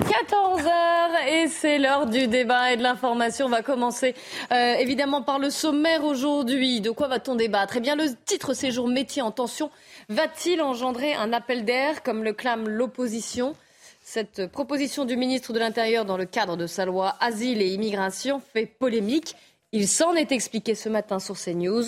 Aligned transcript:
14h 0.00 1.28
et 1.28 1.48
c'est 1.48 1.78
l'heure 1.78 2.06
du 2.06 2.26
débat 2.26 2.72
et 2.72 2.76
de 2.76 2.82
l'information. 2.82 3.46
On 3.46 3.50
va 3.50 3.62
commencer 3.62 4.14
euh, 4.52 4.74
évidemment 4.74 5.22
par 5.22 5.38
le 5.38 5.50
sommaire 5.50 6.04
aujourd'hui. 6.04 6.80
De 6.80 6.90
quoi 6.90 7.08
va-t-on 7.08 7.34
débattre? 7.34 7.76
Eh 7.76 7.80
bien, 7.80 7.96
le 7.96 8.04
titre 8.24 8.52
séjour 8.52 8.88
métier 8.88 9.22
en 9.22 9.30
tension 9.30 9.70
va-t-il 10.08 10.60
engendrer 10.60 11.14
un 11.14 11.32
appel 11.32 11.64
d'air 11.64 12.02
comme 12.02 12.22
le 12.24 12.32
clame 12.32 12.68
l'opposition? 12.68 13.54
Cette 14.02 14.46
proposition 14.46 15.04
du 15.04 15.16
ministre 15.16 15.52
de 15.52 15.58
l'Intérieur 15.58 16.04
dans 16.04 16.16
le 16.16 16.26
cadre 16.26 16.56
de 16.56 16.66
sa 16.66 16.84
loi 16.84 17.16
Asile 17.20 17.62
et 17.62 17.68
Immigration 17.68 18.40
fait 18.52 18.66
polémique. 18.66 19.34
Il 19.72 19.88
s'en 19.88 20.14
est 20.14 20.30
expliqué 20.30 20.74
ce 20.74 20.88
matin 20.88 21.18
sur 21.18 21.36
CNews. 21.36 21.84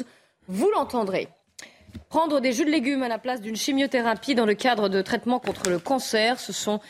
Vous 0.49 0.71
l'entendrez. 0.71 1.29
Prendre 2.09 2.41
des 2.41 2.53
jus 2.53 2.65
de 2.65 2.71
légumes 2.71 3.03
à 3.03 3.09
la 3.09 3.19
place 3.19 3.41
d'une 3.41 3.57
chimiothérapie 3.57 4.35
dans 4.35 4.47
le 4.47 4.55
cadre 4.55 4.89
de 4.89 5.03
traitement 5.03 5.39
contre 5.39 5.69
le 5.69 5.79
cancer, 5.79 6.41
ce 6.41 6.53
sont 6.53 6.81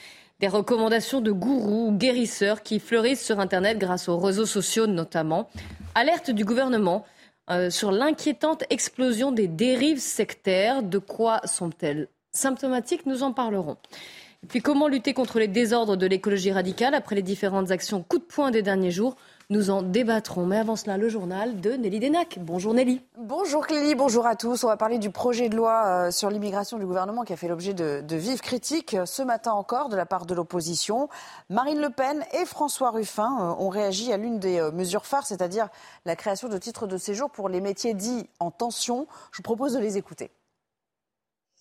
des 0.40 0.48
recommandations 0.48 1.20
de 1.20 1.32
gourous 1.32 1.88
ou 1.88 1.92
guérisseurs 1.92 2.62
qui 2.62 2.78
fleurissent 2.78 3.24
sur 3.24 3.40
Internet 3.40 3.78
grâce 3.78 4.08
aux 4.08 4.18
réseaux 4.18 4.46
sociaux 4.46 4.86
notamment. 4.86 5.48
Alerte 5.94 6.30
du 6.30 6.44
gouvernement 6.44 7.04
euh, 7.50 7.70
sur 7.70 7.90
l'inquiétante 7.90 8.62
explosion 8.70 9.32
des 9.32 9.48
dérives 9.48 9.98
sectaires. 9.98 10.82
De 10.82 10.98
quoi 10.98 11.40
sont-elles 11.44 12.08
symptomatiques? 12.32 13.06
Nous 13.06 13.24
en 13.24 13.32
parlerons. 13.32 13.76
Et 14.44 14.46
puis 14.46 14.60
comment 14.60 14.86
lutter 14.86 15.12
contre 15.12 15.40
les 15.40 15.48
désordres 15.48 15.96
de 15.96 16.06
l'écologie 16.06 16.52
radicale 16.52 16.94
après 16.94 17.16
les 17.16 17.22
différentes 17.22 17.72
actions 17.72 18.04
coup 18.04 18.18
de 18.18 18.24
poing 18.24 18.52
des 18.52 18.62
derniers 18.62 18.92
jours? 18.92 19.16
Nous 19.50 19.70
en 19.70 19.82
débattrons. 19.82 20.46
Mais 20.46 20.58
avant 20.58 20.76
cela, 20.76 20.98
le 20.98 21.08
journal 21.08 21.60
de 21.60 21.72
Nelly 21.72 22.00
Denac. 22.00 22.38
Bonjour 22.40 22.74
Nelly. 22.74 23.00
Bonjour 23.16 23.66
Clélie, 23.66 23.94
bonjour 23.94 24.26
à 24.26 24.36
tous. 24.36 24.64
On 24.64 24.68
va 24.68 24.76
parler 24.76 24.98
du 24.98 25.10
projet 25.10 25.48
de 25.48 25.56
loi 25.56 25.86
euh, 25.86 26.10
sur 26.10 26.28
l'immigration 26.30 26.78
du 26.78 26.86
gouvernement 26.86 27.24
qui 27.24 27.32
a 27.32 27.36
fait 27.36 27.48
l'objet 27.48 27.72
de, 27.72 28.16
vives 28.16 28.40
critiques 28.40 28.94
euh, 28.94 29.06
ce 29.06 29.22
matin 29.22 29.52
encore 29.52 29.88
de 29.88 29.96
la 29.96 30.06
part 30.06 30.26
de 30.26 30.34
l'opposition. 30.34 31.08
Marine 31.48 31.80
Le 31.80 31.90
Pen 31.90 32.24
et 32.32 32.44
François 32.44 32.90
Ruffin 32.90 33.36
euh, 33.40 33.62
ont 33.62 33.70
réagi 33.70 34.12
à 34.12 34.18
l'une 34.18 34.38
des 34.38 34.60
mesures 34.72 35.06
phares, 35.06 35.26
c'est-à-dire 35.26 35.68
la 36.04 36.16
création 36.16 36.48
de 36.48 36.58
titres 36.58 36.86
de 36.86 36.98
séjour 36.98 37.30
pour 37.30 37.48
les 37.48 37.60
métiers 37.60 37.94
dits 37.94 38.28
en 38.40 38.50
tension. 38.50 39.06
Je 39.32 39.38
vous 39.38 39.42
propose 39.42 39.72
de 39.72 39.78
les 39.78 39.96
écouter. 39.96 40.30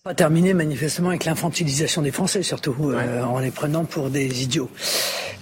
Pas 0.04 0.14
terminé 0.14 0.54
manifestement 0.54 1.08
avec 1.08 1.24
l'infantilisation 1.24 2.02
des 2.02 2.12
Français, 2.12 2.42
surtout 2.42 2.74
euh, 2.82 3.22
en 3.22 3.40
les 3.40 3.50
prenant 3.50 3.84
pour 3.84 4.10
des 4.10 4.44
idiots. 4.44 4.70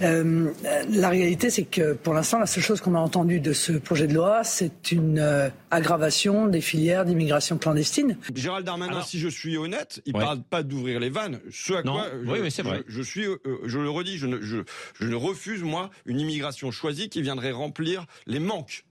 Euh, 0.03 0.51
la 0.91 1.09
réalité, 1.09 1.51
c'est 1.51 1.65
que 1.65 1.93
pour 1.93 2.15
l'instant, 2.15 2.39
la 2.39 2.47
seule 2.47 2.63
chose 2.63 2.81
qu'on 2.81 2.95
a 2.95 2.99
entendue 2.99 3.39
de 3.41 3.53
ce 3.53 3.73
projet 3.73 4.07
de 4.07 4.15
loi, 4.15 4.45
c'est 4.45 4.93
une 4.93 5.19
euh, 5.19 5.51
aggravation 5.71 6.47
des 6.47 6.61
filières 6.61 7.05
d'immigration 7.05 7.59
clandestine. 7.59 8.17
Gérald 8.35 8.65
Darmanin, 8.67 8.93
Alors, 8.93 9.07
si 9.07 9.19
je 9.19 9.29
suis 9.29 9.57
honnête, 9.59 10.01
il 10.07 10.15
ne 10.15 10.19
ouais. 10.19 10.25
parle 10.25 10.43
pas 10.43 10.63
d'ouvrir 10.63 11.01
les 11.01 11.11
vannes. 11.11 11.41
Ce 11.51 11.75
à 11.75 11.83
non. 11.83 11.93
quoi 11.93 12.07
je, 12.25 12.31
oui, 12.31 12.39
mais 12.43 12.51
c'est 12.51 12.63
vrai. 12.63 12.83
Je, 12.89 12.97
je 12.97 13.03
suis, 13.03 13.25
euh, 13.27 13.39
je 13.65 13.79
le 13.79 13.91
redis, 13.91 14.19
je 14.19 14.27
ne, 14.27 14.41
je, 14.41 14.59
je 14.99 15.07
ne 15.07 15.15
refuse 15.15 15.63
moi 15.63 15.91
une 16.07 16.19
immigration 16.19 16.71
choisie 16.71 17.09
qui 17.09 17.23
viendrait 17.23 17.53
remplir 17.53 18.07
les 18.27 18.41
manques 18.41 18.85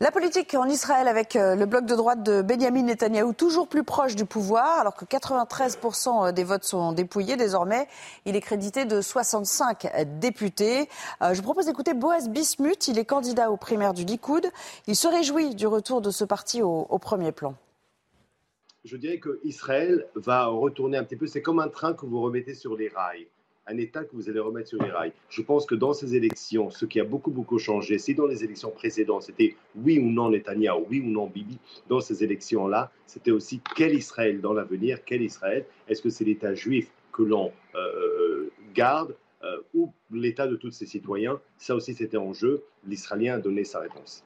la 0.00 0.10
politique 0.10 0.54
en 0.54 0.66
Israël 0.66 1.08
avec 1.08 1.36
euh, 1.36 1.54
le 1.54 1.64
bloc 1.64 1.86
de 1.86 1.94
droite 1.94 2.22
de 2.22 2.42
Benjamin 2.42 2.82
Netanyahou 2.82 3.32
toujours 3.32 3.66
plus 3.66 3.82
proche 3.82 4.14
du 4.14 4.26
pouvoir, 4.26 4.78
alors 4.78 4.94
que 4.94 5.04
93% 5.04 6.32
des 6.32 6.44
votes 6.44 6.64
sont 6.64 6.92
dépouillés 6.92 7.36
désormais. 7.36 7.88
Il 8.26 8.36
est 8.36 8.40
crédité 8.40 8.84
de 8.84 9.00
65 9.00 10.18
députés. 10.20 10.88
Euh, 11.22 11.32
je 11.32 11.36
vous 11.38 11.44
propose 11.44 11.66
d'écouter 11.66 11.94
Boaz 11.94 12.28
Bismuth. 12.28 12.88
Il 12.88 12.98
est 12.98 13.06
candidat 13.06 13.50
aux 13.50 13.56
primaires 13.56 13.94
du 13.94 14.04
Likoud. 14.04 14.46
Il 14.86 14.96
se 14.96 15.08
réjouit 15.08 15.54
du 15.54 15.66
retour 15.66 16.02
de 16.02 16.10
ce 16.10 16.24
parti 16.24 16.62
au, 16.62 16.86
au 16.90 16.98
premier 16.98 17.32
plan. 17.32 17.54
Je 18.84 18.96
dirais 18.96 19.18
qu'Israël 19.18 20.06
va 20.14 20.46
retourner 20.46 20.98
un 20.98 21.04
petit 21.04 21.16
peu. 21.16 21.26
C'est 21.26 21.42
comme 21.42 21.58
un 21.58 21.68
train 21.68 21.94
que 21.94 22.06
vous 22.06 22.20
remettez 22.20 22.54
sur 22.54 22.76
les 22.76 22.88
rails 22.88 23.26
un 23.66 23.76
État 23.78 24.04
que 24.04 24.14
vous 24.14 24.28
allez 24.28 24.38
remettre 24.38 24.68
sur 24.68 24.82
les 24.82 24.90
rails. 24.90 25.12
Je 25.28 25.42
pense 25.42 25.66
que 25.66 25.74
dans 25.74 25.92
ces 25.92 26.14
élections, 26.14 26.70
ce 26.70 26.84
qui 26.84 27.00
a 27.00 27.04
beaucoup, 27.04 27.30
beaucoup 27.30 27.58
changé, 27.58 27.98
si 27.98 28.14
dans 28.14 28.26
les 28.26 28.44
élections 28.44 28.70
précédentes, 28.70 29.22
c'était 29.22 29.56
oui 29.74 29.98
ou 29.98 30.08
non 30.10 30.30
Netanyahu, 30.30 30.84
oui 30.88 31.00
ou 31.00 31.08
non 31.08 31.26
Bibi, 31.26 31.58
dans 31.88 32.00
ces 32.00 32.22
élections-là, 32.22 32.90
c'était 33.06 33.30
aussi 33.30 33.60
quel 33.74 33.94
Israël 33.94 34.40
dans 34.40 34.52
l'avenir, 34.52 35.04
quel 35.04 35.22
Israël 35.22 35.64
Est-ce 35.88 36.02
que 36.02 36.10
c'est 36.10 36.24
l'État 36.24 36.54
juif 36.54 36.90
que 37.12 37.22
l'on 37.22 37.52
euh, 37.74 38.50
garde 38.74 39.16
euh, 39.42 39.58
ou 39.74 39.92
l'État 40.10 40.46
de 40.46 40.56
tous 40.56 40.70
ses 40.70 40.86
citoyens 40.86 41.40
Ça 41.58 41.74
aussi, 41.74 41.94
c'était 41.94 42.16
en 42.16 42.32
jeu. 42.32 42.62
L'Israélien 42.86 43.34
a 43.34 43.38
donné 43.38 43.64
sa 43.64 43.80
réponse. 43.80 44.25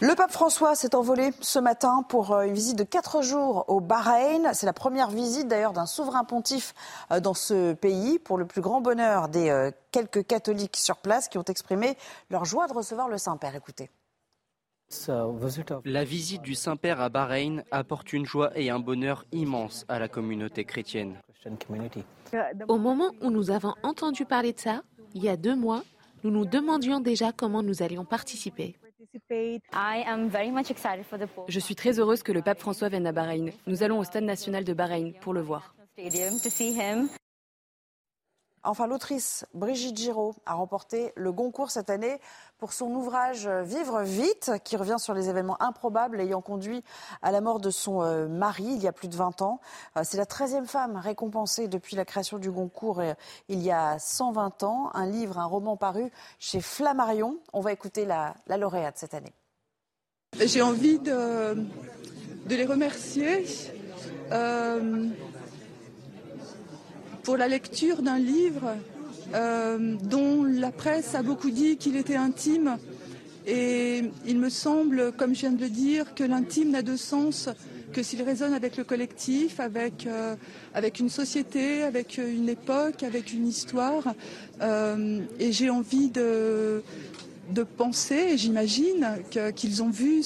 Le 0.00 0.14
pape 0.14 0.32
François 0.32 0.74
s'est 0.74 0.94
envolé 0.94 1.30
ce 1.40 1.58
matin 1.58 2.04
pour 2.08 2.32
euh, 2.32 2.44
une 2.44 2.54
visite 2.54 2.78
de 2.78 2.84
quatre 2.84 3.22
jours 3.22 3.66
au 3.68 3.80
Bahreïn. 3.80 4.52
C'est 4.54 4.64
la 4.64 4.72
première 4.72 5.10
visite 5.10 5.46
d'ailleurs 5.46 5.74
d'un 5.74 5.84
souverain 5.84 6.24
pontife 6.24 6.74
euh, 7.10 7.20
dans 7.20 7.34
ce 7.34 7.74
pays, 7.74 8.18
pour 8.18 8.38
le 8.38 8.46
plus 8.46 8.62
grand 8.62 8.80
bonheur 8.80 9.28
des 9.28 9.50
euh, 9.50 9.70
quelques 9.92 10.26
catholiques 10.26 10.76
sur 10.76 10.96
place 10.96 11.28
qui 11.28 11.36
ont 11.36 11.44
exprimé 11.44 11.98
leur 12.30 12.46
joie 12.46 12.66
de 12.66 12.72
recevoir 12.72 13.08
le 13.08 13.18
Saint-Père. 13.18 13.54
Écoutez. 13.54 13.90
La 15.84 16.04
visite 16.04 16.42
du 16.42 16.54
Saint-Père 16.54 17.00
à 17.00 17.08
Bahreïn 17.08 17.64
apporte 17.70 18.12
une 18.12 18.24
joie 18.24 18.50
et 18.54 18.70
un 18.70 18.78
bonheur 18.78 19.24
immense 19.32 19.84
à 19.88 19.98
la 19.98 20.08
communauté 20.08 20.64
chrétienne. 20.64 21.20
Au 22.68 22.78
moment 22.78 23.10
où 23.20 23.30
nous 23.30 23.50
avons 23.50 23.74
entendu 23.82 24.24
parler 24.24 24.52
de 24.52 24.60
ça, 24.60 24.82
il 25.14 25.22
y 25.22 25.28
a 25.28 25.36
deux 25.36 25.56
mois, 25.56 25.82
nous 26.22 26.30
nous 26.30 26.44
demandions 26.44 27.00
déjà 27.00 27.32
comment 27.32 27.62
nous 27.62 27.82
allions 27.82 28.04
participer. 28.04 28.76
Je 31.48 31.60
suis 31.60 31.74
très 31.74 31.98
heureuse 31.98 32.22
que 32.22 32.32
le 32.32 32.42
pape 32.42 32.60
François 32.60 32.88
vienne 32.88 33.06
à 33.06 33.12
Bahreïn. 33.12 33.50
Nous 33.66 33.82
allons 33.82 33.98
au 33.98 34.04
Stade 34.04 34.24
national 34.24 34.64
de 34.64 34.72
Bahreïn 34.72 35.12
pour 35.20 35.34
le 35.34 35.40
voir. 35.40 35.74
Enfin, 38.64 38.86
l'autrice 38.86 39.46
Brigitte 39.54 39.96
Giraud 39.96 40.34
a 40.46 40.54
remporté 40.54 41.12
le 41.16 41.32
Goncourt 41.32 41.70
cette 41.70 41.90
année 41.90 42.20
pour 42.58 42.72
son 42.72 42.90
ouvrage 42.92 43.46
Vivre 43.46 44.02
vite, 44.02 44.52
qui 44.64 44.76
revient 44.76 44.96
sur 44.98 45.14
les 45.14 45.28
événements 45.28 45.60
improbables 45.62 46.20
ayant 46.20 46.40
conduit 46.40 46.82
à 47.22 47.30
la 47.30 47.40
mort 47.40 47.60
de 47.60 47.70
son 47.70 48.02
euh, 48.02 48.26
mari 48.26 48.64
il 48.64 48.82
y 48.82 48.88
a 48.88 48.92
plus 48.92 49.08
de 49.08 49.16
20 49.16 49.42
ans. 49.42 49.60
Euh, 49.96 50.00
c'est 50.04 50.16
la 50.16 50.24
13e 50.24 50.66
femme 50.66 50.96
récompensée 50.96 51.68
depuis 51.68 51.96
la 51.96 52.04
création 52.04 52.38
du 52.38 52.50
Goncourt 52.50 53.00
euh, 53.00 53.14
il 53.48 53.62
y 53.62 53.70
a 53.70 53.98
120 53.98 54.62
ans. 54.62 54.90
Un 54.94 55.06
livre, 55.06 55.38
un 55.38 55.46
roman 55.46 55.76
paru 55.76 56.10
chez 56.38 56.60
Flammarion. 56.60 57.38
On 57.52 57.60
va 57.60 57.72
écouter 57.72 58.04
la, 58.04 58.34
la 58.46 58.56
lauréate 58.56 58.98
cette 58.98 59.14
année. 59.14 59.34
J'ai 60.40 60.62
envie 60.62 60.98
de, 60.98 61.56
les 62.48 62.64
remercier. 62.64 63.46
Euh, 64.32 65.08
pour 67.24 67.36
la 67.38 67.48
lecture 67.48 68.02
d'un 68.02 68.18
livre 68.18 68.76
euh, 69.34 69.96
dont 70.04 70.44
la 70.44 70.70
presse 70.70 71.14
a 71.14 71.22
beaucoup 71.22 71.50
dit 71.50 71.78
qu'il 71.78 71.96
était 71.96 72.16
intime. 72.16 72.76
Et 73.46 74.04
il 74.26 74.38
me 74.38 74.50
semble, 74.50 75.12
comme 75.12 75.34
je 75.34 75.40
viens 75.40 75.52
de 75.52 75.60
le 75.60 75.70
dire, 75.70 76.14
que 76.14 76.22
l'intime 76.22 76.70
n'a 76.70 76.82
de 76.82 76.96
sens 76.96 77.48
que 77.92 78.02
s'il 78.02 78.22
résonne 78.22 78.52
avec 78.52 78.76
le 78.76 78.84
collectif, 78.84 79.58
avec, 79.58 80.06
euh, 80.06 80.34
avec 80.74 81.00
une 81.00 81.08
société, 81.08 81.82
avec 81.82 82.18
une 82.18 82.48
époque, 82.48 83.02
avec 83.02 83.32
une 83.32 83.46
histoire. 83.46 84.14
Euh, 84.60 85.20
et 85.40 85.52
j'ai 85.52 85.70
envie 85.70 86.10
de, 86.10 86.82
de 87.50 87.62
penser, 87.62 88.32
et 88.32 88.38
j'imagine 88.38 89.18
qu'ils 89.54 89.82
ont 89.82 89.90
vu 89.90 90.22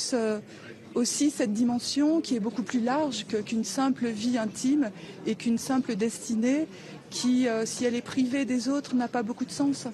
aussi 0.94 1.30
cette 1.30 1.52
dimension 1.52 2.20
qui 2.20 2.36
est 2.36 2.40
beaucoup 2.40 2.62
plus 2.62 2.80
large 2.80 3.26
qu'une 3.44 3.64
simple 3.64 4.08
vie 4.08 4.38
intime 4.38 4.90
et 5.26 5.34
qu'une 5.34 5.58
simple 5.58 5.94
destinée 5.94 6.66
qui, 7.10 7.48
euh, 7.48 7.66
si 7.66 7.84
elle 7.84 7.94
est 7.94 8.02
privée 8.02 8.44
des 8.44 8.68
autres, 8.68 8.94
n'a 8.94 9.08
pas 9.08 9.22
beaucoup 9.22 9.44
de 9.44 9.50
sens. 9.50 9.86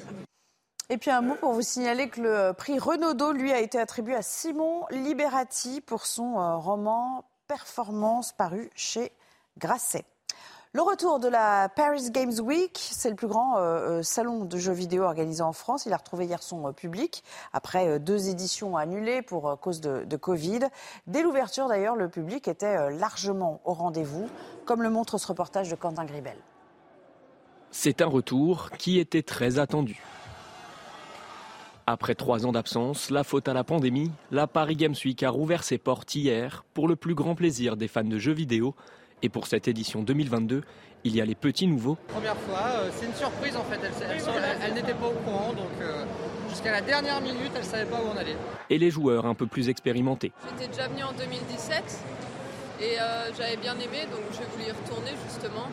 Et 0.91 0.99
puis 0.99 1.11
un 1.11 1.23
mot 1.23 1.35
pour 1.37 1.53
vous 1.53 1.63
signaler 1.63 2.09
que 2.09 2.21
le 2.21 2.53
prix 2.53 2.79
Renaudot, 2.79 3.33
lui, 3.33 3.53
a 3.53 3.61
été 3.61 3.79
attribué 3.79 4.15
à 4.15 4.23
Simon 4.23 4.85
Liberati 4.91 5.81
pour 5.81 6.07
son 6.07 6.39
euh, 6.39 6.57
roman 6.57 7.25
Performance 7.47 8.33
paru 8.33 8.71
chez 8.75 9.13
Grasset. 9.59 10.05
Le 10.73 10.83
retour 10.83 11.21
de 11.21 11.29
la 11.29 11.69
Paris 11.69 12.11
Games 12.11 12.39
Week, 12.41 12.77
c'est 12.91 13.09
le 13.09 13.15
plus 13.15 13.29
grand 13.29 13.59
euh, 13.59 14.03
salon 14.03 14.45
de 14.45 14.59
jeux 14.59 14.73
vidéo 14.73 15.05
organisé 15.05 15.41
en 15.41 15.53
France. 15.53 15.87
Il 15.87 15.93
a 15.93 15.97
retrouvé 15.97 16.25
hier 16.25 16.43
son 16.43 16.73
public 16.73 17.23
après 17.53 18.01
deux 18.01 18.29
éditions 18.29 18.77
annulées 18.77 19.23
pour 19.23 19.61
cause 19.61 19.81
de, 19.81 20.17
Covid. 20.17 20.61
Dès 21.07 21.23
l'ouverture 21.23 21.69
d'ailleurs, 21.69 21.95
le 21.95 22.09
public 22.09 22.49
était 22.49 22.91
largement 22.91 23.61
au 23.65 23.73
rendez-vous, 23.73 24.29
comme 24.65 24.83
le 24.83 24.91
montre 24.91 25.17
ce 25.17 25.29
reportage 25.29 25.71
de 25.71 25.77
Quentin 25.77 26.07
Gribel. 26.07 26.37
C'est 27.77 28.01
un 28.03 28.07
retour 28.07 28.71
qui 28.79 29.01
était 29.01 29.25
très 29.25 29.59
attendu. 29.59 30.01
Après 31.89 32.15
trois 32.15 32.47
ans 32.47 32.53
d'absence, 32.53 33.11
la 33.11 33.25
faute 33.25 33.49
à 33.49 33.53
la 33.53 33.65
pandémie, 33.65 34.13
la 34.31 34.47
Paris 34.47 34.77
Games 34.77 34.95
Week 35.05 35.21
a 35.25 35.29
rouvert 35.29 35.65
ses 35.65 35.77
portes 35.77 36.15
hier 36.15 36.65
pour 36.73 36.87
le 36.87 36.95
plus 36.95 37.17
grand 37.17 37.35
plaisir 37.35 37.77
des 37.77 37.89
fans 37.89 38.05
de 38.05 38.17
jeux 38.17 38.33
vidéo 38.33 38.77
et 39.23 39.29
pour 39.29 39.49
cette 39.49 39.67
édition 39.67 40.05
2022, 40.05 40.63
il 41.03 41.17
y 41.17 41.21
a 41.21 41.25
les 41.25 41.35
petits 41.35 41.67
nouveaux. 41.67 41.99
Première 42.07 42.37
fois, 42.37 42.63
euh, 42.65 42.91
c'est 42.95 43.07
une 43.07 43.15
surprise 43.15 43.57
en 43.57 43.65
fait. 43.65 43.81
Elle, 44.63 44.75
n'était 44.75 44.95
pas 44.95 45.09
au 45.09 45.25
courant, 45.29 45.53
donc 45.53 45.73
euh, 45.83 46.05
jusqu'à 46.51 46.71
la 46.71 46.81
dernière 46.81 47.21
minute, 47.21 47.51
elle 47.55 47.61
ne 47.61 47.67
savait 47.67 47.91
pas 47.91 47.97
où 47.97 48.07
on 48.15 48.17
allait. 48.17 48.37
Et 48.71 48.79
les 48.79 48.91
joueurs 48.93 49.27
un 49.27 49.35
peu 49.35 49.49
plus 49.49 49.69
expérimentés. 49.69 50.31
J'étais 50.49 50.71
déjà 50.71 50.87
venu 50.87 51.03
en 51.03 51.13
2017 51.13 51.99
et 52.81 53.01
euh, 53.01 53.33
j'avais 53.37 53.57
bien 53.57 53.75
aimé, 53.75 54.07
donc 54.13 54.23
je 54.31 54.49
voulu 54.53 54.69
y 54.69 54.71
retourner 54.71 55.11
justement. 55.29 55.67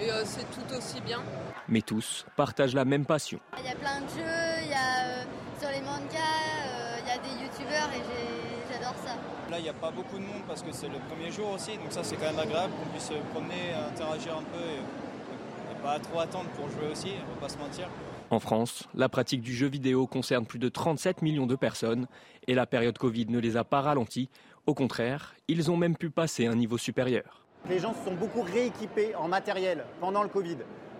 Et 0.00 0.08
c'est 0.24 0.48
tout 0.52 0.76
aussi 0.76 1.00
bien. 1.00 1.18
Mais 1.68 1.82
tous 1.82 2.24
partagent 2.36 2.74
la 2.74 2.84
même 2.84 3.04
passion. 3.04 3.40
Il 3.58 3.64
y 3.64 3.68
a 3.68 3.74
plein 3.74 4.00
de 4.00 4.08
jeux, 4.08 4.62
il 4.62 4.70
y 4.70 4.72
a 4.72 5.24
sur 5.60 5.68
les 5.68 5.80
mangas, 5.80 6.98
il 7.02 7.08
y 7.08 7.10
a 7.10 7.18
des 7.18 7.44
youtubeurs 7.44 7.90
et 7.94 8.72
j'adore 8.72 8.94
ça. 9.04 9.16
Là, 9.50 9.58
il 9.58 9.62
n'y 9.62 9.68
a 9.68 9.74
pas 9.74 9.90
beaucoup 9.90 10.16
de 10.16 10.22
monde 10.22 10.42
parce 10.46 10.62
que 10.62 10.72
c'est 10.72 10.88
le 10.88 10.98
premier 11.08 11.30
jour 11.30 11.50
aussi, 11.52 11.76
donc 11.76 11.90
ça 11.90 12.02
c'est 12.02 12.16
quand 12.16 12.26
même 12.26 12.38
agréable 12.38 12.72
qu'on 12.72 12.90
puisse 12.90 13.08
se 13.08 13.14
promener, 13.32 13.74
interagir 13.92 14.36
un 14.36 14.42
peu 14.42 14.58
et, 14.58 15.82
pas 15.82 15.98
trop 16.00 16.20
attendre 16.20 16.48
pour 16.56 16.68
jouer 16.70 16.90
aussi, 16.90 17.12
on 17.24 17.34
va 17.34 17.40
pas 17.40 17.48
se 17.48 17.58
mentir. 17.58 17.88
En 18.30 18.40
France, 18.40 18.88
la 18.94 19.08
pratique 19.08 19.42
du 19.42 19.54
jeu 19.54 19.68
vidéo 19.68 20.06
concerne 20.06 20.44
plus 20.44 20.58
de 20.58 20.68
37 20.68 21.22
millions 21.22 21.46
de 21.46 21.54
personnes 21.54 22.06
et 22.46 22.54
la 22.54 22.66
période 22.66 22.98
Covid 22.98 23.26
ne 23.26 23.38
les 23.38 23.56
a 23.56 23.64
pas 23.64 23.80
ralentis. 23.80 24.28
Au 24.66 24.74
contraire, 24.74 25.34
ils 25.46 25.70
ont 25.70 25.76
même 25.76 25.96
pu 25.96 26.10
passer 26.10 26.46
un 26.46 26.56
niveau 26.56 26.78
supérieur. 26.78 27.42
Les 27.68 27.78
gens 27.78 27.94
se 27.94 28.04
sont 28.04 28.14
beaucoup 28.16 28.42
rééquipés 28.42 29.14
en 29.14 29.28
matériel 29.28 29.84
pendant 30.00 30.22
le 30.22 30.28
Covid. 30.28 30.58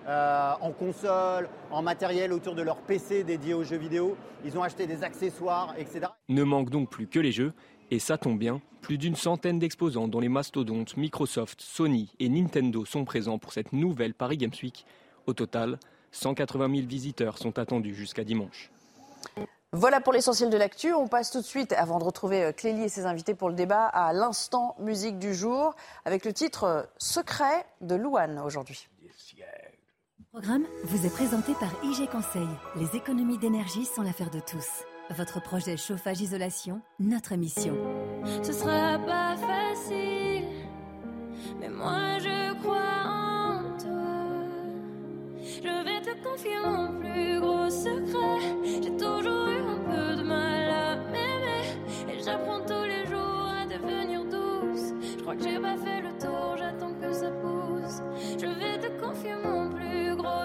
Euh, 0.09 0.53
en 0.63 0.73
console, 0.73 1.51
en 1.71 1.83
matériel 1.83 2.33
autour 2.33 2.55
de 2.55 2.63
leur 2.63 2.79
PC 2.79 3.25
dédié 3.25 3.53
aux 3.53 3.63
jeux 3.63 3.77
vidéo. 3.77 4.17
Ils 4.43 4.57
ont 4.57 4.63
acheté 4.63 4.87
des 4.87 5.05
accessoires, 5.05 5.75
etc. 5.77 6.07
Ne 6.31 6.45
manque 6.45 6.71
donc 6.71 6.89
plus 6.89 7.07
que 7.07 7.19
les 7.19 7.31
jeux 7.31 7.53
et 7.91 7.99
ça 7.99 8.17
tombe 8.17 8.39
bien, 8.39 8.63
plus 8.81 8.97
d'une 8.97 9.17
centaine 9.17 9.59
d'exposants 9.59 10.09
dont 10.09 10.21
les 10.21 10.31
mastodontes 10.31 10.97
Microsoft, 10.97 11.61
Sony 11.61 12.11
et 12.21 12.31
Nintendo 12.31 12.87
sont 12.87 13.05
présents 13.05 13.39
pour 13.39 13.53
cette 13.53 13.75
nouvelle 13.75 14.15
Paris 14.15 14.39
Games 14.39 14.51
Week. 14.63 14.87
Au 15.27 15.35
total, 15.35 15.79
180 16.13 16.75
000 16.75 16.87
visiteurs 16.87 17.37
sont 17.37 17.59
attendus 17.59 17.95
jusqu'à 17.95 18.25
dimanche. 18.25 18.71
Voilà 19.73 20.01
pour 20.01 20.15
l'essentiel 20.15 20.49
de 20.49 20.57
l'actu. 20.57 20.95
On 20.95 21.09
passe 21.09 21.31
tout 21.31 21.41
de 21.41 21.47
suite, 21.47 21.75
avant 21.75 21.99
de 21.99 22.05
retrouver 22.05 22.45
euh, 22.45 22.53
Clélie 22.53 22.85
et 22.85 22.89
ses 22.89 23.05
invités 23.05 23.35
pour 23.35 23.51
le 23.51 23.55
débat, 23.55 23.85
à 23.85 24.15
l'instant 24.15 24.75
musique 24.79 25.19
du 25.19 25.35
jour, 25.35 25.75
avec 26.07 26.25
le 26.25 26.33
titre 26.33 26.65
euh, 26.65 26.83
Secret 26.97 27.67
de 27.83 27.95
Louane 27.95 28.39
aujourd'hui. 28.39 28.89
Programme 30.41 30.67
vous 30.85 31.05
est 31.05 31.11
présenté 31.13 31.53
par 31.55 31.71
IG 31.83 32.09
Conseil. 32.09 32.47
Les 32.77 32.97
économies 32.97 33.39
d'énergie 33.39 33.85
sont 33.85 34.03
l'affaire 34.03 34.31
de 34.31 34.39
tous. 34.39 34.85
Votre 35.17 35.43
projet 35.43 35.77
chauffage-isolation, 35.77 36.81
notre 37.01 37.35
mission. 37.35 37.75
Ce 38.45 38.53
sera 38.53 39.01
pas 39.01 39.35
facile, 39.37 40.45
mais 41.59 41.69
moi 41.69 42.19
je 42.21 42.55
crois 42.61 43.03
en 43.05 43.63
toi. 43.79 44.47
Je 45.43 45.85
vais 45.85 46.03
te 46.03 46.23
confier 46.23 46.61
mon 46.65 47.01
plus 47.01 47.41
gros 47.41 47.69
secret. 47.69 48.39
J'ai 48.65 48.97
toujours 48.97 49.49
eu 49.49 49.59
un 49.59 49.81
peu 49.91 50.17
de 50.19 50.23
mal 50.23 50.71
à 50.71 50.97
m'aimer, 51.11 51.65
et 52.13 52.23
j'apprends 52.23 52.61
tous 52.61 52.85
les 52.85 53.07
jours 53.07 53.49
à 53.61 53.67
devenir 53.67 54.25
douce. 54.25 54.93
Je 55.17 55.21
crois 55.21 55.35
que 55.35 55.43
j'ai 55.43 55.59
pas 55.59 55.77
fait 55.79 56.01
le 56.01 56.17
tour, 56.17 56.57
j'attends 56.57 56.95
que 56.95 57.13
ça 57.13 57.29
pousse. 57.29 58.03
Je 58.41 58.47
vais 58.47 58.79
te 58.79 59.01
confier 59.01 59.35
mon 59.45 59.69
plus 59.69 59.78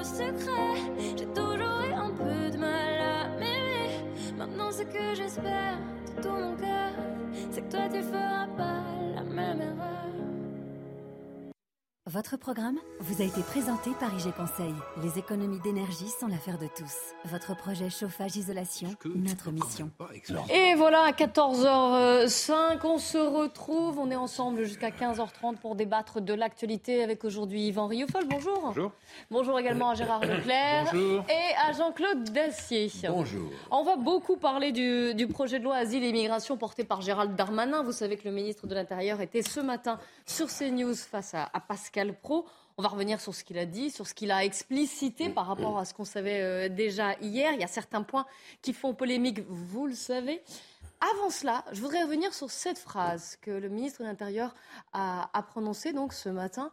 secret. 0.03 0.77
J'ai 1.17 1.25
toujours 1.27 1.81
eu 1.89 1.93
un 1.93 2.11
peu 2.11 2.51
de 2.51 2.57
mal 2.57 3.01
à 3.01 3.27
m'aimer. 3.39 4.03
Maintenant, 4.37 4.71
ce 4.71 4.83
que 4.83 5.15
j'espère 5.15 5.77
de 6.15 6.21
tout 6.21 6.29
mon 6.29 6.55
cœur, 6.55 6.93
c'est 7.51 7.61
que 7.61 7.71
toi 7.71 7.87
tu 7.91 8.01
feras 8.01 8.47
pas 8.57 8.83
la 9.15 9.23
même 9.23 9.61
erreur. 9.61 10.12
Votre 12.13 12.37
programme 12.37 12.77
vous 12.99 13.23
a 13.23 13.25
été 13.25 13.41
présenté 13.41 13.89
par 13.99 14.13
IG 14.13 14.31
Conseil. 14.35 14.71
Les 15.01 15.17
économies 15.17 15.59
d'énergie 15.61 16.07
sont 16.19 16.27
l'affaire 16.27 16.59
de 16.59 16.67
tous. 16.67 16.93
Votre 17.25 17.57
projet 17.57 17.89
chauffage-isolation, 17.89 18.89
notre 19.15 19.49
mission. 19.49 19.89
Et 20.53 20.75
voilà, 20.75 21.05
à 21.05 21.11
14h05, 21.11 22.81
on 22.83 22.99
se 22.99 23.17
retrouve. 23.17 23.97
On 23.97 24.11
est 24.11 24.15
ensemble 24.15 24.63
jusqu'à 24.65 24.91
15h30 24.91 25.55
pour 25.57 25.75
débattre 25.75 26.21
de 26.21 26.35
l'actualité 26.35 27.01
avec 27.01 27.23
aujourd'hui 27.23 27.69
Yvan 27.69 27.87
Rioufol. 27.87 28.25
Bonjour. 28.27 28.61
Bonjour. 28.61 28.91
Bonjour 29.31 29.59
également 29.59 29.89
à 29.89 29.95
Gérard 29.95 30.21
Leclerc. 30.21 30.89
Bonjour. 30.93 31.25
Et 31.29 31.55
à 31.67 31.71
Jean-Claude 31.71 32.25
Dacier. 32.25 32.91
Bonjour. 33.09 33.49
On 33.71 33.81
va 33.81 33.95
beaucoup 33.95 34.37
parler 34.37 34.71
du, 34.71 35.15
du 35.15 35.25
projet 35.25 35.57
de 35.57 35.63
loi 35.63 35.77
Asile 35.77 36.03
et 36.03 36.09
Immigration 36.09 36.57
porté 36.57 36.83
par 36.83 37.01
Gérald 37.01 37.35
Darmanin. 37.35 37.81
Vous 37.81 37.91
savez 37.91 38.17
que 38.17 38.27
le 38.27 38.35
ministre 38.35 38.67
de 38.67 38.75
l'Intérieur 38.75 39.19
était 39.19 39.41
ce 39.41 39.61
matin 39.61 39.97
sur 40.27 40.45
CNews 40.45 40.93
face 40.93 41.33
à, 41.33 41.49
à 41.51 41.59
Pascal 41.59 42.02
Pro. 42.11 42.45
On 42.77 42.81
va 42.81 42.89
revenir 42.89 43.21
sur 43.21 43.35
ce 43.35 43.43
qu'il 43.43 43.59
a 43.59 43.65
dit, 43.65 43.91
sur 43.91 44.07
ce 44.07 44.13
qu'il 44.15 44.31
a 44.31 44.43
explicité 44.43 45.29
par 45.29 45.45
rapport 45.45 45.77
à 45.77 45.85
ce 45.85 45.93
qu'on 45.93 46.05
savait 46.05 46.41
euh, 46.41 46.69
déjà 46.69 47.13
hier. 47.21 47.51
Il 47.53 47.61
y 47.61 47.63
a 47.63 47.67
certains 47.67 48.01
points 48.01 48.25
qui 48.61 48.73
font 48.73 48.93
polémique, 48.93 49.41
vous 49.47 49.85
le 49.85 49.93
savez. 49.93 50.41
Avant 51.11 51.29
cela, 51.29 51.65
je 51.71 51.81
voudrais 51.81 52.03
revenir 52.03 52.33
sur 52.33 52.49
cette 52.49 52.79
phrase 52.79 53.37
que 53.41 53.51
le 53.51 53.69
ministre 53.69 54.01
de 54.01 54.07
l'Intérieur 54.07 54.55
a, 54.93 55.27
prononcée 55.49 55.93
donc 55.93 56.13
ce 56.13 56.29
matin 56.29 56.71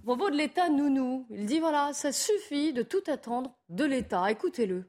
à 0.00 0.04
propos 0.04 0.30
de 0.30 0.36
l'État 0.36 0.68
nounou. 0.68 1.26
Il 1.30 1.46
dit 1.46 1.60
voilà, 1.60 1.92
ça 1.92 2.12
suffit 2.12 2.72
de 2.72 2.82
tout 2.82 3.02
attendre 3.08 3.54
de 3.68 3.84
l'État. 3.84 4.30
Écoutez-le. 4.30 4.84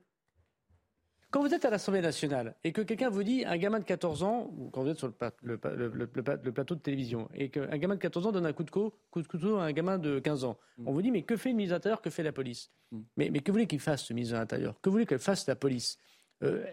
Quand 1.34 1.42
vous 1.42 1.52
êtes 1.52 1.66
à 1.66 1.72
l'Assemblée 1.72 2.02
nationale 2.02 2.54
et 2.64 2.72
que 2.72 2.82
quelqu'un 2.82 3.10
vous 3.10 3.24
dit 3.24 3.44
un 3.44 3.58
gamin 3.58 3.80
de 3.80 3.86
14 3.86 4.22
ans, 4.22 4.54
ou 4.56 4.70
quand 4.70 4.84
vous 4.84 4.90
êtes 4.90 5.00
sur 5.00 5.12
le, 5.42 5.58
plateau 5.58 6.76
de 6.76 6.80
télévision, 6.80 7.28
et 7.34 7.50
qu'un 7.50 7.76
gamin 7.80 7.96
de 7.96 8.00
14 8.00 8.28
ans 8.28 8.32
donne 8.32 8.46
un 8.46 8.54
coup 8.54 8.64
de, 8.64 8.70
couteau 8.70 9.58
à 9.58 9.64
un 9.64 9.72
gamin 9.72 9.98
de 9.98 10.20
15 10.20 10.44
ans, 10.44 10.60
mm. 10.78 10.88
on 10.88 10.92
vous 10.92 11.02
dit 11.02 11.10
mais 11.10 11.24
que 11.24 11.36
fait 11.36 11.50
le 11.50 11.56
ministre 11.56 11.72
de 11.72 11.78
l'Intérieur, 11.78 12.04
que 12.04 12.12
fait 12.12 12.22
la 12.22 12.34
police? 12.34 12.70
Mm. 12.92 13.00
mais, 13.18 13.32
que 13.40 13.52
voulez 13.52 13.66
qu'il 13.66 13.80
fasse 13.80 14.04
ce 14.04 14.14
ministre 14.14 14.36
de 14.36 14.42
l'Intérieur? 14.42 14.80
Que 14.80 14.92
voulez 14.92 15.08
qu'elle 15.08 15.18
fasse 15.18 15.48
la 15.48 15.56
police? 15.56 15.98
Euh, 16.44 16.64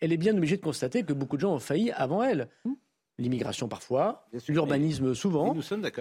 Elle 0.00 0.12
est 0.12 0.18
bien 0.18 0.36
obligée 0.36 0.58
de 0.58 0.62
constater 0.62 1.02
que 1.02 1.14
beaucoup 1.14 1.36
de 1.36 1.40
gens 1.40 1.54
ont 1.54 1.58
failli 1.58 1.90
avant 1.90 2.22
elle. 2.22 2.50
Mm. 2.66 2.72
L'immigration 3.16 3.68
parfois, 3.68 4.28
l'urbanisme 4.48 5.14
souvent, 5.14 5.56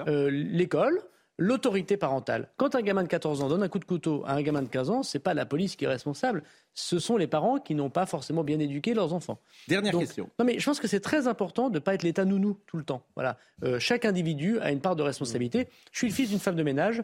euh, 0.07 0.29
l'école 0.29 1.01
l'autorité 1.39 1.97
parentale. 1.97 2.49
Quand 2.57 2.75
un 2.75 2.81
gamin 2.81 3.01
de 3.01 3.07
14 3.07 3.41
ans 3.41 3.47
donne 3.47 3.63
un 3.63 3.69
coup 3.69 3.79
de 3.79 3.85
couteau 3.85 4.23
à 4.27 4.33
un 4.33 4.41
gamin 4.41 4.61
de 4.61 4.67
15 4.67 4.89
ans, 4.89 5.03
ce 5.03 5.17
n'est 5.17 5.21
pas 5.21 5.33
la 5.33 5.45
police 5.45 5.75
qui 5.75 5.85
est 5.85 5.87
responsable, 5.87 6.43
ce 6.73 6.99
sont 6.99 7.17
les 7.17 7.27
parents 7.27 7.59
qui 7.59 7.75
n'ont 7.75 7.89
pas 7.89 8.05
forcément 8.05 8.43
bien 8.43 8.59
éduqué 8.59 8.93
leurs 8.93 9.13
enfants. 9.13 9.39
Dernière 9.67 9.97
question. 9.97 10.29
Non 10.37 10.45
mais 10.45 10.59
je 10.59 10.65
pense 10.65 10.79
que 10.79 10.87
c'est 10.87 10.99
très 10.99 11.27
important 11.27 11.69
de 11.69 11.75
ne 11.75 11.79
pas 11.79 11.93
être 11.95 12.03
l'état 12.03 12.25
nounou 12.25 12.57
tout 12.67 12.77
le 12.77 12.83
temps. 12.83 13.03
Voilà. 13.15 13.37
Euh, 13.63 13.79
chaque 13.79 14.05
individu 14.05 14.59
a 14.59 14.71
une 14.71 14.81
part 14.81 14.95
de 14.95 15.03
responsabilité. 15.03 15.67
Je 15.91 15.97
suis 15.97 16.07
le 16.07 16.13
fils 16.13 16.29
d'une 16.29 16.39
femme 16.39 16.55
de 16.57 16.63
ménage. 16.63 17.01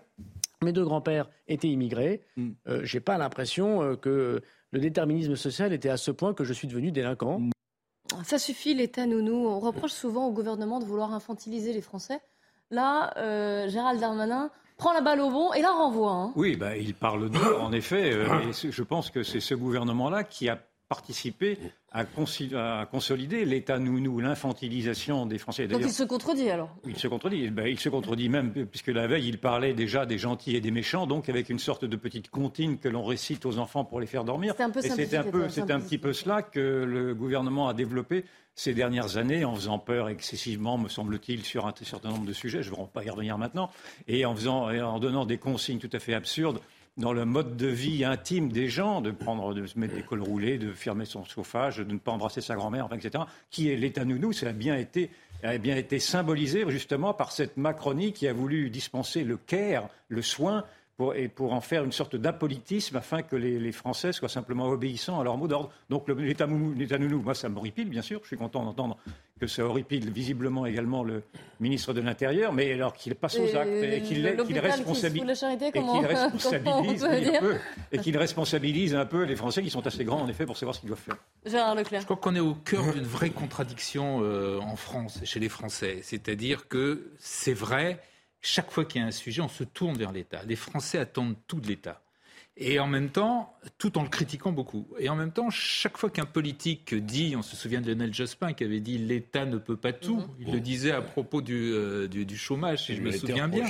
Mes 0.64 0.74
deux 0.74 0.84
grands-pères 0.84 1.30
étaient 1.48 1.70
immigrés. 1.70 2.22
Mm. 2.36 2.50
Euh, 2.68 2.82
je 2.84 2.98
n'ai 2.98 3.02
pas 3.02 3.18
l'impression 3.18 3.82
euh, 3.82 3.96
que 3.96 4.42
le 4.72 4.80
déterminisme 4.80 5.38
social 5.38 5.72
était 5.72 5.90
à 5.90 5.98
ce 5.98 6.12
point 6.12 6.34
que 6.34 6.44
je 6.44 6.52
suis 6.52 6.68
devenu 6.68 6.92
délinquant. 6.92 7.42
Ça 8.24 8.38
suffit, 8.38 8.74
l'état 8.74 9.06
nounou. 9.06 9.48
On 9.48 9.60
reproche 9.60 9.92
souvent 9.92 10.28
au 10.28 10.32
gouvernement 10.32 10.80
de 10.80 10.86
vouloir 10.86 11.14
infantiliser 11.14 11.74
les 11.74 11.82
Français. 11.82 12.20
Là, 12.76 13.14
euh, 13.16 13.70
Gérald 13.70 14.02
Darmanin 14.02 14.50
prend 14.76 14.92
la 14.92 15.00
balle 15.00 15.22
au 15.22 15.30
bon 15.30 15.54
et 15.54 15.62
la 15.62 15.72
renvoie. 15.72 16.12
Hein. 16.12 16.34
Oui, 16.36 16.58
bah, 16.58 16.76
il 16.76 16.94
parle 16.94 17.30
d'eux, 17.30 17.56
en 17.62 17.72
effet. 17.72 18.12
Euh, 18.12 18.26
et 18.42 18.72
je 18.72 18.84
pense 18.84 19.10
que 19.10 19.24
c'est 19.24 19.40
ce 19.40 19.56
gouvernement-là 19.56 20.26
qui 20.26 20.50
a 20.50 20.60
participé 20.90 21.58
à, 21.94 22.04
consolider 22.86 23.46
l'État 23.46 23.80
nounou, 23.80 24.20
l'infantilisation 24.20 25.26
des 25.26 25.38
Français. 25.38 25.68
Donc 25.68 25.82
il 25.82 25.90
se 25.90 26.04
contredit 26.04 26.50
alors 26.50 26.70
Il 26.86 26.98
se 26.98 27.08
contredit. 27.08 27.50
Ben, 27.50 27.68
il 27.68 27.80
se 27.80 27.88
contredit 27.88 28.28
même, 28.28 28.52
puisque 28.52 28.90
la 28.90 29.08
veille, 29.08 29.30
il 29.30 29.40
parlait 29.40 29.74
déjà 29.74 30.06
des 30.06 30.18
gentils 30.18 30.58
et 30.58 30.62
des 30.62 30.72
méchants, 30.72 31.08
donc 31.08 31.30
avec 31.30 31.50
une 31.50 31.60
sorte 31.60 31.86
de 31.86 31.96
petite 31.96 32.30
comptine 32.30 32.78
que 32.78 32.90
l'on 32.90 33.06
récite 33.06 33.46
aux 33.46 33.58
enfants 33.58 33.86
pour 33.86 34.02
les 34.02 34.08
faire 34.08 34.26
dormir. 34.26 34.54
C'est 34.58 34.64
un 34.64 34.70
peu 34.70 34.86
et 34.86 34.90
c'est 34.90 35.16
un, 35.16 35.24
peu, 35.24 35.48
c'est 35.48 35.72
un 35.72 35.80
petit 35.80 35.98
peu 35.98 36.12
cela 36.12 36.42
que 36.42 36.60
le 36.60 37.16
gouvernement 37.16 37.70
a 37.70 37.74
développé 37.74 38.26
ces 38.56 38.74
dernières 38.74 39.18
années 39.18 39.46
en 39.46 39.54
faisant 39.56 39.80
peur 39.80 40.10
excessivement, 40.10 40.78
me 40.78 40.88
semble-t-il, 40.88 41.44
sur 41.44 41.68
un 41.68 41.74
certain 41.84 42.10
nombre 42.10 42.26
de 42.26 42.34
sujets. 42.34 42.64
Je 42.64 42.72
ne 42.72 42.76
vais 42.76 42.84
pas 42.94 43.04
y 43.04 43.10
revenir 43.10 43.38
maintenant. 43.38 43.70
Et 44.08 44.26
en, 44.26 44.34
faisant, 44.36 44.70
en 44.70 45.00
donnant 45.00 45.26
des 45.26 45.38
consignes 45.38 45.80
tout 45.80 45.90
à 45.92 46.00
fait 46.00 46.14
absurdes 46.14 46.62
dans 46.98 47.12
le 47.12 47.26
mode 47.26 47.58
de 47.58 47.68
vie 47.68 48.06
intime 48.06 48.52
des 48.52 48.70
gens, 48.70 49.02
de 49.02 49.12
prendre, 49.12 49.54
de 49.54 49.66
se 49.66 49.78
mettre 49.78 49.96
des 49.96 50.02
cols 50.02 50.22
roulés, 50.22 50.58
de 50.58 50.72
fermer 50.72 51.04
son 51.04 51.26
chauffage, 51.26 51.78
de 51.78 51.84
ne 51.92 51.98
pas 51.98 52.14
embrasser 52.14 52.40
sa 52.40 52.56
grand-mère, 52.56 52.88
etc. 52.94 53.26
Qui 53.50 53.70
est 53.70 53.76
l'État 53.76 54.06
nounou 54.06 54.32
Ça 54.32 54.48
a 54.48 54.54
bien 54.54 54.76
été 54.76 55.10
a 55.44 55.58
bien 55.58 55.76
été 55.76 56.00
symbolisé 56.00 56.66
justement 56.70 57.14
par 57.14 57.32
cette 57.32 57.58
Macronie 57.58 58.14
qui 58.14 58.28
a 58.28 58.34
voulu 58.34 58.70
dispenser 58.70 59.24
le 59.24 59.38
care, 59.38 59.90
le 60.08 60.22
soin, 60.22 60.64
pour, 60.98 61.16
et 61.16 61.28
pour 61.28 61.54
en 61.54 61.62
faire 61.62 61.84
une 61.84 61.92
sorte 61.92 62.16
d'apolitisme 62.16 62.96
afin 62.96 63.22
que 63.22 63.36
les, 63.36 63.60
les, 63.60 63.72
Français 63.72 64.14
soient 64.14 64.30
simplement 64.30 64.68
obéissants 64.68 65.20
à 65.20 65.24
leur 65.24 65.38
mot 65.38 65.48
d'ordre. 65.48 65.70
Donc 65.90 66.08
l'État 66.08 66.48
nounou, 66.48 67.22
moi 67.22 67.36
ça 67.36 67.50
m'horripile, 67.50 67.90
bien 67.90 68.02
sûr. 68.02 68.20
Je 68.24 68.28
suis 68.28 68.38
content 68.38 68.64
d'entendre 68.64 68.98
que 69.40 69.48
ça 69.48 69.66
horripile 69.66 70.10
visiblement 70.12 70.66
également 70.66 71.04
le 71.04 71.24
ministre 71.60 71.92
de 71.92 72.00
l'Intérieur, 72.00 72.54
mais 72.54 72.72
alors 72.72 72.94
qu'il 72.94 73.14
passe 73.16 73.38
aux 73.38 73.56
actes 73.56 73.70
et 73.70 74.02
qu'il 74.02 74.24
qu 74.24 74.54
responsabilise, 74.60 75.44
responsabilise, 75.44 77.04
un 77.04 77.40
peu, 77.42 77.56
et 77.92 77.98
qu'il 77.98 78.18
responsabilise 78.18 78.96
un 78.96 79.06
peu 79.06 79.24
les 79.24 79.36
Français 79.36 79.62
qui 79.62 79.70
sont 79.70 79.86
assez 79.86 80.06
grands 80.06 80.22
en 80.22 80.30
effet 80.30 80.46
pour 80.46 80.56
savoir 80.56 80.76
ce 80.76 80.80
qu'ils 80.80 80.88
doivent 80.88 81.00
faire. 81.00 81.18
Gérard 81.46 81.76
Leclerc. 81.76 82.02
Je 82.02 82.06
crois 82.06 82.16
qu'on 82.16 82.36
est 82.36 82.40
au 82.40 82.54
cœur 82.54 82.94
d'une 82.94 83.04
vraie 83.04 83.32
contradiction 83.32 84.22
euh, 84.24 84.60
en 84.60 84.78
France, 84.78 85.20
chez 85.26 85.42
les 85.42 85.50
Français. 85.50 86.00
C'est-à-dire 86.02 86.70
que 86.70 87.12
c'est 87.20 87.54
vrai 87.54 88.00
chaque 88.46 88.72
fois 88.72 88.86
qu'il 88.86 89.02
y 89.02 89.04
a 89.04 89.08
un 89.08 89.12
sujet, 89.12 89.42
on 89.42 89.48
se 89.48 89.64
tourne 89.64 89.98
vers 89.98 90.12
l'État. 90.12 90.42
Les 90.46 90.56
Français 90.56 90.98
attendent 90.98 91.36
tout 91.48 91.60
de 91.60 91.68
l'État. 91.68 92.02
Et 92.58 92.80
en 92.80 92.88
même 92.88 93.10
temps, 93.10 93.58
tout 93.78 93.98
en 93.98 94.04
le 94.04 94.10
critiquant 94.10 94.54
beaucoup. 94.54 94.88
Et 94.98 95.10
en 95.10 95.16
même 95.16 95.32
temps, 95.32 95.50
chaque 95.50 95.98
fois 95.98 96.10
qu'un 96.10 96.26
politique 96.26 96.96
dit, 96.96 97.36
on 97.36 97.42
se 97.42 97.56
souvient 97.56 97.82
de 97.82 97.92
Lionel 97.92 98.14
Jospin 98.14 98.54
qui 98.54 98.64
avait 98.64 98.80
dit 98.80 98.98
l'État 98.98 99.46
ne 99.46 99.58
peut 99.58 99.76
pas 99.76 99.92
tout, 99.92 100.18
mhm. 100.18 100.28
il 100.40 100.54
le 100.54 100.60
disait 100.62 100.92
à 100.92 101.02
propos 101.02 101.42
du, 101.42 101.74
euh, 101.74 102.08
du, 102.08 102.26
du 102.26 102.38
chômage, 102.38 102.86
si 102.86 102.96
je 102.96 103.02
me 103.02 103.12
souviens 103.12 103.50
bien. 103.50 103.66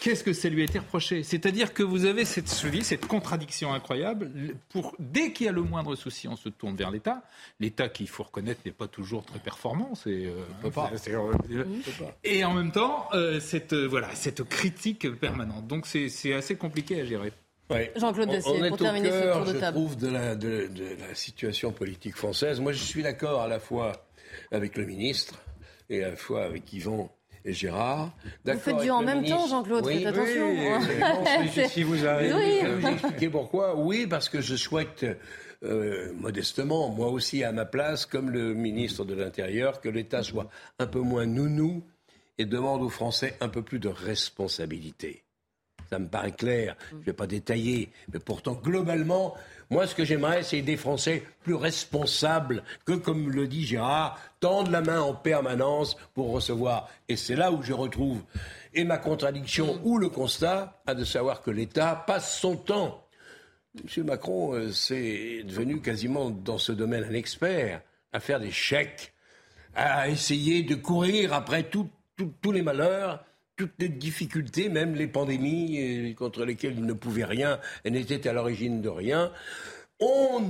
Qu'est-ce 0.00 0.24
que 0.24 0.32
ça 0.32 0.48
lui 0.48 0.62
a 0.62 0.64
été 0.64 0.78
reproché? 0.78 1.22
C'est-à-dire 1.22 1.72
que 1.72 1.82
vous 1.82 2.06
avez 2.06 2.24
cette, 2.24 2.48
cette 2.48 3.06
contradiction 3.06 3.72
incroyable. 3.72 4.30
Pour, 4.70 4.96
dès 4.98 5.32
qu'il 5.32 5.46
y 5.46 5.48
a 5.48 5.52
le 5.52 5.62
moindre 5.62 5.94
souci, 5.94 6.26
on 6.26 6.36
se 6.36 6.48
tourne 6.48 6.74
vers 6.74 6.90
l'État. 6.90 7.22
L'État, 7.60 7.88
qu'il 7.88 8.08
faut 8.08 8.24
reconnaître, 8.24 8.60
n'est 8.66 8.72
pas 8.72 8.88
toujours 8.88 9.24
très 9.24 9.38
performant. 9.38 9.94
C'est, 9.94 10.26
euh, 10.26 10.70
pas. 10.70 10.90
Et 12.24 12.44
en 12.44 12.54
même 12.54 12.72
temps, 12.72 13.06
euh, 13.12 13.38
cette, 13.38 13.74
euh, 13.74 13.86
voilà, 13.86 14.14
cette 14.14 14.42
critique 14.44 15.08
permanente. 15.18 15.66
Donc 15.66 15.86
c'est, 15.86 16.32
assez 16.32 16.56
compliqué 16.56 17.00
à 17.00 17.04
gérer. 17.04 17.32
Jean-Claude 17.96 18.28
Dessier, 18.28 18.68
pour 18.68 18.76
terminer 18.76 19.10
ce 19.10 19.32
tour 19.32 19.44
de 19.44 19.52
table. 19.52 19.78
Je 19.78 19.82
trouve 19.82 19.96
de 19.96 20.08
la, 20.08 20.34
de, 20.34 20.66
de 20.66 20.96
la 21.00 21.14
situation 21.14 21.72
politique 21.72 22.16
française. 22.16 22.60
Moi, 22.60 22.72
je 22.72 22.82
suis 22.82 23.02
d'accord 23.02 23.40
à 23.40 23.48
la 23.48 23.60
fois 23.60 24.04
avec 24.50 24.76
le 24.76 24.84
ministre 24.84 25.40
et 25.88 26.02
à 26.02 26.10
la 26.10 26.16
fois 26.16 26.44
avec 26.44 26.72
Yvan 26.72 27.10
et 27.44 27.52
Gérard. 27.52 28.12
Vous 28.44 28.58
faites 28.58 28.78
du 28.78 28.90
en 28.90 29.02
même 29.02 29.24
temps, 29.24 29.46
Jean-Claude, 29.46 29.86
faites 29.86 30.06
attention. 30.06 30.50
Oui, 30.50 31.64
si 31.68 31.82
vous 31.82 32.06
arrivez, 32.06 32.32
oui. 32.34 32.70
vous 32.80 32.86
expliquer 32.86 33.28
pourquoi. 33.28 33.76
Oui, 33.76 34.06
parce 34.06 34.28
que 34.28 34.40
je 34.40 34.56
souhaite 34.56 35.04
euh, 35.64 36.12
modestement, 36.14 36.88
moi 36.88 37.08
aussi 37.08 37.44
à 37.44 37.52
ma 37.52 37.64
place, 37.64 38.06
comme 38.06 38.30
le 38.30 38.54
ministre 38.54 39.04
de 39.04 39.14
l'Intérieur, 39.14 39.80
que 39.80 39.88
l'État 39.88 40.22
soit 40.22 40.48
un 40.78 40.86
peu 40.86 41.00
moins 41.00 41.26
nounou 41.26 41.84
et 42.38 42.44
demande 42.44 42.82
aux 42.82 42.88
Français 42.88 43.36
un 43.40 43.48
peu 43.48 43.62
plus 43.62 43.78
de 43.78 43.88
responsabilité. 43.88 45.22
Ça 45.92 45.98
me 45.98 46.08
paraît 46.08 46.32
clair, 46.32 46.74
je 46.90 46.96
ne 46.96 47.02
vais 47.02 47.12
pas 47.12 47.26
détailler, 47.26 47.90
mais 48.10 48.18
pourtant, 48.18 48.54
globalement, 48.54 49.34
moi, 49.68 49.86
ce 49.86 49.94
que 49.94 50.06
j'aimerais, 50.06 50.42
c'est 50.42 50.62
des 50.62 50.78
Français 50.78 51.22
plus 51.42 51.52
responsables 51.52 52.62
que, 52.86 52.94
comme 52.94 53.30
le 53.30 53.46
dit 53.46 53.66
Gérard, 53.66 54.18
tendent 54.40 54.70
la 54.70 54.80
main 54.80 55.02
en 55.02 55.12
permanence 55.12 55.98
pour 56.14 56.30
recevoir. 56.30 56.88
Et 57.10 57.16
c'est 57.16 57.36
là 57.36 57.52
où 57.52 57.62
je 57.62 57.74
retrouve 57.74 58.22
et 58.72 58.84
ma 58.84 58.96
contradiction 58.96 59.82
ou 59.84 59.98
le 59.98 60.08
constat, 60.08 60.80
à 60.86 60.94
de 60.94 61.04
savoir 61.04 61.42
que 61.42 61.50
l'État 61.50 61.94
passe 62.06 62.38
son 62.38 62.56
temps. 62.56 63.06
M. 63.76 64.06
Macron, 64.06 64.54
euh, 64.54 64.72
c'est 64.72 65.42
devenu 65.44 65.82
quasiment 65.82 66.30
dans 66.30 66.56
ce 66.56 66.72
domaine 66.72 67.04
un 67.04 67.12
expert, 67.12 67.82
à 68.14 68.20
faire 68.20 68.40
des 68.40 68.50
chèques, 68.50 69.12
à 69.74 70.08
essayer 70.08 70.62
de 70.62 70.74
courir 70.74 71.34
après 71.34 71.64
tous 71.64 71.90
les 72.50 72.62
malheurs 72.62 73.22
toutes 73.62 73.74
les 73.78 73.88
difficultés, 73.88 74.68
même 74.68 74.96
les 74.96 75.06
pandémies 75.06 76.16
contre 76.18 76.44
lesquelles 76.44 76.74
il 76.76 76.84
ne 76.84 76.94
pouvait 76.94 77.24
rien 77.24 77.60
et 77.84 77.92
n'était 77.92 78.28
à 78.28 78.32
l'origine 78.32 78.82
de 78.82 78.88
rien. 78.88 79.30
On 80.00 80.42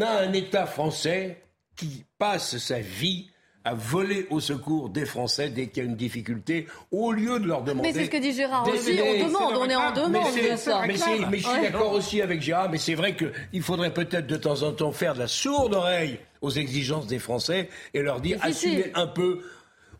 a 0.00 0.22
un 0.22 0.32
État 0.32 0.66
français 0.66 1.44
qui 1.76 2.04
passe 2.18 2.58
sa 2.58 2.80
vie 2.80 3.30
à 3.64 3.74
voler 3.74 4.26
au 4.30 4.40
secours 4.40 4.88
des 4.88 5.06
Français 5.06 5.50
dès 5.50 5.68
qu'il 5.68 5.84
y 5.84 5.86
a 5.86 5.88
une 5.88 5.96
difficulté, 5.96 6.66
au 6.90 7.12
lieu 7.12 7.38
de 7.38 7.46
leur 7.46 7.62
demander. 7.62 7.92
Mais 7.92 7.94
c'est 7.94 8.06
ce 8.06 8.10
que 8.10 8.16
dit 8.16 8.32
Gérard 8.32 8.66
aussi, 8.66 8.98
on 9.00 9.26
demande, 9.26 9.54
on 9.56 9.68
est 9.68 9.76
en 9.76 9.92
demande 9.92 10.34
de 10.34 10.56
ça. 10.56 10.82
Mais, 10.88 10.96
je 10.96 11.46
suis 11.46 11.62
d'accord 11.62 11.92
aussi 11.92 12.20
avec 12.20 12.42
Gérard, 12.42 12.68
mais 12.68 12.78
c'est 12.78 12.96
vrai 12.96 13.14
qu'il 13.14 13.62
faudrait 13.62 13.94
peut-être 13.94 14.26
de 14.26 14.36
temps 14.36 14.64
en 14.64 14.72
temps 14.72 14.90
faire 14.90 15.14
de 15.14 15.20
la 15.20 15.28
sourde 15.28 15.74
oreille 15.74 16.18
aux 16.40 16.50
exigences 16.50 17.06
des 17.06 17.20
Français 17.20 17.68
et 17.94 18.02
leur 18.02 18.20
dire 18.20 18.38
assumez 18.42 18.90
un 18.94 19.06
peu 19.06 19.42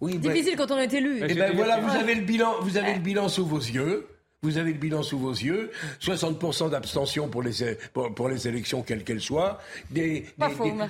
oui, 0.00 0.18
Difficile 0.18 0.56
quand 0.56 0.70
on 0.70 0.78
est 0.78 0.92
élu. 0.92 1.22
Eh 1.28 1.34
ben 1.34 1.52
voilà, 1.54 1.80
vous 1.80 1.94
avez 1.94 2.14
le 2.14 2.22
bilan, 2.22 2.54
vous 2.62 2.76
avez 2.76 2.94
le 2.94 3.00
bilan 3.00 3.28
sous 3.28 3.44
vos 3.46 3.58
yeux. 3.58 4.06
Vous 4.42 4.56
avez 4.56 4.72
le 4.72 4.78
bilan 4.78 5.02
sous 5.02 5.18
vos 5.18 5.32
yeux, 5.32 5.70
60% 6.00 6.70
d'abstention 6.70 7.28
pour 7.28 7.42
les, 7.42 7.52
pour, 7.92 8.26
les 8.30 8.48
élections, 8.48 8.80
quelles 8.80 9.04
qu'elles 9.04 9.20
soient, 9.20 9.58
des, 9.90 10.24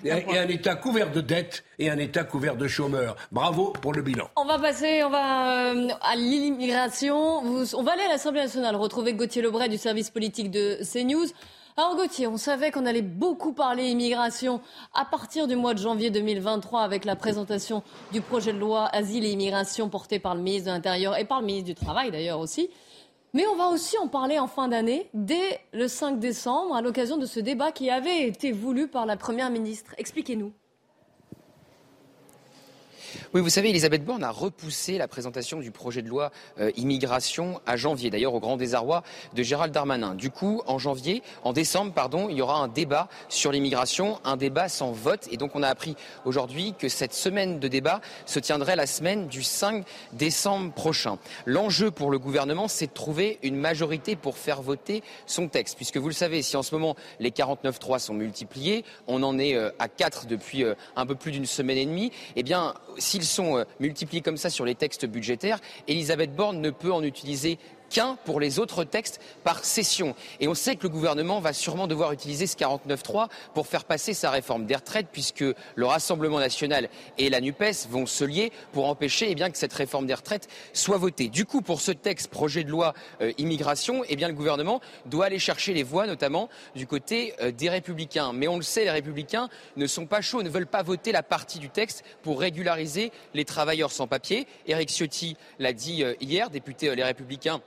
et 0.05 0.39
un 0.39 0.47
État 0.47 0.77
couvert 0.77 1.11
de 1.11 1.21
dettes 1.21 1.65
et 1.81 1.91
un 1.91 1.99
État 1.99 2.23
couvert 2.23 2.55
de 2.55 2.69
chômeurs. 2.69 3.17
Bravo 3.33 3.73
pour 3.83 3.93
le 3.93 4.03
bilan. 4.03 4.31
On 4.37 4.45
va 4.45 4.61
passer 4.61 5.03
on 5.03 5.11
va, 5.11 5.73
euh, 5.73 5.89
à 6.01 6.15
l'immigration. 6.15 7.43
On 7.43 7.83
va 7.83 7.93
aller 7.95 8.05
à 8.05 8.11
l'Assemblée 8.11 8.43
nationale 8.43 8.77
retrouver 8.77 9.15
Gauthier 9.15 9.43
Lebray 9.43 9.69
du 9.69 9.79
service 9.79 10.11
politique 10.11 10.53
de 10.53 10.79
CNews. 10.85 11.27
Alors 11.81 11.97
Gauthier, 11.97 12.27
on 12.27 12.37
savait 12.37 12.71
qu'on 12.71 12.85
allait 12.85 13.01
beaucoup 13.01 13.55
parler 13.55 13.89
immigration 13.89 14.61
à 14.93 15.07
partir 15.07 15.47
du 15.47 15.57
mois 15.57 15.73
de 15.73 15.79
janvier 15.79 16.11
2023 16.11 16.83
avec 16.83 17.07
la 17.07 17.17
présentation 17.17 17.83
du 18.13 18.21
projet 18.21 18.53
de 18.53 18.59
loi 18.59 18.85
Asile 18.95 19.25
et 19.25 19.31
immigration 19.31 19.89
porté 19.89 20.19
par 20.19 20.35
le 20.35 20.43
ministre 20.43 20.67
de 20.67 20.75
l'Intérieur 20.75 21.17
et 21.17 21.25
par 21.25 21.41
le 21.41 21.47
ministre 21.47 21.69
du 21.69 21.75
Travail 21.75 22.11
d'ailleurs 22.11 22.39
aussi. 22.39 22.69
Mais 23.33 23.47
on 23.47 23.57
va 23.57 23.69
aussi 23.69 23.97
en 23.97 24.09
parler 24.09 24.39
en 24.39 24.47
fin 24.47 24.69
d'année, 24.69 25.09
dès 25.15 25.59
le 25.73 25.89
5 25.89 26.19
décembre, 26.19 26.75
à 26.75 26.83
l'occasion 26.83 27.17
de 27.17 27.25
ce 27.25 27.41
débat 27.41 27.73
qui 27.73 27.89
avait 27.89 28.29
été 28.29 28.53
voulu 28.53 28.87
par 28.87 29.07
la 29.07 29.17
Première 29.17 29.49
ministre. 29.49 29.95
Expliquez-nous. 29.97 30.53
Oui, 33.35 33.41
vous 33.41 33.49
savez, 33.49 33.71
Elisabeth 33.71 34.05
Borne 34.05 34.25
a 34.25 34.31
repoussé 34.31 34.99
la 34.99 35.09
présentation 35.09 35.61
du 35.61 35.71
projet 35.71 36.03
de 36.03 36.09
loi 36.09 36.31
euh, 36.59 36.71
immigration 36.77 37.61
à 37.67 37.77
janvier, 37.77 38.11
d'ailleurs 38.11 38.35
au 38.35 38.41
grand 38.41 38.57
désarroi 38.57 39.03
de 39.35 39.43
Gérald 39.43 39.73
Darmanin. 39.73 40.15
Du 40.15 40.31
coup, 40.31 40.63
en 40.67 40.79
janvier, 40.79 41.23
en 41.45 41.53
décembre, 41.53 41.93
pardon, 41.93 42.29
il 42.29 42.37
y 42.37 42.43
aura 42.43 42.59
un 42.59 42.69
débat 42.69 43.09
sur 43.29 43.53
l'immigration, 43.53 44.21
un 44.25 44.37
débat 44.37 44.69
sans 44.69 44.93
vote. 44.93 45.29
Et 45.31 45.37
donc 45.37 45.55
on 45.55 45.63
a 45.63 45.69
appris 45.69 45.97
aujourd'hui 46.25 46.75
que 46.79 46.89
cette 46.89 47.15
semaine 47.15 47.59
de 47.59 47.69
débat 47.69 48.01
se 48.27 48.39
tiendrait 48.39 48.77
la 48.77 48.87
semaine 48.87 49.29
du 49.29 49.43
5 49.43 49.85
décembre 50.13 50.73
prochain. 50.73 51.19
L'enjeu 51.47 51.91
pour 51.91 52.11
le 52.11 52.19
gouvernement, 52.19 52.69
c'est 52.69 52.87
de 52.87 52.93
trouver 52.93 53.39
une 53.43 53.57
majorité 53.57 54.17
pour 54.17 54.37
faire 54.37 54.63
voter 54.63 55.03
son 55.27 55.49
texte. 55.49 55.77
Puisque 55.77 55.97
vous 55.97 56.09
le 56.09 56.15
savez, 56.15 56.43
si 56.43 56.57
en 56.57 56.63
ce 56.63 56.75
moment 56.75 56.97
les 57.19 57.31
49-3 57.31 57.99
sont 57.99 58.15
multipliés, 58.15 58.85
on 59.07 59.23
en 59.23 59.39
est 59.39 59.55
euh, 59.55 59.71
à 59.79 59.89
4 59.89 60.27
depuis 60.27 60.65
euh, 60.65 60.75
un 60.97 61.07
peu 61.07 61.15
plus 61.15 61.33
d'une 61.33 61.47
semaine 61.47 61.79
et 61.79 61.87
demie, 61.87 62.13
eh 62.37 62.43
bien, 62.43 62.75
s'ils 63.01 63.25
sont 63.25 63.59
euh, 63.59 63.65
multipliés 63.81 64.23
comme 64.23 64.37
ça 64.37 64.51
sur 64.51 64.65
les 64.65 64.75
textes 64.75 65.07
budgétaires, 65.07 65.59
Elisabeth 65.89 66.35
Borne 66.35 66.61
ne 66.61 66.71
peut 66.71 66.93
en 66.93 67.03
utiliser 67.03 67.59
qu'un 67.91 68.17
pour 68.25 68.41
les 68.41 68.59
autres 68.59 68.85
textes 68.85 69.21
par 69.45 69.65
session. 69.65 70.15
Et 70.41 70.49
on 70.49 70.55
sait 70.55 70.77
que 70.77 70.85
le 70.85 70.89
gouvernement 70.89 71.41
va 71.41 71.53
sûrement 71.53 71.87
devoir 71.87 72.13
utiliser 72.13 72.47
ce 72.47 72.57
49.3 72.57 73.29
pour 73.55 73.67
faire 73.67 73.85
passer 73.85 74.15
sa 74.15 74.31
réforme 74.31 74.67
des 74.67 74.77
retraites, 74.77 75.09
puisque 75.13 75.45
le 75.75 75.87
Rassemblement 75.87 76.39
national 76.39 76.89
et 77.19 77.29
la 77.29 77.41
NUPES 77.41 77.89
vont 77.91 78.07
se 78.07 78.25
lier 78.25 78.53
pour 78.73 78.87
empêcher 78.89 79.27
eh 79.29 79.35
bien, 79.35 79.51
que 79.51 79.59
cette 79.59 79.73
réforme 79.73 80.07
des 80.07 80.15
retraites 80.15 80.49
soit 80.73 80.97
votée. 80.97 81.29
Du 81.29 81.45
coup, 81.45 81.61
pour 81.61 81.81
ce 81.81 81.93
texte, 81.93 82.31
projet 82.31 82.65
de 82.65 82.71
loi 82.71 82.95
euh, 83.21 83.33
immigration, 83.39 84.03
eh 84.09 84.17
bien, 84.17 84.29
le 84.29 84.35
gouvernement 84.35 84.81
doit 85.07 85.27
aller 85.27 85.39
chercher 85.39 85.75
les 85.75 85.83
voix, 85.83 86.07
notamment 86.07 86.49
du 86.75 86.87
côté 86.87 87.35
euh, 87.41 87.51
des 87.51 87.69
républicains. 87.69 88.33
Mais 88.33 88.49
on 88.49 88.57
le 88.57 88.63
sait, 88.63 88.85
les 88.85 88.91
républicains 88.91 89.49
ne 89.77 89.87
sont 89.87 90.07
pas 90.07 90.21
chauds, 90.21 90.43
ne 90.43 90.49
veulent 90.49 90.67
pas 90.67 90.83
voter 90.83 91.13
la 91.13 91.23
partie 91.23 91.59
du 91.59 91.71
texte 91.71 92.05
pour 92.23 92.41
régulariser 92.41 93.13
les 93.35 93.45
travailleurs 93.45 93.93
sans 93.93 94.07
papier. 94.07 94.47
Éric 94.67 94.91
Ciotti 94.91 95.37
l'a 95.59 95.73
dit 95.73 96.05
euh, 96.05 96.15
hier, 96.21 96.51
député 96.51 96.95
Les 96.95 97.05
Républicains 97.05 97.61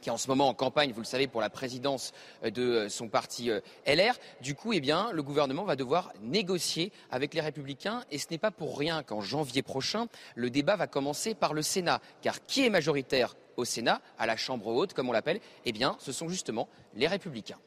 qui 0.00 0.08
est 0.08 0.12
en 0.12 0.16
ce 0.16 0.28
moment 0.28 0.48
en 0.48 0.54
campagne, 0.54 0.92
vous 0.92 1.00
le 1.00 1.06
savez, 1.06 1.26
pour 1.26 1.40
la 1.40 1.50
présidence 1.50 2.12
euh, 2.44 2.50
de 2.50 2.62
euh, 2.62 2.88
son 2.88 3.08
parti 3.08 3.50
euh, 3.50 3.60
LR. 3.86 4.14
Du 4.40 4.54
coup, 4.54 4.72
eh 4.72 4.80
bien, 4.80 5.10
le 5.12 5.22
gouvernement 5.22 5.64
va 5.64 5.76
devoir 5.76 6.12
négocier 6.22 6.92
avec 7.10 7.34
les 7.34 7.40
Républicains 7.40 8.04
et 8.10 8.18
ce 8.18 8.26
n'est 8.30 8.38
pas 8.38 8.50
pour 8.50 8.78
rien 8.78 9.02
qu'en 9.02 9.20
janvier 9.20 9.62
prochain, 9.62 10.06
le 10.34 10.50
débat 10.50 10.76
va 10.76 10.86
commencer 10.86 11.34
par 11.34 11.54
le 11.54 11.62
Sénat. 11.62 12.00
Car 12.22 12.44
qui 12.46 12.64
est 12.64 12.70
majoritaire 12.70 13.34
au 13.56 13.64
Sénat, 13.64 14.00
à 14.18 14.26
la 14.26 14.36
Chambre 14.36 14.68
haute, 14.68 14.94
comme 14.94 15.08
on 15.08 15.12
l'appelle 15.12 15.40
Eh 15.64 15.72
bien, 15.72 15.96
ce 15.98 16.12
sont 16.12 16.28
justement 16.28 16.68
les 16.94 17.06
Républicains. 17.06 17.58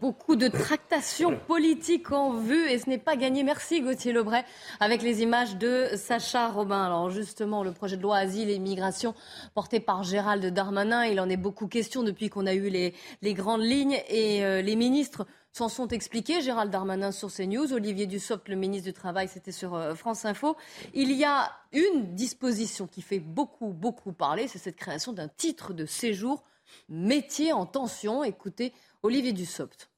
Beaucoup 0.00 0.36
de 0.36 0.46
tractations 0.46 1.36
politiques 1.36 2.12
en 2.12 2.32
vue 2.32 2.68
et 2.70 2.78
ce 2.78 2.88
n'est 2.88 2.98
pas 2.98 3.16
gagné. 3.16 3.42
Merci 3.42 3.80
Gauthier 3.80 4.12
Lebray 4.12 4.44
avec 4.78 5.02
les 5.02 5.22
images 5.22 5.56
de 5.56 5.88
Sacha 5.96 6.48
Robin. 6.48 6.84
Alors 6.84 7.10
justement, 7.10 7.64
le 7.64 7.72
projet 7.72 7.96
de 7.96 8.02
loi 8.02 8.18
Asile 8.18 8.50
et 8.50 8.54
Immigration 8.54 9.14
porté 9.52 9.80
par 9.80 10.04
Gérald 10.04 10.44
Darmanin, 10.46 11.06
il 11.06 11.18
en 11.18 11.28
est 11.28 11.36
beaucoup 11.36 11.66
question 11.66 12.04
depuis 12.04 12.28
qu'on 12.28 12.46
a 12.46 12.54
eu 12.54 12.68
les, 12.68 12.94
grandes 13.34 13.64
lignes 13.64 14.00
et 14.08 14.44
euh, 14.44 14.62
les 14.62 14.76
ministres 14.76 15.26
s'en 15.50 15.68
sont 15.68 15.88
expliqués. 15.88 16.40
Gérald 16.40 16.70
Darmanin 16.70 17.10
sur 17.10 17.32
CNews, 17.32 17.72
Olivier 17.72 18.06
Dussopt, 18.06 18.48
le 18.48 18.54
ministre 18.54 18.86
du 18.86 18.92
Travail, 18.92 19.26
c'était 19.26 19.50
sur 19.50 19.74
euh, 19.74 19.96
France 19.96 20.24
Info. 20.24 20.56
Il 20.92 21.10
y 21.10 21.24
a 21.24 21.50
une 21.72 22.14
disposition 22.14 22.86
qui 22.86 23.02
fait 23.02 23.18
beaucoup, 23.18 23.72
beaucoup 23.72 24.12
parler, 24.12 24.46
c'est 24.46 24.58
cette 24.58 24.76
création 24.76 25.12
d'un 25.12 25.28
titre 25.28 25.72
de 25.72 25.84
séjour 25.84 26.44
métier 26.88 27.52
en 27.52 27.66
tension. 27.66 28.24
Écoutez, 28.24 28.72
Olivier 29.04 29.34
Dussopt. 29.34 29.90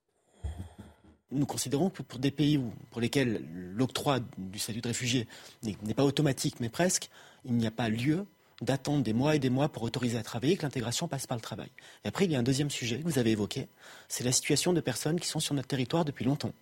Nous 1.31 1.47
considérons 1.47 1.91
que 1.91 2.03
pour 2.03 2.19
des 2.19 2.33
pays 2.33 2.61
pour 2.91 3.01
lesquels 3.01 3.41
l'octroi 3.73 4.19
du 4.37 4.59
statut 4.59 4.81
de 4.81 4.89
réfugié 4.89 5.29
n'est 5.63 5.95
pas 5.95 6.05
automatique, 6.05 6.57
mais 6.59 6.69
presque, 6.69 7.09
il 7.45 7.55
n'y 7.55 7.69
a 7.69 7.71
pas 7.71 7.89
lieu 7.89 8.27
d'attendre 8.63 9.03
des 9.03 9.13
mois 9.13 9.37
et 9.37 9.39
des 9.39 9.51
mois 9.51 9.69
pour 9.69 9.83
autoriser 9.83 10.17
à 10.17 10.23
travailler, 10.23 10.57
que 10.57 10.63
l'intégration 10.63 11.09
passe 11.09 11.27
par 11.27 11.37
le 11.37 11.43
travail. 11.43 11.69
Et 12.05 12.09
après, 12.09 12.25
il 12.25 12.33
y 12.33 12.37
a 12.37 12.39
un 12.39 12.43
deuxième 12.43 12.71
sujet 12.71 12.99
que 12.99 13.05
vous 13.05 13.19
avez 13.19 13.33
évoqué, 13.33 13.69
c'est 14.09 14.25
la 14.25 14.33
situation 14.33 14.73
de 14.73 14.81
personnes 14.81 15.21
qui 15.21 15.29
sont 15.29 15.41
sur 15.41 15.55
notre 15.55 15.69
territoire 15.69 16.05
depuis 16.05 16.25
longtemps, 16.25 16.53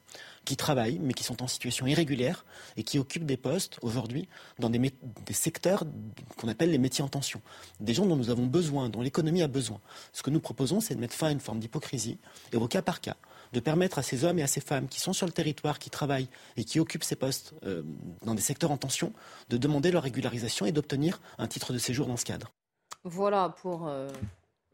qui 0.45 0.57
travaillent, 0.57 0.99
mais 1.01 1.15
qui 1.15 1.23
sont 1.23 1.43
en 1.43 1.47
situation 1.47 1.87
irrégulière 1.87 2.45
et 2.77 2.83
qui 2.83 2.99
occupent 2.99 3.27
des 3.27 3.37
postes 3.37 3.79
aujourd'hui 3.83 4.29
dans 4.59 4.71
des, 4.71 4.79
des 4.79 5.33
secteurs 5.33 5.85
qu'on 6.37 6.49
appelle 6.49 6.71
les 6.71 6.79
métiers 6.79 7.05
en 7.05 7.09
tension. 7.09 7.41
Des 7.81 7.95
gens 7.95 8.07
dont 8.07 8.17
nous 8.17 8.31
avons 8.31 8.47
besoin, 8.47 8.89
dont 8.89 9.03
l'économie 9.03 9.43
a 9.43 9.49
besoin. 9.49 9.81
Ce 10.13 10.23
que 10.23 10.31
nous 10.31 10.41
proposons, 10.41 10.81
c'est 10.81 10.95
de 10.95 11.01
mettre 11.01 11.15
fin 11.15 11.29
à 11.29 11.31
une 11.31 11.41
forme 11.41 11.61
d'hypocrisie 11.61 12.19
et 12.53 12.57
au 12.57 12.67
cas 12.67 12.83
par 12.83 13.01
cas 13.01 13.17
de 13.55 13.61
permettre 13.61 13.99
à 13.99 14.03
ces 14.03 14.25
hommes 14.25 14.39
et 14.39 14.43
à 14.43 14.47
ces 14.47 14.61
femmes 14.61 14.89
qui 14.89 15.01
sont 15.01 15.15
sur 15.15 15.27
le 15.27 15.33
territoire, 15.33 15.79
qui 15.79 15.89
travaillent 15.89 16.29
et 16.57 16.65
qui 16.65 16.81
occupent 16.81 17.05
ces 17.05 17.17
postes 17.17 17.55
euh, 17.65 17.83
dans 18.23 18.35
des 18.35 18.43
secteurs 18.43 18.73
en 18.73 18.77
tension, 18.77 19.13
de 19.49 19.57
demander 19.57 19.91
leur 19.93 20.03
régularisation 20.03 20.67
et 20.67 20.73
d'obtenir 20.73 21.21
un 21.39 21.47
titre 21.47 21.73
de 21.73 21.79
séjour 21.79 22.07
dans 22.07 22.17
ce 22.17 22.25
cadre. 22.25 22.53
Voilà 23.05 23.55
pour 23.63 23.87
euh, 23.87 24.11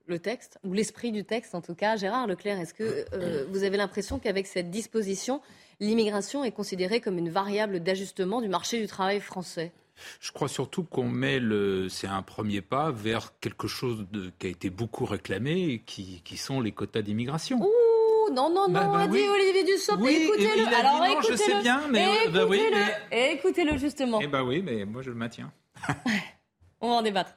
le 0.07 0.19
texte, 0.19 0.59
ou 0.65 0.73
l'esprit 0.73 1.13
du 1.13 1.25
texte 1.25 1.55
en 1.55 1.61
tout 1.61 1.75
cas. 1.75 1.97
Gérard 1.97 2.27
Leclerc, 2.27 2.59
est-ce 2.59 2.75
que 2.75 3.05
euh, 3.13 3.45
vous 3.51 3.63
avez 3.65 3.77
l'impression 3.77 4.19
qu'avec 4.19 4.47
cette 4.47 4.71
disposition, 4.71 5.43
l'immigration 5.79 6.43
est 6.43 6.53
considérée 6.53 7.01
comme 7.01 7.19
une 7.19 7.31
variable 7.31 7.81
d'ajustement 7.81 8.41
du 8.41 8.49
marché 8.49 8.81
du 8.81 8.87
travail 8.87 9.21
français? 9.21 9.73
Je 10.21 10.33
crois 10.33 10.49
surtout 10.49 10.85
qu'on 10.85 11.09
met 11.09 11.39
le, 11.39 11.91
c'est 11.91 12.07
un 12.07 12.23
premier 12.23 12.63
pas 12.63 12.91
vers 12.91 13.39
quelque 13.41 13.69
chose 13.69 14.07
de, 14.11 14.33
qui 14.39 14.47
a 14.47 14.51
été 14.51 14.71
beaucoup 14.71 15.05
réclamé, 15.05 15.83
qui, 15.85 16.23
qui 16.25 16.39
sont 16.39 16.63
les 16.63 16.73
quotas 16.73 17.03
d'immigration 17.03 17.61
non, 18.33 18.51
non, 18.51 18.69
non, 18.69 18.69
bah, 18.69 19.01
a 19.01 19.07
dit 19.07 19.29
Olivier 19.29 19.65
Dussopt. 19.65 20.03
écoutez-le. 20.05 20.67
Alors 20.67 21.05
écoutez-le. 21.05 21.37
Je 21.37 21.43
sais 21.43 21.61
bien, 21.61 21.83
mais 21.89 22.05
écoutez-le. 22.25 22.33
Bah 22.33 22.47
oui, 22.49 22.63
mais... 23.11 23.33
écoutez-le 23.35 23.77
justement. 23.79 24.21
Eh 24.23 24.27
ben 24.27 24.43
oui, 24.43 24.63
mais 24.63 24.85
moi 24.85 25.03
je 25.03 25.11
le 25.11 25.17
maintiens. 25.17 25.53
On 26.81 26.89
va 26.89 26.95
en 26.95 27.03
débattre. 27.03 27.35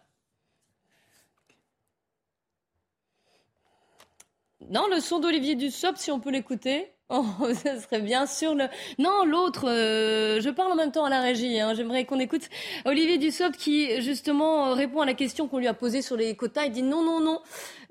Non, 4.70 4.88
le 4.88 5.00
son 5.00 5.20
d'Olivier 5.20 5.56
Dussopt, 5.56 5.98
si 5.98 6.10
on 6.10 6.20
peut 6.20 6.32
l'écouter. 6.32 6.93
Oh, 7.16 7.26
ça 7.54 7.80
serait 7.80 8.02
bien 8.02 8.26
sûr 8.26 8.56
le. 8.56 8.66
Non, 8.98 9.24
l'autre. 9.24 9.70
Euh, 9.70 10.42
je 10.42 10.50
parle 10.50 10.72
en 10.72 10.76
même 10.76 10.92
temps 10.92 11.06
à 11.06 11.10
la 11.12 11.22
régie. 11.22 11.60
Hein. 11.60 11.76
J'aimerais 11.76 12.06
qu'on 12.06 12.20
écoute 12.20 12.50
Olivier 12.86 13.20
Dussopt 13.20 13.56
qui 13.56 14.02
justement 14.02 14.74
répond 14.74 15.02
à 15.02 15.06
la 15.06 15.14
question 15.14 15.48
qu'on 15.48 15.60
lui 15.60 15.68
a 15.68 15.76
posée 15.76 16.02
sur 16.02 16.18
les 16.18 16.36
quotas. 16.36 16.66
Il 16.66 16.72
dit 16.72 16.82
non, 16.82 17.04
non, 17.04 17.20
non, 17.20 17.40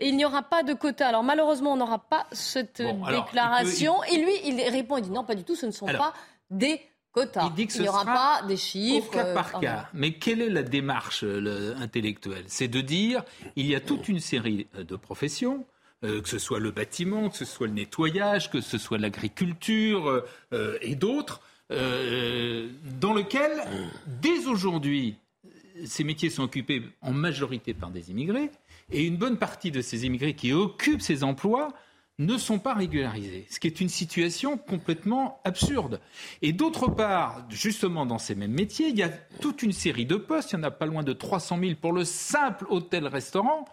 il 0.00 0.16
n'y 0.16 0.24
aura 0.24 0.42
pas 0.42 0.64
de 0.64 0.74
quotas. 0.74 1.06
Alors 1.06 1.22
malheureusement, 1.22 1.72
on 1.72 1.76
n'aura 1.76 2.00
pas 2.00 2.26
cette 2.32 2.82
déclaration. 2.82 4.02
Et 4.04 4.16
lui, 4.16 4.32
il 4.44 4.60
répond, 4.68 4.96
il 4.96 5.04
dit 5.04 5.10
non, 5.10 5.22
pas 5.22 5.36
du 5.36 5.44
tout. 5.44 5.54
Ce 5.54 5.66
ne 5.66 5.70
sont 5.70 5.86
pas 5.86 6.14
des 6.50 6.80
quotas. 7.12 7.46
Il 7.46 7.54
dit 7.54 7.66
que 7.68 7.74
il 7.74 7.82
n'y 7.82 7.88
aura 7.88 8.04
pas 8.04 8.42
des 8.48 8.56
chiffres. 8.56 9.08
Au 9.08 9.12
cas 9.12 9.34
par 9.34 9.54
euh, 9.54 9.60
cas. 9.60 9.88
Mais 9.94 10.14
quelle 10.14 10.42
est 10.42 10.50
la 10.50 10.64
démarche 10.64 11.24
intellectuelle? 11.80 12.44
C'est 12.48 12.68
de 12.68 12.80
dire 12.80 13.22
il 13.54 13.66
y 13.66 13.76
a 13.76 13.80
toute 13.80 14.08
une 14.08 14.18
série 14.18 14.66
de 14.74 14.96
professions 14.96 15.64
euh, 15.64 15.71
que 16.02 16.28
ce 16.28 16.38
soit 16.38 16.58
le 16.58 16.70
bâtiment, 16.70 17.28
que 17.28 17.36
ce 17.36 17.44
soit 17.44 17.68
le 17.68 17.74
nettoyage, 17.74 18.50
que 18.50 18.60
ce 18.60 18.78
soit 18.78 18.98
l'agriculture 18.98 20.24
euh, 20.52 20.78
et 20.80 20.94
d'autres, 20.94 21.40
euh, 21.70 22.68
dans 23.00 23.14
lesquels, 23.14 23.62
dès 24.20 24.46
aujourd'hui, 24.46 25.16
ces 25.84 26.04
métiers 26.04 26.30
sont 26.30 26.42
occupés 26.42 26.82
en 27.00 27.12
majorité 27.12 27.72
par 27.72 27.90
des 27.90 28.10
immigrés, 28.10 28.50
et 28.90 29.04
une 29.04 29.16
bonne 29.16 29.38
partie 29.38 29.70
de 29.70 29.80
ces 29.80 30.04
immigrés 30.04 30.34
qui 30.34 30.52
occupent 30.52 31.00
ces 31.00 31.24
emplois 31.24 31.72
ne 32.18 32.36
sont 32.36 32.58
pas 32.58 32.74
régularisés, 32.74 33.46
ce 33.48 33.58
qui 33.58 33.66
est 33.66 33.80
une 33.80 33.88
situation 33.88 34.58
complètement 34.58 35.40
absurde. 35.44 36.00
Et 36.42 36.52
d'autre 36.52 36.88
part, 36.88 37.46
justement 37.48 38.04
dans 38.04 38.18
ces 38.18 38.34
mêmes 38.34 38.52
métiers, 38.52 38.88
il 38.88 38.98
y 38.98 39.02
a 39.02 39.08
toute 39.40 39.62
une 39.62 39.72
série 39.72 40.04
de 40.04 40.16
postes, 40.16 40.52
il 40.52 40.56
y 40.56 40.58
en 40.58 40.62
a 40.62 40.70
pas 40.70 40.86
loin 40.86 41.02
de 41.02 41.14
300 41.14 41.58
000 41.58 41.74
pour 41.80 41.92
le 41.92 42.04
simple 42.04 42.66
hôtel-restaurant, 42.68 43.64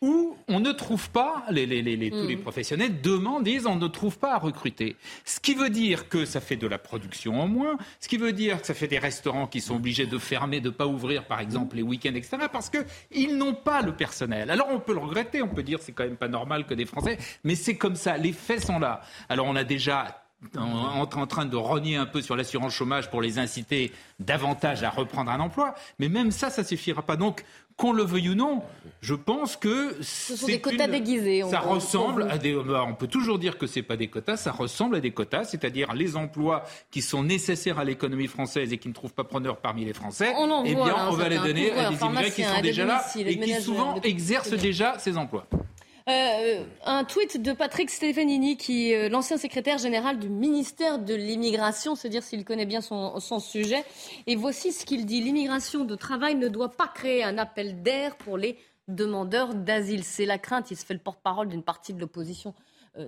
où 0.00 0.36
on 0.46 0.60
ne 0.60 0.70
trouve 0.72 1.10
pas, 1.10 1.44
les, 1.50 1.66
tous 1.66 2.26
les 2.26 2.36
mm. 2.36 2.40
professionnels 2.40 3.00
demandent, 3.00 3.44
disent, 3.44 3.66
on 3.66 3.76
ne 3.76 3.88
trouve 3.88 4.18
pas 4.18 4.34
à 4.34 4.38
recruter. 4.38 4.96
Ce 5.24 5.40
qui 5.40 5.54
veut 5.54 5.70
dire 5.70 6.08
que 6.08 6.24
ça 6.24 6.40
fait 6.40 6.56
de 6.56 6.66
la 6.66 6.78
production 6.78 7.40
en 7.40 7.48
moins, 7.48 7.76
ce 8.00 8.08
qui 8.08 8.16
veut 8.16 8.32
dire 8.32 8.60
que 8.60 8.66
ça 8.66 8.74
fait 8.74 8.86
des 8.86 8.98
restaurants 8.98 9.46
qui 9.46 9.60
sont 9.60 9.76
obligés 9.76 10.06
de 10.06 10.18
fermer, 10.18 10.60
de 10.60 10.68
ne 10.68 10.74
pas 10.74 10.86
ouvrir, 10.86 11.24
par 11.26 11.40
exemple, 11.40 11.76
les 11.76 11.82
week-ends, 11.82 12.14
etc., 12.14 12.36
parce 12.52 12.70
qu'ils 12.70 13.36
n'ont 13.36 13.54
pas 13.54 13.82
le 13.82 13.94
personnel. 13.94 14.50
Alors 14.50 14.68
on 14.70 14.78
peut 14.78 14.94
le 14.94 15.00
regretter, 15.00 15.42
on 15.42 15.48
peut 15.48 15.62
dire 15.62 15.78
c'est 15.80 15.92
quand 15.92 16.04
même 16.04 16.16
pas 16.16 16.28
normal 16.28 16.64
que 16.64 16.74
des 16.74 16.86
Français, 16.86 17.18
mais 17.42 17.56
c'est 17.56 17.76
comme 17.76 17.96
ça, 17.96 18.16
les 18.16 18.32
faits 18.32 18.64
sont 18.64 18.78
là. 18.78 19.00
Alors 19.28 19.46
on 19.46 19.56
a 19.56 19.64
déjà 19.64 20.27
en, 20.56 21.00
en, 21.00 21.26
train 21.26 21.46
de 21.46 21.56
rogner 21.56 21.96
un 21.96 22.06
peu 22.06 22.22
sur 22.22 22.36
l'assurance 22.36 22.72
chômage 22.72 23.10
pour 23.10 23.20
les 23.20 23.38
inciter 23.38 23.92
davantage 24.20 24.82
à 24.84 24.90
reprendre 24.90 25.30
un 25.30 25.40
emploi. 25.40 25.74
Mais 25.98 26.08
même 26.08 26.30
ça, 26.30 26.50
ça 26.50 26.64
suffira 26.64 27.02
pas. 27.02 27.16
Donc, 27.16 27.44
qu'on 27.78 27.92
le 27.92 28.02
veuille 28.02 28.30
ou 28.30 28.34
non, 28.34 28.62
je 29.00 29.14
pense 29.14 29.56
que 29.56 29.96
ce 30.02 30.36
sont 30.36 30.46
des 30.46 30.60
quotas 30.60 30.88
déguisés. 30.88 31.44
ça 31.48 31.60
ressemble 31.60 32.24
à 32.28 32.36
des. 32.36 32.52
Bah, 32.52 32.84
on 32.86 32.94
peut 32.94 33.06
toujours 33.06 33.38
dire 33.38 33.56
que 33.56 33.68
c'est 33.68 33.82
pas 33.82 33.96
des 33.96 34.08
quotas, 34.08 34.36
ça 34.36 34.50
ressemble 34.50 34.96
à 34.96 35.00
des 35.00 35.12
quotas, 35.12 35.44
c'est-à-dire 35.44 35.94
les 35.94 36.16
emplois 36.16 36.64
qui 36.90 37.02
sont 37.02 37.22
nécessaires 37.22 37.78
à 37.78 37.84
l'économie 37.84 38.26
française 38.26 38.72
et 38.72 38.78
qui 38.78 38.88
ne 38.88 38.94
trouvent 38.94 39.14
pas 39.14 39.22
preneur 39.22 39.58
parmi 39.58 39.84
les 39.84 39.92
Français. 39.92 40.32
On 40.36 40.64
eh 40.64 40.74
bien, 40.74 41.08
on 41.08 41.12
va 41.12 41.28
les 41.28 41.38
donner 41.38 41.70
à 41.70 41.90
des 41.90 42.02
immigrés 42.02 42.32
qui 42.32 42.42
sont 42.42 42.60
déjà 42.60 42.84
là 42.84 43.04
et 43.16 43.38
qui 43.38 43.54
souvent 43.62 44.00
exercent 44.02 44.50
déjà 44.50 44.98
ces 44.98 45.16
emplois. 45.16 45.46
Euh, 46.08 46.64
un 46.86 47.04
tweet 47.04 47.42
de 47.42 47.52
Patrick 47.52 47.90
Stefanini, 47.90 48.56
qui 48.56 48.94
euh, 48.94 49.10
l'ancien 49.10 49.36
secrétaire 49.36 49.76
général 49.76 50.18
du 50.18 50.30
ministère 50.30 50.98
de 50.98 51.14
l'immigration, 51.14 51.96
se 51.96 52.08
dire 52.08 52.22
s'il 52.22 52.46
connaît 52.46 52.64
bien 52.64 52.80
son, 52.80 53.40
sujet. 53.40 53.84
Et 54.26 54.34
voici 54.34 54.72
ce 54.72 54.86
qu'il 54.86 55.04
dit 55.04 55.20
l'immigration 55.20 55.84
de 55.84 55.94
travail 55.94 56.34
ne 56.34 56.48
doit 56.48 56.72
pas 56.72 56.88
créer 56.88 57.24
un 57.24 57.36
appel 57.36 57.82
d'air 57.82 58.16
pour 58.16 58.38
les 58.38 58.56
demandeurs 58.88 59.54
d'asile. 59.54 60.02
C'est 60.02 60.24
la 60.24 60.38
crainte. 60.38 60.70
Il 60.70 60.78
se 60.78 60.86
fait 60.86 60.94
le 60.94 61.00
porte-parole 61.00 61.48
d'une 61.48 61.62
partie 61.62 61.92
de 61.92 62.00
l'opposition, 62.00 62.54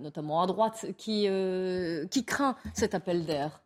notamment 0.01 0.43
à 0.43 0.47
droite, 0.47 0.87
qui, 0.97 1.29
qui 2.11 2.25
craint 2.25 2.57
cet 2.75 2.95
appel 2.95 3.27
d'air. 3.27 3.61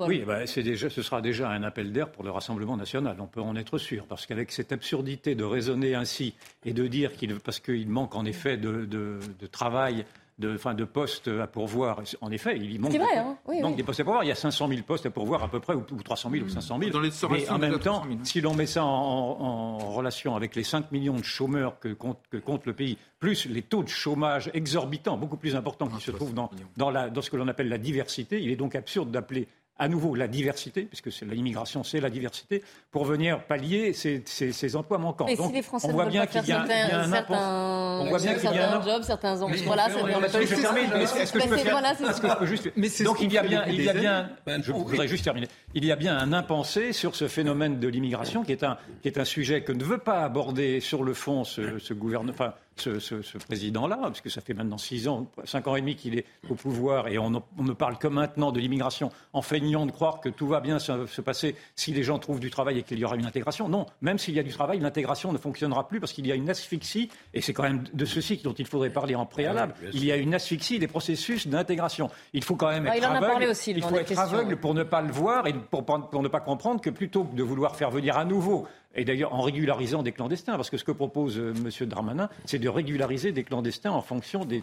Oui, 0.00 0.24
bah, 0.26 0.44
déjà, 0.56 0.90
ce 0.90 1.00
sera 1.00 1.22
déjà 1.22 1.48
un 1.48 1.62
appel 1.62 1.92
d'air 1.92 2.10
pour 2.10 2.24
le 2.24 2.30
Rassemblement 2.32 2.76
national, 2.76 3.16
on 3.20 3.28
peut 3.28 3.40
en 3.40 3.54
être 3.54 3.78
sûr, 3.78 4.04
parce 4.06 4.26
qu'avec 4.26 4.50
cette 4.50 4.72
absurdité 4.72 5.36
de 5.36 5.44
raisonner 5.44 5.94
ainsi 5.94 6.34
et 6.64 6.72
de 6.72 6.88
dire 6.88 7.12
qu'il, 7.12 7.38
parce 7.38 7.60
qu'il 7.60 7.88
manque 7.88 8.16
en 8.16 8.24
effet 8.24 8.56
de, 8.56 8.84
de 8.84 9.46
travail 9.46 10.04
de, 10.38 10.56
fin, 10.56 10.74
de 10.74 10.84
postes 10.84 11.28
à 11.28 11.46
pourvoir. 11.46 12.02
En 12.20 12.30
effet, 12.30 12.56
il 12.58 12.80
manque, 12.80 12.92
vrai, 12.92 13.16
hein 13.16 13.36
des 13.76 13.82
postes 13.82 14.00
à 14.00 14.04
pourvoir. 14.04 14.24
Il 14.24 14.28
y 14.28 14.32
a 14.32 14.34
500 14.34 14.68
000 14.68 14.82
postes 14.82 15.06
à 15.06 15.10
pourvoir 15.10 15.42
à 15.42 15.48
peu 15.48 15.60
près, 15.60 15.74
ou, 15.74 15.82
300 15.82 16.30
000 16.30 16.44
ou 16.44 16.48
500 16.48 16.78
000. 16.78 16.90
Dans 16.90 17.00
les 17.00 17.10
Mais 17.30 17.48
en 17.48 17.58
même 17.58 17.78
temps, 17.78 18.02
si 18.24 18.40
l'on 18.40 18.54
met 18.54 18.66
ça 18.66 18.84
en, 18.84 19.78
relation 19.94 20.34
avec 20.34 20.56
les 20.56 20.64
5 20.64 20.90
millions 20.92 21.16
de 21.16 21.24
chômeurs 21.24 21.78
que 21.78 21.92
compte, 21.92 22.18
que 22.30 22.36
compte, 22.36 22.66
le 22.66 22.72
pays, 22.72 22.98
plus 23.20 23.46
les 23.46 23.62
taux 23.62 23.82
de 23.82 23.88
chômage 23.88 24.50
exorbitants, 24.54 25.16
beaucoup 25.16 25.36
plus 25.36 25.54
importants 25.56 25.86
qui 25.86 26.02
se 26.02 26.10
trouvent 26.10 26.34
dans, 26.34 26.50
dans, 26.76 26.90
la, 26.90 27.10
dans 27.10 27.22
ce 27.22 27.30
que 27.30 27.36
l'on 27.36 27.48
appelle 27.48 27.68
la 27.68 27.78
diversité, 27.78 28.42
il 28.42 28.50
est 28.50 28.56
donc 28.56 28.74
absurde 28.74 29.10
d'appeler 29.10 29.48
à 29.76 29.88
nouveau 29.88 30.14
la 30.14 30.28
diversité, 30.28 30.82
puisque 30.82 31.10
l'immigration, 31.22 31.82
c'est 31.82 32.00
la 32.00 32.10
diversité, 32.10 32.62
pour 32.92 33.04
venir 33.04 33.44
pallier 33.44 33.92
ces, 33.92 34.22
ces, 34.24 34.76
emplois 34.76 34.98
manquants. 34.98 35.26
Mais 35.26 35.36
Donc, 35.36 35.48
si 35.48 35.52
les 35.54 35.62
Français 35.62 35.88
on 35.88 35.92
voit 35.92 36.06
bien 36.06 36.26
qu'il 36.26 36.46
y, 36.46 36.52
a 36.52 36.62
un 36.62 37.10
certains, 37.10 38.00
on 38.00 38.08
voit 38.08 38.18
bien 38.18 38.34
qu'il 38.34 38.44
y 38.44 38.58
a 38.58 38.76
un 38.76 38.82
job, 38.82 39.02
certains 39.02 39.42
emplois. 39.42 39.58
Voilà, 39.64 39.88
c'est 39.90 40.46
je 40.46 40.60
termine. 40.60 40.92
Est-ce 40.92 41.32
que 41.32 41.40
je 41.40 41.48
peux 41.48 41.56
faire 41.56 41.84
Est-ce 41.84 42.20
que 42.20 42.28
je 42.28 42.34
peux 42.34 42.46
juste 42.46 43.02
Donc 43.02 43.20
il 43.20 43.32
y 43.32 43.38
a 43.38 43.42
bien, 43.42 43.64
il 43.66 43.82
y 43.82 43.88
a 43.88 43.92
bien. 43.92 44.30
Je 44.62 44.72
voudrais 44.72 45.08
juste 45.08 45.24
terminer. 45.24 45.48
Il 45.74 45.84
y 45.84 45.90
a 45.90 45.96
bien 45.96 46.16
un 46.16 46.32
impensé 46.32 46.92
sur 46.92 47.16
ce 47.16 47.26
phénomène 47.26 47.80
de 47.80 47.88
l'immigration, 47.88 48.44
qui 48.44 48.52
est 48.52 48.62
un 48.62 48.78
qui 49.02 49.08
est 49.08 49.18
un 49.18 49.24
sujet 49.24 49.62
que 49.62 49.72
ne 49.72 49.84
veut 49.84 49.98
pas 49.98 50.22
aborder 50.22 50.80
sur 50.80 51.02
le 51.02 51.14
fond 51.14 51.44
ce 51.44 51.94
gouvernement. 51.94 52.54
Ce, 52.76 53.38
président-là, 53.38 53.96
parce 54.00 54.20
que 54.20 54.28
ça 54.28 54.40
fait 54.40 54.54
maintenant 54.54 54.78
six 54.78 55.06
ans, 55.08 55.26
cinq 55.44 55.66
ans 55.68 55.76
et 55.76 55.80
demi 55.80 55.96
qu'il 55.96 56.18
est 56.18 56.24
au 56.48 56.54
pouvoir, 56.54 57.08
et 57.08 57.18
on, 57.18 57.30
ne 57.30 57.72
parle 57.72 57.98
que 57.98 58.08
maintenant 58.08 58.52
de 58.52 58.60
l'immigration, 58.60 59.10
en 59.32 59.42
feignant 59.42 59.86
de 59.86 59.92
croire 59.92 60.20
que 60.20 60.28
tout 60.28 60.46
va 60.46 60.60
bien 60.60 60.78
se, 60.78 61.20
passer 61.20 61.54
si 61.76 61.92
les 61.92 62.02
gens 62.02 62.18
trouvent 62.18 62.40
du 62.40 62.50
travail 62.50 62.78
et 62.78 62.82
qu'il 62.82 62.98
y 62.98 63.04
aura 63.04 63.16
une 63.16 63.26
intégration. 63.26 63.68
Non, 63.68 63.86
même 64.02 64.18
s'il 64.18 64.34
y 64.34 64.40
a 64.40 64.42
du 64.42 64.52
travail, 64.52 64.80
l'intégration 64.80 65.32
ne 65.32 65.38
fonctionnera 65.38 65.88
plus 65.88 66.00
parce 66.00 66.12
qu'il 66.12 66.26
y 66.26 66.32
a 66.32 66.34
une 66.34 66.50
asphyxie, 66.50 67.10
et 67.32 67.40
c'est 67.40 67.52
quand 67.52 67.62
même 67.62 67.84
de 67.92 68.04
ceci 68.04 68.40
dont 68.42 68.52
il 68.54 68.66
faudrait 68.66 68.90
parler 68.90 69.14
en 69.14 69.26
préalable. 69.26 69.74
Ah 69.80 69.86
il 69.92 70.04
y 70.04 70.12
a 70.12 70.16
une 70.16 70.34
asphyxie 70.34 70.78
des 70.78 70.88
processus 70.88 71.46
d'intégration. 71.46 72.10
Il 72.32 72.42
faut 72.42 72.56
quand 72.56 72.68
même 72.68 72.86
être 72.86 73.08
aveugle. 73.08 73.50
Aussi, 73.50 73.70
il 73.70 73.82
faut 73.82 73.96
être 73.96 74.18
aveugle 74.18 74.56
pour 74.56 74.74
ne 74.74 74.82
pas 74.82 75.02
le 75.02 75.12
voir 75.12 75.46
et 75.46 75.52
pour, 75.52 75.84
pour 75.84 76.22
ne 76.22 76.28
pas 76.28 76.40
comprendre 76.40 76.80
que 76.80 76.90
plutôt 76.90 77.24
que 77.24 77.36
de 77.36 77.42
vouloir 77.42 77.76
faire 77.76 77.90
venir 77.90 78.16
à 78.16 78.24
nouveau 78.24 78.66
Et 78.96 79.04
d'ailleurs, 79.04 79.34
en 79.34 79.40
régularisant 79.40 80.02
des 80.02 80.12
clandestins, 80.12 80.56
parce 80.56 80.70
que 80.70 80.76
ce 80.76 80.84
que 80.84 80.92
propose 80.92 81.38
euh, 81.38 81.52
M. 81.56 81.86
Darmanin, 81.88 82.28
c'est 82.44 82.58
de 82.58 82.68
régulariser 82.68 83.32
des 83.32 83.44
clandestins 83.44 83.90
en 83.90 84.02
fonction 84.02 84.44
des, 84.44 84.62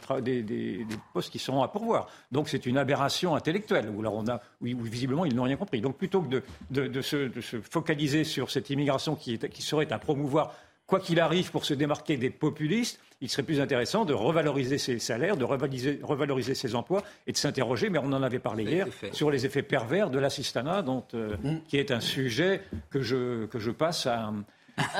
postes 1.13 1.32
qui 1.32 1.39
seront 1.39 1.63
à 1.63 1.67
pourvoir. 1.67 2.08
Donc 2.32 2.50
c'est 2.50 2.65
une 2.65 2.78
aberration 2.78 3.36
intellectuelle, 3.36 3.89
où, 3.89 4.06
on 4.06 4.28
a, 4.28 4.41
visiblement 4.62 5.26
ils 5.26 5.36
n'ont 5.36 5.44
rien 5.44 5.58
compris. 5.58 5.82
Donc 5.82 5.98
plutôt 5.98 6.22
que 6.22 6.41
de, 6.70 7.02
se, 7.02 7.30
focaliser 7.70 8.24
sur 8.24 8.52
cette 8.52 8.70
immigration 8.70 9.15
qui, 9.15 9.38
qui 9.38 9.62
serait 9.62 9.91
à 9.91 10.00
promouvoir 10.00 10.54
quoi 10.91 10.99
qu'il 10.99 11.21
arrive 11.21 11.51
pour 11.51 11.63
se 11.63 11.73
démarquer 11.73 12.17
des 12.17 12.30
populistes, 12.30 12.99
il 13.21 13.30
serait 13.30 13.43
plus 13.43 13.62
intéressant 13.62 14.04
de 14.04 14.13
revaloriser 14.13 14.77
ses 14.77 14.99
salaires, 14.99 15.38
de 15.38 15.45
revaloriser, 15.45 16.54
ses 16.54 16.75
emplois 16.75 17.01
et 17.27 17.32
de 17.32 17.38
s'interroger, 17.38 17.89
mais 17.89 17.97
on 17.97 18.12
en 18.12 18.21
avait 18.21 18.39
parlé 18.39 18.65
hier, 18.65 18.88
sur 19.13 19.32
les 19.32 19.45
effets 19.45 19.62
pervers 19.62 20.10
de 20.10 20.19
l'assistanat, 20.19 20.84
euh, 21.13 21.38
mm. 21.41 21.62
qui 21.69 21.77
est 21.77 21.91
un 21.91 22.01
sujet 22.01 22.63
que 22.89 23.01
je, 23.01 23.45
que 23.45 23.58
je 23.58 23.71
passe 23.71 24.06
à, 24.06 24.34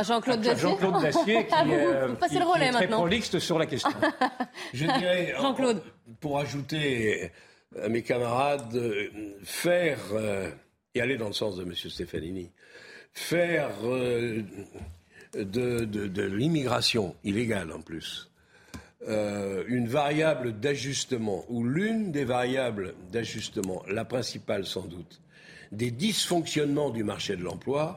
Jean-Claude 0.02 0.40
Dacier. 0.40 0.70
Jean-Claude 0.70 1.02
Dacier 1.02 1.46
qui, 1.46 1.54
est, 1.72 1.86
euh, 1.86 2.16
est 2.16 2.72
très 2.72 2.88
prolixe 2.88 3.38
sur 3.40 3.60
la 3.60 3.66
question. 3.66 3.92
Je 4.74 4.86
dirais, 4.86 5.36
Jean-Claude. 5.42 5.84
pour 6.22 6.40
ajouter 6.40 7.32
à 7.84 7.90
mes 7.90 8.02
camarades, 8.02 8.76
euh, 8.76 9.10
faire, 9.44 10.00
et 10.96 11.02
aller 11.02 11.18
dans 11.18 11.28
le 11.28 11.34
sens 11.34 11.58
de 11.58 11.64
M. 11.64 11.76
Stefanini, 11.76 12.50
faire 13.12 13.72
de, 15.34 16.24
l'immigration 16.24 17.16
illégale 17.24 17.72
en 17.72 17.82
plus, 17.82 18.30
euh, 19.08 19.64
une 19.68 19.88
variable 19.88 20.60
d'ajustement, 20.60 21.46
ou 21.50 21.64
l'une 21.64 22.12
des 22.12 22.26
variables 22.26 22.94
d'ajustement, 23.12 23.84
la 23.88 24.06
principale 24.06 24.66
sans 24.66 24.86
doute, 24.86 25.22
des 25.72 25.92
dysfonctionnements 25.92 26.90
du 26.90 27.04
marché 27.04 27.36
de 27.36 27.44
l'emploi, 27.44 27.96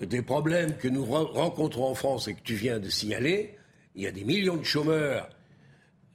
des 0.00 0.22
problèmes 0.22 0.76
que 0.76 0.88
nous 0.88 1.04
rencontrons 1.04 1.90
en 1.90 1.94
France 1.94 2.28
et 2.28 2.34
que 2.34 2.42
tu 2.42 2.54
viens 2.54 2.78
de 2.78 2.88
signaler, 2.88 3.56
il 3.94 4.02
y 4.02 4.06
a 4.06 4.12
des 4.12 4.24
millions 4.24 4.56
de 4.56 4.64
chômeurs 4.64 5.28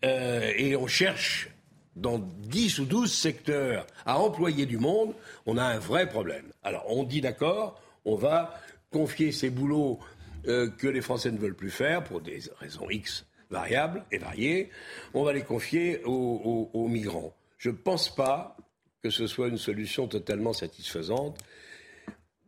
euh, 0.03 0.51
et 0.57 0.75
on 0.75 0.88
cherche 0.88 1.49
dans 1.95 2.19
10 2.19 2.79
ou 2.79 2.86
12 2.86 3.12
secteurs 3.12 3.86
à 4.05 4.19
employer 4.19 4.65
du 4.65 4.77
monde, 4.77 5.13
on 5.45 5.57
a 5.57 5.63
un 5.63 5.79
vrai 5.79 6.07
problème. 6.07 6.45
Alors 6.63 6.86
on 6.89 7.03
dit 7.03 7.21
d'accord, 7.21 7.81
on 8.05 8.15
va 8.15 8.60
confier 8.91 9.31
ces 9.31 9.49
boulots 9.49 9.99
euh, 10.47 10.69
que 10.69 10.88
les 10.88 11.01
Français 11.01 11.31
ne 11.31 11.38
veulent 11.38 11.55
plus 11.55 11.71
faire 11.71 12.03
pour 12.03 12.21
des 12.21 12.39
raisons 12.60 12.89
X 12.89 13.25
variables 13.49 14.03
et 14.12 14.17
variées, 14.17 14.69
on 15.13 15.23
va 15.23 15.33
les 15.33 15.43
confier 15.43 16.01
aux, 16.03 16.88
migrants. 16.88 17.33
Je 17.57 17.69
ne 17.69 17.75
pense 17.75 18.13
pas 18.13 18.57
que 19.01 19.10
ce 19.10 19.27
soit 19.27 19.47
une 19.47 19.57
solution 19.57 20.07
totalement 20.07 20.53
satisfaisante. 20.53 21.38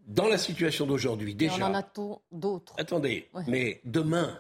Dans 0.08 0.28
la 0.28 0.38
situation 0.38 0.86
d'aujourd'hui, 0.86 1.36
déjà. 1.36 1.68
on 1.68 1.72
en 1.72 1.76
a 1.76 1.86
d'autres. 2.32 2.74
Attendez, 2.78 3.30
mais 3.48 3.80
demain, 3.86 4.40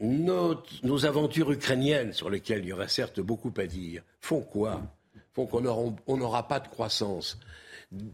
nos, 0.00 0.60
nos, 0.82 1.06
aventures 1.06 1.52
ukrainiennes, 1.52 2.12
sur 2.12 2.28
lesquelles 2.28 2.60
il 2.60 2.68
y 2.68 2.72
aura 2.72 2.88
certes 2.88 3.20
beaucoup 3.20 3.52
à 3.56 3.66
dire, 3.66 4.02
font 4.20 4.40
quoi? 4.40 4.82
Font 5.32 5.46
qu'on 5.46 6.16
n'aura 6.16 6.48
pas 6.48 6.58
de 6.58 6.68
croissance, 6.68 7.38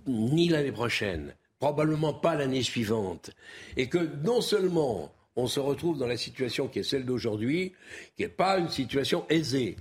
ni 0.06 0.48
l'année 0.48 0.72
prochaine, 0.72 1.34
probablement 1.58 2.12
pas 2.12 2.34
l'année 2.34 2.62
suivante, 2.62 3.30
et 3.76 3.88
que 3.88 4.10
non 4.24 4.40
seulement 4.40 5.12
on 5.36 5.46
se 5.46 5.60
retrouve 5.60 5.98
dans 5.98 6.06
la 6.06 6.16
situation 6.16 6.68
qui 6.68 6.80
est 6.80 6.82
celle 6.82 7.04
d'aujourd'hui, 7.04 7.72
qui 8.16 8.22
n'est 8.22 8.28
pas 8.28 8.58
une 8.58 8.68
situation 8.68 9.26
aisée, 9.28 9.76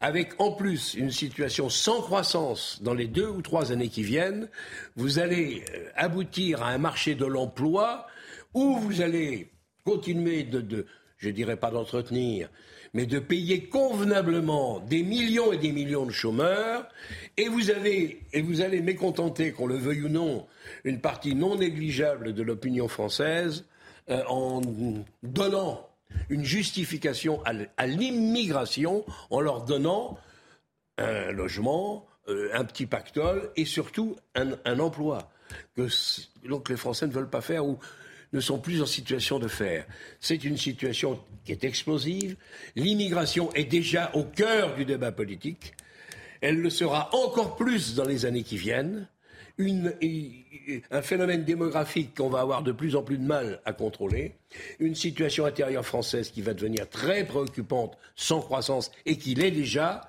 avec 0.00 0.38
en 0.38 0.52
plus 0.52 0.94
une 0.94 1.10
situation 1.10 1.68
sans 1.68 2.00
croissance 2.02 2.80
dans 2.82 2.94
les 2.94 3.06
deux 3.06 3.28
ou 3.28 3.42
trois 3.42 3.72
années 3.72 3.88
qui 3.88 4.02
viennent, 4.02 4.48
vous 4.96 5.18
allez 5.18 5.64
euh, 5.74 5.88
aboutir 5.94 6.62
à 6.62 6.68
un 6.68 6.78
marché 6.78 7.14
de 7.14 7.24
l'emploi 7.24 8.06
où 8.52 8.76
vous 8.78 9.00
allez 9.00 9.50
continuer 9.84 10.42
de, 10.44 10.60
de 10.60 10.86
je 11.16 11.30
dirais 11.30 11.56
pas 11.56 11.70
d'entretenir, 11.70 12.50
mais 12.94 13.06
de 13.06 13.18
payer 13.18 13.64
convenablement 13.64 14.80
des 14.80 15.02
millions 15.02 15.52
et 15.52 15.58
des 15.58 15.72
millions 15.72 16.06
de 16.06 16.12
chômeurs, 16.12 16.88
et 17.36 17.48
vous, 17.48 17.70
allez 17.70 18.80
mécontenter, 18.80 19.52
qu'on 19.52 19.66
le 19.66 19.76
veuille 19.76 20.04
ou 20.04 20.08
non, 20.08 20.46
une 20.84 21.00
partie 21.00 21.34
non 21.34 21.56
négligeable 21.56 22.32
de 22.32 22.42
l'opinion 22.42 22.88
française 22.88 23.64
euh, 24.08 24.22
en 24.28 24.60
donnant 25.22 25.88
une 26.28 26.44
justification 26.44 27.42
à 27.44 27.86
l'immigration, 27.86 29.04
en 29.30 29.40
leur 29.40 29.64
donnant 29.64 30.16
un 30.96 31.32
logement, 31.32 32.06
euh, 32.28 32.48
un 32.54 32.64
petit 32.64 32.86
pactole 32.86 33.50
et 33.56 33.64
surtout 33.64 34.16
un, 34.36 34.52
un 34.64 34.78
emploi 34.78 35.30
que 35.76 35.88
donc 36.48 36.68
les 36.68 36.76
Français 36.76 37.06
ne 37.06 37.12
veulent 37.12 37.28
pas 37.28 37.40
faire 37.40 37.66
ou 37.66 37.78
ne 38.34 38.40
sont 38.40 38.58
plus 38.58 38.82
en 38.82 38.86
situation 38.86 39.38
de 39.38 39.48
faire. 39.48 39.86
C'est 40.20 40.44
une 40.44 40.58
situation 40.58 41.20
qui 41.44 41.52
est 41.52 41.64
explosive. 41.64 42.36
L'immigration 42.74 43.52
est 43.54 43.64
déjà 43.64 44.10
au 44.14 44.24
cœur 44.24 44.74
du 44.74 44.84
débat 44.84 45.12
politique. 45.12 45.72
Elle 46.40 46.60
le 46.60 46.68
sera 46.68 47.14
encore 47.14 47.56
plus 47.56 47.94
dans 47.94 48.04
les 48.04 48.26
années 48.26 48.42
qui 48.42 48.58
viennent. 48.58 49.08
un 49.58 51.02
phénomène 51.02 51.44
démographique 51.44 52.16
qu'on 52.16 52.28
va 52.28 52.40
avoir 52.40 52.62
de 52.62 52.72
plus 52.72 52.96
en 52.96 53.02
plus 53.02 53.18
de 53.18 53.24
mal 53.24 53.60
à 53.64 53.72
contrôler, 53.72 54.34
une 54.80 54.96
situation 54.96 55.46
intérieure 55.46 55.86
française 55.86 56.30
qui 56.30 56.42
va 56.42 56.54
devenir 56.54 56.88
très 56.90 57.24
préoccupante 57.24 57.96
sans 58.16 58.40
croissance 58.40 58.90
et 59.06 59.16
qui 59.16 59.36
l'est 59.36 59.52
déjà. 59.52 60.08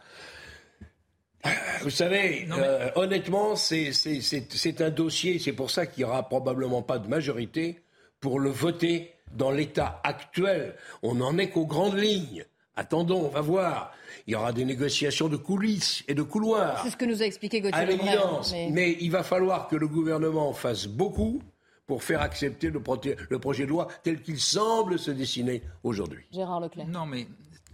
Vous 1.84 1.92
savez, 1.92 2.48
euh, 2.52 2.90
honnêtement, 2.96 3.56
c'est 3.56 4.82
un 4.82 4.90
dossier, 4.90 5.38
c'est 5.38 5.54
pour 5.54 5.70
ça 5.70 5.86
qu'il 5.86 6.04
n'y 6.04 6.10
aura 6.10 6.28
probablement 6.28 6.82
pas 6.82 6.98
de 6.98 7.08
majorité 7.08 7.85
pour 8.26 8.40
le 8.40 8.50
voter 8.50 9.14
dans 9.36 9.52
l'état 9.52 10.02
actuel. 10.04 10.74
On 11.04 11.14
n'en 11.14 11.38
est 11.38 11.52
qu'aux 11.52 11.68
grandes 11.68 11.96
lignes. 11.96 12.44
Attendons, 12.76 13.24
on 13.24 13.30
va 13.30 13.42
voir. 13.42 13.92
Il 14.26 14.34
y 14.34 14.36
aura 14.36 14.52
des 14.52 14.66
négociations 14.66 15.30
de 15.30 15.38
coulisses 15.38 16.04
et 16.08 16.16
de 16.16 16.24
couloirs. 16.24 16.82
C'est 16.84 16.90
ce 16.90 16.98
que 16.98 17.06
nous 17.06 17.22
a 17.22 17.26
expliqué 17.26 17.62
Gauthier. 17.62 17.78
À 17.78 17.86
l'évidence. 17.86 18.52
Mais... 18.72 18.98
il 19.00 19.12
va 19.12 19.22
falloir 19.22 19.68
que 19.68 19.76
le 19.76 19.88
gouvernement 19.88 20.54
fasse 20.54 20.88
beaucoup 20.88 21.40
pour 21.86 22.04
faire 22.04 22.24
accepter 22.24 22.72
le, 22.72 22.82
le 23.30 23.40
projet 23.40 23.66
de 23.66 23.70
loi 23.70 23.90
tel 24.02 24.20
qu'il 24.24 24.40
semble 24.40 24.98
se 24.98 25.12
dessiner 25.12 25.62
aujourd'hui. 25.84 26.26
Gérard 26.34 26.62
Leclerc. 26.62 26.88
Non, 26.88 27.06
mais 27.06 27.28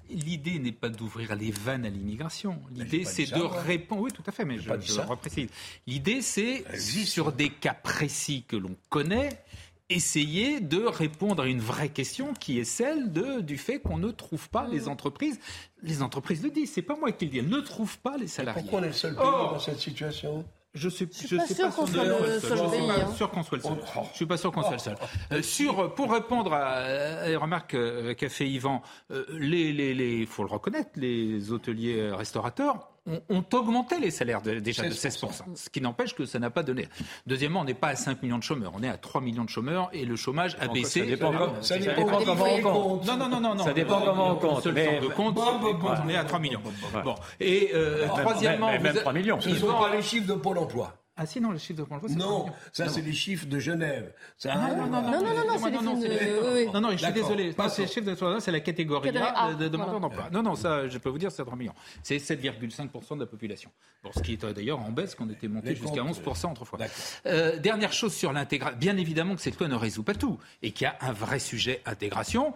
l'idée 0.10 0.60
n'est 0.60 0.74
pas 0.74 0.90
d'ouvrir 0.90 1.34
les 1.34 1.52
vannes 1.52 1.86
à 1.86 1.90
l'immigration. 1.90 2.62
L'idée, 2.76 3.06
c'est 3.06 3.32
de 3.34 3.42
répondre. 3.42 4.02
Oui, 4.02 4.12
tout 4.12 4.24
à 4.28 4.34
fait, 4.34 4.44
mais 4.44 4.58
je, 4.58 4.70
je 4.82 5.00
reprécise. 5.00 5.48
L'idée, 5.88 6.22
c'est 6.22 6.66
sur 7.06 7.32
des 7.32 7.52
cas 7.52 7.74
précis 7.74 8.44
que 8.46 8.58
l'on 8.58 8.76
connaît 8.90 9.30
essayer 9.92 10.60
de 10.60 10.84
répondre 10.84 11.44
à 11.44 11.48
une 11.48 11.60
vraie 11.60 11.90
question 11.90 12.34
qui 12.34 12.60
est 12.60 12.64
celle 12.64 13.12
de, 13.12 13.42
du 13.42 13.58
fait 13.58 13.80
qu'on 13.80 13.98
ne 13.98 14.12
trouve 14.12 14.50
pas 14.50 14.68
les 14.68 14.82
mm. 14.82 14.90
entreprises. 14.90 15.40
Les 15.84 16.02
entreprises 16.02 16.44
le 16.44 16.50
disent, 16.50 16.72
c'est 16.74 16.82
pas 16.82 16.96
moi 16.96 17.12
qui 17.12 17.26
le 17.26 17.32
dis, 17.32 17.42
ne 17.42 17.60
trouvent 17.60 18.00
pas 18.00 18.18
les 18.18 18.28
salariés. 18.28 18.62
pourquoi 18.62 18.80
on 18.80 18.84
est 18.84 18.88
le 18.88 18.94
seul 18.94 19.16
pays 19.16 19.26
dans 19.26 19.60
cette 19.60 19.80
situation? 19.80 20.46
Je 20.74 20.88
suis, 20.88 21.06
je 21.12 21.28
suis 21.28 21.38
pas, 21.38 21.48
sûr 21.48 21.76
qu'on 21.76 21.86
soit, 21.86 22.06
le 22.06 22.40
seul. 22.40 22.58
Je 22.58 22.70
suis 22.70 22.88
pas 22.88 23.14
sûr 23.14 23.30
qu'on 23.30 23.44
soit 23.44 23.58
le 23.58 23.64
seul. 23.64 23.78
Je 24.12 24.16
suis 24.16 24.26
pas 24.26 24.38
sûr 24.38 24.52
qu'on 24.54 24.62
soit 24.62 24.72
le 24.72 24.78
seul. 24.78 24.96
Euh, 25.34 25.42
sur, 25.42 25.94
pour 25.96 26.14
répondre 26.14 26.54
à, 26.54 27.28
les 27.28 27.36
remarques 27.36 27.74
euh, 27.74 28.14
qu'a 28.14 28.30
fait 28.30 28.48
Yvan, 28.48 28.82
euh, 29.12 29.26
les, 29.32 29.74
les, 29.74 29.94
les, 29.94 30.26
faut 30.26 30.44
le 30.44 30.50
reconnaître, 30.50 30.92
les 30.96 31.52
hôteliers 31.52 32.12
restaurateurs 32.12 32.91
ont, 33.08 33.46
augmenté 33.54 34.00
les 34.00 34.12
salaires 34.12 34.42
déjà 34.42 34.84
de 34.84 34.94
16%, 34.94 35.56
ce 35.56 35.70
qui 35.70 35.82
n'empêche 35.82 36.14
que 36.14 36.26
ça 36.26 36.40
n'a 36.40 36.50
pas 36.50 36.64
donné. 36.64 36.88
Deuxièmement, 37.26 37.62
on 37.62 37.64
n'est 37.64 37.74
pas 37.74 37.90
à 37.90 37.96
5 37.96 38.22
millions 38.22 38.38
de 38.38 38.44
chômeurs, 38.44 38.72
on 38.76 38.84
est 38.84 38.90
à 38.90 38.98
3 38.98 39.22
millions 39.22 39.44
de 39.44 39.50
chômeurs 39.50 39.90
et 39.94 40.06
le 40.06 40.16
chômage 40.16 40.56
a 40.60 40.68
baissé. 40.68 41.02
Ça 41.02 41.06
dépend, 41.06 41.62
ça 41.62 41.78
dépend 41.78 42.06
comment 42.06 42.46
on 42.46 42.62
compte. 42.62 43.08
Non, 43.08 43.18
non, 43.18 43.30
non, 43.30 43.56
non. 43.56 43.64
Ça 43.64 43.74
dépend 43.74 44.02
comment 44.02 44.32
on 44.32 44.36
compte. 44.36 44.66
Mais... 44.68 45.00
de 45.00 45.08
compte, 45.08 45.38
on 45.38 46.10
est 46.10 46.16
à 46.16 46.24
3 46.24 46.40
millions. 46.40 46.62
Bon. 47.04 47.16
Et 47.40 47.72
euh, 47.74 48.08
troisièmement, 48.08 48.72
même 48.80 48.96
3 48.96 49.14
millions. 49.14 49.42
Ce 49.42 49.50
ne 49.50 49.56
sont 49.56 49.68
pas 49.68 49.94
les 49.94 50.02
chiffres 50.02 50.28
de 50.28 50.34
Pôle 50.34 50.58
emploi. 50.58 51.01
Ah 51.22 51.26
si, 51.28 51.40
non, 51.40 51.52
les 51.52 51.60
chiffres 51.60 51.78
de 51.80 51.84
Pôle 51.84 51.98
emploi, 51.98 52.16
Non, 52.16 52.48
ça 52.74 52.90
c'est 52.90 53.02
les 53.02 53.14
chiffres 53.14 53.46
de 53.46 53.60
Genève. 53.60 54.12
Ça 54.38 54.56
non, 54.56 54.88
non, 54.88 54.88
non, 54.88 55.02
non, 55.02 55.22
non, 55.22 55.82
non, 55.84 56.02
c'est 56.02 56.08
les 56.08 56.18
chiffres 56.18 56.42
de... 56.42 56.74
Non, 56.74 56.82
non, 56.82 56.92
je 56.92 56.98
suis 56.98 57.14
désolé. 57.14 57.56
C'est 57.70 57.82
les 57.84 57.88
chiffres 57.88 58.10
de 58.10 58.40
c'est 58.40 58.52
la 58.52 58.60
catégorie 58.60 59.10
A 59.18 59.54
de 59.54 59.68
demandeurs 59.68 60.00
d'emploi. 60.00 60.30
Non, 60.32 60.42
non, 60.42 60.56
ça, 60.56 60.88
je 60.88 60.98
peux 60.98 61.10
vous 61.10 61.20
dire, 61.20 61.32
c'est 61.32 61.44
3 61.44 61.56
millions. 61.56 61.76
C'est 62.02 62.18
7,5% 62.18 63.16
de 63.16 63.20
la 63.20 63.26
population. 63.28 63.70
Bon, 64.04 64.10
ce 64.16 64.22
qui 64.22 64.34
est 64.34 64.46
d'ailleurs 64.46 64.80
en 64.80 64.92
baisse, 64.92 65.14
qu'on 65.14 65.30
était 65.30 65.48
monté 65.48 65.76
jusqu'à 65.76 66.02
11% 66.02 66.52
autrefois. 66.52 66.80
Euh, 67.28 67.60
dernière 67.60 67.94
chose 67.94 68.16
sur 68.16 68.34
l'intégration. 68.34 68.78
Bien 68.80 68.98
évidemment 68.98 69.36
que 69.36 69.42
cette 69.42 69.60
loi 69.60 69.68
ne 69.68 69.76
résout 69.76 70.04
pas 70.04 70.16
tout 70.16 70.40
et 70.64 70.72
qu'il 70.72 70.86
y 70.86 70.88
a 70.88 70.98
un 71.02 71.12
vrai 71.12 71.38
sujet 71.38 71.82
intégration 71.86 72.54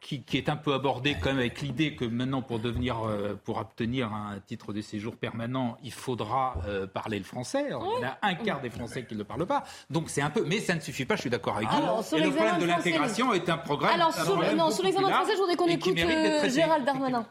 qui, 0.00 0.24
est 0.34 0.48
un 0.48 0.56
peu 0.56 0.72
abordé 0.74 1.16
quand 1.20 1.30
même 1.30 1.38
avec 1.38 1.60
l'idée 1.60 1.96
que 1.96 2.04
maintenant 2.04 2.42
pour 2.42 2.60
devenir, 2.60 3.02
euh, 3.04 3.34
pour 3.42 3.58
obtenir 3.58 4.12
un 4.12 4.38
titre 4.46 4.72
de 4.72 4.80
séjour 4.80 5.16
permanent, 5.16 5.76
il 5.82 5.92
faudra 5.92 6.56
euh, 6.66 6.86
parler 6.86 7.18
le 7.18 7.24
français. 7.24 7.66
il 7.70 8.00
y 8.02 8.04
a 8.04 8.18
un 8.22 8.34
quart 8.34 8.60
des 8.60 8.70
Français 8.70 9.04
qui 9.04 9.14
ne 9.14 9.18
le 9.18 9.24
parlent 9.24 9.46
pas. 9.46 9.64
Donc 9.90 10.10
c'est 10.10 10.22
un 10.22 10.30
peu, 10.30 10.44
mais 10.46 10.60
ça 10.60 10.74
ne 10.74 10.80
suffit 10.80 11.04
pas. 11.04 11.16
Je 11.16 11.22
suis 11.22 11.30
d'accord 11.30 11.56
avec 11.56 11.68
vous. 11.68 12.16
Et 12.16 12.20
le 12.20 12.30
problème 12.30 12.58
de 12.58 12.66
l'intégration 12.66 13.32
est 13.32 13.48
un 13.48 13.58
programme. 13.58 13.94
Alors 13.94 14.14
sur, 14.14 14.54
non, 14.54 14.70
sur 14.70 14.84
l'examen 14.84 15.10
français, 15.10 15.32
je 15.32 15.38
voudrais 15.38 15.56
qu'on 15.56 15.66
écoute 15.66 15.98
euh, 15.98 16.48
Gérald 16.48 16.84
Darmanin. 16.84 17.26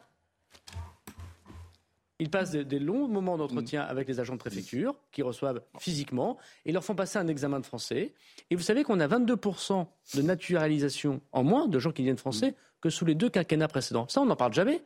Ils 2.20 2.30
passent 2.30 2.52
des, 2.52 2.80
longs 2.80 3.10
moments 3.10 3.38
d'entretien 3.38 3.82
avec 3.82 4.08
les 4.08 4.22
agents 4.22 4.36
de 4.36 4.40
préfecture 4.40 4.96
qui 5.12 5.22
reçoivent 5.22 5.62
physiquement 5.80 6.38
et 6.66 6.72
leur 6.72 6.84
font 6.84 6.96
passer 6.96 7.20
un 7.20 7.28
examen 7.28 7.60
de 7.60 7.66
français. 7.66 8.14
Et 8.50 8.56
vous 8.56 8.62
savez 8.62 8.84
qu'on 8.84 9.02
a 9.02 9.08
22% 9.08 9.86
de 10.16 10.22
naturalisation 10.22 11.20
en 11.34 11.44
moins 11.44 11.68
de 11.68 11.78
gens 11.78 11.92
qui 11.92 12.04
viennent 12.04 12.18
français 12.18 12.56
que 12.80 12.90
sous 12.90 13.04
les 13.04 13.16
deux 13.16 13.30
quinquennats 13.30 13.68
précédents. 13.68 14.08
Ça, 14.08 14.22
on 14.22 14.26
n'en 14.26 14.38
parle 14.38 14.54
jamais. 14.54 14.82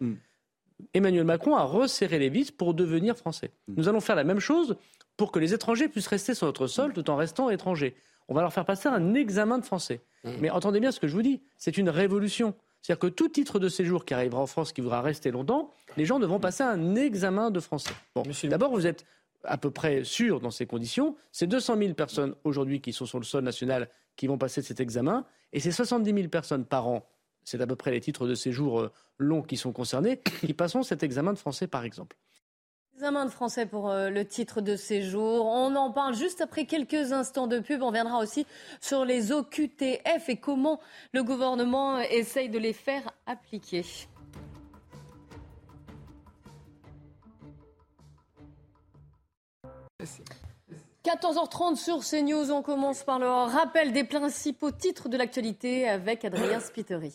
Emmanuel 0.94 1.24
Macron 1.24 1.56
a 1.56 1.64
resserré 1.64 2.18
les 2.18 2.30
vis 2.30 2.52
pour 2.52 2.74
devenir 2.74 3.16
français. 3.16 3.52
Nous 3.68 3.88
allons 3.88 4.00
faire 4.00 4.16
la 4.16 4.24
même 4.24 4.40
chose 4.40 4.78
pour 5.16 5.32
que 5.32 5.38
les 5.40 5.54
étrangers 5.54 5.88
puissent 5.88 6.08
rester 6.08 6.34
sur 6.34 6.48
notre 6.48 6.66
sol 6.66 6.94
tout 6.94 7.10
en 7.10 7.16
restant 7.16 7.50
étrangers. 7.50 7.96
On 8.28 8.34
va 8.34 8.42
leur 8.42 8.54
faire 8.54 8.66
passer 8.66 8.88
un 8.88 9.14
examen 9.14 9.60
de 9.60 9.66
français. 9.66 10.02
Mais 10.40 10.50
entendez 10.50 10.80
bien 10.80 10.92
ce 10.92 11.00
que 11.00 11.08
je 11.08 11.14
vous 11.14 11.22
dis, 11.22 11.42
c'est 11.58 11.78
une 11.78 11.90
révolution. 11.90 12.56
C'est-à-dire 12.82 13.00
que 13.00 13.08
tout 13.08 13.30
titre 13.30 13.60
de 13.60 13.70
séjour 13.70 14.06
qui 14.06 14.14
arrivera 14.14 14.42
en 14.42 14.48
France, 14.48 14.72
qui 14.72 14.82
voudra 14.82 15.02
rester 15.02 15.32
longtemps, 15.32 15.72
les 15.98 16.06
gens 16.06 16.20
devront 16.20 16.40
passer 16.40 16.64
un 16.64 16.96
examen 16.96 17.52
de 17.52 17.60
français. 17.60 17.94
Bon, 18.16 18.24
d'abord, 18.44 18.72
vous 18.72 18.88
êtes 18.88 19.06
à 19.44 19.58
peu 19.58 19.72
près 19.72 20.04
sûr 20.04 20.40
dans 20.40 20.52
ces 20.52 20.66
conditions. 20.66 21.16
C'est 21.32 21.48
200 21.48 21.78
000 21.78 21.94
personnes 21.94 22.36
aujourd'hui 22.44 22.82
qui 22.82 22.94
sont 22.94 23.06
sur 23.06 23.20
le 23.20 23.26
sol 23.26 23.44
national 23.44 23.90
qui 24.16 24.28
vont 24.28 24.38
passer 24.38 24.62
cet 24.62 24.80
examen, 24.80 25.26
et 25.54 25.62
c'est 25.62 25.72
70 25.72 26.14
000 26.14 26.28
personnes 26.28 26.66
par 26.66 26.88
an 26.88 27.06
c'est 27.50 27.62
à 27.62 27.68
peu 27.68 27.76
près 27.76 27.92
les 27.92 28.00
titres 28.00 28.28
de 28.28 28.36
séjour 28.36 28.80
euh, 28.80 28.92
longs 29.18 29.42
qui 29.42 29.58
sont 29.58 29.72
concernés, 29.72 30.20
qui 30.42 30.54
passeront 30.54 30.84
cet 30.84 31.04
examen 31.04 31.34
de 31.34 31.38
français 31.38 31.68
par 31.68 31.84
exemple. 31.84 32.16
Examen 33.00 33.24
de 33.24 33.32
français 33.32 33.66
pour 33.66 33.90
euh, 33.90 34.10
le 34.10 34.26
titre 34.26 34.60
de 34.60 34.76
séjour. 34.76 35.46
On 35.46 35.74
en 35.78 35.90
parle 35.90 36.16
juste 36.16 36.42
après 36.42 36.66
quelques 36.66 37.14
instants 37.14 37.48
de 37.48 37.60
pub. 37.60 37.82
On 37.82 37.88
reviendra 37.88 38.18
aussi 38.18 38.46
sur 38.82 39.06
les 39.06 39.32
OQTF 39.32 40.28
et 40.28 40.36
comment 40.36 40.82
le 41.14 41.24
gouvernement 41.24 41.98
essaye 42.00 42.50
de 42.50 42.60
les 42.60 42.74
faire 42.74 43.10
appliquer. 43.26 43.86
«14h30 51.06 51.78
sur 51.78 52.00
CNews, 52.02 52.52
on 52.52 52.62
commence 52.62 53.04
par 53.04 53.18
le 53.18 53.30
rappel 53.30 53.94
des 53.94 54.04
principaux 54.04 54.72
titres 54.72 55.08
de 55.08 55.16
l'actualité 55.16 55.88
avec 55.88 56.26
Adrien 56.26 56.60
Spiteri. 56.60 57.14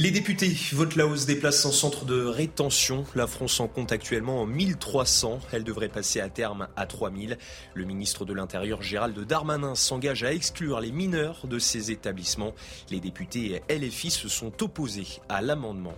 Les 0.00 0.12
députés 0.12 0.56
votent 0.74 0.94
la 0.94 1.08
hausse 1.08 1.26
des 1.26 1.34
places 1.34 1.64
en 1.64 1.72
centre 1.72 2.04
de 2.04 2.22
rétention. 2.24 3.04
La 3.16 3.26
France 3.26 3.58
en 3.58 3.66
compte 3.66 3.90
actuellement 3.90 4.42
en 4.42 4.46
1300. 4.46 5.40
Elle 5.50 5.64
devrait 5.64 5.88
passer 5.88 6.20
à 6.20 6.28
terme 6.28 6.68
à 6.76 6.86
3000. 6.86 7.36
Le 7.74 7.84
ministre 7.84 8.24
de 8.24 8.32
l'Intérieur 8.32 8.80
Gérald 8.80 9.18
Darmanin 9.18 9.74
s'engage 9.74 10.22
à 10.22 10.32
exclure 10.32 10.78
les 10.78 10.92
mineurs 10.92 11.48
de 11.48 11.58
ces 11.58 11.90
établissements. 11.90 12.54
Les 12.90 13.00
députés 13.00 13.60
LFI 13.68 14.12
se 14.12 14.28
sont 14.28 14.62
opposés 14.62 15.18
à 15.28 15.42
l'amendement. 15.42 15.96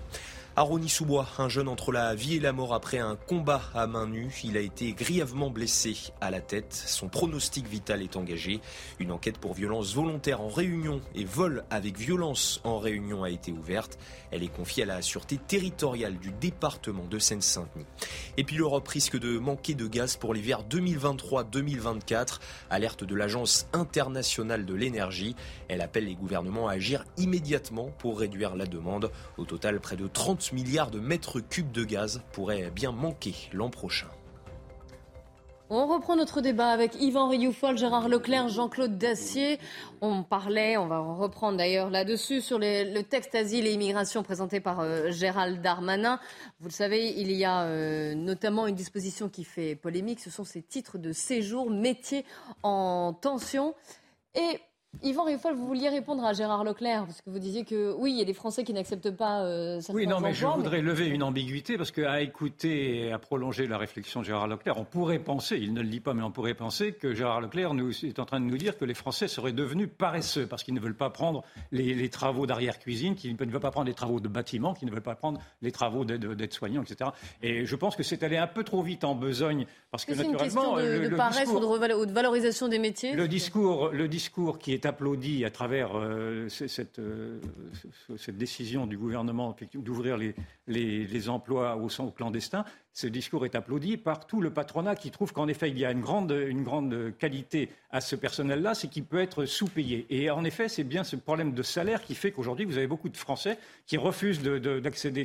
À 0.61 0.63
Rony-sous-Bois, 0.63 1.27
un 1.39 1.49
jeune 1.49 1.69
entre 1.69 1.91
la 1.91 2.15
vie 2.15 2.37
et 2.37 2.39
la 2.39 2.53
mort 2.53 2.75
après 2.75 2.99
un 2.99 3.17
combat 3.17 3.63
à 3.75 3.87
main 3.87 4.07
nue. 4.07 4.31
Il 4.45 4.59
a 4.59 4.61
été 4.61 4.93
grièvement 4.93 5.49
blessé 5.49 5.97
à 6.21 6.31
la 6.31 6.43
tête. 6.43 6.75
Son 6.75 7.09
pronostic 7.09 7.67
vital 7.67 8.03
est 8.03 8.15
engagé. 8.15 8.61
Une 8.99 9.11
enquête 9.11 9.39
pour 9.39 9.55
violence 9.55 9.95
volontaire 9.95 10.43
en 10.43 10.51
réunion 10.51 11.01
et 11.15 11.25
vol 11.25 11.65
avec 11.71 11.97
violence 11.97 12.61
en 12.63 12.79
réunion 12.79 13.25
a 13.25 13.31
été 13.31 13.53
ouverte. 13.53 13.99
Elle 14.33 14.43
est 14.43 14.55
confiée 14.55 14.83
à 14.83 14.87
la 14.87 15.01
sûreté 15.01 15.39
territoriale 15.39 16.19
du 16.19 16.31
département 16.31 17.07
de 17.07 17.19
Seine-Saint-Denis. 17.19 17.87
Et 18.37 18.45
puis 18.45 18.57
l'Europe 18.57 18.87
risque 18.87 19.19
de 19.19 19.39
manquer 19.39 19.73
de 19.73 19.87
gaz 19.87 20.19
pour 20.19 20.35
l'hiver 20.35 20.65
2023-2024. 20.71 22.39
Alerte 22.69 23.05
de 23.05 23.15
l'Agence 23.15 23.67
internationale 23.73 24.67
de 24.67 24.75
l'énergie. 24.75 25.37
Elle 25.69 25.81
appelle 25.81 26.05
les 26.05 26.17
gouvernements 26.17 26.69
à 26.69 26.73
agir 26.73 27.07
immédiatement 27.17 27.91
pour 27.97 28.21
réduire 28.21 28.57
la 28.57 28.67
demande. 28.67 29.11
Au 29.39 29.47
total, 29.47 29.81
près 29.81 29.97
de 29.97 30.07
30 30.07 30.50
milliards 30.53 30.91
de 30.91 31.01
mètres 31.01 31.41
cubes 31.41 31.73
de 31.73 31.85
gaz 31.85 32.23
pourraient 32.33 32.71
bien 32.71 32.93
manquer 32.93 33.35
l'an 33.53 33.71
prochain. 33.71 34.09
On 35.73 35.87
reprend 35.87 36.17
notre 36.17 36.41
débat 36.41 36.71
avec 36.71 36.97
Yvan 37.01 37.29
Rioufol, 37.29 37.79
Gérard 37.79 38.09
Leclerc, 38.09 38.49
Jean-Claude 38.49 38.99
Dacier. 38.99 39.61
On 40.01 40.25
parlait, 40.25 40.77
on 40.77 40.89
va 40.89 40.99
reprendre 40.99 41.59
d'ailleurs 41.59 41.91
là-dessus, 41.91 42.41
sur 42.41 42.59
le 42.59 43.03
texte 43.03 43.37
asile 43.37 43.69
et 43.69 43.73
immigration 43.73 44.25
présenté 44.25 44.59
par 44.59 44.81
euh, 44.81 45.13
Gérald 45.13 45.63
Darmanin. 45.63 46.19
Vous 46.59 46.67
le 46.67 46.73
savez, 46.73 47.15
il 47.17 47.31
y 47.31 47.45
a 47.45 47.63
euh, 47.63 48.17
notamment 48.17 48.67
une 48.67 48.75
disposition 48.75 49.29
qui 49.29 49.45
fait 49.45 49.77
polémique, 49.77 50.19
ce 50.19 50.29
sont 50.29 50.43
ces 50.43 50.61
titres 50.61 50.99
de 50.99 51.13
séjour, 51.13 51.71
métiers 51.71 52.25
en 52.65 53.13
tension. 53.13 53.77
Et 54.35 54.59
Yvan 55.03 55.23
Rieffol, 55.25 55.55
vous 55.55 55.67
vouliez 55.67 55.89
répondre 55.89 56.25
à 56.25 56.33
Gérard 56.33 56.65
Leclerc, 56.65 57.07
parce 57.07 57.23
que 57.23 57.31
vous 57.31 57.39
disiez 57.39 57.65
que 57.65 57.95
oui, 57.97 58.11
il 58.11 58.19
y 58.19 58.23
a 58.23 58.25
des 58.25 58.35
Français 58.35 58.65
qui 58.65 58.73
n'acceptent 58.73 59.13
pas 59.13 59.45
euh, 59.45 59.81
Oui, 59.91 60.07
non, 60.07 60.21
mais 60.21 60.35
je 60.35 60.45
voudrais 60.45 60.83
lever 60.83 61.07
une 61.07 61.23
ambiguïté, 61.23 61.79
parce 61.79 61.93
qu'à 61.93 62.21
écouter 62.21 63.07
et 63.07 63.13
à 63.13 63.19
prolonger 63.19 63.69
la 63.69 63.79
réflexion 63.79 64.21
de 64.21 64.27
Gérard 64.27 64.49
Leclerc, 64.49 64.79
on 64.79 64.85
pourrait 64.85 65.21
penser, 65.21 65.57
il 65.57 65.73
ne 65.73 65.81
le 65.81 65.89
dit 65.89 66.01
pas, 66.01 66.13
mais 66.13 66.23
on 66.23 66.33
pourrait 66.33 66.55
penser 66.55 66.93
que 66.93 67.15
Gérard 67.15 67.41
Leclerc 67.41 67.73
nous, 67.73 67.91
est 68.05 68.19
en 68.19 68.25
train 68.25 68.41
de 68.41 68.47
nous 68.47 68.59
dire 68.59 68.77
que 68.77 68.85
les 68.85 68.95
Français 68.95 69.29
seraient 69.29 69.53
devenus 69.53 69.89
paresseux, 69.97 70.47
parce 70.47 70.65
qu'ils 70.65 70.75
ne 70.75 70.81
veulent 70.81 70.97
pas 70.97 71.11
prendre 71.11 71.45
les, 71.71 72.11
travaux 72.11 72.47
d'arrière-cuisine, 72.47 73.15
qu'ils 73.15 73.33
ne 73.33 73.39
veulent 73.39 73.61
pas 73.61 73.71
prendre 73.71 73.87
les 73.87 73.95
travaux 73.95 74.19
de 74.19 74.29
bâtiment, 74.29 74.75
qu'ils 74.75 74.89
ne 74.89 74.93
veulent 74.93 75.03
pas 75.03 75.15
prendre 75.15 75.41
les 75.63 75.71
travaux 75.71 76.05
d'aide-soignants, 76.05 76.83
etc. 76.83 77.11
Et 77.43 77.65
je 77.65 77.77
pense 77.77 77.95
que 77.95 78.03
c'est 78.03 78.25
allé 78.25 78.37
un 78.37 78.49
peu 78.49 78.65
trop 78.65 78.83
vite 78.83 79.05
en 79.05 79.15
besogne, 79.15 79.67
parce 79.93 80.05
que 80.05 80.13
naturellement... 80.13 80.79
Une 80.79 80.85
question 80.87 81.11
de, 81.11 81.17
paresse 81.17 81.49
ou 81.49 82.07
de 82.07 82.13
valorisation 82.13 82.67
des 82.67 82.81
métiers? 82.81 83.15
Le 83.15 83.29
discours, 83.29 83.91
le 83.91 84.09
discours 84.09 84.59
qui 84.59 84.73
est 84.73 84.80
applaudi 84.87 85.45
à 85.45 85.51
travers 85.51 85.91
euh, 85.95 86.49
cette, 86.49 86.99
euh, 86.99 87.41
cette, 88.17 88.37
décision 88.37 88.87
du 88.87 88.97
gouvernement 88.97 89.57
d'ouvrir 89.75 90.17
les, 90.17 90.35
les, 90.67 91.29
emplois 91.29 91.77
aux, 91.77 92.11
clandestins. 92.11 92.65
Ce 92.93 93.07
discours 93.07 93.45
est 93.45 93.55
applaudi 93.55 93.97
par 93.97 94.27
tout 94.27 94.41
le 94.41 94.51
patronat 94.51 94.97
qui 94.97 95.11
trouve 95.11 95.33
qu'en 95.33 95.49
effet, 95.49 95.71
il 95.71 95.79
y 95.79 95.85
a 95.85 95.93
une 95.93 96.01
grande, 96.01 96.31
une 96.33 96.63
grande 96.63 97.13
qualité 97.19 97.69
à 97.91 98.01
ce 98.01 98.17
personnel-là, 98.17 98.75
c'est 98.75 98.89
qu'il 98.89 99.05
peut 99.05 99.21
être 99.21 99.45
sous-payé. 99.45 100.07
Et 100.11 100.31
en 100.31 100.45
effet, 100.45 100.69
c'est 100.69 100.85
bien 100.85 101.05
ce 101.05 101.17
problème 101.17 101.53
de 101.53 101.63
salaire 101.63 102.03
qui 102.03 102.15
fait 102.15 102.33
qu'aujourd'hui, 102.33 102.65
vous 102.65 102.77
avez 102.77 102.87
beaucoup 102.87 103.09
de 103.09 103.17
Français 103.17 103.59
qui 103.87 103.97
refusent 103.97 104.41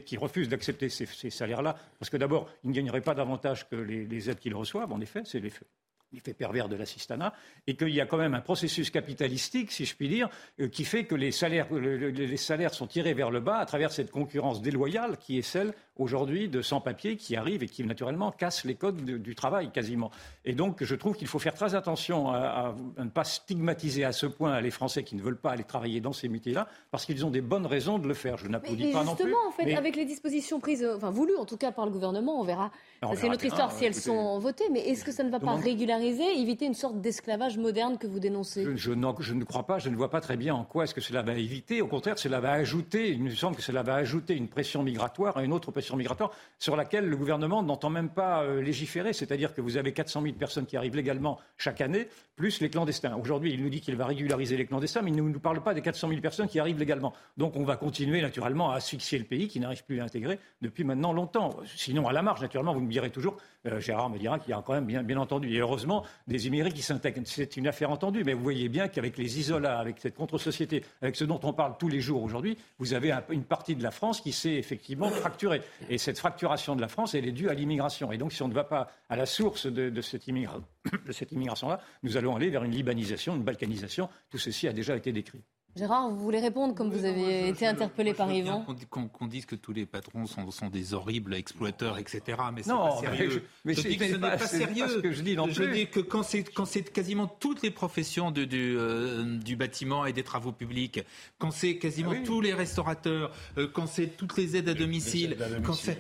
qui 0.06 0.18
refusent 0.18 0.50
d'accepter 0.50 0.90
ces, 0.90 1.30
salaires-là, 1.30 1.78
parce 2.00 2.10
que 2.10 2.18
d'abord, 2.18 2.50
ils 2.64 2.70
ne 2.70 2.76
gagneraient 2.76 3.02
pas 3.02 3.16
davantage 3.16 3.68
que 3.70 3.76
les, 3.76 4.06
les 4.06 4.30
aides 4.30 4.40
qu'ils 4.40 4.56
reçoivent. 4.56 4.92
En 4.92 5.02
effet, 5.02 5.22
c'est 5.26 5.40
l'effet 5.40 5.66
l'effet 6.14 6.34
pervers 6.34 6.70
de 6.70 6.76
l'assistanat, 6.76 7.34
et 7.68 7.76
qu'il 7.76 7.90
y 7.90 8.02
a 8.02 8.06
quand 8.06 8.18
même 8.18 8.34
un 8.34 8.42
processus 8.42 8.90
capitalistique, 8.90 9.72
si 9.72 9.86
je 9.86 9.96
puis 9.96 10.08
dire, 10.08 10.30
euh, 10.60 10.68
qui 10.68 10.86
fait 10.86 11.06
que 11.06 11.16
les 11.16 11.32
salaires, 11.32 11.72
les 11.74 12.38
salaires 12.38 12.74
sont 12.74 12.88
tirés 12.88 13.14
vers 13.14 13.32
le 13.32 13.40
bas 13.40 13.58
à 13.58 13.66
travers 13.66 13.92
cette 13.92 14.12
concurrence 14.12 14.62
déloyale 14.62 15.18
qui 15.18 15.38
est 15.38 15.42
celle 15.42 15.74
aujourd'hui 15.98 16.50
de 16.50 16.62
sans-papiers 16.62 17.18
qui 17.18 17.36
arrivent 17.36 17.64
et 17.64 17.68
qui 17.68 17.84
naturellement 17.84 18.32
cassent 18.32 18.66
les 18.66 18.76
codes 18.76 19.04
du 19.04 19.36
travail 19.36 19.72
quasiment. 19.72 20.12
Et 20.44 20.54
donc 20.54 20.84
je 20.84 20.96
trouve 20.96 21.16
qu'il 21.16 21.28
faut 21.28 21.40
faire 21.40 21.54
très 21.54 21.76
attention 21.76 22.30
à, 22.32 22.76
ne 22.98 23.10
pas 23.10 23.24
stigmatiser 23.24 24.04
à 24.04 24.12
ce 24.12 24.26
point 24.26 24.60
les 24.62 24.72
Français 24.72 25.04
qui 25.04 25.16
ne 25.16 25.22
veulent 25.22 25.40
pas 25.40 25.52
aller 25.52 25.64
travailler 25.64 26.02
dans 26.02 26.14
ces 26.14 26.28
métiers-là 26.28 26.68
parce 26.92 27.06
qu'ils 27.06 27.26
ont 27.26 27.32
des 27.32 27.42
bonnes 27.42 27.66
raisons 27.66 28.00
de 28.00 28.08
le 28.08 28.14
faire. 28.14 28.38
Je 28.38 28.48
n'applaudis 28.48 28.92
pas 28.92 29.04
non 29.04 29.16
plus. 29.16 29.26
Justement, 29.26 29.48
en 29.48 29.52
fait, 29.52 29.76
avec 29.76 29.96
les 29.96 30.06
dispositions 30.06 30.60
prises, 30.60 30.86
enfin 30.96 31.12
voulues 31.12 31.38
en 31.38 31.46
tout 31.46 31.58
cas 31.58 31.72
par 31.72 31.86
le 31.86 31.92
gouvernement, 31.92 32.40
on 32.40 32.44
verra. 32.44 32.72
C'est 33.16 33.28
une 33.28 33.34
autre 33.34 33.46
histoire 33.46 33.72
si 33.72 33.86
elles 33.86 33.96
sont 33.96 34.40
votées, 34.40 34.66
mais 34.72 34.80
est-ce 34.80 35.06
que 35.06 35.12
ça 35.12 35.24
ne 35.24 35.30
va 35.30 35.40
pas 35.40 35.56
régulariser, 35.56 36.40
éviter 36.40 36.66
une 36.66 36.74
sorte 36.74 37.00
d'esclavage 37.00 37.58
moderne 37.58 37.98
que 37.98 38.08
vous 38.08 38.20
dénoncez? 38.20 38.64
Je, 38.64 38.76
je, 38.76 38.92
je, 39.20 39.34
ne 39.34 39.44
crois 39.44 39.64
pas, 39.64 39.80
je 39.80 39.90
ne 39.90 39.96
vois 39.96 40.10
pas 40.10 40.22
très 40.22 40.38
bien 40.38 40.56
en 40.56 40.64
quoi 40.64 40.84
est-ce 40.84 40.94
que 40.94 41.02
cela 41.02 41.22
va 41.22 41.34
éviter. 41.34 41.82
Au 41.82 41.88
contraire, 41.88 42.18
cela 42.18 42.40
va 42.40 42.52
ajouter, 42.52 43.12
il 43.12 43.24
me 43.24 43.30
semble 43.30 43.56
que 43.56 43.62
cela 43.62 43.84
va 43.84 43.96
ajouter 43.96 44.36
une 44.36 44.48
pression 44.48 44.84
migratoire 44.84 45.38
à 45.38 45.44
une 45.44 45.54
autre 45.54 45.72
pression 45.72 45.85
migratoire 45.94 46.32
sur 46.60 46.76
laquelle 46.76 47.08
le 47.08 47.16
gouvernement 47.16 47.64
n'entend 47.64 47.90
même 47.90 48.10
pas 48.10 48.44
euh, 48.44 48.62
légiférer. 48.62 49.14
C'est-à-dire 49.14 49.54
que 49.54 49.62
vous 49.62 49.78
avez 49.78 49.94
400 49.94 50.22
000 50.22 50.34
personnes 50.36 50.66
qui 50.66 50.78
arrivent 50.78 50.96
légalement 50.96 51.40
chaque 51.58 51.82
année, 51.82 52.08
plus 52.36 52.62
les 52.62 52.70
clandestins. 52.70 53.16
Aujourd'hui, 53.16 53.54
il 53.54 53.64
nous 53.64 53.70
dit 53.70 53.82
qu'il 53.82 53.96
va 53.96 54.06
régulariser 54.06 54.58
les 54.58 54.66
clandestins, 54.66 55.02
mais 55.02 55.12
il 55.12 55.16
ne 55.16 55.22
nous 55.22 55.40
parle 55.40 55.62
pas 55.62 55.74
des 55.74 55.82
400 55.82 56.10
000 56.10 56.22
personnes 56.22 56.48
qui 56.48 56.60
arrivent 56.60 56.80
légalement. 56.80 57.14
Donc 57.38 57.56
on 57.56 57.64
va 57.64 57.78
continuer 57.78 58.22
naturellement 58.22 58.72
à 58.72 58.76
asphyxier 58.76 59.20
le 59.20 59.26
pays 59.26 59.48
qui 59.48 59.60
n'arrive 59.60 59.84
plus 59.86 60.00
à 60.00 60.04
intégrer 60.04 60.40
depuis 60.62 60.84
maintenant 60.84 61.14
longtemps. 61.14 61.58
Sinon, 61.76 62.08
à 62.08 62.14
la 62.14 62.22
marge, 62.22 62.42
naturellement, 62.42 62.74
vous 62.74 62.82
me 62.82 62.92
direz 62.92 63.10
toujours, 63.10 63.38
euh, 63.68 63.80
Gérard 63.80 64.10
me 64.10 64.18
dira 64.18 64.40
qu'il 64.40 64.52
y 64.52 64.54
a 64.54 64.62
quand 64.66 64.74
même 64.74 64.86
bien, 64.86 65.04
bien 65.04 65.18
entendu, 65.18 65.54
et 65.54 65.60
heureusement, 65.60 66.04
des 66.28 66.48
immigrés 66.48 66.72
qui 66.72 66.82
s'intègrent. 66.82 67.22
C'est 67.26 67.58
une 67.58 67.68
affaire 67.68 67.92
entendue, 67.92 68.24
mais 68.24 68.34
vous 68.34 68.44
voyez 68.44 68.70
bien 68.70 68.88
qu'avec 68.88 69.18
les 69.18 69.40
isolats, 69.40 69.80
avec 69.80 69.98
cette 70.00 70.16
contre-société, 70.16 70.84
avec 71.02 71.16
ce 71.16 71.24
dont 71.24 71.40
on 71.44 71.54
parle 71.54 71.76
tous 71.78 71.88
les 71.88 72.02
jours 72.02 72.24
aujourd'hui, 72.24 72.58
vous 72.80 72.94
avez 72.94 73.14
une 73.30 73.44
partie 73.44 73.76
de 73.76 73.84
la 73.84 73.92
France 73.92 74.22
qui 74.22 74.32
s'est 74.32 74.56
effectivement 74.56 75.10
fracturée. 75.10 75.62
Et 75.90 75.98
cette 75.98 76.20
fracturation 76.20 76.76
de 76.76 76.82
la 76.82 76.88
France, 76.88 77.16
elle 77.16 77.28
est 77.28 77.32
due 77.32 77.50
à 77.50 77.54
l'immigration. 77.54 78.12
Et 78.12 78.18
donc, 78.18 78.34
si 78.34 78.42
on 78.44 78.48
ne 78.48 78.54
va 78.54 78.64
pas 78.64 78.92
à 79.10 79.16
la 79.16 79.26
source 79.26 79.68
de, 79.68 80.02
cette, 80.02 80.28
immigration-là, 80.28 81.80
nous 82.04 82.18
allons 82.18 82.36
aller 82.36 82.50
vers 82.50 82.64
une 82.64 82.72
libanisation, 82.72 83.36
une 83.36 83.44
balkanisation. 83.44 84.10
Tout 84.30 84.38
ceci 84.38 84.68
a 84.68 84.74
déjà 84.74 84.96
été 84.96 85.12
décrit. 85.12 85.42
Gérard, 85.78 86.10
vous 86.10 86.20
voulez 86.20 86.40
répondre 86.40 86.74
comme 86.74 86.90
vous 86.90 87.04
avez 87.04 87.50
été 87.50 87.68
interpellé 87.68 88.14
par 88.14 88.32
Yvan 88.32 88.66
Qu'on 88.90 89.28
dise 89.28 89.46
que 89.46 89.56
tous 89.56 89.74
les 89.74 89.86
patrons 89.86 90.26
sont, 90.26 90.50
sont, 90.50 90.70
des 90.70 90.94
horribles 90.94 91.34
exploiteurs, 91.34 91.98
etc. 91.98 92.22
Mais 92.54 92.64
c'est 92.64 92.72
pas 92.72 92.98
sérieux. 93.02 93.44
Mais 93.66 93.74
je, 93.74 93.82
dis 93.82 93.98
que 93.98 94.08
ce 94.08 94.14
n'est 94.14 94.20
pas, 94.20 94.38
sérieux. 94.38 94.88
ce 94.88 95.00
que 95.00 95.12
je 95.12 95.22
dis 95.22 95.36
non 95.36 95.48
Je 95.50 95.64
dis 95.64 95.88
que 95.88 96.00
quand 96.00 96.24
c'est 96.24 96.94
quasiment 96.94 97.28
toutes 97.28 97.62
les 97.62 97.72
professions 97.72 98.32
du, 98.32 98.48
euh, 98.54 99.38
du, 99.38 99.58
bâtiment 99.58 100.06
et 100.06 100.14
des 100.14 100.24
travaux 100.24 100.54
publics, 100.54 101.02
quand 101.40 101.52
c'est 101.52 101.78
quasiment 101.78 102.14
ah 102.14 102.24
tous 102.26 102.40
les 102.40 102.54
restaurateurs, 102.54 103.32
euh, 103.58 103.68
quand 103.68 103.88
c'est 103.88 104.16
toutes 104.16 104.38
les 104.38 104.56
aides 104.56 104.70
à 104.70 104.76
domicile, 104.76 105.36
quand 105.66 105.74
c'est, 105.74 106.00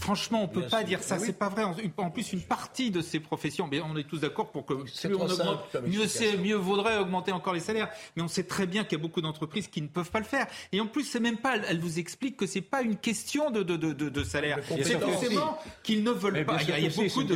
franchement, 0.00 0.42
on 0.42 0.48
peut 0.48 0.66
pas 0.66 0.82
dire 0.82 1.04
ça. 1.04 1.20
C'est 1.20 1.38
pas 1.38 1.48
vrai. 1.48 1.62
En, 1.96 2.10
plus, 2.10 2.32
une 2.32 2.42
partie 2.42 2.90
de 2.90 3.02
ces 3.02 3.20
professions, 3.20 3.68
mais 3.70 3.80
on 3.80 3.96
est 3.96 4.02
tous 4.02 4.18
d'accord 4.18 4.50
pour 4.50 4.66
que 4.66 4.74
plus 4.74 5.14
on 5.14 5.30
augmente, 5.30 5.76
mieux, 5.86 6.06
mieux 6.42 6.56
vaudrait 6.56 6.98
augmenter 6.98 7.30
encore 7.30 7.54
les 7.54 7.60
salaires. 7.60 7.88
Mais 8.16 8.22
on 8.22 8.28
sait 8.28 8.42
très 8.42 8.66
bien 8.66 8.79
qu'il 8.84 8.98
y 8.98 9.00
a 9.00 9.02
beaucoup 9.02 9.20
d'entreprises 9.20 9.68
qui 9.68 9.82
ne 9.82 9.88
peuvent 9.88 10.10
pas 10.10 10.18
le 10.18 10.24
faire. 10.24 10.46
Et 10.72 10.80
en 10.80 10.86
plus, 10.86 11.04
c'est 11.04 11.20
même 11.20 11.38
pas, 11.38 11.56
elle 11.68 11.80
vous 11.80 11.98
explique 11.98 12.36
que 12.36 12.46
c'est 12.46 12.60
pas 12.60 12.82
une 12.82 12.96
question 12.96 13.50
de, 13.50 13.62
de, 13.62 13.76
de, 13.76 13.92
de 13.92 14.24
salaire. 14.24 14.58
C'est 14.68 14.98
forcément 14.98 15.58
qu'ils 15.82 16.02
ne 16.02 16.10
veulent 16.10 16.44
pas. 16.44 16.58
Il 16.62 16.68
y, 16.68 16.86
a, 16.86 16.90
beaucoup 16.90 17.24
de, 17.24 17.34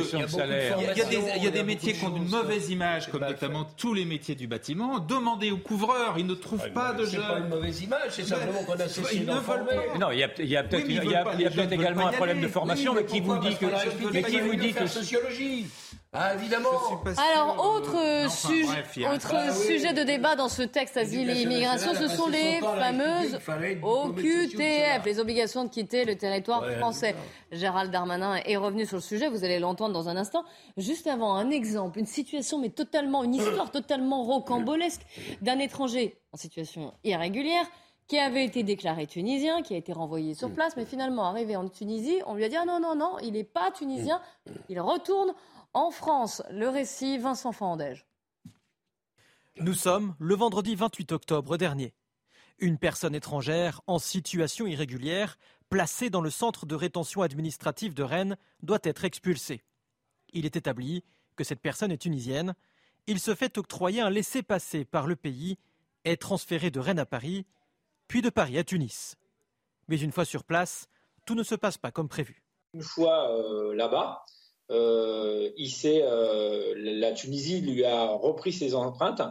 il 1.37 1.43
y 1.43 1.47
a 1.47 1.51
des, 1.51 1.63
métiers 1.63 1.93
qui 1.93 2.05
ont 2.05 2.15
une 2.15 2.29
mauvaise 2.29 2.69
image, 2.69 3.09
comme 3.09 3.21
notamment 3.21 3.65
tous 3.77 3.93
les 3.93 4.05
métiers 4.05 4.35
du 4.35 4.47
bâtiment. 4.47 4.99
Demandez 4.99 5.51
aux 5.51 5.57
couvreurs, 5.57 6.15
ils 6.17 6.25
ne 6.25 6.35
trouvent 6.35 6.71
pas 6.71 6.93
de 6.93 7.05
jeunes. 7.05 7.21
C'est 7.21 7.27
pas 7.27 7.39
une 7.39 7.49
mauvaise 7.49 7.81
image, 7.81 8.11
c'est 8.11 8.23
simplement 8.23 8.63
qu'on 8.63 8.73
a 8.73 8.87
cessé 8.87 9.17
Ils 9.17 9.25
ne 9.25 9.33
veulent 9.33 9.65
pas. 9.65 9.97
Non, 9.99 10.11
il 10.11 10.19
y 10.19 10.23
a, 10.23 10.29
il 10.39 10.49
y 10.49 10.57
a 10.57 10.63
peut-être 10.63 11.71
également 11.71 12.07
un 12.07 12.11
problème 12.11 12.41
de 12.41 12.47
formation, 12.47 12.93
mais 12.93 13.05
qui 13.05 13.19
vous 13.19 13.37
dit 13.37 13.55
que, 13.57 13.65
mais 14.11 14.23
qui 14.23 14.39
vous 14.39 14.55
dit 14.55 14.73
que 14.73 14.87
sociologie. 14.87 15.67
Ah, 16.17 16.33
évidemment. 16.33 16.69
Alors, 17.17 17.75
autre, 17.75 18.29
sujet, 18.31 19.05
autre 19.07 19.33
ah 19.33 19.51
sujet 19.51 19.93
de 19.93 20.03
débat 20.03 20.35
dans 20.35 20.47
ce 20.47 20.61
texte 20.61 20.95
asile 20.95 21.29
et 21.29 21.41
immigration, 21.41 21.93
ce 21.93 22.07
sont 22.07 22.27
les 22.27 22.59
fameuses 22.61 23.37
OQTF, 23.81 25.05
les 25.05 25.19
obligations 25.19 25.65
de 25.65 25.69
quitter 25.69 26.05
le 26.05 26.15
territoire 26.15 26.65
français. 26.77 27.15
Gérald 27.51 27.91
Darmanin 27.91 28.37
est 28.45 28.55
revenu 28.55 28.85
sur 28.85 28.97
le 28.97 29.01
sujet, 29.01 29.27
vous 29.27 29.43
allez 29.43 29.59
l'entendre 29.59 29.93
dans 29.93 30.07
un 30.07 30.15
instant. 30.15 30.45
Juste 30.77 31.07
avant, 31.07 31.35
un 31.35 31.49
exemple, 31.49 31.99
une 31.99 32.05
situation, 32.05 32.59
mais 32.59 32.69
totalement, 32.69 33.23
une 33.23 33.35
histoire 33.35 33.69
totalement 33.71 34.23
rocambolesque 34.23 35.01
d'un 35.41 35.59
étranger 35.59 36.17
en 36.31 36.37
situation 36.37 36.93
irrégulière 37.03 37.65
qui 38.07 38.19
avait 38.19 38.45
été 38.45 38.63
déclaré 38.63 39.07
tunisien, 39.07 39.63
qui 39.63 39.73
a 39.73 39.77
été 39.77 39.91
renvoyé 39.91 40.35
sur 40.35 40.51
place, 40.51 40.77
mais 40.77 40.85
finalement 40.85 41.25
arrivé 41.25 41.55
en 41.55 41.67
Tunisie, 41.67 42.21
on 42.27 42.35
lui 42.35 42.43
a 42.43 42.49
dit 42.49 42.55
ah 42.55 42.65
non, 42.65 42.79
non, 42.79 42.95
non, 42.95 43.17
il 43.23 43.33
n'est 43.33 43.43
pas 43.43 43.71
tunisien, 43.71 44.21
il 44.69 44.79
retourne 44.79 45.33
en 45.75 45.91
France, 45.91 46.41
le 46.49 46.69
récit 46.69 47.17
Vincent 47.17 47.51
Fandège. 47.51 48.07
Nous 49.57 49.73
sommes 49.73 50.15
le 50.19 50.33
vendredi 50.33 50.73
28 50.73 51.11
octobre 51.11 51.57
dernier. 51.57 51.93
Une 52.59 52.77
personne 52.77 53.13
étrangère 53.13 53.81
en 53.85 53.99
situation 53.99 54.65
irrégulière, 54.67 55.37
placée 55.69 56.09
dans 56.09 56.21
le 56.21 56.29
centre 56.29 56.65
de 56.65 56.75
rétention 56.75 57.21
administrative 57.21 57.93
de 57.93 58.03
Rennes, 58.03 58.37
doit 58.63 58.79
être 58.83 59.03
expulsée. 59.03 59.63
Il 60.31 60.45
est 60.45 60.55
établi 60.55 61.03
que 61.35 61.43
cette 61.43 61.61
personne 61.61 61.91
est 61.91 62.01
tunisienne. 62.01 62.55
Il 63.05 63.19
se 63.19 63.35
fait 63.35 63.57
octroyer 63.57 63.99
un 63.99 64.09
laissez-passer 64.09 64.85
par 64.85 65.07
le 65.07 65.17
pays, 65.17 65.57
est 66.05 66.21
transféré 66.21 66.71
de 66.71 66.79
Rennes 66.79 66.99
à 66.99 67.05
Paris, 67.05 67.45
puis 68.07 68.21
de 68.21 68.29
Paris 68.29 68.57
à 68.57 68.63
Tunis. 68.63 69.17
Mais 69.89 69.99
une 69.99 70.13
fois 70.13 70.25
sur 70.25 70.45
place, 70.45 70.87
tout 71.25 71.35
ne 71.35 71.43
se 71.43 71.55
passe 71.55 71.77
pas 71.77 71.91
comme 71.91 72.07
prévu. 72.07 72.45
Une 72.73 72.81
fois 72.81 73.29
euh, 73.31 73.75
là-bas, 73.75 74.25
euh, 74.71 75.51
il 75.57 75.71
euh, 75.85 76.73
la 76.77 77.11
Tunisie 77.11 77.61
lui 77.61 77.85
a 77.85 78.07
repris 78.07 78.51
ses 78.51 78.73
empreintes 78.73 79.21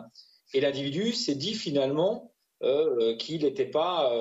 et 0.53 0.61
l'individu 0.61 1.13
s'est 1.13 1.35
dit 1.35 1.55
finalement 1.55 2.33
euh, 2.63 3.17
qu'il 3.17 3.43
n'était 3.43 3.67
pas 3.67 4.13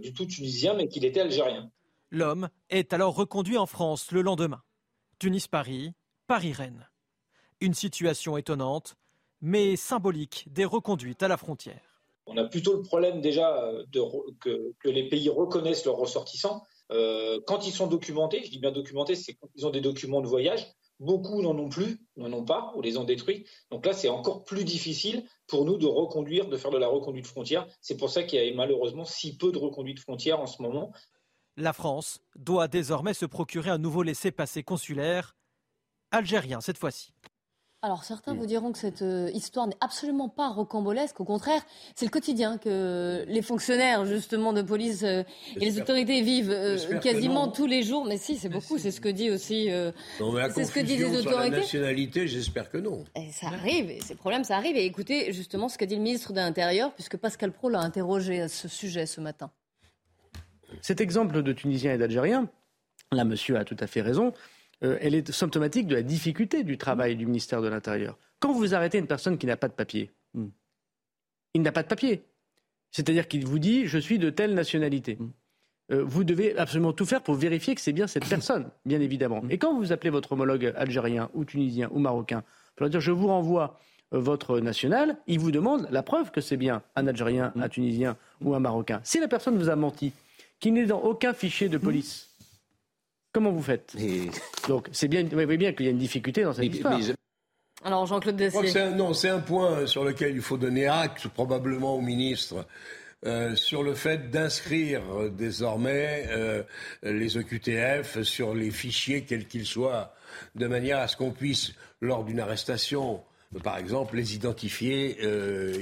du 0.00 0.12
tout 0.12 0.26
tunisien 0.26 0.74
mais 0.74 0.88
qu'il 0.88 1.04
était 1.04 1.20
algérien. 1.20 1.70
L'homme 2.10 2.48
est 2.68 2.92
alors 2.92 3.14
reconduit 3.14 3.58
en 3.58 3.66
France 3.66 4.12
le 4.12 4.22
lendemain. 4.22 4.62
Tunis-Paris, 5.18 5.92
Paris-Rennes. 6.26 6.88
Une 7.60 7.74
situation 7.74 8.36
étonnante, 8.36 8.96
mais 9.40 9.76
symbolique 9.76 10.46
des 10.50 10.64
reconduites 10.64 11.22
à 11.22 11.28
la 11.28 11.36
frontière. 11.36 12.02
On 12.26 12.36
a 12.36 12.44
plutôt 12.44 12.74
le 12.74 12.82
problème 12.82 13.20
déjà 13.20 13.70
que, 14.40 14.72
que 14.78 14.88
les 14.88 15.08
pays 15.08 15.28
reconnaissent 15.28 15.84
leurs 15.84 15.96
ressortissants 15.96 16.64
euh, 16.90 17.40
quand 17.46 17.66
ils 17.66 17.72
sont 17.72 17.86
documentés, 17.86 18.42
je 18.44 18.50
dis 18.50 18.58
bien 18.58 18.72
documentés, 18.72 19.14
c'est 19.14 19.34
quand 19.34 19.48
ils 19.54 19.66
ont 19.66 19.70
des 19.70 19.80
documents 19.80 20.20
de 20.20 20.26
voyage. 20.26 20.66
Beaucoup 20.98 21.40
n'en 21.40 21.56
ont 21.56 21.70
plus, 21.70 21.98
n'en 22.16 22.30
ont 22.32 22.44
pas, 22.44 22.72
ou 22.76 22.82
les 22.82 22.98
ont 22.98 23.04
détruits. 23.04 23.46
Donc 23.70 23.86
là, 23.86 23.94
c'est 23.94 24.10
encore 24.10 24.44
plus 24.44 24.64
difficile 24.64 25.24
pour 25.46 25.64
nous 25.64 25.78
de 25.78 25.86
reconduire, 25.86 26.48
de 26.48 26.56
faire 26.58 26.70
de 26.70 26.76
la 26.76 26.88
reconduite 26.88 27.26
frontière. 27.26 27.66
C'est 27.80 27.96
pour 27.96 28.10
ça 28.10 28.22
qu'il 28.22 28.44
y 28.44 28.50
a 28.50 28.54
malheureusement 28.54 29.04
si 29.04 29.36
peu 29.36 29.50
de 29.50 29.58
reconduite 29.58 29.98
frontière 29.98 30.40
en 30.40 30.46
ce 30.46 30.60
moment. 30.60 30.92
La 31.56 31.72
France 31.72 32.20
doit 32.36 32.68
désormais 32.68 33.14
se 33.14 33.24
procurer 33.24 33.70
un 33.70 33.78
nouveau 33.78 34.02
laissez-passer 34.02 34.62
consulaire, 34.62 35.36
algérien 36.10 36.60
cette 36.60 36.78
fois-ci. 36.78 37.12
Alors 37.82 38.04
certains 38.04 38.34
vous 38.34 38.44
diront 38.44 38.72
que 38.72 38.78
cette 38.78 39.00
euh, 39.00 39.30
histoire 39.32 39.66
n'est 39.66 39.76
absolument 39.80 40.28
pas 40.28 40.50
rocambolesque, 40.50 41.18
au 41.18 41.24
contraire, 41.24 41.62
c'est 41.94 42.04
le 42.04 42.10
quotidien 42.10 42.58
que 42.58 43.24
les 43.26 43.40
fonctionnaires 43.40 44.04
justement 44.04 44.52
de 44.52 44.60
police 44.60 45.02
euh, 45.02 45.22
et 45.56 45.60
les 45.60 45.80
autorités 45.80 46.20
vivent 46.20 46.50
euh, 46.50 46.98
quasiment 46.98 47.48
tous 47.48 47.64
les 47.64 47.82
jours. 47.82 48.04
Mais 48.04 48.18
si, 48.18 48.36
c'est 48.36 48.50
beaucoup, 48.50 48.76
c'est 48.76 48.90
ce 48.90 49.00
que 49.00 49.08
dit 49.08 49.30
aussi. 49.30 49.70
c'est 50.54 50.64
ce 50.64 50.72
que 50.72 50.80
disent 50.80 51.00
les 51.00 51.16
autorités. 51.16 51.50
La 51.52 51.56
nationalité, 51.60 52.28
j'espère 52.28 52.68
que 52.68 52.76
non. 52.76 53.02
Et 53.16 53.32
ça 53.32 53.46
arrive, 53.46 53.88
et 53.88 54.00
ces 54.02 54.14
problèmes, 54.14 54.44
ça 54.44 54.58
arrive. 54.58 54.76
Et 54.76 54.84
écoutez 54.84 55.32
justement 55.32 55.70
ce 55.70 55.78
qu'a 55.78 55.86
dit 55.86 55.96
le 55.96 56.02
ministre 56.02 56.34
de 56.34 56.38
l'Intérieur, 56.38 56.92
puisque 56.92 57.16
Pascal 57.16 57.50
Pro 57.50 57.70
l'a 57.70 57.80
interrogé 57.80 58.42
à 58.42 58.48
ce 58.48 58.68
sujet 58.68 59.06
ce 59.06 59.22
matin. 59.22 59.50
Cet 60.82 61.00
exemple 61.00 61.42
de 61.42 61.52
Tunisiens 61.54 61.94
et 61.94 61.98
d'Algériens, 61.98 62.46
là, 63.10 63.24
monsieur 63.24 63.56
a 63.56 63.64
tout 63.64 63.76
à 63.80 63.86
fait 63.86 64.02
raison. 64.02 64.34
Euh, 64.82 64.98
elle 65.00 65.14
est 65.14 65.30
symptomatique 65.30 65.86
de 65.86 65.94
la 65.94 66.02
difficulté 66.02 66.64
du 66.64 66.78
travail 66.78 67.16
du 67.16 67.26
ministère 67.26 67.60
de 67.60 67.68
l'Intérieur. 67.68 68.18
Quand 68.38 68.52
vous 68.52 68.74
arrêtez 68.74 68.98
une 68.98 69.06
personne 69.06 69.36
qui 69.36 69.46
n'a 69.46 69.56
pas 69.56 69.68
de 69.68 69.74
papier, 69.74 70.10
hmm. 70.34 70.48
il 71.54 71.62
n'a 71.62 71.72
pas 71.72 71.82
de 71.82 71.88
papier. 71.88 72.24
C'est-à-dire 72.90 73.28
qu'il 73.28 73.46
vous 73.46 73.58
dit 73.58 73.86
je 73.86 73.98
suis 73.98 74.18
de 74.18 74.30
telle 74.30 74.54
nationalité. 74.54 75.16
Hmm. 75.16 75.30
Euh, 75.92 76.04
vous 76.04 76.24
devez 76.24 76.56
absolument 76.56 76.92
tout 76.92 77.04
faire 77.04 77.22
pour 77.22 77.34
vérifier 77.34 77.74
que 77.74 77.80
c'est 77.80 77.92
bien 77.92 78.06
cette 78.06 78.26
personne, 78.26 78.70
bien 78.86 79.00
évidemment. 79.00 79.42
Hmm. 79.42 79.50
Et 79.50 79.58
quand 79.58 79.76
vous 79.76 79.92
appelez 79.92 80.10
votre 80.10 80.32
homologue 80.32 80.72
algérien 80.76 81.30
ou 81.34 81.44
tunisien 81.44 81.90
ou 81.92 81.98
marocain 81.98 82.42
pour 82.76 82.88
dire 82.88 83.00
je 83.00 83.12
vous 83.12 83.26
renvoie 83.26 83.78
euh, 84.14 84.18
votre 84.18 84.60
national, 84.60 85.16
il 85.26 85.38
vous 85.38 85.50
demande 85.50 85.86
la 85.90 86.02
preuve 86.02 86.30
que 86.30 86.40
c'est 86.40 86.56
bien 86.56 86.82
un 86.96 87.06
Algérien, 87.06 87.52
un 87.60 87.68
Tunisien 87.68 88.16
ou 88.40 88.54
un 88.54 88.60
Marocain. 88.60 89.00
Si 89.04 89.20
la 89.20 89.28
personne 89.28 89.58
vous 89.58 89.68
a 89.68 89.76
menti, 89.76 90.12
qui 90.58 90.72
n'est 90.72 90.86
dans 90.86 91.00
aucun 91.00 91.32
fichier 91.32 91.68
de 91.68 91.78
police, 91.78 92.29
Comment 93.32 93.50
vous 93.50 93.62
faites 93.62 93.96
Donc, 94.68 94.88
c'est 94.92 95.08
bien, 95.08 95.22
vous 95.22 95.30
voyez 95.30 95.56
bien 95.56 95.72
qu'il 95.72 95.86
y 95.86 95.88
a 95.88 95.92
une 95.92 95.98
difficulté 95.98 96.42
dans 96.42 96.52
cette 96.52 96.64
histoire. 96.64 96.98
Alors, 97.82 98.04
Jean-Claude 98.06 98.36
Dessier. 98.36 98.90
Non, 98.96 99.14
c'est 99.14 99.28
un 99.28 99.40
point 99.40 99.86
sur 99.86 100.04
lequel 100.04 100.34
il 100.34 100.42
faut 100.42 100.58
donner 100.58 100.86
acte, 100.86 101.28
probablement 101.28 101.94
au 101.94 102.00
ministre. 102.00 102.66
Euh, 103.26 103.54
sur 103.54 103.82
le 103.82 103.94
fait 103.94 104.30
d'inscrire 104.30 105.02
euh, 105.12 105.28
désormais 105.28 106.26
euh, 106.30 106.62
les 107.02 107.36
EQTF 107.36 108.22
sur 108.22 108.54
les 108.54 108.70
fichiers 108.70 109.24
quels 109.24 109.46
qu'ils 109.46 109.66
soient, 109.66 110.14
de 110.54 110.66
manière 110.66 110.98
à 111.00 111.06
ce 111.06 111.18
qu'on 111.18 111.30
puisse, 111.30 111.74
lors 112.00 112.24
d'une 112.24 112.40
arrestation, 112.40 113.22
par 113.62 113.76
exemple, 113.76 114.16
les 114.16 114.34
identifier 114.34 115.18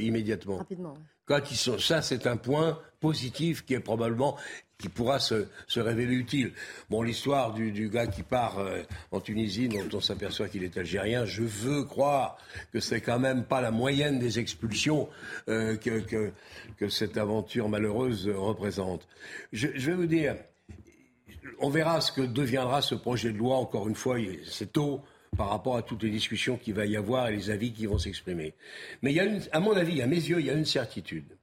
immédiatement. 0.00 0.56
Rapidement. 0.56 0.94
Quand 1.26 1.50
ils 1.50 1.56
sont, 1.56 1.78
ça, 1.78 2.02
c'est 2.02 2.26
un 2.26 2.36
point 2.36 2.80
positif 2.98 3.64
qui 3.64 3.74
est 3.74 3.80
probablement 3.80 4.36
qui 4.78 4.88
pourra 4.88 5.18
se, 5.18 5.46
se, 5.66 5.80
révéler 5.80 6.14
utile. 6.14 6.52
Bon, 6.88 7.02
l'histoire 7.02 7.52
du, 7.52 7.88
gars 7.88 8.06
qui 8.06 8.22
part 8.22 8.60
euh, 8.60 8.82
en 9.10 9.20
Tunisie, 9.20 9.68
dont 9.68 9.88
on 9.92 10.00
s'aperçoit 10.00 10.48
qu'il 10.48 10.62
est 10.62 10.78
algérien, 10.78 11.24
je 11.24 11.42
veux 11.42 11.82
croire 11.82 12.38
que 12.72 12.78
c'est 12.78 13.00
quand 13.00 13.18
même 13.18 13.44
pas 13.44 13.60
la 13.60 13.72
moyenne 13.72 14.20
des 14.20 14.38
expulsions 14.38 15.08
euh, 15.48 15.76
que, 15.76 15.98
que, 16.78 16.88
cette 16.88 17.16
aventure 17.16 17.68
malheureuse 17.68 18.28
représente. 18.28 19.08
Je, 19.52 19.66
vais 19.66 19.94
vous 19.94 20.06
dire, 20.06 20.36
on 21.58 21.70
verra 21.70 22.00
ce 22.00 22.12
que 22.12 22.22
deviendra 22.22 22.80
ce 22.80 22.94
projet 22.94 23.32
de 23.32 23.38
loi. 23.38 23.56
Encore 23.56 23.88
une 23.88 23.96
fois, 23.96 24.16
c'est 24.48 24.72
tôt 24.72 25.02
par 25.36 25.50
rapport 25.50 25.76
à 25.76 25.82
toutes 25.82 26.04
les 26.04 26.10
discussions 26.10 26.56
qu'il 26.56 26.74
va 26.74 26.86
y 26.86 26.96
avoir 26.96 27.28
et 27.28 27.36
les 27.36 27.50
avis 27.50 27.72
qui 27.72 27.86
vont 27.86 27.98
s'exprimer. 27.98 28.54
Mais 29.02 29.10
il 29.10 29.16
y 29.16 29.20
a 29.20 29.26
à 29.50 29.58
mon 29.58 29.76
avis, 29.76 30.00
à 30.02 30.06
mes 30.06 30.16
yeux, 30.16 30.38
il 30.38 30.46
y 30.46 30.50
a 30.50 30.54
une 30.54 30.64
certitude. 30.64 31.36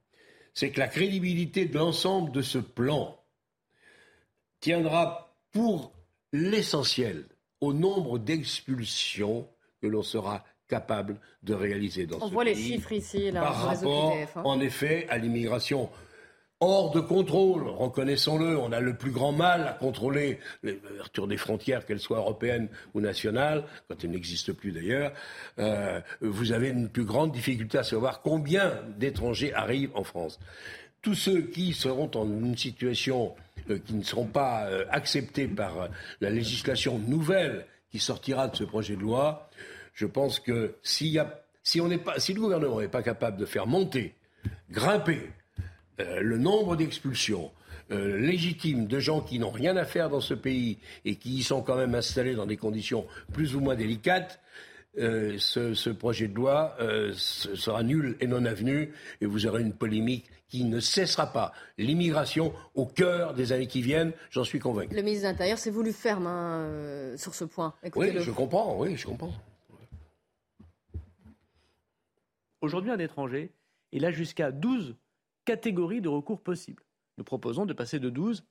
C'est 0.54 0.70
que 0.70 0.80
la 0.80 0.88
crédibilité 0.88 1.66
de 1.66 1.76
l'ensemble 1.76 2.32
de 2.32 2.40
ce 2.40 2.56
plan, 2.56 3.18
tiendra 4.60 5.34
pour 5.52 5.92
l'essentiel 6.32 7.24
au 7.60 7.72
nombre 7.72 8.18
d'expulsions 8.18 9.48
que 9.80 9.86
l'on 9.86 10.02
sera 10.02 10.44
capable 10.68 11.18
de 11.42 11.54
réaliser 11.54 12.06
dans 12.06 12.18
On 12.20 12.28
ce 12.28 12.32
voit 12.32 12.44
les 12.44 12.54
chiffres 12.54 12.92
ici, 12.92 13.30
là, 13.30 13.40
par 13.40 13.62
rapport, 13.62 14.16
hein. 14.34 14.42
en 14.44 14.60
effet, 14.60 15.06
à 15.08 15.18
l'immigration 15.18 15.88
hors 16.60 16.90
de 16.90 17.00
contrôle, 17.00 17.68
reconnaissons-le. 17.68 18.58
On 18.58 18.72
a 18.72 18.80
le 18.80 18.96
plus 18.96 19.10
grand 19.10 19.32
mal 19.32 19.66
à 19.66 19.72
contrôler 19.72 20.38
l'ouverture 20.62 21.26
des 21.26 21.36
frontières, 21.36 21.84
qu'elles 21.86 22.00
soient 22.00 22.18
européennes 22.18 22.68
ou 22.94 23.00
nationales, 23.00 23.64
quand 23.88 24.02
elles 24.02 24.10
n'existent 24.10 24.54
plus 24.54 24.72
d'ailleurs. 24.72 25.12
Euh, 25.58 26.00
vous 26.20 26.52
avez 26.52 26.70
une 26.70 26.88
plus 26.88 27.04
grande 27.04 27.32
difficulté 27.32 27.78
à 27.78 27.84
savoir 27.84 28.22
combien 28.22 28.72
d'étrangers 28.96 29.52
arrivent 29.54 29.92
en 29.94 30.04
France. 30.04 30.38
Tous 31.06 31.14
ceux 31.14 31.42
qui 31.42 31.72
seront 31.72 32.10
en 32.16 32.26
une 32.26 32.56
situation 32.56 33.36
euh, 33.70 33.78
qui 33.78 33.94
ne 33.94 34.02
seront 34.02 34.26
pas 34.26 34.66
euh, 34.66 34.84
acceptés 34.90 35.46
par 35.46 35.82
euh, 35.82 35.86
la 36.20 36.30
législation 36.30 36.98
nouvelle 36.98 37.64
qui 37.92 38.00
sortira 38.00 38.48
de 38.48 38.56
ce 38.56 38.64
projet 38.64 38.96
de 38.96 39.02
loi, 39.02 39.48
je 39.94 40.04
pense 40.04 40.40
que 40.40 40.74
s'il 40.82 41.06
y 41.12 41.20
a, 41.20 41.44
si, 41.62 41.80
on 41.80 41.88
pas, 41.98 42.18
si 42.18 42.34
le 42.34 42.40
gouvernement 42.40 42.80
n'est 42.80 42.88
pas 42.88 43.04
capable 43.04 43.36
de 43.36 43.46
faire 43.46 43.68
monter, 43.68 44.16
grimper 44.72 45.30
le 45.98 46.38
nombre 46.38 46.74
d'expulsions 46.74 47.52
euh, 47.92 48.18
légitimes 48.18 48.88
de 48.88 48.98
gens 48.98 49.20
qui 49.20 49.38
n'ont 49.38 49.52
rien 49.52 49.76
à 49.76 49.84
faire 49.84 50.10
dans 50.10 50.20
ce 50.20 50.34
pays 50.34 50.78
et 51.04 51.14
qui 51.14 51.34
y 51.34 51.42
sont 51.44 51.62
quand 51.62 51.76
même 51.76 51.94
installés 51.94 52.34
dans 52.34 52.46
des 52.46 52.56
conditions 52.56 53.06
plus 53.32 53.54
ou 53.54 53.60
moins 53.60 53.76
délicates, 53.76 54.40
ce, 54.98 55.90
projet 55.90 56.26
de 56.26 56.34
loi 56.34 56.74
sera 57.12 57.82
nul 57.84 58.16
et 58.18 58.26
non 58.26 58.44
avenu 58.46 58.92
et 59.20 59.26
vous 59.26 59.46
aurez 59.46 59.60
une 59.60 59.74
polémique 59.74 60.24
qui 60.48 60.64
ne 60.64 60.80
cessera 60.80 61.32
pas. 61.32 61.52
L'immigration 61.78 62.52
au 62.74 62.86
cœur 62.86 63.34
des 63.34 63.52
années 63.52 63.66
qui 63.66 63.82
viennent, 63.82 64.12
j'en 64.30 64.44
suis 64.44 64.58
convaincu. 64.58 64.94
Le 64.94 65.02
ministre 65.02 65.24
de 65.24 65.32
l'Intérieur 65.32 65.58
s'est 65.58 65.70
voulu 65.70 65.92
ferme 65.92 66.26
hein, 66.26 67.16
sur 67.16 67.34
ce 67.34 67.44
point. 67.44 67.74
oui, 67.96 68.12
je 68.18 68.30
comprends, 68.30 68.78
oui, 68.78 68.96
je 68.96 69.06
comprends. 69.06 69.32
Aujourd'hui, 72.60 72.90
un 72.90 72.98
étranger, 72.98 73.52
il 73.92 74.04
a 74.04 74.10
jusqu'à 74.10 74.50
12 74.50 74.96
catégories 75.44 76.00
de 76.00 76.08
recours 76.08 76.40
possibles. 76.40 76.82
Nous 77.18 77.24
proposons 77.24 77.66
de 77.66 77.72
passer 77.72 77.98
de 77.98 78.10
12 78.10 78.44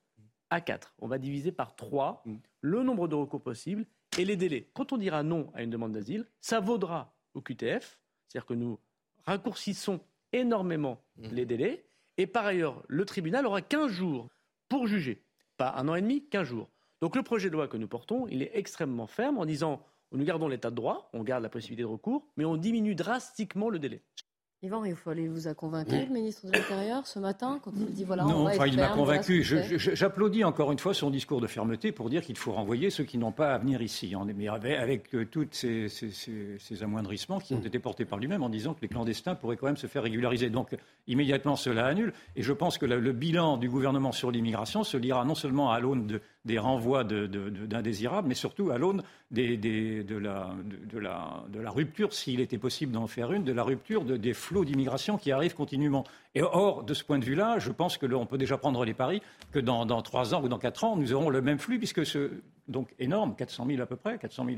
à 0.50 0.62
4. 0.62 0.96
On 1.00 1.08
va 1.08 1.18
diviser 1.18 1.52
par 1.52 1.76
3 1.76 2.24
mm. 2.26 2.36
le 2.62 2.84
nombre 2.84 3.08
de 3.08 3.16
recours 3.16 3.42
possibles 3.42 3.86
et 4.18 4.26
les 4.26 4.38
délais. 4.38 4.70
Quand 4.74 4.94
on 4.94 4.98
dira 4.98 5.24
non 5.24 5.52
à 5.54 5.64
une 5.64 5.70
demande 5.70 5.92
d'asile, 5.92 6.26
ça 6.40 6.60
vaudra 6.60 7.14
au 7.34 7.42
QTF, 7.42 8.00
c'est-à-dire 8.28 8.46
que 8.46 8.54
nous 8.54 8.80
raccourcissons 9.26 10.00
énormément 10.36 11.02
mm. 11.18 11.28
les 11.32 11.46
délais, 11.46 11.86
et 12.18 12.28
par 12.28 12.46
ailleurs, 12.46 12.84
le 12.88 13.06
tribunal 13.06 13.46
aura 13.46 13.62
15 13.62 13.92
jours 13.92 14.30
pour 14.70 14.88
juger. 14.88 15.24
Pas 15.58 15.74
un 15.78 15.88
an 15.88 15.96
et 15.96 16.02
demi, 16.02 16.28
15 16.30 16.48
jours. 16.48 16.70
Donc 17.02 17.16
le 17.16 17.24
projet 17.24 17.50
de 17.50 17.54
loi 17.54 17.68
que 17.68 17.78
nous 17.78 17.88
portons, 17.88 18.28
il 18.28 18.42
est 18.42 18.52
extrêmement 18.54 19.08
ferme 19.08 19.38
en 19.38 19.46
disant 19.46 19.86
nous 20.12 20.24
gardons 20.24 20.48
l'état 20.48 20.70
de 20.70 20.76
droit, 20.76 21.10
on 21.14 21.24
garde 21.24 21.44
la 21.44 21.50
possibilité 21.50 21.84
de 21.84 21.88
recours, 21.88 22.26
mais 22.38 22.46
on 22.46 22.56
diminue 22.56 22.96
drastiquement 22.96 23.70
le 23.70 23.80
délai. 23.80 24.02
Yvan 24.66 24.84
il 24.84 25.30
vous 25.30 25.48
a 25.48 25.54
convaincu, 25.54 25.92
le 25.92 26.14
ministre 26.14 26.48
de 26.48 26.52
l'Intérieur, 26.52 27.06
ce 27.06 27.20
matin, 27.20 27.60
quand 27.64 27.72
il 27.78 27.86
dit 27.94 28.04
voilà, 28.04 28.24
non, 28.24 28.38
on 28.38 28.44
va 28.46 28.68
il 28.68 28.76
m'a 28.76 28.88
convaincu. 28.88 29.44
J'applaudis 29.44 30.44
encore 30.44 30.72
une 30.72 30.80
fois 30.80 30.94
son 30.94 31.12
discours 31.12 31.40
de 31.40 31.48
fermeté 31.48 31.92
pour 31.92 32.10
dire 32.10 32.24
qu'il 32.24 32.38
faut 32.38 32.52
renvoyer 32.52 32.90
ceux 32.90 33.04
qui 33.04 33.18
n'ont 33.20 33.32
pas 33.32 33.54
à 33.54 33.58
venir 33.60 33.82
ici. 33.82 34.14
Mais 34.36 34.48
avec, 34.48 34.78
avec 34.78 35.16
euh, 35.16 35.26
tous 35.26 35.48
ces, 35.52 35.88
ces, 35.88 36.84
amoindrissements 36.84 37.40
qui 37.40 37.54
ont 37.54 37.62
été 37.62 37.78
portés 37.80 38.06
par 38.06 38.18
lui-même 38.18 38.42
en 38.42 38.50
disant 38.50 38.74
que 38.74 38.82
les 38.82 38.88
clandestins 38.88 39.36
pourraient 39.36 39.56
quand 39.56 39.68
même 39.68 39.78
se 39.78 39.88
faire 39.88 40.04
régulariser. 40.04 40.50
Donc 40.50 40.76
immédiatement, 41.08 41.56
cela 41.56 41.86
annule. 41.86 42.14
Et 42.36 42.42
je 42.42 42.54
pense 42.54 42.78
que 42.78 42.86
le 42.86 43.12
bilan 43.12 43.58
du 43.58 43.70
gouvernement 43.70 44.12
sur 44.12 44.32
l'immigration 44.32 44.84
se 44.84 44.98
lira 44.98 45.24
non 45.26 45.36
seulement 45.36 45.72
à 45.72 45.80
l'aune 45.80 46.08
de 46.08 46.22
des 46.46 46.60
renvois 46.60 47.04
d'indésirables, 47.04 48.28
mais 48.28 48.36
surtout 48.36 48.70
à 48.70 48.78
l'aune 48.78 49.02
de, 49.32 50.18
la, 50.18 51.72
rupture, 51.72 52.14
s'il 52.14 52.40
était 52.40 52.60
possible 52.60 52.92
d'en 52.92 53.08
faire 53.08 53.32
une, 53.32 53.44
de 53.44 53.52
la 53.52 53.64
rupture 53.64 54.04
des 54.06 54.34
flots 54.34 54.64
d'immigration 54.64 55.18
qui 55.18 55.32
arrivent 55.32 55.56
continuellement. 55.56 56.04
Et 56.36 56.42
or, 56.44 56.84
de 56.84 56.94
ce 56.94 57.04
point 57.04 57.18
de 57.18 57.26
vue-là, 57.26 57.58
je 57.60 57.72
pense 57.72 57.98
que 57.98 58.06
on 58.14 58.28
peut 58.28 58.38
déjà 58.38 58.58
prendre 58.58 58.86
les 58.86 58.94
paris 58.94 59.22
que 59.52 59.60
dans, 59.60 59.86
trois 60.02 60.36
ans 60.36 60.44
ou 60.44 60.48
dans 60.48 60.60
quatre 60.60 60.84
ans, 60.84 60.96
nous 60.96 61.14
aurons 61.14 61.30
le 61.30 61.42
même 61.42 61.58
flux, 61.58 61.80
puisque 61.80 62.06
ce 62.06 62.32
donc 62.68 62.94
énorme, 63.00 63.36
400 63.36 63.66
000 63.68 63.82
à 63.82 63.86
peu 63.86 63.96
près, 63.96 64.18
400 64.18 64.46
000 64.46 64.58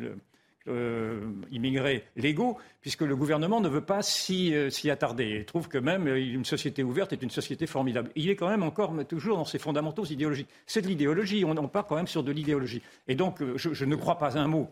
euh, 0.68 1.22
immigrés 1.52 2.04
légaux, 2.16 2.58
puisque 2.82 3.02
le 3.02 3.16
gouvernement 3.16 3.62
ne 3.62 3.70
veut 3.70 3.82
pas 3.82 4.02
s'y 4.02 4.54
euh, 4.54 4.70
attarder. 4.92 5.38
Il 5.40 5.46
trouve 5.46 5.68
que 5.68 5.78
même 5.78 6.08
euh, 6.08 6.18
une 6.18 6.46
société 6.46 6.84
ouverte 6.84 7.14
est 7.14 7.22
une 7.22 7.30
société 7.30 7.68
formidable. 7.68 8.12
Il 8.16 8.30
est 8.30 8.36
quand 8.36 8.50
même 8.50 8.64
encore 8.64 8.94
toujours 9.08 9.38
dans 9.38 9.46
ses 9.46 9.60
fondamentaux 9.60 10.06
idéologiques. 10.06 10.50
C'est 10.66 10.82
de 10.82 10.88
l'idéologie, 10.88 11.46
on, 11.46 11.52
on, 11.58 11.68
part 11.68 11.86
quand 11.86 11.96
même 11.96 12.08
sur 12.08 12.24
de 12.24 12.32
l'idéologie. 12.32 12.82
Et 13.08 13.16
donc, 13.16 13.42
je, 13.56 13.86
ne 13.86 13.96
crois 13.96 14.18
pas 14.18 14.38
un 14.38 14.48
mot 14.48 14.70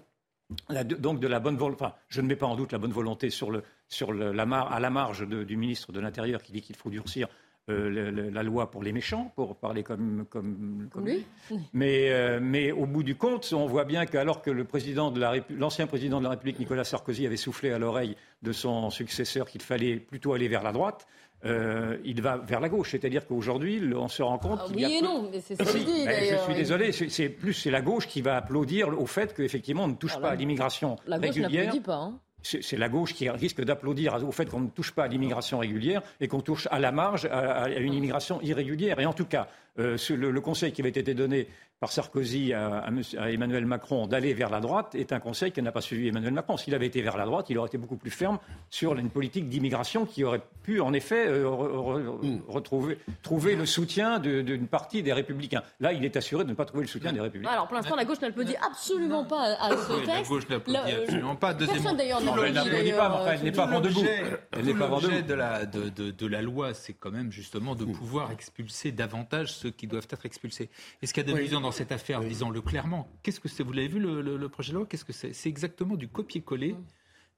donc 0.99 1.19
de 1.19 1.27
la 1.27 1.39
bonne 1.39 1.57
volonté, 1.57 1.83
enfin, 1.83 1.95
je 2.07 2.21
ne 2.21 2.27
mets 2.27 2.35
pas 2.35 2.45
en 2.45 2.55
doute 2.55 2.71
la 2.71 2.77
bonne 2.77 2.91
volonté 2.91 3.31
sur 3.31 3.49
le, 3.49 3.63
sur 3.87 4.13
la 4.13 4.43
à 4.43 4.79
la 4.79 4.89
marge 4.91 5.27
du 5.27 5.57
ministre 5.57 5.91
de 5.91 5.99
l'Intérieur 5.99 6.43
qui 6.43 6.51
dit 6.51 6.61
qu'il 6.61 6.75
faut 6.75 6.91
durcir 6.91 7.27
euh, 7.67 8.29
la 8.31 8.43
loi 8.43 8.69
pour 8.69 8.83
les 8.83 8.91
méchants, 8.91 9.31
pour 9.35 9.55
parler 9.55 9.81
comme, 9.81 10.25
comme, 10.29 10.87
lui. 11.03 11.25
Mais, 11.73 12.11
euh, 12.11 12.39
mais, 12.39 12.71
au 12.71 12.85
bout 12.85 13.01
du 13.01 13.15
compte, 13.15 13.51
on 13.53 13.65
voit 13.65 13.85
bien 13.85 14.05
qu'alors 14.05 14.43
que 14.43 14.51
l'ancien 14.51 15.87
président 15.87 16.19
de 16.19 16.23
la 16.23 16.29
République, 16.29 16.59
Nicolas 16.59 16.83
Sarkozy, 16.83 17.25
avait 17.25 17.37
soufflé 17.37 17.71
à 17.71 17.79
l'oreille 17.79 18.17
de 18.43 18.51
son 18.51 18.91
successeur 18.91 19.47
qu'il 19.47 19.63
fallait 19.63 19.97
plutôt 19.97 20.33
aller 20.33 20.47
vers 20.47 20.61
la 20.61 20.73
droite, 20.73 21.07
euh, 21.43 21.97
il 22.05 22.21
va 22.21 22.37
vers 22.37 22.59
la 22.59 22.69
gauche. 22.69 22.91
C'est-à-dire 22.91 23.25
qu'aujourd'hui, 23.25 23.81
on 23.95 24.09
se 24.09 24.21
rend 24.21 24.37
compte 24.37 24.59
ah, 24.63 24.67
qu'il 24.67 24.79
y 24.79 24.85
a. 24.85 24.87
Oui 24.87 24.95
et 24.97 25.01
non, 25.01 25.29
mais 25.31 25.41
c'est 25.41 25.55
ça 25.55 25.63
que 25.65 25.77
dit, 25.77 26.05
Je 26.05 26.37
suis 26.43 26.53
désolé, 26.53 26.91
c'est 26.91 27.29
plus 27.29 27.53
c'est 27.53 27.71
la 27.71 27.81
gauche 27.81 28.07
qui 28.07 28.21
va 28.21 28.37
applaudir 28.37 28.89
au 28.89 29.07
fait 29.07 29.33
qu'effectivement 29.33 29.85
on 29.85 29.89
ne 29.89 29.95
touche 29.95 30.19
pas 30.19 30.29
à 30.29 30.35
l'immigration. 30.35 30.97
La 31.07 31.17
gauche 31.17 31.81
pas. 31.83 31.95
Hein 31.95 32.19
c'est 32.45 32.77
la 32.77 32.89
gauche 32.89 33.13
qui 33.13 33.29
risque 33.29 33.63
d'applaudir 33.63 34.15
au 34.23 34.31
fait 34.31 34.45
qu'on 34.45 34.59
ne 34.59 34.69
touche 34.69 34.91
pas 34.91 35.05
à 35.05 35.07
l'immigration 35.07 35.57
régulière 35.57 36.01
et 36.19 36.27
qu'on 36.27 36.41
touche 36.41 36.67
à 36.69 36.79
la 36.79 36.91
marge 36.91 37.25
à, 37.25 37.69
une 37.69 37.93
immigration 37.93 38.39
irrégulière. 38.41 38.99
Et 38.99 39.05
en 39.05 39.13
tout 39.13 39.25
cas, 39.25 39.47
euh, 39.77 39.97
le, 40.09 40.41
conseil 40.41 40.71
qui 40.71 40.81
avait 40.81 40.89
été 40.89 41.13
donné 41.13 41.47
par 41.79 41.91
Sarkozy 41.91 42.53
à, 42.53 42.85
Emmanuel 43.29 43.65
Macron 43.65 44.07
d'aller 44.07 44.33
vers 44.33 44.49
la 44.49 44.61
droite 44.61 44.95
est 44.95 45.11
un 45.11 45.19
conseil 45.19 45.51
qui 45.51 45.61
n'a 45.61 45.73
pas 45.73 45.81
suivi 45.81 46.07
Emmanuel 46.07 46.33
Macron. 46.33 46.55
S'il 46.55 46.73
avait 46.73 46.85
été 46.85 47.01
vers 47.01 47.17
la 47.17 47.25
droite, 47.25 47.47
il 47.49 47.57
aurait 47.57 47.67
été 47.67 47.77
beaucoup 47.77 47.97
plus 47.97 48.11
ferme 48.11 48.39
sur 48.69 48.95
une 48.95 49.09
politique 49.09 49.49
d'immigration 49.49 50.05
qui 50.05 50.23
aurait 50.23 50.41
pu, 50.63 50.79
en 50.79 50.93
effet, 50.93 51.27
euh, 51.27 51.49
hmm. 51.49 52.41
retrouver, 52.47 52.97
trouver 53.21 53.55
le 53.57 53.65
soutien 53.65 54.19
d'une 54.19 54.67
partie 54.67 55.03
des 55.03 55.11
Républicains. 55.11 55.63
Là, 55.81 55.91
il 55.91 56.05
est 56.05 56.15
assuré 56.15 56.45
de 56.45 56.49
ne 56.49 56.55
pas 56.55 56.63
trouver 56.63 56.83
le 56.83 56.89
soutien 56.89 57.11
des 57.11 57.19
Républicains. 57.19 57.51
Alors, 57.51 57.67
pour 57.67 57.75
l'instant, 57.75 57.97
la 57.97 58.05
gauche 58.05 58.21
n'applaudit 58.21 58.55
absolument 58.65 59.25
pas 59.25 59.57
à 59.59 59.71
ce 59.75 59.93
texte. 60.05 60.07
La 60.07 60.21
gauche 60.23 60.49
n'applaudit 60.49 60.77
absolument 60.77 61.35
pas. 61.35 61.53
Personne 61.53 61.97
d'ailleurs 61.97 62.21
elle 62.45 62.53
n'applaudit 62.53 62.91
pas, 62.93 63.25
elle 63.33 63.43
n'est 63.43 63.51
pas 63.51 63.67
debout. 63.81 64.05
Elle 64.53 64.65
n'est 64.65 64.73
pas 64.73 64.87
L'objet 64.87 65.23
de 65.23 65.33
la, 65.33 65.65
de, 65.65 65.89
de, 65.89 66.27
la 66.27 66.41
loi, 66.41 66.73
c'est 66.73 66.93
quand 66.93 67.11
même 67.11 67.31
justement 67.31 67.75
de 67.75 67.83
hmm. 67.83 67.91
pouvoir 67.91 68.31
expulser 68.31 68.93
davantage 68.93 69.64
ceux 69.65 69.71
qui 69.71 69.87
doivent 69.87 70.07
être 70.09 70.25
expulsés. 70.25 70.69
Et 71.01 71.07
ce 71.07 71.13
qu'il 71.13 71.25
y 71.25 71.29
a 71.29 71.33
d'amusant 71.33 71.61
dans 71.61 71.71
cette 71.71 71.91
affaire, 71.91 72.21
disons-le 72.21 72.61
clairement, 72.61 73.09
qu'est-ce 73.23 73.39
que 73.39 73.47
c'est? 73.47 73.63
Vous 73.63 73.73
l'avez 73.73 73.87
vu 73.87 73.99
le, 73.99 74.49
projet 74.49 74.71
de 74.71 74.77
loi? 74.77 74.85
Qu'est-ce 74.85 75.05
que 75.05 75.13
c'est? 75.13 75.33
C'est 75.33 75.49
exactement 75.49 75.95
du 75.95 76.07
copier-coller. 76.07 76.73
Mm 76.73 76.85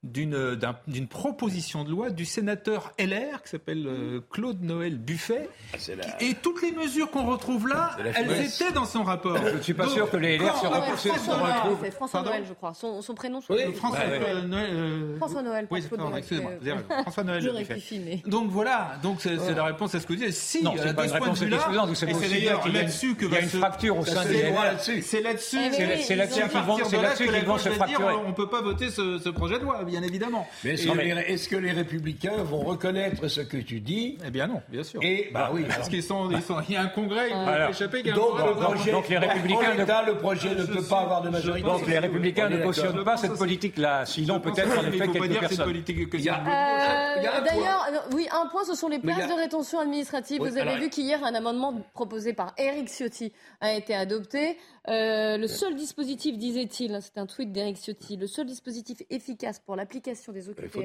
d'une 0.03 1.07
proposition 1.09 1.83
de 1.83 1.89
loi 1.89 2.11
du 2.11 2.23
sénateur 2.23 2.93
LR 2.99 3.41
qui 3.43 3.49
s'appelle 3.49 3.85
euh, 3.87 4.21
Claude 4.29 4.61
Noël 4.61 4.97
Buffet. 4.97 5.49
Et 6.19 6.35
toutes 6.35 6.61
les 6.61 6.71
mesures 6.71 7.09
qu'on 7.09 7.25
retrouve 7.25 7.67
là, 7.67 7.97
elles 8.15 8.45
étaient 8.45 8.71
dans 8.71 8.85
son 8.85 9.03
rapport. 9.03 9.37
Je 9.37 9.57
ne 9.57 9.61
suis 9.61 9.73
pas 9.73 9.87
sûr 9.87 10.09
que 10.09 10.17
les 10.17 10.37
LR 10.37 10.55
se, 10.55 10.67
retrouvent. 10.67 11.79
C'est 11.81 11.91
François 11.91 12.21
Noël, 12.21 12.43
je 12.47 12.53
crois. 12.53 12.73
Son, 12.75 13.01
son 13.01 13.15
prénom, 13.15 13.41
je 13.41 13.51
oui. 13.51 13.73
François, 13.73 14.05
Noël, 14.05 14.49
euh, 14.53 15.17
François 15.17 15.41
Noël. 15.41 15.67
Oui, 15.71 15.79
excusez-moi. 15.79 16.51
François 17.01 17.23
Noël 17.23 17.43
Buffet. 17.57 18.21
Donc 18.27 18.49
voilà, 18.51 18.97
donc 19.01 19.21
c'est 19.21 19.55
la 19.55 19.65
réponse 19.65 19.95
à 19.95 19.99
ce 19.99 20.05
que 20.05 20.13
vous 20.13 20.19
dites. 20.19 20.31
Si, 20.31 20.63
non, 20.63 20.73
c'est 20.77 20.95
pas 20.95 21.05
une 21.05 21.11
réponse 21.11 21.41
exclusive. 21.41 21.95
C'est 21.95 22.29
d'ailleurs 22.29 22.67
là-dessus 22.67 23.15
que 23.15 23.25
il 23.25 23.31
y 23.31 23.35
a 23.35 23.41
une 23.41 23.49
fracture 23.49 23.97
au 23.97 24.05
sein 24.05 24.25
des 24.25 24.43
LR. 24.43 24.79
C'est 24.79 25.21
là-dessus. 25.21 25.57
C'est 26.03 26.15
là-dessus 26.15 26.47
qu'ils 26.47 27.45
vont 27.45 27.57
se 27.57 27.69
fracturer. 27.69 28.13
On 28.25 28.29
ne 28.29 28.35
peut 28.35 28.49
pas 28.49 28.61
voter 28.61 28.89
ce 28.91 29.29
projet 29.29 29.57
de 29.57 29.63
loi 29.63 29.86
bien 29.87 30.03
évidemment. 30.03 30.47
Mais 30.63 30.73
est-ce 30.73 31.49
que, 31.49 31.55
les 31.55 31.71
républicains 31.71 32.43
vont 32.43 32.59
reconnaître 32.59 33.27
ce 33.27 33.41
que 33.41 33.57
tu 33.57 33.79
dis 33.79 34.17
Eh 34.25 34.29
bien 34.29 34.47
non, 34.47 34.61
bien 34.69 34.83
sûr. 34.83 34.99
Et 35.01 35.29
bah 35.33 35.49
oui, 35.53 35.65
parce 35.67 35.89
qu'ils 35.89 36.03
sont, 36.03 36.29
ils 36.29 36.41
sont, 36.41 36.61
il 36.67 36.75
y 36.75 36.77
a 36.77 36.81
un 36.81 36.87
congrès, 36.87 37.29
ils 37.29 37.35
vont 37.35 37.69
échapper. 37.69 38.03
Donc, 38.03 38.37
le 38.37 38.53
projet, 38.53 38.91
donc 38.91 39.09
les 39.09 39.17
républicains, 39.17 39.73
ne, 39.73 40.05
le 40.05 40.17
projet 40.17 40.55
ne 40.55 40.65
peut 40.65 40.83
pas 40.83 40.99
avoir 40.99 41.21
de 41.21 41.29
majorité. 41.29 41.67
Donc 41.67 41.87
les 41.87 41.99
républicains 41.99 42.49
ne 42.49 42.57
cautionnent 42.57 43.03
pas 43.03 43.17
cette 43.17 43.37
politique-là. 43.37 44.05
Sinon 44.05 44.39
peut-être 44.39 44.77
en 44.77 44.85
effet 44.85 45.07
quelques 45.07 45.39
personnes. 45.39 45.83
D'ailleurs, 47.45 47.87
oui, 48.13 48.27
un 48.31 48.47
point, 48.47 48.63
ce 48.65 48.75
sont 48.75 48.87
les 48.87 48.99
places 48.99 49.27
de 49.27 49.33
rétention 49.33 49.79
administrative. 49.79 50.41
Vous 50.41 50.57
avez 50.57 50.77
vu 50.77 50.89
qu'hier 50.89 51.23
un 51.23 51.33
amendement 51.33 51.73
proposé 51.93 52.33
par 52.33 52.53
Eric 52.57 52.89
Ciotti 52.89 53.31
a 53.61 53.73
été 53.73 53.95
adopté. 53.95 54.57
Euh, 54.89 55.37
le 55.37 55.47
seul 55.47 55.75
dispositif, 55.75 56.37
disait-il, 56.37 56.95
hein, 56.95 57.01
c'est 57.01 57.17
un 57.17 57.25
tweet 57.25 57.51
d'Eric 57.51 57.77
Ciotti, 57.77 58.15
le 58.15 58.27
seul 58.27 58.45
dispositif 58.45 59.01
efficace 59.09 59.59
pour 59.59 59.75
l'application 59.75 60.31
des 60.31 60.49
OQTF, 60.49 60.77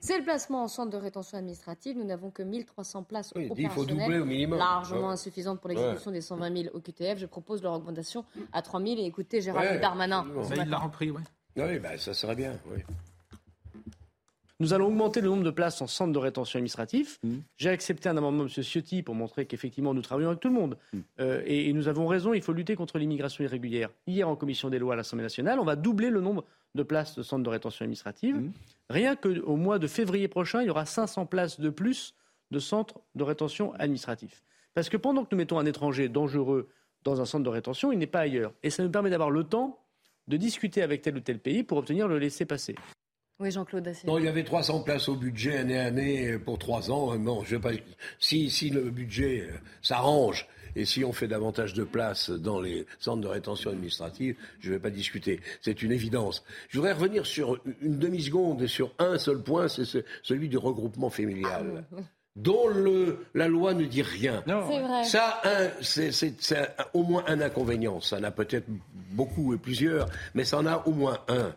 c'est 0.00 0.18
le 0.18 0.24
placement 0.24 0.62
en 0.62 0.68
centre 0.68 0.90
de 0.90 0.96
rétention 0.98 1.38
administrative. 1.38 1.96
Nous 1.96 2.04
n'avons 2.04 2.30
que 2.30 2.42
1300 2.42 3.02
places 3.04 3.32
oui, 3.34 3.50
il 3.56 3.68
faut 3.70 3.84
doubler 3.84 4.18
au 4.18 4.24
minimum. 4.26 4.58
largement 4.58 5.10
insuffisantes 5.10 5.60
pour 5.60 5.70
l'exécution 5.70 6.10
des 6.10 6.20
120 6.20 6.62
000 6.64 6.76
OQTF. 6.76 7.18
Je 7.18 7.26
propose 7.26 7.62
leur 7.62 7.74
augmentation 7.74 8.24
à 8.52 8.60
3 8.62 8.80
000. 8.82 9.00
Et 9.00 9.06
écoutez, 9.06 9.40
Gérald 9.40 9.80
Darmanin. 9.80 10.26
il 10.56 10.68
l'a 10.68 10.78
repris, 10.78 11.10
oui. 11.10 11.22
Oui, 11.56 11.78
bah, 11.78 11.96
ça 11.98 12.14
serait 12.14 12.36
bien, 12.36 12.58
oui. 12.70 12.82
Nous 14.60 14.74
allons 14.74 14.88
augmenter 14.88 15.22
le 15.22 15.28
nombre 15.28 15.42
de 15.42 15.50
places 15.50 15.80
en 15.80 15.86
centre 15.86 16.12
de 16.12 16.18
rétention 16.18 16.58
administratif. 16.58 17.18
Mmh. 17.22 17.36
J'ai 17.56 17.70
accepté 17.70 18.10
un 18.10 18.16
amendement 18.18 18.44
de 18.44 18.50
M. 18.54 18.62
Ciotti 18.62 19.02
pour 19.02 19.14
montrer 19.14 19.46
qu'effectivement 19.46 19.94
nous 19.94 20.02
travaillons 20.02 20.28
avec 20.28 20.40
tout 20.40 20.48
le 20.48 20.54
monde. 20.54 20.76
Mmh. 20.92 20.98
Euh, 21.20 21.42
et, 21.46 21.70
et 21.70 21.72
nous 21.72 21.88
avons 21.88 22.06
raison, 22.06 22.34
il 22.34 22.42
faut 22.42 22.52
lutter 22.52 22.76
contre 22.76 22.98
l'immigration 22.98 23.42
irrégulière. 23.42 23.88
Hier, 24.06 24.28
en 24.28 24.36
commission 24.36 24.68
des 24.68 24.78
lois 24.78 24.92
à 24.92 24.96
l'Assemblée 24.96 25.24
nationale, 25.24 25.58
on 25.58 25.64
va 25.64 25.76
doubler 25.76 26.10
le 26.10 26.20
nombre 26.20 26.44
de 26.74 26.82
places 26.82 27.16
de 27.16 27.22
centres 27.22 27.42
de 27.42 27.48
rétention 27.48 27.84
administrative. 27.84 28.36
Mmh. 28.36 28.52
Rien 28.90 29.16
qu'au 29.16 29.56
mois 29.56 29.78
de 29.78 29.86
février 29.86 30.28
prochain, 30.28 30.60
il 30.60 30.66
y 30.66 30.70
aura 30.70 30.84
500 30.84 31.24
places 31.26 31.58
de 31.58 31.70
plus 31.70 32.14
de 32.50 32.58
centres 32.58 33.00
de 33.14 33.24
rétention 33.24 33.72
administratif. 33.74 34.42
Parce 34.74 34.88
que 34.88 34.98
pendant 34.98 35.24
que 35.24 35.28
nous 35.32 35.38
mettons 35.38 35.58
un 35.58 35.66
étranger 35.66 36.08
dangereux 36.08 36.68
dans 37.02 37.20
un 37.20 37.24
centre 37.24 37.44
de 37.44 37.48
rétention, 37.48 37.92
il 37.92 37.98
n'est 37.98 38.06
pas 38.06 38.20
ailleurs. 38.20 38.52
Et 38.62 38.70
ça 38.70 38.82
nous 38.82 38.90
permet 38.90 39.10
d'avoir 39.10 39.30
le 39.30 39.44
temps 39.44 39.78
de 40.28 40.36
discuter 40.36 40.82
avec 40.82 41.02
tel 41.02 41.16
ou 41.16 41.20
tel 41.20 41.38
pays 41.38 41.62
pour 41.62 41.78
obtenir 41.78 42.06
le 42.06 42.18
laisser-passer. 42.18 42.76
Oui, 43.40 43.50
Jean-Claude. 43.50 43.90
Non, 44.06 44.18
il 44.18 44.26
y 44.26 44.28
avait 44.28 44.44
300 44.44 44.80
places 44.80 45.08
au 45.08 45.16
budget 45.16 45.56
année 45.56 45.78
à 45.78 45.86
année 45.86 46.38
pour 46.38 46.58
trois 46.58 46.90
ans. 46.90 47.16
Non, 47.16 47.42
je 47.44 47.56
vais 47.56 47.60
pas. 47.60 47.70
Si, 48.18 48.50
si 48.50 48.68
le 48.70 48.90
budget 48.90 49.48
euh, 49.50 49.54
s'arrange 49.80 50.46
et 50.76 50.84
si 50.84 51.04
on 51.04 51.12
fait 51.12 51.26
davantage 51.26 51.72
de 51.74 51.82
places 51.82 52.30
dans 52.30 52.60
les 52.60 52.86
centres 52.98 53.22
de 53.22 53.26
rétention 53.28 53.70
administrative, 53.70 54.36
je 54.60 54.68
ne 54.68 54.74
vais 54.74 54.80
pas 54.80 54.90
discuter. 54.90 55.40
C'est 55.62 55.82
une 55.82 55.90
évidence. 55.90 56.44
Je 56.68 56.78
voudrais 56.78 56.92
revenir 56.92 57.24
sur 57.26 57.58
une 57.80 57.98
demi-seconde 57.98 58.62
et 58.62 58.68
sur 58.68 58.92
un 58.98 59.18
seul 59.18 59.42
point, 59.42 59.68
c'est 59.68 59.84
ce- 59.86 60.04
celui 60.22 60.48
du 60.48 60.58
regroupement 60.58 61.10
familial. 61.10 61.84
dont 62.36 62.68
le, 62.68 63.26
la 63.34 63.48
loi 63.48 63.74
ne 63.74 63.84
dit 63.84 64.02
rien. 64.02 64.42
C'est 64.70 64.80
vrai. 64.80 65.04
Ça, 65.04 65.42
c'est, 65.82 66.76
au 66.94 67.02
moins 67.02 67.24
un 67.26 67.40
inconvénient. 67.40 68.00
Ça 68.00 68.18
en 68.18 68.22
a 68.22 68.30
peut-être 68.30 68.66
beaucoup 69.12 69.52
et 69.52 69.58
plusieurs, 69.58 70.08
mais 70.34 70.44
ça 70.44 70.58
en 70.58 70.66
a 70.66 70.82
au 70.86 70.92
moins 70.92 71.18
un. 71.28 71.52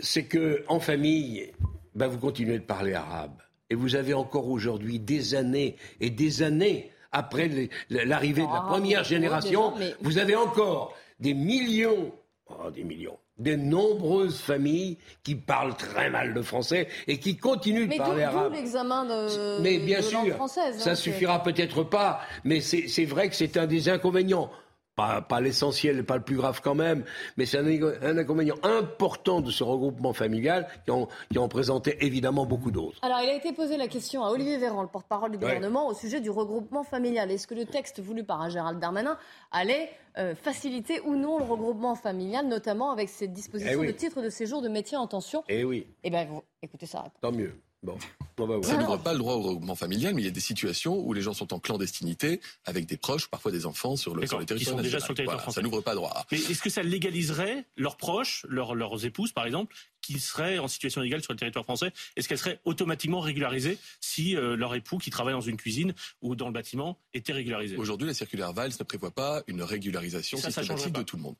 C'est 0.00 0.24
que 0.24 0.64
en 0.68 0.80
famille, 0.80 1.52
ben, 1.94 2.06
vous 2.08 2.18
continuez 2.18 2.58
de 2.58 2.64
parler 2.64 2.94
arabe. 2.94 3.40
Et 3.70 3.74
vous 3.74 3.94
avez 3.96 4.14
encore 4.14 4.48
aujourd'hui 4.48 4.98
des 4.98 5.34
années 5.34 5.76
et 6.00 6.10
des 6.10 6.42
années 6.42 6.90
après 7.10 7.68
l'arrivée 7.90 8.42
de 8.42 8.46
la 8.46 8.62
Ah, 8.64 8.66
première 8.68 9.04
génération, 9.04 9.74
vous 10.00 10.18
avez 10.18 10.34
encore 10.36 10.94
des 11.20 11.34
millions, 11.34 12.12
oh, 12.48 12.70
des 12.70 12.84
millions, 12.84 13.18
de 13.38 13.54
nombreuses 13.54 14.40
familles 14.40 14.98
qui 15.22 15.34
parlent 15.34 15.76
très 15.76 16.10
mal 16.10 16.32
le 16.32 16.42
français 16.42 16.88
et 17.06 17.18
qui 17.18 17.36
continuent 17.36 17.84
de 17.84 17.88
Mais 17.88 17.96
parler 17.96 18.22
arabe. 18.22 18.52
l'examen 18.52 19.04
de, 19.04 19.60
Mais 19.62 19.78
bien 19.78 19.98
de 19.98 20.04
sûr, 20.04 20.34
française. 20.36 20.78
ça 20.78 20.90
hein, 20.90 20.94
suffira 20.94 21.42
peut-être 21.42 21.82
pas, 21.82 22.20
mais 22.44 22.60
c'est 22.60 23.04
vrai 23.04 23.28
que 23.28 23.34
c'est 23.34 23.56
un 23.56 23.66
des 23.66 23.88
inconvénients. 23.88 24.50
Pas, 24.94 25.22
pas 25.22 25.40
l'essentiel, 25.40 26.04
pas 26.04 26.16
le 26.18 26.22
plus 26.22 26.36
grave 26.36 26.60
quand 26.62 26.74
même, 26.74 27.04
mais 27.38 27.46
c'est 27.46 27.56
un, 27.56 27.64
un 27.66 28.18
inconvénient 28.18 28.56
important 28.62 29.40
de 29.40 29.50
ce 29.50 29.64
regroupement 29.64 30.12
familial 30.12 30.68
qui 30.84 30.90
en, 30.90 31.08
qui 31.30 31.38
en 31.38 31.48
présentait 31.48 31.96
évidemment 32.02 32.44
beaucoup 32.44 32.70
d'autres. 32.70 32.98
Alors, 33.00 33.20
il 33.22 33.30
a 33.30 33.34
été 33.34 33.54
posé 33.54 33.78
la 33.78 33.88
question 33.88 34.22
à 34.22 34.30
Olivier 34.30 34.58
Véran, 34.58 34.82
le 34.82 34.88
porte-parole 34.88 35.30
du 35.30 35.38
Ouais. 35.38 35.44
gouvernement, 35.44 35.88
au 35.88 35.94
sujet 35.94 36.20
du 36.20 36.28
regroupement 36.28 36.84
familial. 36.84 37.30
Est-ce 37.30 37.46
que 37.46 37.54
le 37.54 37.64
texte 37.64 38.00
voulu 38.00 38.22
par 38.22 38.50
Gérald 38.50 38.78
Darmanin 38.80 39.16
allait 39.50 39.88
euh, 40.18 40.34
faciliter 40.34 41.00
ou 41.06 41.16
non 41.16 41.38
le 41.38 41.44
regroupement 41.44 41.94
familial, 41.94 42.46
notamment 42.46 42.90
avec 42.90 43.08
cette 43.08 43.32
disposition 43.32 43.72
Eh 43.72 43.76
oui. 43.80 43.86
de 43.86 43.92
titre 43.92 44.20
de 44.20 44.28
séjour 44.28 44.60
de 44.60 44.68
métier 44.68 44.98
en 44.98 45.06
tension? 45.06 45.42
Eh 45.48 45.64
oui, 45.64 45.86
Eh 46.04 46.10
bien, 46.10 46.28
écoutez 46.60 46.84
ça. 46.84 47.04
tant 47.22 47.32
mieux. 47.32 47.54
Bon, 47.84 47.98
on 48.38 48.46
va 48.46 48.62
Ça 48.62 48.76
n'ouvre 48.76 48.96
pas 48.98 49.12
le 49.12 49.18
droit 49.18 49.34
au 49.34 49.42
regroupement 49.42 49.74
familial, 49.74 50.14
mais 50.14 50.22
il 50.22 50.24
y 50.24 50.28
a 50.28 50.32
des 50.32 50.38
situations 50.38 51.00
où 51.00 51.12
les 51.12 51.20
gens 51.20 51.32
sont 51.34 51.52
en 51.52 51.58
clandestinité 51.58 52.40
avec 52.64 52.86
des 52.86 52.96
proches, 52.96 53.28
parfois 53.28 53.50
des 53.50 53.66
enfants 53.66 53.96
sur 53.96 54.14
le, 54.14 54.24
sur 54.24 54.38
le 54.38 54.44
qui 54.44 54.48
territoire 54.48 54.76
sont 54.76 54.82
déjà 54.82 54.98
national. 54.98 55.02
sur 55.02 55.12
le 55.12 55.16
territoire 55.16 55.36
Voilà, 55.38 55.42
français. 55.42 55.60
Ça 55.60 55.62
n'ouvre 55.62 55.80
pas 55.80 55.96
droit. 55.96 56.24
Mais 56.30 56.38
est-ce 56.38 56.62
que 56.62 56.70
ça 56.70 56.84
légaliserait 56.84 57.64
leurs 57.76 57.96
proches, 57.96 58.46
leurs, 58.48 58.76
leurs 58.76 59.04
épouses 59.04 59.32
par 59.32 59.46
exemple, 59.46 59.74
qui 60.00 60.20
seraient 60.20 60.58
en 60.58 60.68
situation 60.68 61.02
illégale 61.02 61.22
sur 61.22 61.32
le 61.32 61.38
territoire 61.40 61.64
français? 61.64 61.92
Est-ce 62.14 62.28
qu'elles 62.28 62.38
seraient 62.38 62.60
automatiquement 62.64 63.18
régularisées 63.18 63.78
si 64.00 64.36
euh, 64.36 64.54
leur 64.54 64.76
époux 64.76 64.98
qui 64.98 65.10
travaille 65.10 65.34
dans 65.34 65.40
une 65.40 65.56
cuisine 65.56 65.92
ou 66.20 66.36
dans 66.36 66.46
le 66.46 66.52
bâtiment 66.52 66.98
était 67.14 67.32
régularisé? 67.32 67.76
Aujourd'hui, 67.76 68.06
la 68.06 68.14
circulaire 68.14 68.52
Valls 68.52 68.72
ne 68.78 68.84
prévoit 68.84 69.10
pas 69.10 69.42
une 69.48 69.60
régularisation 69.62 70.38
Ça, 70.38 70.52
ça 70.52 70.60
systématique 70.62 70.92
pas. 70.92 71.00
de 71.00 71.04
tout 71.04 71.16
le 71.16 71.22
monde. 71.22 71.36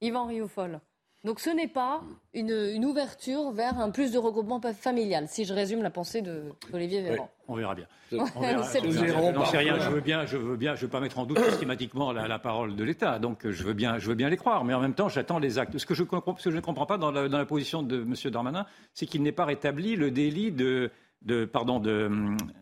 Yvan 0.00 0.26
Rioufol. 0.26 0.80
Donc, 1.24 1.38
ce 1.38 1.50
n'est 1.50 1.68
pas 1.68 2.02
une, 2.34 2.50
une 2.50 2.84
ouverture 2.84 3.52
vers 3.52 3.78
un 3.78 3.90
plus 3.90 4.10
de 4.10 4.18
regroupement 4.18 4.60
familial, 4.60 5.26
si 5.28 5.44
je 5.44 5.54
résume 5.54 5.80
la 5.82 5.90
pensée 5.90 6.20
de- 6.20 6.42
d'Olivier 6.72 7.00
Véran. 7.02 7.30
On 7.46 7.54
verra 7.54 7.74
bien. 7.76 7.86
On 8.12 8.24
verra. 8.40 8.62
Je 8.72 9.46
sais 9.50 9.58
rien. 9.58 9.78
Je 9.78 9.88
veux 9.90 10.00
bien, 10.00 10.26
je 10.26 10.36
veux 10.36 10.56
bien, 10.56 10.74
je 10.74 10.82
veux 10.82 10.90
pas 10.90 10.98
mettre 11.00 11.18
en 11.20 11.24
doute 11.26 11.38
systématiquement 11.44 12.10
la, 12.12 12.26
la 12.26 12.38
parole 12.40 12.74
de 12.74 12.82
l'État. 12.84 13.20
Donc, 13.20 13.48
je 13.48 13.62
veux 13.62 13.72
bien, 13.72 13.98
je 13.98 14.08
veux 14.08 14.14
bien 14.16 14.28
les 14.30 14.36
croire. 14.36 14.64
Mais 14.64 14.74
en 14.74 14.80
même 14.80 14.94
temps, 14.94 15.08
j'attends 15.08 15.38
les 15.38 15.58
actes. 15.58 15.78
Ce 15.78 15.86
que 15.86 15.94
je, 15.94 16.02
comprends- 16.02 16.36
ce 16.38 16.44
que 16.46 16.50
je 16.50 16.56
ne 16.56 16.60
comprends 16.60 16.86
pas 16.86 16.98
dans 16.98 17.12
la, 17.12 17.28
dans 17.28 17.38
la 17.38 17.46
position 17.46 17.82
de 17.84 18.02
M. 18.02 18.14
Darmanin, 18.32 18.66
c'est 18.92 19.06
qu'il 19.06 19.22
n'est 19.22 19.30
pas 19.32 19.44
rétabli 19.44 19.94
le 19.94 20.10
délit 20.10 20.50
de, 20.50 20.90
de 21.24 21.44
pardon, 21.44 21.78
de, 21.78 22.10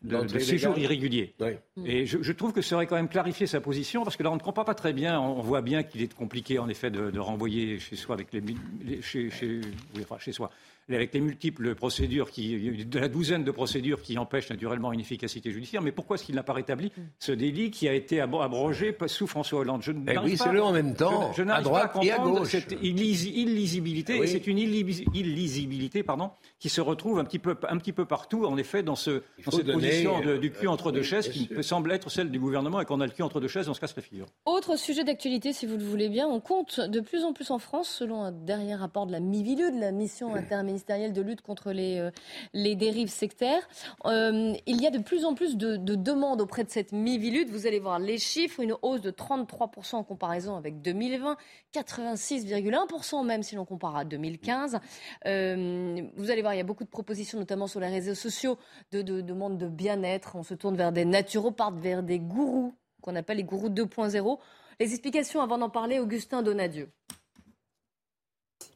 de- 0.03 0.27
séjour 0.39 0.77
irrégulier. 0.79 1.35
Oui. 1.41 1.53
Et 1.87 2.07
je, 2.07 2.23
je 2.23 2.33
trouve 2.33 2.53
que 2.53 2.63
ça 2.63 2.77
aurait 2.77 2.87
quand 2.87 2.97
même 2.97 3.09
clarifié 3.09 3.47
sa 3.47 3.61
position, 3.61 4.05
parce 4.05 4.17
que 4.17 4.23
là, 4.23 4.31
on 4.31 4.35
ne 4.37 4.41
comprend 4.41 4.65
pas 4.65 4.75
très 4.75 4.93
bien. 4.93 5.19
On 5.21 5.41
voit 5.41 5.63
bien 5.63 5.83
qu'il 5.83 6.03
est 6.03 6.13
compliqué, 6.15 6.59
en 6.59 6.69
effet, 6.69 6.91
de, 6.91 7.11
de 7.11 7.19
renvoyer 7.19 7.79
chez 7.79 7.97
soi 7.97 8.15
avec 8.15 8.33
les, 8.33 8.43
les- 8.85 9.01
chez, 9.03 9.31
chez- 9.31 9.61
oui, 9.95 10.03
enfin, 10.03 10.19
chez 10.19 10.33
soi, 10.33 10.51
avec 10.89 11.15
les 11.15 11.21
multiples 11.21 11.75
procédures, 11.75 12.31
qui, 12.31 12.85
de 12.85 12.99
la 12.99 13.09
douzaine 13.09 13.45
de 13.45 13.51
procédures 13.51 14.03
qui 14.03 14.19
empêchent 14.19 14.51
naturellement 14.51 14.93
une 14.93 15.01
efficacité 15.01 15.53
judiciaire. 15.53 15.83
Mais 15.83 15.93
pourquoi 15.93 16.17
est-ce 16.17 16.25
qu'il 16.25 16.35
n'a 16.35 16.43
pas 16.43 16.53
rétabli 16.53 16.91
ce 17.19 17.31
délit 17.33 17.71
qui 17.71 17.87
a 17.89 17.93
été 17.95 18.21
abro- 18.21 18.41
abrogé 18.43 18.97
sous 19.07 19.27
François 19.27 19.61
Hollande? 19.61 19.83
Je 19.83 19.93
Eh 19.93 20.19
oui, 20.19 20.37
pas- 20.37 20.45
c'est 20.45 20.53
le 20.53 20.63
en 20.63 20.73
même 20.73 20.95
temps, 20.95 21.33
je- 21.33 21.45
je 21.45 21.49
à 21.49 21.61
droite 21.63 21.93
pas 21.93 22.01
à 22.01 22.05
et 22.05 22.11
à 22.11 22.19
gauche. 22.19 22.49
cette 22.49 22.73
illisi- 22.83 23.31
illisibilité. 23.35 24.15
Oui. 24.19 24.25
Et 24.25 24.27
c'est 24.27 24.47
une 24.47 24.59
illisi- 24.59 25.05
illisibilité 25.15 26.03
pardon, 26.03 26.31
qui 26.59 26.69
se 26.69 26.81
retrouve 26.81 27.19
un 27.19 27.25
petit 27.25 27.39
peu, 27.39 27.57
un 27.69 27.79
petit 27.79 27.93
peu 27.93 28.05
partout, 28.05 28.45
en 28.45 28.57
effet, 28.57 28.83
dans, 28.83 28.97
ce, 28.97 29.23
dans 29.45 29.51
cette 29.53 29.67
donner, 29.67 29.89
position 29.89 30.21
de- 30.21 30.27
euh, 30.31 30.39
du 30.39 30.51
cul 30.51 30.67
entre 30.67 30.93
deux 30.93 31.01
oui, 31.01 31.05
chaises 31.07 31.29
qui 31.29 31.45
sûr. 31.47 31.65
semble 31.65 31.93
être 31.93 32.11
celle 32.11 32.31
du 32.31 32.39
gouvernement 32.41 32.81
et 32.81 32.85
qu'on 32.85 33.01
a 33.01 33.07
le 33.07 33.13
cul 33.13 33.23
entre 33.23 33.41
deux 33.41 33.49
chaises, 33.49 33.69
on 33.69 33.75
se 33.75 33.81
casse 33.81 33.95
la 33.97 34.03
figure. 34.03 34.27
Autre 34.45 34.77
sujet 34.77 35.05
d'actualité, 35.05 35.53
si 35.53 35.67
vous 35.67 35.77
le 35.77 35.85
voulez 35.85 36.09
bien, 36.09 36.27
on 36.27 36.41
compte 36.41 36.81
de 36.81 37.01
plus 37.01 37.25
en 37.25 37.33
plus 37.33 37.51
en 37.51 37.59
France, 37.59 37.89
selon 37.89 38.23
un 38.23 38.33
dernier 38.33 38.75
rapport 38.75 39.07
de 39.07 39.13
la 39.13 39.21
MIVILUD, 39.21 39.79
la 39.79 39.93
mission 39.93 40.35
interministérielle 40.71 41.13
de 41.13 41.23
lutte 41.23 41.43
contre 41.43 41.73
les, 41.73 41.99
euh, 41.99 42.11
les 42.53 42.77
dérives 42.77 43.09
sectaires. 43.09 43.69
Euh, 44.07 44.55
il 44.67 44.81
y 44.81 44.87
a 44.87 44.91
de 44.91 44.99
plus 44.99 45.25
en 45.25 45.35
plus 45.35 45.57
de, 45.57 45.77
de 45.77 45.95
demandes 45.95 46.41
auprès 46.41 46.65
de 46.65 46.71
cette 46.71 46.93
MIVILUD. 46.93 47.51
Vous 47.51 47.67
allez 47.67 47.81
voir 47.81 47.99
les 47.99 48.19
chiffres, 48.19 48.61
une 48.61 48.75
hausse 48.83 49.01
de 49.01 49.11
33% 49.11 49.97
en 49.97 50.05
comparaison 50.05 50.57
avec 50.57 50.81
2020, 50.81 51.37
86,1% 51.75 53.25
même 53.25 53.43
si 53.43 53.57
l'on 53.57 53.65
compare 53.65 53.97
à 53.97 54.05
2015. 54.05 54.79
Euh, 55.27 56.03
vous 56.17 56.31
allez 56.31 56.43
voir, 56.43 56.55
il 56.55 56.59
y 56.59 56.61
a 56.61 56.65
beaucoup 56.65 56.85
de 56.85 56.91
propositions, 56.91 57.39
notamment 57.39 57.67
sur 57.67 57.81
les 57.81 57.89
réseaux 57.89 58.15
sociaux, 58.15 58.59
de, 58.93 59.03
de 59.03 59.21
demandes 59.21 59.59
de 59.59 59.69
bien-être. 59.69 60.37
On 60.37 60.43
se 60.43 60.55
tourne 60.55 60.77
vers 60.77 60.93
des 60.93 61.05
naturopathes, 61.05 61.79
vers 61.79 62.03
des 62.03 62.19
gourous, 62.19 62.75
qu'on 63.03 63.17
appelle 63.17 63.39
les 63.39 63.45
gourous 63.45 63.71
2.0. 63.71 64.39
Les 64.79 64.93
explications 64.93 65.43
avant 65.43 65.59
d'en 65.59 65.71
parler, 65.71 65.99
Augustin 65.99 66.43
Donadieu. 66.43 66.91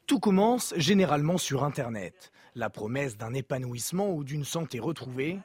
Tout 0.06 0.20
commence 0.20 0.74
généralement 0.76 1.38
sur 1.38 1.64
Internet. 1.64 2.30
La 2.54 2.68
promesse 2.68 3.16
d'un 3.16 3.32
épanouissement 3.32 4.12
ou 4.12 4.22
d'une 4.22 4.44
santé 4.44 4.78
retrouvée. 4.78 5.38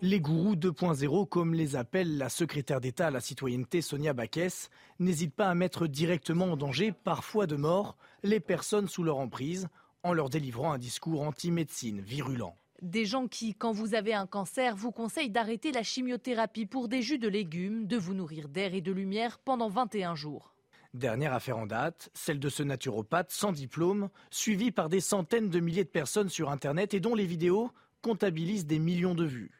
Les 0.00 0.20
gourous 0.20 0.56
2.0, 0.56 1.28
comme 1.28 1.52
les 1.52 1.76
appelle 1.76 2.16
la 2.16 2.30
secrétaire 2.30 2.80
d'État 2.80 3.08
à 3.08 3.10
la 3.10 3.20
citoyenneté 3.20 3.82
Sonia 3.82 4.14
Baquès, 4.14 4.70
n'hésitent 5.00 5.34
pas 5.34 5.50
à 5.50 5.54
mettre 5.54 5.86
directement 5.86 6.46
en 6.46 6.56
danger, 6.56 6.92
parfois 6.92 7.46
de 7.46 7.56
mort, 7.56 7.98
les 8.22 8.40
personnes 8.40 8.88
sous 8.88 9.02
leur 9.02 9.18
emprise, 9.18 9.68
en 10.02 10.14
leur 10.14 10.30
délivrant 10.30 10.72
un 10.72 10.78
discours 10.78 11.20
anti-médecine 11.20 12.00
virulent. 12.00 12.56
Des 12.80 13.04
gens 13.04 13.28
qui, 13.28 13.54
quand 13.54 13.72
vous 13.72 13.94
avez 13.94 14.14
un 14.14 14.26
cancer, 14.26 14.76
vous 14.76 14.92
conseillent 14.92 15.30
d'arrêter 15.30 15.72
la 15.72 15.82
chimiothérapie 15.82 16.66
pour 16.66 16.88
des 16.88 17.02
jus 17.02 17.18
de 17.18 17.28
légumes, 17.28 17.86
de 17.86 17.98
vous 17.98 18.14
nourrir 18.14 18.48
d'air 18.48 18.72
et 18.74 18.80
de 18.80 18.92
lumière 18.92 19.38
pendant 19.38 19.68
21 19.68 20.14
jours. 20.14 20.55
Dernière 20.96 21.34
affaire 21.34 21.58
en 21.58 21.66
date, 21.66 22.08
celle 22.14 22.40
de 22.40 22.48
ce 22.48 22.62
naturopathe 22.62 23.30
sans 23.30 23.52
diplôme, 23.52 24.08
suivi 24.30 24.72
par 24.72 24.88
des 24.88 25.00
centaines 25.00 25.50
de 25.50 25.60
milliers 25.60 25.84
de 25.84 25.90
personnes 25.90 26.30
sur 26.30 26.50
Internet 26.50 26.94
et 26.94 27.00
dont 27.00 27.14
les 27.14 27.26
vidéos 27.26 27.70
comptabilisent 28.00 28.64
des 28.64 28.78
millions 28.78 29.14
de 29.14 29.26
vues. 29.26 29.50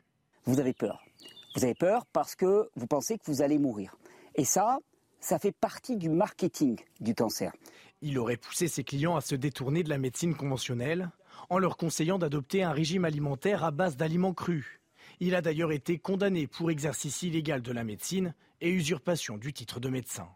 vous 0.46 0.60
avez 0.60 0.72
peur. 0.72 1.04
Vous 1.54 1.64
avez 1.64 1.74
peur 1.74 2.06
parce 2.06 2.36
que 2.36 2.70
vous 2.74 2.86
pensez 2.86 3.18
que 3.18 3.24
vous 3.26 3.42
allez 3.42 3.58
mourir. 3.58 3.98
Et 4.36 4.46
ça, 4.46 4.78
ça 5.20 5.38
fait 5.38 5.52
partie 5.52 5.98
du 5.98 6.08
marketing 6.08 6.80
du 7.00 7.14
cancer. 7.14 7.52
Il 8.00 8.18
aurait 8.18 8.38
poussé 8.38 8.66
ses 8.66 8.82
clients 8.82 9.16
à 9.16 9.20
se 9.20 9.34
détourner 9.34 9.82
de 9.82 9.90
la 9.90 9.98
médecine 9.98 10.34
conventionnelle 10.34 11.10
en 11.50 11.58
leur 11.58 11.76
conseillant 11.76 12.18
d'adopter 12.18 12.62
un 12.62 12.72
régime 12.72 13.04
alimentaire 13.04 13.62
à 13.62 13.72
base 13.72 13.98
d'aliments 13.98 14.32
crus. 14.32 14.80
Il 15.20 15.34
a 15.34 15.42
d'ailleurs 15.42 15.72
été 15.72 15.98
condamné 15.98 16.46
pour 16.46 16.70
exercice 16.70 17.20
illégal 17.20 17.60
de 17.60 17.72
la 17.72 17.84
médecine 17.84 18.32
et 18.62 18.70
usurpation 18.70 19.36
du 19.36 19.52
titre 19.52 19.80
de 19.80 19.90
médecin. 19.90 20.30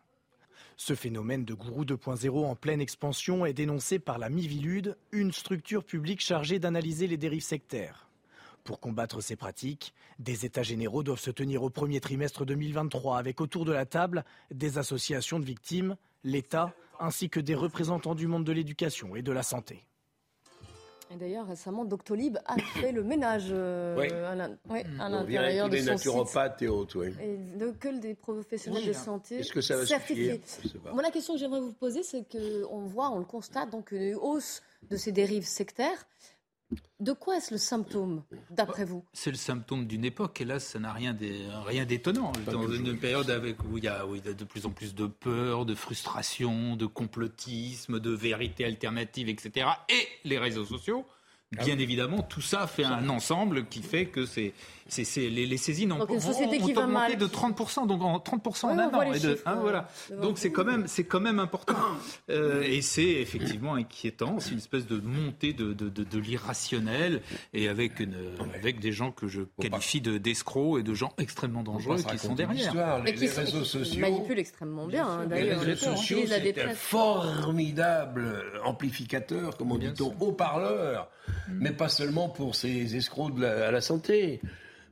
Ce 0.82 0.94
phénomène 0.94 1.44
de 1.44 1.52
gourou 1.52 1.84
2.0 1.84 2.46
en 2.46 2.56
pleine 2.56 2.80
expansion 2.80 3.44
est 3.44 3.52
dénoncé 3.52 3.98
par 3.98 4.18
la 4.18 4.30
Mivilude, 4.30 4.96
une 5.12 5.30
structure 5.30 5.84
publique 5.84 6.22
chargée 6.22 6.58
d'analyser 6.58 7.06
les 7.06 7.18
dérives 7.18 7.42
sectaires. 7.42 8.08
Pour 8.64 8.80
combattre 8.80 9.20
ces 9.20 9.36
pratiques, 9.36 9.92
des 10.18 10.46
États 10.46 10.62
généraux 10.62 11.02
doivent 11.02 11.20
se 11.20 11.30
tenir 11.30 11.62
au 11.64 11.68
premier 11.68 12.00
trimestre 12.00 12.46
2023 12.46 13.18
avec 13.18 13.42
autour 13.42 13.66
de 13.66 13.72
la 13.72 13.84
table 13.84 14.24
des 14.50 14.78
associations 14.78 15.38
de 15.38 15.44
victimes, 15.44 15.96
l'État 16.24 16.72
ainsi 16.98 17.28
que 17.28 17.40
des 17.40 17.54
représentants 17.54 18.14
du 18.14 18.26
monde 18.26 18.44
de 18.44 18.52
l'éducation 18.52 19.14
et 19.16 19.22
de 19.22 19.32
la 19.32 19.42
santé. 19.42 19.84
Et 21.12 21.16
d'ailleurs, 21.16 21.46
récemment, 21.48 21.84
Doctolib 21.84 22.38
a 22.46 22.56
fait 22.80 22.92
le 22.92 23.02
ménage 23.02 23.48
euh, 23.50 23.96
Oui. 23.98 24.06
à 24.12 25.06
On 25.06 25.08
l'intérieur 25.08 25.68
de 25.68 25.76
site. 25.76 25.86
naturopathes 25.86 26.62
et 26.62 26.68
autres, 26.68 27.00
oui. 27.00 27.12
Et 27.20 27.36
de- 27.58 27.72
que 27.72 27.98
des 27.98 28.14
professionnels 28.14 28.86
de 28.86 28.92
santé 28.92 29.40
Est-ce 29.40 29.52
que 29.52 29.60
ça 29.60 29.76
va 29.76 29.84
certifiés. 29.86 30.40
Moi, 30.92 31.02
la 31.02 31.10
question 31.10 31.34
que 31.34 31.40
j'aimerais 31.40 31.60
vous 31.60 31.72
poser, 31.72 32.04
c'est 32.04 32.24
qu'on 32.30 32.86
voit, 32.86 33.10
on 33.10 33.18
le 33.18 33.24
constate, 33.24 33.70
donc 33.70 33.90
une 33.90 34.14
hausse 34.14 34.62
de 34.88 34.96
ces 34.96 35.10
dérives 35.10 35.46
sectaires. 35.46 36.06
De 37.00 37.12
quoi 37.12 37.38
est-ce 37.38 37.52
le 37.52 37.58
symptôme, 37.58 38.22
d'après 38.50 38.84
vous 38.84 39.04
C'est 39.14 39.30
le 39.30 39.36
symptôme 39.36 39.86
d'une 39.86 40.04
époque, 40.04 40.40
et 40.42 40.44
là, 40.44 40.60
ça 40.60 40.78
n'a 40.78 40.92
rien 40.92 41.14
d'étonnant. 41.14 42.32
Dans 42.46 42.70
une 42.70 42.98
période 42.98 43.30
avec, 43.30 43.62
où 43.64 43.78
il 43.78 43.84
y 43.84 43.88
a 43.88 44.06
où 44.06 44.16
il 44.16 44.24
y 44.24 44.28
a 44.28 44.34
de 44.34 44.44
plus 44.44 44.66
en 44.66 44.70
plus 44.70 44.94
de 44.94 45.06
peur, 45.06 45.64
de 45.64 45.74
frustration, 45.74 46.76
de 46.76 46.86
complotisme, 46.86 48.00
de 48.00 48.10
vérité 48.10 48.66
alternative, 48.66 49.28
etc. 49.30 49.68
Et 49.88 50.06
les 50.28 50.38
réseaux 50.38 50.66
sociaux. 50.66 51.06
Ah 51.58 51.64
Bien 51.64 51.76
évidemment, 51.80 52.22
tout 52.22 52.40
ça 52.40 52.68
fait 52.68 52.84
un 52.84 53.08
ensemble 53.08 53.66
qui 53.66 53.82
fait 53.82 54.06
que 54.06 54.24
c'est, 54.24 54.52
c'est, 54.86 55.02
c'est- 55.02 55.28
les, 55.28 55.46
les 55.46 55.56
saisines 55.56 55.90
ont, 55.90 55.98
Donc, 55.98 56.10
une 56.10 56.20
société 56.20 56.60
ont- 56.62 56.64
qui 56.64 56.70
ont 56.70 56.74
va 56.74 56.84
augmenté 56.84 57.16
mal. 57.16 57.18
de 57.18 57.26
30%, 57.26 57.86
donc 57.88 58.02
en 58.02 58.20
30% 58.20 58.66
en 58.68 58.76
Oui, 58.76 58.76
on 58.76 58.94
un 58.94 58.98
an. 58.98 59.10
les 59.10 59.16
Et 59.16 59.20
de- 59.20 59.30
chiffres, 59.34 59.42
hein, 59.48 59.58
voilà. 59.60 59.88
Donc 60.22 60.38
c'est 60.38 60.52
quand 60.52 60.62
même, 60.62 60.86
c'est 60.86 61.02
quand 61.02 61.18
même 61.18 61.40
important. 61.40 61.74
Euh, 62.30 62.62
et 62.62 62.82
c'est 62.82 63.02
effectivement 63.02 63.74
inquiétant. 63.74 64.38
C'est 64.38 64.52
une 64.52 64.58
espèce 64.58 64.86
de 64.86 65.00
montée 65.00 65.52
de, 65.52 65.72
de, 65.72 65.88
de, 65.88 66.04
de 66.04 66.18
l'irrationnel 66.20 67.20
et 67.52 67.66
avec 67.66 67.98
une, 67.98 68.14
avec 68.54 68.78
des 68.78 68.92
gens 68.92 69.10
que 69.10 69.26
je 69.26 69.42
qualifie 69.60 70.00
de 70.00 70.18
d'escrocs 70.18 70.78
et 70.78 70.82
de 70.84 70.94
gens 70.94 71.12
extrêmement 71.18 71.64
dangereux 71.64 71.96
qui 71.96 72.16
sont 72.18 72.36
derrière. 72.36 73.00
Les, 73.02 73.10
Et 73.10 73.14
qui 73.14 73.20
les 73.22 73.26
sont- 73.26 73.40
réseaux 73.40 73.62
qui 73.62 73.68
sociaux. 73.68 74.00
manipulent 74.00 74.38
extrêmement 74.38 74.86
bien, 74.86 75.04
hein, 75.04 75.22
Les 75.24 75.28
d'ailleurs. 75.28 75.60
réseaux 75.62 75.90
Ils 75.90 75.96
sociaux, 75.96 76.18
c'est 76.28 76.60
un 76.62 76.74
formidable 76.74 78.44
amplificateur, 78.64 79.56
comme 79.56 79.72
on 79.72 79.78
dit, 79.78 79.92
ton 79.94 80.14
haut-parleur, 81.46 81.62
mais 81.62 81.70
pas 81.72 81.88
seulement 81.88 82.28
pour 82.28 82.54
ces 82.54 82.96
escrocs 82.96 83.34
de 83.34 83.42
la- 83.42 83.68
à 83.68 83.70
la 83.70 83.80
santé. 83.80 84.40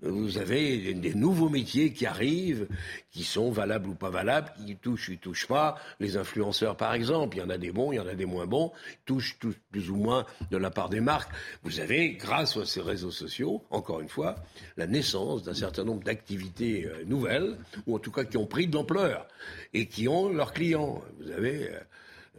Vous 0.01 0.38
avez 0.38 0.94
des, 0.94 1.12
nouveaux 1.12 1.49
métiers 1.49 1.92
qui 1.92 2.07
arrivent, 2.07 2.68
qui 3.11 3.24
sont 3.24 3.51
valables 3.51 3.88
ou 3.88 3.94
pas 3.96 4.11
valables, 4.11 4.53
qui 4.64 4.76
touchent 4.76 5.09
ou 5.09 5.16
touchent 5.16 5.49
pas. 5.49 5.74
Les 5.99 6.16
influenceurs, 6.16 6.76
par 6.76 6.94
exemple, 6.94 7.36
il 7.36 7.40
y 7.40 7.42
en 7.42 7.51
a 7.51 7.59
des 7.59 7.72
bons, 7.72 7.90
il 7.90 7.96
y 7.96 7.99
en 7.99 8.07
a 8.07 8.14
des 8.14 8.24
moins 8.24 8.46
bons, 8.46 8.70
touchent 9.07 9.38
tous 9.40 9.57
plus 9.72 9.90
ou 9.90 9.96
moins 9.96 10.24
de 10.53 10.57
la 10.57 10.70
part 10.70 10.88
des 10.88 11.01
marques. 11.01 11.32
Vous 11.64 11.80
avez, 11.80 12.11
grâce 12.12 12.57
à 12.57 12.64
ces 12.64 12.80
réseaux 12.80 13.11
sociaux, 13.11 13.64
encore 13.70 14.01
une 14.01 14.09
fois, 14.09 14.36
la 14.76 14.86
naissance 14.86 15.42
d'un 15.42 15.55
certain 15.55 15.82
nombre 15.82 16.05
d'activités 16.05 16.86
euh, 16.86 17.05
nouvelles, 17.05 17.57
ou 17.88 17.96
en 17.96 17.99
tout 17.99 18.12
cas 18.12 18.22
qui 18.22 18.36
ont 18.36 18.46
pris 18.46 18.68
de 18.68 18.76
l'ampleur, 18.76 19.26
et 19.74 19.86
qui 19.88 20.07
ont 20.07 20.28
leurs 20.28 20.53
clients. 20.53 21.03
Vous 21.18 21.32
avez... 21.32 21.70
euh, 21.72 21.80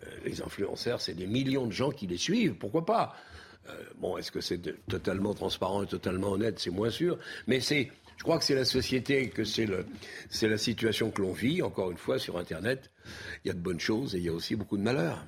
euh, 0.05 0.10
les 0.24 0.41
influenceurs, 0.41 1.01
c'est 1.01 1.14
des 1.14 1.28
millions 1.28 1.68
de 1.68 1.74
gens 1.74 1.91
qui 1.91 2.07
les 2.07 2.16
suivent, 2.16 2.53
pourquoi 2.53 2.86
pas? 2.86 3.14
Bon, 3.99 4.17
est-ce 4.17 4.32
que 4.32 4.41
c'est 4.41 4.59
totalement 4.88 5.34
transparent 5.34 5.84
et 5.84 5.88
totalement 5.88 6.32
honnête? 6.32 6.59
C'est 6.59 6.70
moins 6.70 6.89
sûr. 6.89 7.17
Mais 7.47 7.59
c'est, 7.59 7.91
je 8.17 8.24
crois 8.24 8.38
que 8.38 8.45
c'est 8.45 8.55
la 8.55 8.65
société, 8.65 9.30
que 9.30 9.43
c'est 9.43 9.67
la 9.67 10.57
situation 10.57 11.11
que 11.11 11.22
l'on 11.22 11.34
vit. 11.34 11.61
Encore 11.61 11.91
une 11.91 11.97
fois, 11.97 12.20
sur 12.20 12.38
Internet, 12.38 12.91
il 13.43 13.49
y 13.49 13.51
a 13.51 13.53
de 13.53 13.59
bonnes 13.59 13.80
choses 13.80 14.15
et 14.15 14.20
il 14.20 14.24
y 14.26 14.30
a 14.30 14.34
aussi 14.34 14.55
beaucoup 14.55 14.78
de 14.78 14.84
malheurs. 14.84 15.26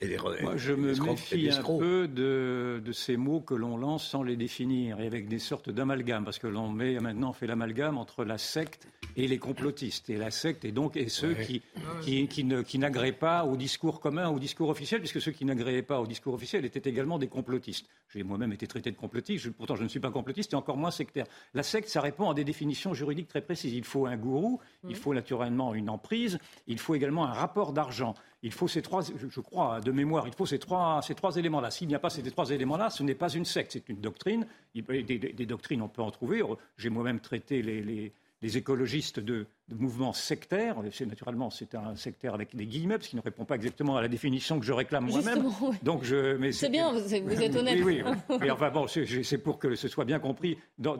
Et 0.00 0.16
Moi, 0.42 0.56
je 0.56 0.72
me 0.74 0.94
méfie 0.94 1.50
un 1.50 1.60
peu 1.62 2.06
de, 2.06 2.80
de 2.84 2.92
ces 2.92 3.16
mots 3.16 3.40
que 3.40 3.54
l'on 3.54 3.76
lance 3.76 4.06
sans 4.06 4.22
les 4.22 4.36
définir 4.36 5.00
et 5.00 5.06
avec 5.08 5.26
des 5.26 5.40
sortes 5.40 5.70
d'amalgames, 5.70 6.24
parce 6.24 6.38
que 6.38 6.46
l'on 6.46 6.70
met 6.70 7.00
maintenant 7.00 7.30
on 7.30 7.32
fait 7.32 7.48
l'amalgame 7.48 7.98
entre 7.98 8.24
la 8.24 8.38
secte 8.38 8.86
et 9.16 9.26
les 9.26 9.38
complotistes. 9.38 10.08
Et 10.08 10.16
la 10.16 10.30
secte 10.30 10.64
et 10.64 10.70
donc 10.70 10.96
et 10.96 11.08
ceux 11.08 11.32
Ouais. 11.34 11.44
qui, 11.44 11.62
qui, 12.02 12.28
qui 12.28 12.44
ne- 12.44 12.62
qui 12.62 12.78
n'agréaient 12.78 13.10
pas 13.10 13.44
au 13.44 13.56
discours 13.56 13.98
commun, 13.98 14.28
au 14.28 14.38
discours 14.38 14.68
officiel, 14.68 15.00
puisque 15.00 15.20
ceux 15.20 15.32
qui 15.32 15.44
n'agréaient 15.44 15.82
pas 15.82 16.00
au 16.00 16.06
discours 16.06 16.32
officiel 16.34 16.64
étaient 16.64 16.88
également 16.88 17.18
des 17.18 17.26
complotistes. 17.26 17.86
J'ai 18.14 18.22
moi-même 18.22 18.52
été 18.52 18.68
traité 18.68 18.92
de 18.92 18.96
complotiste, 18.96 19.42
je- 19.46 19.50
pourtant 19.50 19.74
je 19.74 19.82
ne 19.82 19.88
suis 19.88 19.98
pas 20.00 20.12
complotiste 20.12 20.52
et 20.52 20.56
encore 20.56 20.76
moins 20.76 20.92
sectaire. 20.92 21.26
La 21.54 21.64
secte, 21.64 21.88
ça 21.88 22.00
répond 22.00 22.30
à 22.30 22.34
des 22.34 22.44
définitions 22.44 22.94
juridiques 22.94 23.26
très 23.28 23.40
précises. 23.42 23.74
Il 23.74 23.84
faut 23.84 24.06
un 24.06 24.16
gourou, 24.16 24.60
il 24.88 24.94
faut 24.94 25.12
naturellement 25.12 25.74
une 25.74 25.90
emprise, 25.90 26.38
il 26.68 26.78
faut 26.78 26.94
également 26.94 27.26
un 27.26 27.32
rapport 27.32 27.72
d'argent. 27.72 28.14
Il 28.42 28.52
faut 28.52 28.68
ces 28.68 28.82
trois, 28.82 29.02
je 29.02 29.40
crois, 29.40 29.80
de 29.80 29.90
mémoire, 29.90 30.26
il 30.28 30.32
faut 30.32 30.46
ces 30.46 30.58
trois, 30.60 31.00
ces 31.02 31.14
trois 31.16 31.36
éléments-là. 31.36 31.70
S'il 31.72 31.88
n'y 31.88 31.94
a 31.96 31.98
pas 31.98 32.10
ces 32.10 32.22
trois 32.22 32.50
éléments-là, 32.50 32.88
ce 32.90 33.02
n'est 33.02 33.16
pas 33.16 33.28
une 33.30 33.44
secte, 33.44 33.72
c'est 33.72 33.88
une 33.88 34.00
doctrine. 34.00 34.46
Des, 34.74 35.02
des- 35.02 35.18
des 35.18 35.46
doctrines, 35.46 35.82
on 35.82 35.88
peut 35.88 36.02
en 36.02 36.10
trouver. 36.12 36.42
J'ai 36.76 36.88
moi-même 36.88 37.18
traité 37.20 37.62
les, 37.62 37.82
les- 37.82 38.12
les 38.40 38.56
écologistes 38.56 39.18
de, 39.18 39.46
de 39.66 39.74
mouvements 39.74 40.12
sectaires. 40.12 40.76
C'est 40.92 41.06
naturellement, 41.06 41.50
c'est 41.50 41.74
un 41.74 41.96
sectaire 41.96 42.34
avec 42.34 42.54
des 42.54 42.66
guillemets, 42.66 42.94
parce 42.98 43.08
qu'il 43.08 43.16
ne 43.18 43.24
répond 43.24 43.44
pas 43.44 43.56
exactement 43.56 43.96
à 43.96 44.00
la 44.02 44.06
définition 44.06 44.60
que 44.60 44.64
je 44.64 44.72
réclame 44.72 45.06
moi-même. 45.10 45.44
Oui. 45.60 45.76
Donc 45.82 46.04
je, 46.04 46.36
mais 46.36 46.52
C'est 46.52 46.68
bien, 46.68 46.92
vous 46.92 47.12
êtes- 47.14 47.56
honnête. 47.56 47.80
Oui, 47.84 48.00
oui. 48.06 48.36
Mais 48.40 48.50
enfin 48.52 48.70
bon, 48.70 48.86
c'est 48.86 49.38
pour 49.38 49.58
que 49.58 49.74
ce 49.74 49.88
soit 49.88 50.04
bien 50.04 50.20
compris 50.20 50.56
dans, 50.78 50.96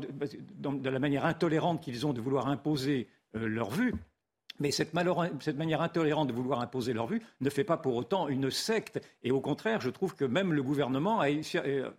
dans- 0.56 0.72
de 0.72 0.90
la 0.90 0.98
manière 0.98 1.24
intolérante 1.24 1.80
qu'ils 1.80 2.04
ont 2.04 2.12
de 2.12 2.20
vouloir 2.20 2.48
imposer 2.48 3.06
euh, 3.36 3.46
leur 3.46 3.70
vue. 3.70 3.94
Mais 4.60 4.70
cette, 4.70 4.92
manière 4.94 5.82
intolérante 5.82 6.28
de 6.28 6.32
vouloir 6.32 6.60
imposer 6.60 6.92
leur 6.92 7.06
vue 7.06 7.22
ne 7.40 7.50
fait 7.50 7.64
pas 7.64 7.76
pour 7.76 7.94
autant 7.94 8.28
une 8.28 8.50
secte. 8.50 9.00
Et 9.22 9.30
au 9.30 9.40
contraire, 9.40 9.80
je 9.80 9.90
trouve 9.90 10.14
que 10.14 10.24
même 10.24 10.52
le 10.52 10.62
gouvernement, 10.62 11.22
euh, 11.22 11.90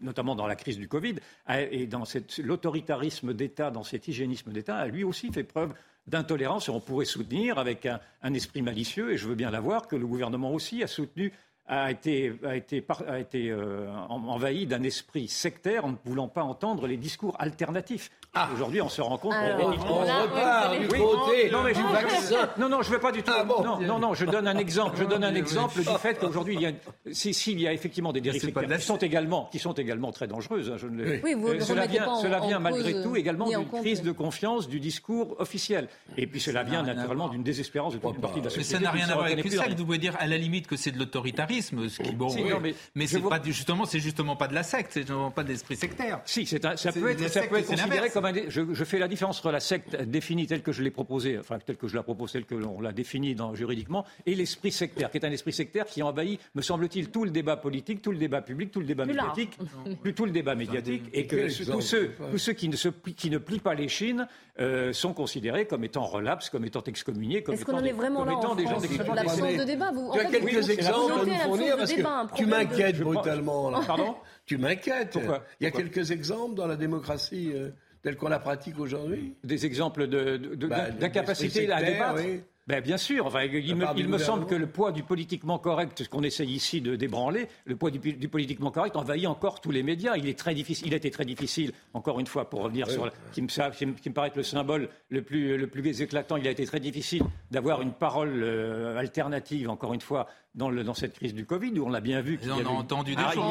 notamment 0.00 0.34
dans 0.34 0.46
la 0.46 0.56
crise 0.56 0.78
du 0.78 0.88
Covid, 0.88 1.16
et 1.48 1.86
dans 1.86 2.04
l'autoritarisme 2.42 3.34
d'État, 3.34 3.70
dans 3.70 3.84
cet 3.84 4.08
hygiénisme 4.08 4.52
d'État, 4.52 4.76
a 4.76 4.86
lui 4.86 5.04
aussi 5.04 5.32
fait 5.32 5.44
preuve 5.44 5.74
d'intolérance. 6.06 6.68
Et 6.68 6.70
on 6.70 6.80
pourrait 6.80 7.04
soutenir 7.04 7.58
avec 7.58 7.86
un, 7.86 8.00
un 8.22 8.34
esprit 8.34 8.62
malicieux, 8.62 9.12
et 9.12 9.16
je 9.16 9.28
veux 9.28 9.34
bien 9.34 9.50
l'avoir, 9.50 9.86
que 9.86 9.96
le 9.96 10.06
gouvernement 10.06 10.52
aussi 10.52 10.82
a 10.82 10.86
soutenu 10.86 11.32
a 11.68 11.90
été, 11.90 12.32
a 12.46 12.56
été, 12.56 12.84
a 13.06 13.18
été 13.18 13.50
euh, 13.50 13.86
en- 14.08 14.26
envahi 14.28 14.66
d'un 14.66 14.82
esprit 14.82 15.28
sectaire 15.28 15.84
en 15.84 15.90
ne 15.90 15.96
voulant 16.04 16.28
pas 16.28 16.42
entendre 16.42 16.86
les 16.86 16.96
discours 16.96 17.36
alternatifs. 17.38 18.10
Aujourd'hui, 18.54 18.80
on 18.80 18.88
se 18.88 19.00
rend 19.02 19.18
compte. 19.18 19.32
Alors, 19.34 19.74
qu'on- 19.78 19.94
on 19.94 20.04
là, 20.04 20.22
repart 20.22 20.78
du 20.78 20.86
côté 20.86 21.50
non, 21.50 21.62
mais 21.64 21.74
je, 21.74 21.80
vaccin. 21.80 22.48
non, 22.58 22.68
non, 22.68 22.82
je 22.82 22.88
ne 22.90 22.94
veux 22.94 23.00
pas 23.00 23.10
du 23.10 23.22
tout. 23.22 23.32
Ah 23.34 23.42
bon 23.42 23.64
non, 23.64 23.80
non, 23.80 23.98
non, 23.98 24.14
je 24.14 24.24
donne 24.26 24.46
un 24.46 24.56
exemple. 24.58 24.96
Je 24.98 25.04
donne 25.04 25.24
un 25.24 25.34
exemple 25.34 25.78
du 25.78 25.84
fait 25.98 26.18
qu'aujourd'hui, 26.18 26.54
il 26.54 26.60
y 26.62 26.66
a, 26.66 26.72
si- 27.10 27.34
s'il 27.34 27.60
y 27.60 27.66
a 27.66 27.72
effectivement 27.72 28.12
des 28.12 28.20
dérives 28.20 28.40
sectaires 28.40 28.68
qui 28.78 28.82
sont 28.84 28.96
également, 28.98 29.48
qui 29.50 29.58
sont 29.58 29.72
également 29.72 30.12
très 30.12 30.26
dangereuses. 30.28 30.70
hein, 30.70 30.76
je 30.78 30.86
ne 30.86 31.02
le- 31.02 31.20
Oui, 31.24 31.34
vous 31.34 31.52
ne 31.54 31.60
cela 31.60 31.86
vient, 31.86 32.04
pas 32.04 32.10
en- 32.12 32.22
cela 32.22 32.40
vient 32.40 32.58
en 32.58 32.60
malgré 32.60 32.92
cause, 32.92 33.02
tout 33.02 33.16
également 33.16 33.48
d'une 33.48 33.66
crise 33.68 34.02
de 34.02 34.12
confiance 34.12 34.68
du 34.68 34.78
discours 34.78 35.34
officiel. 35.38 35.88
Et 36.16 36.26
puis 36.26 36.40
cela 36.40 36.62
vient 36.62 36.82
naturellement 36.82 37.28
d'une 37.28 37.42
désespérance 37.42 37.94
de 37.94 37.98
toute 37.98 38.14
une 38.14 38.20
partie 38.20 38.40
de 38.40 38.44
la 38.46 38.50
Mais 38.50 38.62
société. 38.62 38.74
ça 38.74 38.80
n'a 38.80 38.90
rien 38.90 39.08
à 39.08 39.14
voir 39.14 39.26
avec 39.26 39.42
secte. 39.42 39.60
rien. 39.60 39.74
Vous 39.74 39.84
pouvez 39.84 39.98
dire 39.98 40.14
à 40.20 40.26
la 40.26 40.36
limite 40.36 40.66
que 40.66 40.76
c'est 40.76 40.92
de 40.92 40.98
l'autoritarisme, 40.98 41.57
ce 41.62 42.02
qui 42.02 42.12
bon. 42.12 42.28
Si, 42.28 42.42
oui. 42.42 42.50
non, 42.50 42.60
mais 42.94 43.06
c'est 43.06 43.20
pas 43.20 43.40
justement, 43.42 43.84
c'est 43.86 43.98
justement 44.00 44.36
pas 44.36 44.48
de 44.48 44.54
la 44.54 44.62
secte, 44.62 44.90
c'est 44.92 45.00
justement 45.00 45.30
pas 45.30 45.42
de 45.44 45.48
l'esprit 45.48 45.76
sectaire. 45.76 46.20
Si, 46.24 46.46
c'est 46.46 46.64
un- 46.64 46.76
ça 46.76 46.92
peut 46.92 47.10
être, 47.10 47.28
ça 47.28 47.42
peut 47.42 47.56
être 47.58 47.66
considéré 47.68 48.10
comme 48.10 48.24
un. 48.26 48.32
Je, 48.48 48.62
je 48.72 48.84
fais 48.84 48.98
la 48.98 49.08
différence 49.08 49.38
entre 49.38 49.50
la 49.52 49.60
secte 49.60 49.96
définie 50.02 50.46
telle 50.46 50.62
que 50.62 50.72
je 50.72 50.82
l'ai 50.82 50.90
proposée, 50.90 51.38
enfin 51.38 51.58
telle 51.64 51.76
que 51.76 51.88
je 51.88 51.96
la 51.96 52.02
propose, 52.02 52.32
telle 52.32 52.44
que 52.44 52.54
l'on 52.54 52.80
l'a 52.80 52.92
définie 52.92 53.34
dans, 53.34 53.54
juridiquement, 53.54 54.04
et 54.26 54.34
l'esprit 54.34 54.72
sectaire, 54.72 55.10
qui 55.10 55.18
est 55.18 55.24
un 55.26 55.30
esprit 55.32 55.52
sectaire 55.52 55.86
qui 55.86 56.02
envahit, 56.02 56.40
me 56.54 56.62
semble-t-il, 56.62 57.10
tout 57.10 57.24
le 57.24 57.30
débat 57.30 57.56
politique, 57.56 58.02
tout 58.02 58.12
le 58.12 58.18
débat 58.18 58.42
public, 58.42 58.70
tout 58.70 58.80
le 58.80 58.86
débat 58.86 59.04
médiatique, 59.04 59.58
plus 60.02 60.14
tout 60.14 60.24
le 60.24 60.30
débat 60.32 60.54
médiatique, 60.54 61.04
et 61.12 61.26
que 61.26 61.46
tous 61.70 61.80
ceux, 61.80 62.12
tous 62.30 62.52
qui 62.54 62.68
ne, 62.68 62.76
se, 62.76 62.88
pli- 62.88 63.14
qui 63.14 63.30
ne 63.30 63.38
plient 63.38 63.58
pas 63.60 63.74
les 63.74 63.88
chines 63.88 64.26
euh, 64.60 64.92
sont 64.92 65.12
considérés 65.12 65.66
comme 65.66 65.84
étant 65.84 66.04
relapses, 66.04 66.50
comme 66.50 66.64
étant 66.64 66.82
excommuniés, 66.82 67.42
comme 67.42 67.54
Est-ce 67.54 67.64
qu'on 67.64 67.72
étant 67.72 67.78
en 67.78 67.82
des- 67.82 67.88
est 67.90 67.92
vraiment 67.92 68.20
comme 68.20 68.28
là 68.28 68.38
étant 68.38 68.52
en 68.52 68.54
des 68.56 68.64
gens 68.66 68.80
d'extrême 68.80 69.06
droite. 69.06 69.56
de 69.58 69.64
débat, 69.64 69.90
vous. 69.92 70.08
en 70.08 70.12
Tu 70.14 70.18
as 70.20 70.28
fait, 70.28 70.40
quelques 70.40 70.54
vous- 70.64 70.70
exemples 70.70 71.12
fournir 71.48 71.74
de 71.74 71.78
parce 71.80 71.94
débat, 71.94 72.26
que 72.30 72.36
tu 72.36 72.44
de- 72.44 72.50
m'inquiètes 72.50 73.00
brutalement. 73.00 73.70
Là. 73.70 73.80
Pardon? 73.86 74.14
Tu 74.46 74.56
m'inquiètes. 74.58 75.10
Pourquoi? 75.12 75.44
Il 75.60 75.64
y 75.64 75.66
a 75.66 75.70
Pourquoi? 75.70 75.88
quelques 75.90 76.10
exemples 76.10 76.54
dans 76.54 76.66
la 76.66 76.76
démocratie 76.76 77.50
euh, 77.54 77.70
telle 78.02 78.16
qu'on 78.16 78.28
la 78.28 78.38
pratique 78.38 78.78
aujourd'hui? 78.78 79.34
Des 79.44 79.66
exemples 79.66 80.06
de- 80.06 80.36
de- 80.36 80.54
de- 80.54 80.66
Bah, 80.66 80.90
d'incapacité 80.90 81.66
d'esprit 81.66 81.72
à 81.72 81.82
débattre? 81.92 82.22
oui. 82.24 82.40
Ben, 82.66 82.82
bien 82.82 82.98
sûr. 82.98 83.24
Enfin, 83.24 83.44
il 83.44 83.76
me, 83.76 83.86
il 83.96 84.20
semble 84.20 84.44
que 84.44 84.54
le 84.54 84.66
poids 84.66 84.92
du 84.92 85.02
politiquement 85.02 85.58
correct, 85.58 86.02
ce 86.04 86.08
qu'on 86.10 86.22
essaye 86.22 86.50
ici 86.50 86.82
de 86.82 86.96
débranler, 86.96 87.48
le 87.64 87.76
poids 87.76 87.90
du, 87.90 87.98
du 87.98 88.28
politiquement 88.28 88.70
correct 88.70 88.94
envahit 88.94 89.26
encore 89.26 89.62
tous 89.62 89.70
les 89.70 89.82
médias. 89.82 90.18
Il 90.18 90.28
est 90.28 90.38
très 90.38 90.52
difficile. 90.52 90.88
Il 90.88 90.92
était 90.92 91.08
très 91.08 91.24
difficile, 91.24 91.72
encore 91.94 92.20
une 92.20 92.26
fois, 92.26 92.50
pour 92.50 92.60
revenir 92.60 92.90
sur 92.90 93.06
la- 93.06 93.12
qui 93.32 93.40
me, 93.40 93.48
sa- 93.48 93.70
qui 93.70 93.86
me- 93.86 93.94
qui 93.94 94.10
me 94.10 94.14
paraît 94.14 94.28
être 94.28 94.36
le 94.36 94.42
symbole 94.42 94.90
le 95.08 95.22
plus, 95.22 95.56
le 95.56 95.66
plus 95.66 96.02
éclatant. 96.02 96.36
Il 96.36 96.46
a 96.46 96.50
été 96.50 96.66
très 96.66 96.78
difficile 96.78 97.22
d'avoir 97.50 97.80
une 97.80 97.92
parole 97.92 98.42
euh, 98.42 98.98
alternative, 98.98 99.70
encore 99.70 99.94
une 99.94 100.02
fois, 100.02 100.26
dans, 100.54 100.70
le- 100.70 100.82
dans 100.82 100.94
cette 100.94 101.14
crise 101.14 101.34
du 101.34 101.46
Covid, 101.46 101.78
où 101.78 101.86
on 101.86 101.90
l'a 101.90 102.00
bien 102.00 102.20
vu. 102.20 102.40
on 102.50 102.66
a 102.66 102.70
entendu 102.70 103.14
des 103.14 103.22
choses. 103.22 103.44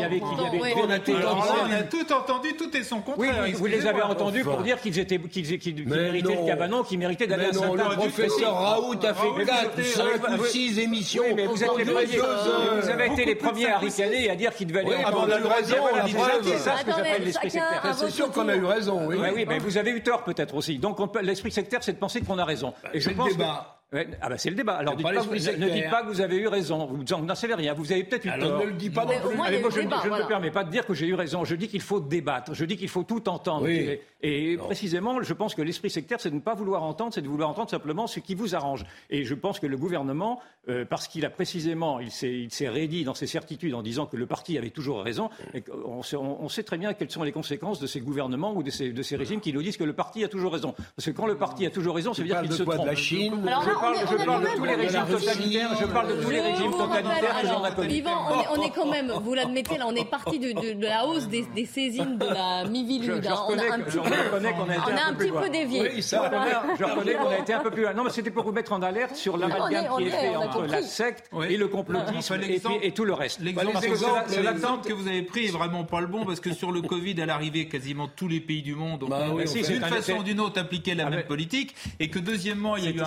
On 0.76 0.90
a 0.90 1.00
tout 1.00 1.16
Alors 1.16 1.38
là, 1.38 1.42
entendu. 1.42 1.60
on 1.70 1.74
a 1.74 1.84
tout 1.84 2.12
entendu, 2.14 2.56
tout 2.58 2.76
est 2.76 2.84
son 2.84 3.00
contraire. 3.02 3.44
oui, 3.44 3.54
vous 3.54 3.66
les 3.66 3.86
avez 3.86 4.02
entendus 4.02 4.44
pour 4.44 4.62
dire 4.64 4.82
qu'ils 4.82 5.00
étaient, 5.00 5.18
qu'ils, 5.20 5.46
qu'ils- 5.48 5.60
qu'ils 5.60 5.88
Mais 5.88 5.96
méritaient 5.96 6.36
non. 6.36 6.42
le 6.42 6.48
cabanon, 6.48 6.84
qu'ils 6.84 7.00
méritaient 7.00 7.28
d'aller 7.28 7.44
Mais 7.46 7.50
à 7.50 7.54
Saint-Anne. 7.54 7.78
le 7.92 7.96
professeur 7.96 8.54
Raoult 8.56 9.00
a 9.06 9.14
fait 9.14 9.46
4, 9.46 9.64
écoutez, 9.66 9.84
5 9.84 10.04
oui, 10.04 10.36
ou 10.38 10.42
oui. 10.42 10.50
6 10.50 10.80
émissions. 10.80 11.24
Oui, 11.28 11.34
mais 11.36 11.46
vous 11.46 11.64
êtes 11.64 11.78
les 11.78 11.86
premiers, 11.86 12.06
vous 12.82 12.90
avez 12.90 13.06
été 13.06 13.26
les 13.26 13.36
premiers 13.36 13.68
à 13.70 13.78
ricaner 13.78 14.26
et 14.26 14.30
à 14.30 14.36
dire 14.36 14.54
qu'il 14.54 14.68
devait 14.68 14.80
aller 14.82 14.96
en 15.06 15.14
on 15.14 15.30
a 15.30 15.40
eu 15.40 15.44
raison, 15.44 15.76
c'est 16.44 16.58
ça, 16.58 16.78
ce 16.78 16.86
que 16.86 16.92
j'appelle 16.92 17.24
l'esprit 17.24 17.52
sectaire. 17.52 17.96
C'est 17.96 18.10
sûr 18.12 18.32
qu'on 18.32 18.50
a 18.50 18.56
eu 18.56 18.66
raison, 18.66 19.08
oui. 19.08 19.16
Oui, 19.34 19.46
mais 19.48 19.60
vous 19.60 19.78
avez 19.78 19.92
eu 19.92 20.02
tort 20.02 20.24
peut-être 20.24 20.56
aussi. 20.56 20.78
Donc 20.78 20.98
l'esprit 21.22 21.52
sectaire, 21.52 21.84
c'est 21.84 21.94
de 21.94 21.98
penser 22.00 22.22
qu'on 22.22 22.38
a 22.38 22.46
raison. 22.46 22.74
Et 22.94 23.00
je 23.00 23.10
pense 23.12 23.38
ah 23.94 24.30
bah 24.30 24.38
c'est 24.38 24.50
le 24.50 24.56
débat. 24.56 24.74
Alors 24.74 24.96
dites 24.96 25.06
pas, 25.06 25.14
ne 25.14 25.70
dites 25.70 25.90
pas 25.90 26.02
que 26.02 26.08
vous 26.08 26.20
avez 26.20 26.36
eu 26.36 26.48
raison. 26.48 26.88
Vous 26.88 27.04
n'en 27.04 27.36
savez 27.36 27.54
rien. 27.54 27.74
Vous 27.74 27.92
avez 27.92 28.04
peut-être 28.04 28.26
eu 28.26 28.30
Alors 28.30 28.50
tort. 28.50 28.60
ne 28.60 28.66
le 28.66 28.74
dis 28.74 28.90
pas 28.90 29.06
non 29.06 29.14
plus. 29.14 29.40
Allez, 29.42 29.62
moi, 29.62 29.70
je, 29.74 29.80
débat, 29.80 30.02
je 30.04 30.10
ne 30.10 30.18
me 30.18 30.28
permets 30.28 30.52
pas 30.52 30.66
de 30.66 30.70
dire 30.70 30.86
que 30.86 30.94
j'ai 30.94 31.08
eu 31.08 31.14
raison. 31.14 31.46
Je 31.46 31.56
dis 31.56 31.70
qu'il 31.70 31.82
faut 31.82 32.02
débattre. 32.02 32.54
Je 32.54 32.66
dis 32.66 32.76
qu'il 32.76 32.90
faut 32.90 33.04
tout 33.04 33.30
entendre. 33.30 33.64
Oui. 33.64 33.98
Et, 34.22 34.52
et 34.54 34.58
précisément, 34.58 35.22
je 35.22 35.34
pense 35.34 35.56
que 35.56 35.62
l'esprit 35.62 35.90
sectaire, 35.90 36.20
c'est 36.20 36.30
de 36.30 36.36
ne 36.36 36.42
pas 36.42 36.54
vouloir 36.54 36.84
entendre, 36.84 37.14
c'est 37.14 37.22
de 37.22 37.30
vouloir 37.30 37.50
entendre 37.50 37.70
simplement 37.70 38.08
ce 38.08 38.20
qui 38.20 38.36
vous 38.36 38.56
arrange. 38.56 38.84
Et 39.10 39.24
je 39.24 39.34
pense 39.36 39.60
que 39.60 39.68
le 39.68 39.78
gouvernement, 39.78 40.42
euh, 40.70 40.84
parce 40.84 41.08
qu'il 41.08 41.26
a 41.26 41.30
précisément, 41.30 42.02
il 42.02 42.12
s'est 42.12 42.70
rédit 42.70 43.06
dans 43.06 43.14
ses 43.14 43.28
certitudes 43.28 43.74
en 43.74 43.82
disant 43.82 44.06
que 44.06 44.18
le 44.18 44.26
parti 44.26 44.58
avait 44.58 44.70
toujours 44.70 45.02
raison. 45.02 45.30
Et 45.54 45.64
on, 45.86 46.04
sait, 46.04 46.18
on, 46.18 46.44
on, 46.44 46.50
sait, 46.50 46.64
très 46.64 46.78
bien 46.78 46.94
quelles 46.94 47.12
sont 47.12 47.24
les 47.24 47.32
conséquences 47.32 47.80
de 47.80 47.88
ces 47.88 48.02
gouvernements 48.02 48.54
ou 48.54 48.64
de 48.64 48.70
ces, 48.70 48.92
de 48.92 49.02
ces, 49.02 49.16
régimes 49.16 49.40
qui 49.40 49.54
nous 49.54 49.62
disent 49.62 49.78
que 49.78 49.86
le 49.86 49.94
parti 49.94 50.26
a 50.26 50.28
toujours 50.28 50.52
raison. 50.52 50.74
Parce 50.96 51.06
que 51.06 51.12
quand 51.12 51.28
le 51.28 51.38
parti 51.38 51.66
a 51.66 51.70
toujours 51.70 51.96
raison, 51.96 52.14
ça 52.14 52.22
veut 52.22 52.28
dire 52.28 52.42
qu'il 52.42 52.52
se 52.52 52.64
trompe. 52.64 52.82
De 52.82 52.86
la 52.86 52.96
Chine? 52.96 53.42
Je 53.78 53.82
parle, 53.82 53.98
je 54.20 54.26
parle 54.26 54.44
de 54.44 54.48
tous 54.56 54.66
les 54.66 54.76
régimes 54.76 55.06
totalitaires. 55.08 55.70
Je 55.80 55.86
parle 55.86 56.08
de 56.08 56.24
tous 56.24 56.30
les 56.30 56.42
régimes 56.42 56.72
totalitaires 56.72 57.42
que 57.42 57.48
j'en. 57.48 57.84
Yvan, 57.84 58.12
on 58.30 58.40
est, 58.40 58.48
on 58.58 58.62
est 58.64 58.70
quand 58.72 58.86
même, 58.92 59.12
vous 59.22 59.34
l'admettez, 59.34 59.78
là, 59.78 59.86
on 59.88 59.96
est 59.96 60.10
parti 60.10 60.40
de, 60.40 60.52
de, 60.52 60.74
de, 60.74 60.86
la 60.86 61.06
hausse 61.06 61.28
des, 61.28 61.46
des 61.56 61.66
saisines 61.66 62.18
de 62.18 62.26
la 62.26 62.66
mi-vilude. 62.66 63.24
Je, 63.24 63.28
je 63.30 63.34
reconnais, 63.34 63.64
on 63.70 63.72
a 63.72 63.76
un 63.76 63.80
petit, 65.14 65.30
un, 65.30 65.38
un 65.38 65.42
peu, 65.42 65.50
dévié. 65.50 65.90
Oui, 65.94 66.02
ça, 66.02 66.30
je 66.78 66.84
reconnais 66.84 67.14
qu'on 67.16 67.30
a 67.30 67.38
été 67.38 67.54
un 67.54 67.60
peu 67.60 67.72
plus 67.72 67.84
loin. 67.84 67.94
Non, 67.94 68.04
mais 68.04 68.10
c'était 68.10 68.32
pour 68.32 68.44
vous 68.44 68.52
mettre 68.52 68.74
en 68.74 68.82
alerte 68.82 69.16
sur 69.16 69.38
l'amalgame 69.38 69.88
qui 69.98 70.04
est 70.04 70.10
fait 70.10 70.36
entre 70.36 70.64
la 70.66 70.82
secte 70.82 71.30
et 71.50 71.58
le 71.58 71.68
complotisme 71.68 72.40
et 72.82 72.92
tout 72.92 73.06
le 73.06 73.14
reste. 73.14 73.40
L'exemple 73.42 74.88
que 74.88 74.94
vous 74.94 75.08
avez 75.08 75.24
pris 75.24 75.46
est 75.46 75.52
vraiment 75.52 75.84
pas 75.84 76.02
le 76.02 76.08
bon 76.08 76.26
parce 76.26 76.40
que 76.40 76.54
sur 76.54 76.72
le 76.72 76.82
Covid, 76.82 77.22
à 77.22 77.26
l'arrivée, 77.26 77.68
quasiment 77.68 78.08
tous 78.08 78.28
les 78.28 78.40
pays 78.40 78.62
du 78.62 78.76
monde 78.76 79.04
ont 79.04 79.08
d'une 79.38 79.82
façon 79.82 80.14
ou 80.20 80.24
d'une 80.24 80.40
autre 80.40 80.60
appliqué 80.60 80.96
la 80.96 81.10
même 81.10 81.24
politique 81.24 81.76
et 82.00 82.10
que 82.10 82.20
deuxièmement, 82.20 82.76
il 82.76 82.86
y 82.86 82.88
a 82.88 82.92
eu 82.92 83.02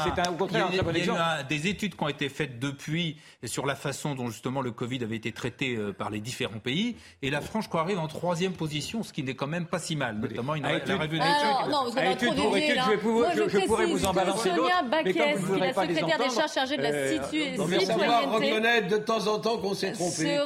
des 1.49 1.67
études 1.69 1.97
qui 1.97 2.03
ont 2.05 2.09
été 2.09 2.29
faites 2.29 2.59
depuis 2.59 3.17
sur 3.45 3.67
la 3.67 3.75
façon 3.75 4.15
dont 4.15 4.29
justement 4.29 4.61
le 4.61 4.71
Covid 4.71 5.03
avait 5.03 5.17
été 5.17 5.33
traité 5.33 5.77
par 5.99 6.11
les 6.11 6.21
différents 6.21 6.59
pays 6.59 6.97
et 7.23 7.31
la 7.31 7.41
France, 7.41 7.65
je 7.65 7.69
crois, 7.69 7.81
arrive 7.83 7.99
en 7.99 8.09
troisième 8.09 8.53
position, 8.53 9.03
ce 9.03 9.13
qui 9.13 9.23
n'est 9.23 9.35
quand 9.35 9.47
même 9.47 9.67
pas 9.67 9.79
si 9.79 9.97
mal, 9.97 10.17
notamment 10.19 10.55
une 10.55 10.65
étude. 10.67 10.99
Ah, 11.21 11.67
non, 11.71 11.91
vous 11.91 11.99
avez 11.99 12.17
trop 12.17 12.35
dévié, 12.35 12.75
là. 12.75 12.87
Moi, 13.03 13.29
je, 13.35 13.49
je 13.49 13.67
pourrais 13.67 13.87
vous 13.87 14.05
en 14.05 14.13
balancer 14.13 14.51
d'autres. 14.51 14.71
Sonia 14.71 14.83
Baquès, 14.83 15.13
qui 15.13 15.19
est 15.19 15.59
la 15.59 15.73
secrétaire 15.75 16.19
des 16.19 16.35
charges 16.35 16.53
chargée 16.53 16.77
de 16.77 16.83
la 16.83 16.91
Euh, 16.91 17.19
citoyenneté, 17.23 18.27
reconnaître 18.27 18.89
de 18.89 18.97
temps 18.99 19.27
en 19.27 19.39
temps 19.39 19.59
qu'on 19.59 19.75
s'est 19.75 19.93
trompé. 19.93 20.39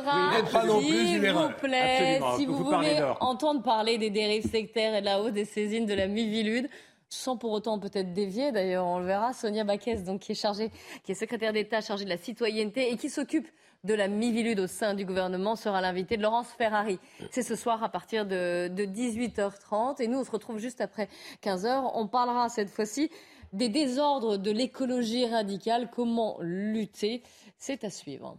pas 0.52 0.64
non 0.64 0.78
plus 0.80 0.88
s'il 0.88 1.14
une 1.16 1.18
vous 1.20 1.26
erreur. 1.26 1.56
plaît, 1.56 2.14
Absolument, 2.16 2.36
si 2.38 2.46
vous 2.46 2.64
voulez 2.64 3.00
entendre 3.20 3.62
parler 3.62 3.98
des 3.98 4.10
dérives 4.10 4.48
sectaires 4.50 4.94
et 4.94 5.00
de 5.00 5.04
la 5.06 5.20
hausse 5.20 5.32
des 5.32 5.44
saisines 5.44 5.86
de 5.86 5.94
la 5.94 6.06
Mivilude, 6.06 6.68
sans 7.08 7.36
pour 7.36 7.52
autant 7.52 7.78
peut-être 7.78 8.12
dévier, 8.12 8.52
d'ailleurs, 8.52 8.86
on 8.86 8.98
le 8.98 9.06
verra, 9.06 9.32
Sonia 9.32 9.64
Baquès, 9.64 10.04
donc, 10.04 10.20
qui 10.20 10.32
est 10.32 10.36
chargée, 10.36 10.70
qui 11.04 11.12
est 11.12 11.14
secrétaire 11.14 11.52
d'État 11.52 11.80
chargée 11.80 12.04
de 12.04 12.10
la 12.10 12.16
citoyenneté 12.16 12.92
et 12.92 12.96
qui 12.96 13.10
s'occupe 13.10 13.48
de 13.84 13.94
la 13.94 14.08
Mivilude 14.08 14.60
au 14.60 14.66
sein 14.66 14.94
du 14.94 15.04
gouvernement 15.04 15.56
sera 15.56 15.80
l'invité 15.80 16.16
de 16.16 16.22
Laurence 16.22 16.48
Ferrari. 16.48 16.98
C'est 17.30 17.42
ce 17.42 17.54
soir 17.54 17.82
à 17.84 17.90
partir 17.90 18.24
de, 18.24 18.68
de 18.68 18.84
18h30 18.84 20.02
et 20.02 20.08
nous 20.08 20.18
on 20.18 20.24
se 20.24 20.30
retrouve 20.30 20.58
juste 20.58 20.80
après 20.80 21.08
15h. 21.42 21.90
On 21.94 22.08
parlera 22.08 22.48
cette 22.48 22.70
fois-ci 22.70 23.10
des 23.52 23.68
désordres 23.68 24.38
de 24.38 24.50
l'écologie 24.50 25.26
radicale, 25.26 25.90
comment 25.90 26.38
lutter. 26.40 27.22
C'est 27.58 27.84
à 27.84 27.90
suivre. 27.90 28.38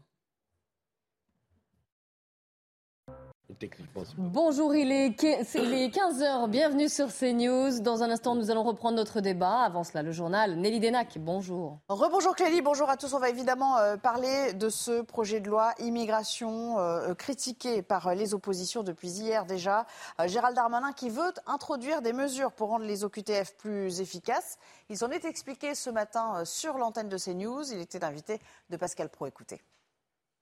Techniquement, 3.59 4.03
Bonjour, 4.17 4.75
il 4.75 4.91
est, 4.91 5.13
que- 5.17 5.43
c'est- 5.45 5.63
il 5.63 5.73
est 5.73 5.89
15h, 5.89 6.49
bienvenue 6.49 6.89
sur 6.89 7.07
CNews. 7.09 7.79
Dans 7.79 8.03
un 8.03 8.11
instant, 8.11 8.35
nous 8.35 8.51
allons 8.51 8.63
reprendre 8.63 8.97
notre 8.97 9.21
débat. 9.21 9.59
Avant 9.61 9.83
cela, 9.85 10.03
le 10.03 10.11
journal. 10.11 10.55
Nelly 10.57 10.81
Denac, 10.81 11.17
bonjour. 11.19 11.79
Rebonjour 11.87 12.35
Clélie, 12.35 12.61
bonjour 12.61 12.89
à 12.89 12.97
tous. 12.97 13.13
On 13.13 13.19
va 13.19 13.29
évidemment 13.29 13.77
euh, 13.77 13.95
parler 13.95 14.53
de 14.53 14.67
ce 14.69 15.01
projet 15.01 15.39
de 15.39 15.49
loi 15.49 15.73
immigration 15.79 16.79
euh, 16.79 17.13
critiqué 17.13 17.81
par 17.81 18.07
euh, 18.07 18.13
les 18.13 18.33
oppositions 18.33 18.83
depuis 18.83 19.09
hier 19.09 19.45
déjà. 19.45 19.85
Euh, 20.19 20.27
Gérald 20.27 20.55
Darmanin 20.55 20.91
qui 20.91 21.09
veut 21.09 21.31
introduire 21.47 22.01
des 22.01 22.11
mesures 22.13 22.51
pour 22.51 22.69
rendre 22.69 22.85
les 22.85 23.05
OQTF 23.05 23.55
plus 23.55 24.01
efficaces. 24.01 24.57
Il 24.89 24.97
s'en 24.97 25.09
est 25.11 25.23
expliqué 25.23 25.75
ce 25.75 25.89
matin 25.89 26.43
sur 26.43 26.77
l'antenne 26.77 27.07
de 27.09 27.17
CNews. 27.17 27.71
Il 27.71 27.79
était 27.79 28.03
invité 28.03 28.39
de 28.69 28.75
Pascal 28.75 29.07
Pro. 29.09 29.27
Écoutez. 29.27 29.61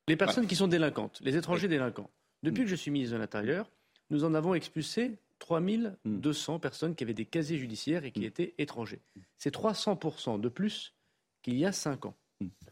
Les 0.08 0.18
personnes 0.18 0.48
qui 0.48 0.56
sont 0.56 0.68
délinquantes, 0.68 1.20
les 1.22 1.38
étrangers 1.38 1.68
délinquants. 1.68 2.10
Depuis 2.44 2.64
que 2.64 2.70
je 2.70 2.76
suis 2.76 2.92
ministre 2.92 3.16
de 3.16 3.22
l'Intérieur, 3.22 3.70
nous 4.10 4.26
en 4.26 4.34
avons 4.34 4.54
expulsé 4.54 5.18
3200 5.40 6.60
personnes 6.60 6.94
qui 6.94 7.04
avaient 7.04 7.14
des 7.14 7.26
casiers 7.26 7.58
judiciaires 7.58 8.06
et 8.06 8.12
qui 8.12 8.26
étaient 8.26 8.54
étrangers. 8.58 9.02
C'est 9.38 9.54
300% 9.54 10.40
de 10.40 10.50
plus 10.50 10.94
qu'il 11.42 11.56
y 11.56 11.66
a 11.66 11.72
5 11.72 12.06
ans. 12.06 12.16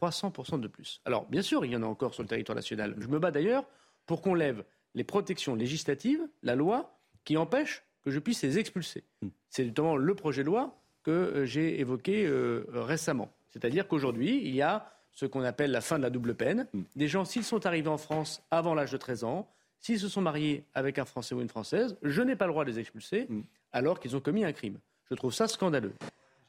300% 0.00 0.60
de 0.60 0.68
plus. 0.68 1.00
Alors, 1.04 1.26
bien 1.26 1.42
sûr, 1.42 1.64
il 1.64 1.72
y 1.72 1.76
en 1.76 1.82
a 1.82 1.86
encore 1.86 2.14
sur 2.14 2.22
le 2.22 2.28
territoire 2.28 2.56
national. 2.56 2.94
Je 2.98 3.08
me 3.08 3.18
bats 3.18 3.30
d'ailleurs 3.30 3.66
pour 4.06 4.20
qu'on 4.20 4.34
lève 4.34 4.64
les 4.94 5.04
protections 5.04 5.54
législatives, 5.54 6.26
la 6.42 6.54
loi, 6.54 6.98
qui 7.24 7.36
empêche 7.36 7.82
que 8.02 8.10
je 8.10 8.18
puisse 8.18 8.42
les 8.42 8.58
expulser. 8.58 9.04
C'est 9.48 9.64
notamment 9.64 9.96
le 9.96 10.14
projet 10.14 10.42
de 10.42 10.46
loi 10.46 10.78
que 11.02 11.10
euh, 11.10 11.46
j'ai 11.46 11.80
évoqué 11.80 12.26
euh, 12.26 12.64
récemment. 12.72 13.32
C'est-à-dire 13.50 13.88
qu'aujourd'hui, 13.88 14.42
il 14.44 14.54
y 14.54 14.62
a 14.62 14.92
ce 15.12 15.26
qu'on 15.26 15.42
appelle 15.42 15.70
la 15.70 15.80
fin 15.80 15.98
de 15.98 16.02
la 16.02 16.10
double 16.10 16.34
peine. 16.34 16.66
Des 16.96 17.06
gens, 17.06 17.24
s'ils 17.24 17.44
sont 17.44 17.66
arrivés 17.66 17.88
en 17.88 17.98
France 17.98 18.42
avant 18.50 18.74
l'âge 18.74 18.92
de 18.92 18.96
13 18.96 19.24
ans, 19.24 19.48
s'ils 19.82 20.00
se 20.00 20.08
sont 20.08 20.22
mariés 20.22 20.64
avec 20.74 20.98
un 20.98 21.04
Français 21.04 21.34
ou 21.34 21.40
une 21.40 21.48
Française, 21.48 21.96
je 22.02 22.22
n'ai 22.22 22.36
pas 22.36 22.46
le 22.46 22.52
droit 22.52 22.64
de 22.64 22.70
les 22.70 22.78
expulser 22.78 23.28
alors 23.72 24.00
qu'ils 24.00 24.16
ont 24.16 24.20
commis 24.20 24.44
un 24.44 24.52
crime. 24.52 24.78
Je 25.10 25.14
trouve 25.14 25.34
ça 25.34 25.48
scandaleux. 25.48 25.92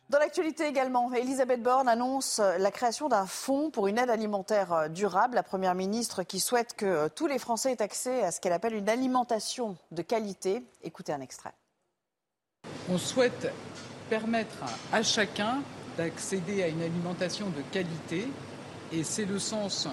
Dans 0.09 0.19
l'actualité 0.19 0.67
également, 0.67 1.11
Elisabeth 1.13 1.63
Borne 1.63 1.89
annonce 1.89 2.39
la 2.39 2.71
création 2.71 3.09
d'un 3.09 3.25
fonds 3.25 3.71
pour 3.71 3.87
une 3.87 3.97
aide 3.97 4.09
alimentaire 4.09 4.71
euh, 4.71 4.87
durable. 4.87 5.33
La 5.33 5.43
Première 5.43 5.75
ministre 5.75 6.23
qui 6.23 6.39
souhaite 6.39 6.75
que 6.75 6.85
euh, 6.85 7.09
tous 7.09 7.25
les 7.25 7.39
Français 7.39 7.71
aient 7.71 7.81
accès 7.81 8.21
à 8.21 8.31
ce 8.31 8.39
qu'elle 8.39 8.53
appelle 8.53 8.75
une 8.75 8.89
alimentation 8.89 9.75
de 9.91 10.01
qualité. 10.01 10.61
Écoutez 10.83 11.13
un 11.13 11.21
extrait. 11.21 11.53
On 12.89 12.97
souhaite 12.97 13.51
permettre 14.09 14.57
à 14.91 15.01
chacun 15.01 15.63
d'accéder 15.97 16.61
à 16.61 16.67
une 16.67 16.81
alimentation 16.81 17.49
de 17.49 17.61
qualité 17.71 18.27
et 18.91 19.03
c'est 19.03 19.25
le 19.25 19.39
sens 19.39 19.87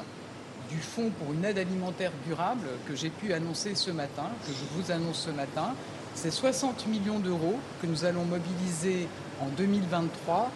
du 0.70 0.78
Fonds 0.78 1.10
pour 1.18 1.32
une 1.32 1.44
aide 1.44 1.58
alimentaire 1.58 2.12
durable 2.26 2.68
que 2.86 2.94
j'ai 2.94 3.10
pu 3.10 3.32
annoncer 3.32 3.74
ce 3.74 3.90
matin, 3.90 4.28
que 4.46 4.52
je 4.52 4.64
vous 4.74 4.90
annonce 4.90 5.24
ce 5.26 5.30
matin. 5.30 5.74
C'est 6.14 6.30
60 6.30 6.86
millions 6.86 7.18
d'euros 7.18 7.58
que 7.82 7.86
nous 7.86 8.04
allons 8.04 8.24
mobiliser 8.24 9.08
en 9.40 9.46
2023 9.56 10.50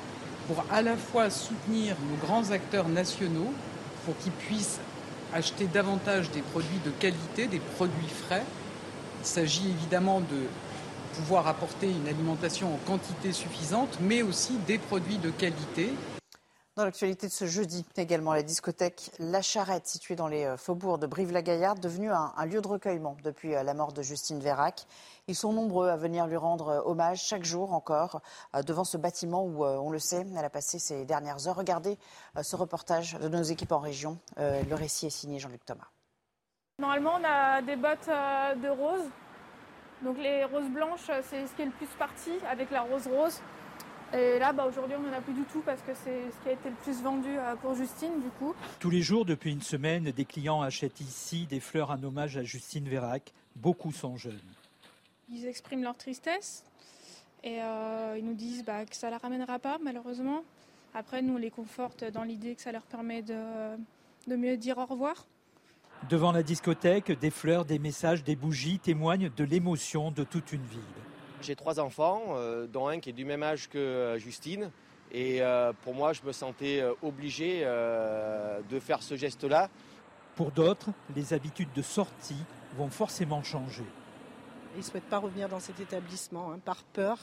pour 0.46 0.64
à 0.70 0.82
la 0.82 0.96
fois 0.96 1.30
soutenir 1.30 1.96
nos 2.10 2.16
grands 2.26 2.50
acteurs 2.50 2.88
nationaux 2.88 3.52
pour 4.04 4.16
qu'ils 4.18 4.32
puissent 4.32 4.78
acheter 5.32 5.66
davantage 5.66 6.30
des 6.30 6.42
produits 6.42 6.80
de 6.84 6.90
qualité, 6.90 7.46
des 7.46 7.60
produits 7.60 8.08
frais. 8.08 8.44
Il 9.20 9.26
s'agit 9.26 9.68
évidemment 9.68 10.20
de 10.20 10.46
pouvoir 11.14 11.46
apporter 11.46 11.88
une 11.88 12.08
alimentation 12.08 12.74
en 12.74 12.78
quantité 12.86 13.32
suffisante, 13.32 13.98
mais 14.00 14.22
aussi 14.22 14.54
des 14.66 14.78
produits 14.78 15.18
de 15.18 15.30
qualité. 15.30 15.92
Dans 16.76 16.84
l'actualité 16.84 17.28
de 17.28 17.32
ce 17.32 17.46
jeudi, 17.46 17.86
également 17.96 18.32
la 18.32 18.42
discothèque 18.42 19.12
La 19.20 19.42
Charrette, 19.42 19.86
située 19.86 20.16
dans 20.16 20.26
les 20.26 20.44
euh, 20.44 20.56
faubourgs 20.56 20.98
de 20.98 21.06
Brive-la-Gaillarde, 21.06 21.78
devenue 21.78 22.10
un, 22.10 22.32
un 22.36 22.46
lieu 22.46 22.60
de 22.60 22.66
recueillement 22.66 23.16
depuis 23.22 23.54
euh, 23.54 23.62
la 23.62 23.74
mort 23.74 23.92
de 23.92 24.02
Justine 24.02 24.40
Vérac. 24.40 24.88
Ils 25.28 25.36
sont 25.36 25.52
nombreux 25.52 25.88
à 25.88 25.96
venir 25.96 26.26
lui 26.26 26.36
rendre 26.36 26.68
euh, 26.70 26.80
hommage 26.84 27.22
chaque 27.22 27.44
jour 27.44 27.72
encore 27.72 28.22
devant 28.66 28.82
ce 28.82 28.96
bâtiment 28.96 29.44
où, 29.44 29.64
on 29.64 29.90
le 29.90 30.00
sait, 30.00 30.26
elle 30.36 30.44
a 30.44 30.50
passé 30.50 30.80
ses 30.80 31.04
dernières 31.04 31.46
heures. 31.46 31.54
Regardez 31.54 31.96
ce 32.42 32.56
reportage 32.56 33.12
de 33.14 33.28
nos 33.28 33.42
équipes 33.44 33.70
en 33.70 33.78
région. 33.78 34.18
Le 34.36 34.74
récit 34.74 35.06
est 35.06 35.10
signé 35.10 35.38
Jean-Luc 35.38 35.64
Thomas. 35.64 35.88
Normalement, 36.80 37.18
on 37.20 37.24
a 37.24 37.62
des 37.62 37.76
bottes 37.76 38.08
de 38.08 38.68
rose. 38.68 39.08
Donc 40.02 40.18
les 40.18 40.44
roses 40.44 40.68
blanches, 40.68 41.10
c'est 41.22 41.46
ce 41.46 41.54
qui 41.54 41.62
est 41.62 41.66
le 41.66 41.72
plus 41.72 41.88
parti 41.98 42.32
avec 42.48 42.70
la 42.70 42.82
rose 42.82 43.06
rose. 43.06 43.40
Et 44.12 44.38
là, 44.38 44.52
bah, 44.52 44.66
aujourd'hui, 44.66 44.96
on 44.96 45.02
n'en 45.02 45.16
a 45.16 45.20
plus 45.20 45.32
du 45.32 45.42
tout 45.44 45.62
parce 45.64 45.80
que 45.82 45.92
c'est 45.94 46.30
ce 46.30 46.42
qui 46.42 46.48
a 46.48 46.52
été 46.52 46.68
le 46.68 46.76
plus 46.76 47.02
vendu 47.02 47.30
euh, 47.30 47.56
pour 47.56 47.74
Justine, 47.74 48.20
du 48.20 48.28
coup. 48.38 48.54
Tous 48.78 48.90
les 48.90 49.02
jours, 49.02 49.24
depuis 49.24 49.50
une 49.50 49.62
semaine, 49.62 50.04
des 50.04 50.24
clients 50.24 50.62
achètent 50.62 51.00
ici 51.00 51.46
des 51.46 51.60
fleurs 51.60 51.90
en 51.90 52.02
hommage 52.02 52.36
à 52.36 52.44
Justine 52.44 52.88
Vérac. 52.88 53.32
Beaucoup 53.56 53.92
sont 53.92 54.16
jeunes. 54.16 54.38
Ils 55.30 55.46
expriment 55.46 55.82
leur 55.82 55.96
tristesse 55.96 56.64
et 57.42 57.60
euh, 57.60 58.16
ils 58.18 58.24
nous 58.24 58.34
disent 58.34 58.64
bah, 58.64 58.84
que 58.84 58.94
ça 58.94 59.08
ne 59.08 59.12
la 59.12 59.18
ramènera 59.18 59.58
pas, 59.58 59.78
malheureusement. 59.82 60.44
Après, 60.94 61.22
nous, 61.22 61.34
on 61.34 61.38
les 61.38 61.50
conforte 61.50 62.04
dans 62.04 62.22
l'idée 62.22 62.54
que 62.54 62.62
ça 62.62 62.70
leur 62.70 62.82
permet 62.82 63.22
de, 63.22 63.34
de 64.28 64.36
mieux 64.36 64.56
dire 64.56 64.78
au 64.78 64.86
revoir. 64.86 65.26
Devant 66.08 66.32
la 66.32 66.42
discothèque, 66.42 67.18
des 67.18 67.30
fleurs, 67.30 67.64
des 67.64 67.78
messages, 67.78 68.22
des 68.22 68.36
bougies 68.36 68.78
témoignent 68.78 69.30
de 69.34 69.44
l'émotion 69.44 70.10
de 70.10 70.22
toute 70.22 70.52
une 70.52 70.62
ville. 70.62 70.80
J'ai 71.44 71.56
trois 71.56 71.78
enfants, 71.78 72.22
euh, 72.30 72.66
dont 72.66 72.88
un 72.88 73.00
qui 73.00 73.10
est 73.10 73.14
du 73.14 73.26
même 73.26 73.42
âge 73.42 73.68
que 73.68 73.78
euh, 73.78 74.18
Justine. 74.18 74.70
Et 75.12 75.42
euh, 75.42 75.72
pour 75.82 75.94
moi, 75.94 76.12
je 76.12 76.22
me 76.22 76.32
sentais 76.32 76.82
obligé 77.02 77.60
euh, 77.62 78.60
de 78.70 78.80
faire 78.80 79.02
ce 79.02 79.14
geste-là. 79.16 79.68
Pour 80.36 80.50
d'autres, 80.50 80.90
les 81.14 81.34
habitudes 81.34 81.72
de 81.74 81.82
sortie 81.82 82.42
vont 82.76 82.88
forcément 82.88 83.42
changer. 83.42 83.84
Ils 84.74 84.78
ne 84.78 84.82
souhaitent 84.82 85.04
pas 85.04 85.18
revenir 85.18 85.48
dans 85.48 85.60
cet 85.60 85.78
établissement 85.78 86.50
hein, 86.50 86.58
par 86.64 86.82
peur. 86.82 87.18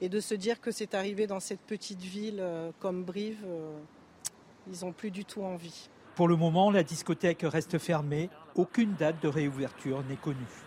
Et 0.00 0.08
de 0.08 0.20
se 0.20 0.34
dire 0.34 0.60
que 0.60 0.70
c'est 0.70 0.94
arrivé 0.94 1.26
dans 1.26 1.40
cette 1.40 1.62
petite 1.62 2.00
ville 2.00 2.38
euh, 2.40 2.70
comme 2.80 3.04
Brive, 3.04 3.44
euh, 3.46 3.78
ils 4.70 4.84
n'ont 4.84 4.92
plus 4.92 5.10
du 5.10 5.24
tout 5.24 5.42
envie. 5.42 5.88
Pour 6.14 6.28
le 6.28 6.36
moment, 6.36 6.70
la 6.70 6.82
discothèque 6.82 7.42
reste 7.42 7.78
fermée. 7.78 8.28
Aucune 8.54 8.94
date 8.94 9.20
de 9.22 9.28
réouverture 9.28 10.02
n'est 10.04 10.16
connue. 10.16 10.63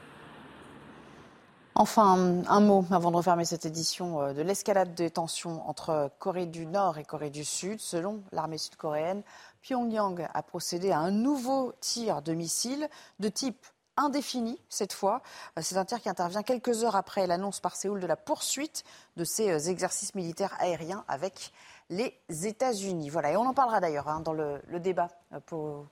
Enfin, 1.79 2.41
un 2.47 2.59
mot 2.59 2.85
avant 2.89 3.11
de 3.11 3.17
refermer 3.17 3.45
cette 3.45 3.67
édition 3.67 4.19
euh, 4.19 4.33
de 4.33 4.41
l'escalade 4.41 4.95
des 4.95 5.11
tensions 5.11 5.61
entre 5.69 6.09
Corée 6.17 6.47
du 6.47 6.65
Nord 6.65 6.97
et 6.97 7.03
Corée 7.03 7.29
du 7.29 7.45
Sud. 7.45 7.79
Selon 7.79 8.23
l'armée 8.31 8.57
sud-coréenne, 8.57 9.21
Pyongyang 9.61 10.27
a 10.33 10.41
procédé 10.41 10.89
à 10.89 10.97
un 10.97 11.11
nouveau 11.11 11.73
tir 11.79 12.23
de 12.23 12.33
missiles 12.33 12.89
de 13.19 13.29
type 13.29 13.63
indéfini 13.95 14.59
cette 14.69 14.91
fois. 14.91 15.21
Euh, 15.55 15.61
c'est 15.61 15.77
un 15.77 15.85
tir 15.85 16.01
qui 16.01 16.09
intervient 16.09 16.41
quelques 16.41 16.83
heures 16.83 16.95
après 16.95 17.27
l'annonce 17.27 17.59
par 17.59 17.75
Séoul 17.75 17.99
de 17.99 18.07
la 18.07 18.15
poursuite 18.15 18.83
de 19.15 19.23
ces 19.23 19.51
euh, 19.51 19.69
exercices 19.69 20.15
militaires 20.15 20.55
aériens 20.59 21.05
avec 21.07 21.53
les 21.91 22.19
États-Unis. 22.27 23.11
Voilà, 23.11 23.33
et 23.33 23.37
on 23.37 23.45
en 23.45 23.53
parlera 23.53 23.81
d'ailleurs 23.81 24.07
hein, 24.07 24.21
dans 24.21 24.33
le, 24.33 24.59
débat 24.79 25.09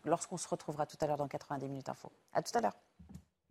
lorsqu'on 0.04 0.38
se 0.38 0.48
retrouvera 0.48 0.88
tout 0.88 0.98
à 1.00 1.06
l'heure 1.06 1.18
dans 1.18 1.28
90 1.28 1.68
minutes 1.68 1.90
info. 1.90 2.12
À 2.34 2.42
tout 2.42 2.58
à 2.58 2.62
l'heure. 2.62 2.74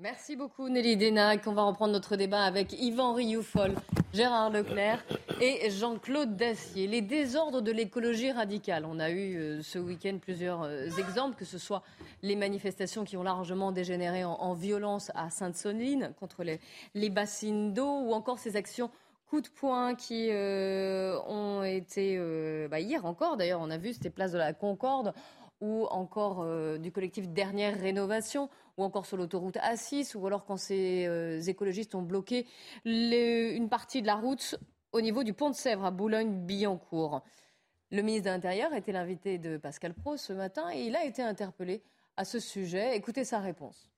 Merci 0.01 0.35
beaucoup 0.35 0.69
Nelly 0.69 0.97
Denac. 0.97 1.47
On 1.47 1.53
va 1.53 1.63
reprendre 1.63 1.93
notre 1.93 2.17
débat 2.17 2.43
avec 2.43 2.73
Yvan 2.73 3.13
Rioufol, 3.13 3.75
Gérard 4.13 4.51
Leclerc 4.51 5.05
et 5.41 5.71
Jean-Claude 5.71 6.35
Dacier. 6.35 6.89
Les 6.89 7.01
désordres 7.01 7.63
de 7.63 7.71
l'écologie 7.71 8.33
radicale. 8.33 8.87
On 8.87 8.99
a 8.99 9.11
eu 9.11 9.37
euh, 9.37 9.63
ce 9.63 9.79
week-end 9.79 10.19
plusieurs 10.21 10.65
euh, 10.65 10.89
exemples, 10.99 11.37
que 11.37 11.45
ce 11.45 11.59
soit 11.59 11.85
les 12.23 12.35
manifestations 12.35 13.05
qui 13.05 13.17
ont 13.17 13.23
largement 13.23 13.71
dégénéré 13.71 14.25
en, 14.25 14.53
violence 14.55 15.13
à 15.15 15.31
Sainte-Soline 15.31 16.13
contre 16.19 16.43
les, 16.43 17.11
bassines 17.11 17.73
d'eau 17.73 18.01
ou 18.01 18.15
encore 18.15 18.41
ces 18.41 18.57
actions 18.57 18.91
coup 19.31 19.41
de 19.41 19.49
poing 19.49 19.95
qui 19.95 20.27
euh, 20.31 21.17
ont 21.29 21.63
été, 21.63 22.19
bah, 22.69 22.81
hier 22.81 23.05
encore 23.05 23.37
d'ailleurs, 23.37 23.61
on 23.61 23.71
a 23.71 23.79
vu, 23.79 23.93
c'était 23.93 24.11
place 24.11 24.33
de 24.33 24.39
la 24.39 24.55
Concorde 24.55 25.15
ou 25.61 25.87
encore 25.87 26.45
du 26.79 26.91
collectif 26.91 27.29
Dernière 27.29 27.81
Rénovation 27.81 28.51
ou 28.77 28.85
encore 28.85 29.07
sur 29.07 29.17
l'autoroute 29.17 29.57
A6, 29.57 30.17
ou 30.17 30.27
alors 30.27 30.45
quand 30.45 30.57
ces 30.57 31.07
euh, 31.07 31.41
écologistes 31.43 31.95
ont 31.95 32.03
bloqué 32.03 32.47
une 32.85 33.69
partie 33.69 34.03
de 34.03 34.07
la 34.07 34.17
route 34.17 34.57
au 34.93 35.01
niveau 35.01 35.25
du 35.25 35.33
pont 35.33 35.51
de 35.51 35.55
Sèvres 35.55 35.85
à 35.85 35.91
Boulogne-Billancourt. 35.91 37.23
Le 37.91 38.03
ministre 38.03 38.27
de 38.27 38.31
l'Intérieur 38.31 38.73
était 38.75 38.93
l'invité 38.93 39.39
de 39.39 39.57
Pascal 39.57 39.95
Pro 39.95 40.17
ce 40.17 40.33
matin 40.33 40.71
et 40.73 40.83
il 40.87 40.97
a 40.97 41.05
été 41.05 41.23
interpellé 41.23 41.83
à 42.17 42.25
ce 42.25 42.39
sujet. 42.39 42.97
Écoutez 42.97 43.25
sa 43.25 43.41
réponse. 43.41 43.91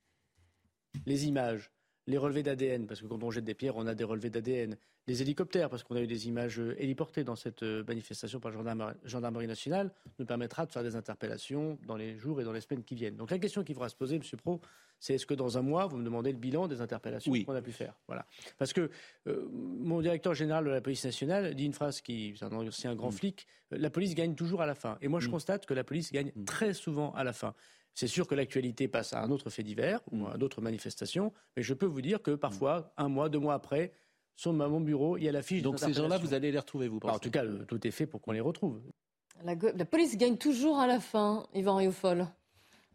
Les 1.04 1.26
images, 1.26 1.70
les 2.06 2.18
relevés 2.18 2.42
d'ADN, 2.42 2.86
parce 2.86 3.00
que 3.00 3.06
quand 3.06 3.22
on 3.22 3.30
jette 3.30 3.44
des 3.44 3.54
pierres, 3.54 3.76
on 3.76 3.86
a 3.86 3.94
des 3.94 4.04
relevés 4.04 4.30
d'ADN, 4.30 4.76
les 5.06 5.22
hélicoptères, 5.22 5.70
parce 5.70 5.82
qu'on 5.84 5.96
a 5.96 6.00
eu 6.00 6.06
des 6.06 6.26
images 6.26 6.58
euh, 6.58 6.74
héliportées 6.78 7.22
dans 7.22 7.36
cette 7.36 7.62
euh, 7.62 7.84
manifestation 7.86 8.40
par 8.40 8.50
la 8.50 8.94
gendarmerie, 9.04 9.46
nationale, 9.46 9.92
nous 10.18 10.26
permettra 10.26 10.66
de 10.66 10.72
faire 10.72 10.82
des 10.82 10.96
interpellations 10.96 11.78
dans 11.86 11.96
les 11.96 12.16
jours 12.16 12.40
et 12.40 12.44
dans 12.44 12.52
les 12.52 12.60
semaines 12.60 12.82
qui 12.82 12.94
viennent. 12.94 13.16
Donc 13.16 13.30
la 13.30 13.38
question 13.38 13.62
qu'il 13.62 13.74
faudra 13.74 13.88
se 13.88 13.94
poser, 13.94 14.16
M. 14.16 14.22
Pro, 14.36 14.60
c'est 14.98 15.14
est-ce 15.14 15.26
que 15.26 15.34
dans 15.34 15.58
un 15.58 15.62
mois, 15.62 15.86
vous 15.86 15.96
me 15.96 16.04
demandez 16.04 16.32
le 16.32 16.38
bilan 16.38 16.66
des 16.66 16.80
interpellations 16.80 17.32
qu'on 17.44 17.54
a 17.54 17.62
pu 17.62 17.72
faire? 17.72 17.94
Voilà. 18.08 18.26
Parce 18.58 18.72
que 18.72 18.90
euh, 19.28 19.48
mon 19.52 20.00
directeur 20.00 20.34
général 20.34 20.64
de 20.64 20.70
la 20.70 20.80
police 20.80 21.04
nationale 21.04 21.54
dit 21.54 21.66
une 21.66 21.74
phrase 21.74 22.00
qui, 22.00 22.34
c'est 22.36 22.88
un 22.88 22.94
grand 22.94 23.10
mm. 23.10 23.12
flic, 23.12 23.46
la 23.70 23.90
police 23.90 24.14
gagne 24.14 24.34
toujours 24.34 24.62
à 24.62 24.66
la 24.66 24.74
fin. 24.74 24.98
Et 25.02 25.08
moi, 25.08 25.20
je 25.20 25.28
mm. 25.28 25.32
constate 25.32 25.66
que 25.66 25.74
la 25.74 25.84
police 25.84 26.10
gagne 26.12 26.32
mm. 26.34 26.44
très 26.44 26.74
souvent 26.74 27.12
à 27.12 27.22
la 27.22 27.32
fin. 27.32 27.54
C'est 27.94 28.08
sûr 28.08 28.26
que 28.26 28.34
l'actualité 28.34 28.88
passe 28.88 29.14
à 29.14 29.22
un 29.22 29.30
autre 29.30 29.48
fait 29.48 29.62
divers 29.62 30.00
ou 30.12 30.26
à 30.26 30.36
d'autres 30.36 30.60
manifestations, 30.60 31.32
mais 31.56 31.62
je 31.62 31.72
peux 31.72 31.86
vous 31.86 32.02
dire 32.02 32.20
que 32.20 32.32
parfois, 32.32 32.92
un 32.98 33.08
mois, 33.08 33.30
deux 33.30 33.38
mois 33.38 33.54
après, 33.54 33.92
sur 34.36 34.52
mon 34.52 34.80
bureau, 34.80 35.16
il 35.16 35.24
y 35.24 35.28
a 35.28 35.32
la 35.32 35.42
fiche. 35.42 35.62
Donc 35.62 35.78
ces 35.78 35.92
gens-là, 35.92 36.18
vous 36.18 36.34
allez 36.34 36.52
les 36.52 36.58
retrouver, 36.58 36.88
vous 36.88 37.00
pensez 37.00 37.14
En 37.14 37.18
tout 37.18 37.30
cas, 37.30 37.44
tout 37.66 37.86
est 37.86 37.90
fait 37.90 38.06
pour 38.06 38.20
qu'on 38.20 38.32
les 38.32 38.40
retrouve. 38.40 38.80
La, 39.44 39.56
police 39.56 40.16
gagne 40.16 40.36
toujours 40.36 40.78
à 40.78 40.86
la 40.86 41.00
fin, 41.00 41.46
Yvan 41.54 41.76
Rioufol. 41.76 42.26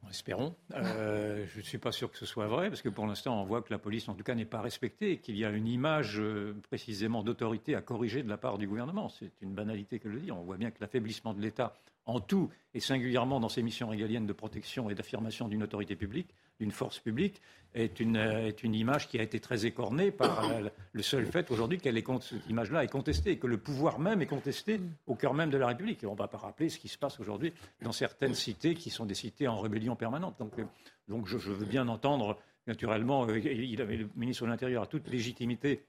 Espérons. 0.09 0.55
Euh, 0.73 1.45
je 1.53 1.59
ne 1.59 1.63
suis 1.63 1.77
pas 1.77 1.91
sûr 1.91 2.11
que 2.11 2.17
ce 2.17 2.25
soit 2.25 2.47
vrai, 2.47 2.69
parce 2.69 2.81
que 2.81 2.89
pour 2.89 3.05
l'instant, 3.05 3.39
on 3.39 3.45
voit 3.45 3.61
que 3.61 3.71
la 3.71 3.77
police, 3.77 4.09
en 4.09 4.15
tout 4.15 4.23
cas, 4.23 4.33
n'est 4.33 4.45
pas 4.45 4.61
respectée 4.61 5.11
et 5.11 5.17
qu'il 5.19 5.37
y 5.37 5.45
a 5.45 5.51
une 5.51 5.67
image 5.67 6.19
euh, 6.19 6.55
précisément 6.69 7.21
d'autorité 7.21 7.75
à 7.75 7.81
corriger 7.81 8.23
de 8.23 8.29
la 8.29 8.37
part 8.37 8.57
du 8.57 8.67
gouvernement. 8.67 9.09
C'est 9.09 9.31
une 9.41 9.53
banalité 9.53 9.99
que 9.99 10.09
le 10.09 10.19
dis. 10.19 10.31
On 10.31 10.41
voit 10.41 10.57
bien 10.57 10.71
que 10.71 10.77
l'affaiblissement 10.81 11.35
de 11.35 11.41
l'État 11.41 11.75
en 12.05 12.19
tout, 12.19 12.49
et 12.73 12.79
singulièrement 12.79 13.39
dans 13.39 13.49
ses 13.49 13.61
missions 13.61 13.89
régaliennes 13.89 14.25
de 14.25 14.33
protection 14.33 14.89
et 14.89 14.95
d'affirmation 14.95 15.47
d'une 15.47 15.63
autorité 15.63 15.95
publique, 15.95 16.33
d'une 16.59 16.71
force 16.71 16.99
publique, 16.99 17.41
est 17.73 17.99
une, 17.99 18.17
euh, 18.17 18.51
image 18.63 19.07
qui 19.07 19.19
a 19.19 19.23
été 19.23 19.39
très 19.39 19.65
écornée 19.65 20.11
par 20.11 20.49
le 20.91 21.01
seul 21.01 21.25
fait 21.25 21.49
aujourd'hui 21.51 21.77
qu'elle 21.77 22.01
cette 22.21 22.49
image-là 22.49 22.83
est 22.83 22.87
contestée, 22.87 23.31
et 23.31 23.37
que 23.37 23.47
le 23.47 23.57
pouvoir 23.57 23.99
même 23.99 24.21
est 24.21 24.27
contesté 24.27 24.79
au 25.07 25.15
cœur 25.15 25.33
même 25.33 25.49
de 25.49 25.57
la 25.57 25.67
République. 25.67 26.03
Et 26.03 26.07
on 26.07 26.13
ne 26.13 26.17
va 26.17 26.27
pas 26.27 26.37
rappeler 26.37 26.69
ce 26.69 26.79
qui 26.79 26.87
se 26.87 26.97
passe 26.97 27.19
aujourd'hui 27.19 27.53
dans 27.81 27.91
certaines 27.91 28.33
cités 28.33 28.75
qui 28.75 28.89
sont 28.89 29.05
des 29.05 29.15
cités 29.15 29.47
en 29.47 29.59
rébellion 29.59 29.95
permanente. 29.95 30.35
Donc, 30.39 30.59
euh, 30.59 30.65
donc 31.07 31.27
je, 31.27 31.37
veux 31.37 31.65
bien 31.65 31.87
entendre, 31.87 32.37
naturellement, 32.67 33.27
euh, 33.27 33.39
il 33.39 33.81
avait, 33.81 33.97
le 33.97 34.09
ministre 34.15 34.45
de 34.45 34.49
l'Intérieur 34.49 34.83
a 34.83 34.87
toute 34.87 35.07
légitimité 35.07 35.85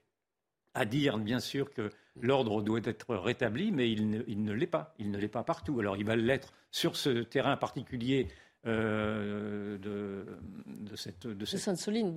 à 0.73 0.85
dire, 0.85 1.17
bien 1.17 1.39
sûr, 1.39 1.71
que 1.71 1.89
l'ordre 2.21 2.61
doit 2.61 2.81
être 2.83 3.15
rétabli, 3.15 3.71
mais 3.71 3.91
il 3.91 4.09
ne, 4.09 4.53
l'est 4.53 4.67
pas. 4.67 4.93
Il 4.99 5.11
ne 5.11 5.17
l'est 5.17 5.27
pas 5.27 5.43
partout. 5.43 5.79
Alors 5.79 5.97
il 5.97 6.05
va 6.05 6.15
l'être 6.15 6.53
sur 6.71 6.95
ce 6.95 7.23
terrain 7.23 7.57
particulier 7.57 8.27
euh, 8.65 9.77
de, 9.77 10.25
de, 10.67 10.95
cette, 10.95 11.27
de, 11.27 11.45
Sainte-Soline. 11.45 12.15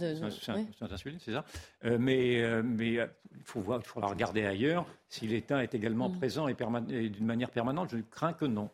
Sainte-Soline, 0.78 1.18
c'est 1.18 1.32
ça. 1.32 1.44
Euh, 1.84 1.99
mais 1.99 2.40
euh, 2.42 2.62
mais 2.62 2.92
il 2.92 3.42
faut 3.44 3.61
voir, 3.61 3.80
il 3.82 3.86
faudra 3.86 4.09
regarder 4.09 4.44
ailleurs 4.44 4.86
si 5.09 5.26
l'État 5.26 5.62
est 5.62 5.74
également 5.74 6.09
mm. 6.09 6.18
présent 6.18 6.49
et, 6.49 6.57
et 6.90 7.09
d'une 7.09 7.26
manière 7.26 7.51
permanente. 7.51 7.90
Je 7.90 7.99
crains 8.11 8.32
que 8.32 8.44
non. 8.44 8.70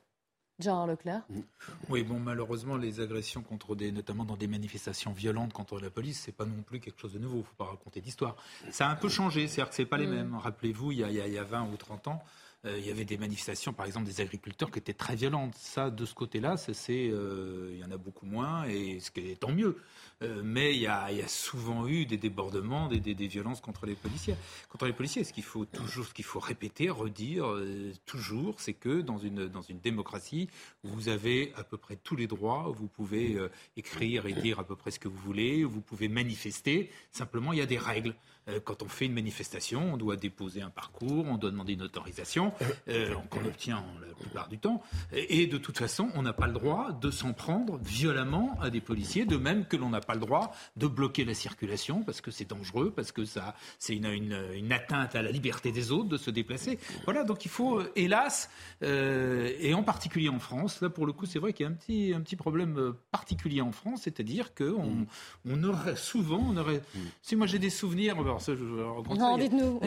Gérard 0.59 0.86
Leclerc. 0.86 1.22
Mm. 1.28 1.40
Oui, 1.88 2.03
bon, 2.03 2.18
malheureusement, 2.18 2.76
les 2.76 3.00
agressions 3.00 3.42
contre 3.42 3.74
des, 3.74 3.92
notamment 3.92 4.24
dans 4.24 4.36
des 4.36 4.46
manifestations 4.46 5.12
violentes 5.12 5.53
contre 5.53 5.78
la 5.80 5.90
police, 5.90 6.20
c'est 6.20 6.32
pas 6.32 6.44
non 6.44 6.62
plus 6.62 6.80
quelque 6.80 7.00
chose 7.00 7.12
de 7.12 7.18
nouveau. 7.18 7.36
Il 7.36 7.40
ne 7.40 7.44
faut 7.44 7.55
pas 7.57 7.64
raconter 7.64 8.00
d'histoire. 8.00 8.36
Ça 8.70 8.88
a 8.88 8.90
un 8.90 8.96
peu 8.96 9.09
changé, 9.09 9.48
c'est-à-dire 9.48 9.70
que 9.70 9.74
c'est 9.74 9.86
pas 9.86 9.98
les 9.98 10.07
mm. 10.07 10.14
mêmes. 10.14 10.34
Rappelez-vous, 10.36 10.92
il, 10.92 10.98
y 10.98 11.05
a, 11.05 11.26
il 11.26 11.32
y 11.32 11.38
a 11.38 11.44
20 11.44 11.68
ou 11.72 11.76
30 11.76 12.09
ans, 12.09 12.22
euh, 12.64 12.78
il 12.78 12.86
y 12.86 12.90
avait 12.90 13.04
des 13.04 13.18
manifestations, 13.18 13.72
par 13.72 13.86
exemple, 13.86 14.06
des 14.06 14.20
agriculteurs 14.20 14.70
qui 14.70 14.78
étaient 14.78 14.92
très 14.92 15.16
violentes. 15.16 15.54
Ça, 15.56 15.90
de 15.90 16.04
ce 16.04 16.14
côté-là, 16.14 16.56
c'est, 16.56 17.08
euh, 17.10 17.70
il 17.72 17.80
y 17.80 17.84
en 17.84 17.90
a 17.90 17.96
beaucoup 17.96 18.26
moins, 18.26 18.64
et 18.64 19.00
ce 19.00 19.10
qui 19.10 19.20
est 19.30 19.40
tant 19.40 19.50
mieux. 19.50 19.76
Euh, 20.22 20.42
mais 20.44 20.72
il 20.72 20.80
y, 20.80 20.86
a, 20.86 21.08
souvent 21.26 21.88
eu 21.88 22.06
des 22.06 22.18
débordements, 22.18 22.88
des, 22.88 23.26
violences 23.26 23.60
contre 23.60 23.86
les 23.86 23.96
policiers. 23.96 24.36
Contre 24.68 24.86
les 24.86 24.92
policiers, 24.92 25.24
ce 25.24 25.32
qu'il 25.32 25.42
faut 25.42 25.64
toujours, 25.64 26.06
ce 26.06 26.14
qu'il 26.14 26.24
faut 26.24 26.38
répéter, 26.38 26.88
redire 26.88 27.46
toujours, 28.06 28.60
c'est 28.60 28.74
que 28.74 29.00
dans 29.00 29.18
une 29.18 29.48
dans 29.48 29.62
une 29.62 29.80
démocratie, 29.80 30.48
vous 30.84 31.08
avez 31.08 31.52
à 31.56 31.64
peu 31.64 31.76
près 31.76 31.96
tous 31.96 32.14
les 32.14 32.28
droits. 32.28 32.72
Vous 32.76 32.86
pouvez 32.86 33.38
écrire 33.76 34.26
et 34.26 34.32
dire 34.32 34.60
à 34.60 34.64
peu 34.64 34.76
près 34.76 34.92
ce 34.92 35.00
que 35.00 35.08
vous 35.08 35.18
voulez. 35.18 35.64
Vous 35.64 35.80
pouvez 35.80 36.08
manifester. 36.08 36.90
Simplement, 37.10 37.52
il 37.52 37.58
y 37.58 37.62
a 37.62 37.66
des 37.66 37.78
règles. 37.78 38.14
Euh, 38.49 38.59
quand 38.62 38.82
on 38.82 38.88
fait 38.88 39.07
une 39.07 39.12
manifestation, 39.12 39.93
on 39.93 39.97
doit 39.97 40.16
déposer 40.16 40.62
un 40.62 40.70
parcours, 40.70 41.26
on 41.28 41.36
doit 41.36 41.51
demander 41.51 41.74
une 41.74 41.82
autorisation, 41.82 42.53
euh, 42.88 43.14
qu'on 43.30 43.45
obtient 43.45 43.84
la 44.07 44.14
plupart 44.14 44.49
du 44.49 44.59
temps. 44.59 44.82
Et 45.12 45.47
de 45.47 45.59
toute 45.59 45.78
façon, 45.78 46.09
on 46.14 46.22
n'a 46.22 46.32
pas 46.32 46.47
le 46.47 46.53
droit 46.53 46.93
de 46.93 47.11
s'en 47.11 47.32
prendre 47.32 47.78
violemment 47.78 48.59
à 48.61 48.70
des 48.70 48.80
policiers, 48.80 49.24
de 49.24 49.36
même 49.36 49.66
que 49.66 49.76
l'on 49.76 49.90
n'a 49.90 50.01
pas 50.01 50.14
le 50.14 50.20
droit 50.20 50.55
de 50.76 50.86
bloquer 50.86 51.24
la 51.24 51.34
circulation 51.34 52.03
parce 52.03 52.20
que 52.20 52.30
c'est 52.30 52.49
dangereux, 52.49 52.93
parce 52.95 53.12
que 53.12 53.24
ça, 53.24 53.55
c'est 53.78 53.95
une, 53.95 54.07
une, 54.07 54.72
atteinte 54.72 55.14
à 55.14 55.22
la 55.22 55.30
liberté 55.30 55.70
des 55.70 55.93
autres 55.93 56.09
de 56.09 56.16
se 56.16 56.30
déplacer. 56.30 56.78
Voilà, 57.05 57.24
donc 57.24 57.45
il 57.45 57.51
faut, 57.51 57.78
euh, 57.78 57.93
hélas, 57.95 58.51
et 58.82 59.74
en 59.74 59.82
particulier 59.82 60.28
en 60.28 60.38
France, 60.38 60.80
là 60.80 60.88
pour 60.88 61.07
le 61.07 61.12
coup, 61.12 61.26
c'est 61.26 61.38
vrai 61.38 61.53
qu'il 61.53 61.64
y 61.64 61.68
a 61.68 61.72
un 61.72 61.74
petit, 61.74 62.12
un 62.14 62.20
petit 62.20 62.36
problème 62.36 62.95
particulier 63.11 63.61
en 63.61 63.72
France, 63.72 64.03
c'est-à-dire 64.05 64.55
qu'on 64.55 64.86
mm. 64.86 65.07
on 65.47 65.64
aurait 65.64 65.97
souvent, 65.97 66.43
on 66.43 66.57
aurait, 66.57 66.82
mm. 66.95 67.01
si 67.20 67.36
moi 67.36 67.47
j'ai 67.47 67.59
des 67.59 67.70
souvenirs, 67.70 68.16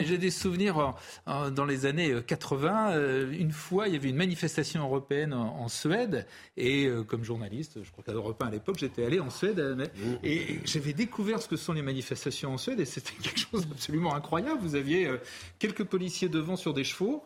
j'ai 0.04 0.18
des 0.18 0.30
souvenirs 0.30 0.94
dans 1.26 1.64
les 1.64 1.86
années 1.86 2.14
80. 2.26 2.90
Euh, 2.90 3.06
euh, 3.06 3.32
une 3.38 3.52
fois, 3.52 3.88
il 3.88 3.94
y 3.94 3.96
avait 3.96 4.08
une 4.08 4.16
manifestation 4.16 4.82
européenne 4.82 5.32
en, 5.32 5.68
Suède. 5.68 6.26
Et 6.56 6.86
euh, 6.86 7.02
comme 7.02 7.24
journaliste, 7.24 7.78
je 7.82 7.90
crois 7.90 8.04
qu'à 8.04 8.12
Europe 8.12 8.40
1 8.42 8.46
à 8.46 8.50
l'époque, 8.50 8.78
j'étais 8.78 9.04
allé 9.04 9.20
en 9.20 9.30
Suède. 9.30 9.90
et 10.22 10.60
j'avais 10.64 10.92
découvert 10.92 11.42
ce 11.42 11.48
que 11.48 11.56
sont 11.56 11.72
les 11.72 11.82
manifestations 11.82 12.54
en 12.54 12.58
Suède. 12.58 12.80
Et 12.80 12.84
c'était 12.84 13.12
quelque 13.22 13.40
chose 13.40 13.66
d'absolument 13.66 14.14
incroyable. 14.14 14.60
Vous 14.60 14.74
aviez 14.74 15.10
quelques 15.58 15.84
policiers 15.84 16.28
devant 16.28 16.56
sur 16.56 16.74
des 16.74 16.84
chevaux. 16.84 17.24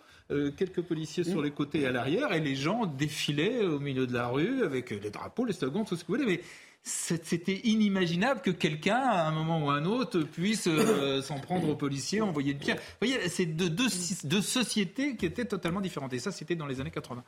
quelques 0.56 0.82
policiers 0.82 1.24
sur 1.24 1.42
les 1.42 1.50
côtés 1.50 1.80
et 1.80 1.86
à 1.86 1.92
l'arrière, 1.92 2.32
et 2.32 2.40
les 2.40 2.54
gens 2.54 2.86
défilaient 2.86 3.64
au 3.64 3.80
milieu 3.80 4.06
de 4.06 4.12
la 4.12 4.28
rue 4.28 4.62
avec 4.62 4.90
les 4.90 5.10
drapeaux, 5.10 5.44
les 5.44 5.52
slogans, 5.52 5.84
tout 5.84 5.96
ce 5.96 6.04
que 6.04 6.12
vous 6.12 6.18
voulez. 6.18 6.26
Mais 6.36 6.40
c'était 6.82 7.60
inimaginable 7.64 8.40
que 8.40 8.50
quelqu'un, 8.50 8.96
à 8.96 9.28
un 9.28 9.32
moment 9.32 9.64
ou 9.64 9.70
à 9.70 9.74
un 9.74 9.84
autre, 9.84 10.20
puisse 10.20 10.66
euh, 10.66 11.20
s'en 11.22 11.38
prendre 11.38 11.68
aux 11.68 11.76
policiers, 11.76 12.20
envoyer 12.20 12.52
une 12.52 12.58
pierre. 12.58 12.76
Vous 12.76 13.06
voyez, 13.06 13.28
c'est 13.28 13.46
deux, 13.46 13.70
deux, 13.70 14.40
sociétés 14.40 15.16
qui 15.16 15.26
étaient 15.26 15.44
totalement 15.44 15.80
différentes. 15.80 16.12
Et 16.12 16.18
ça, 16.18 16.32
c'était 16.32 16.54
dans 16.54 16.66
les 16.66 16.80
années 16.80 16.90
80. 16.90 17.22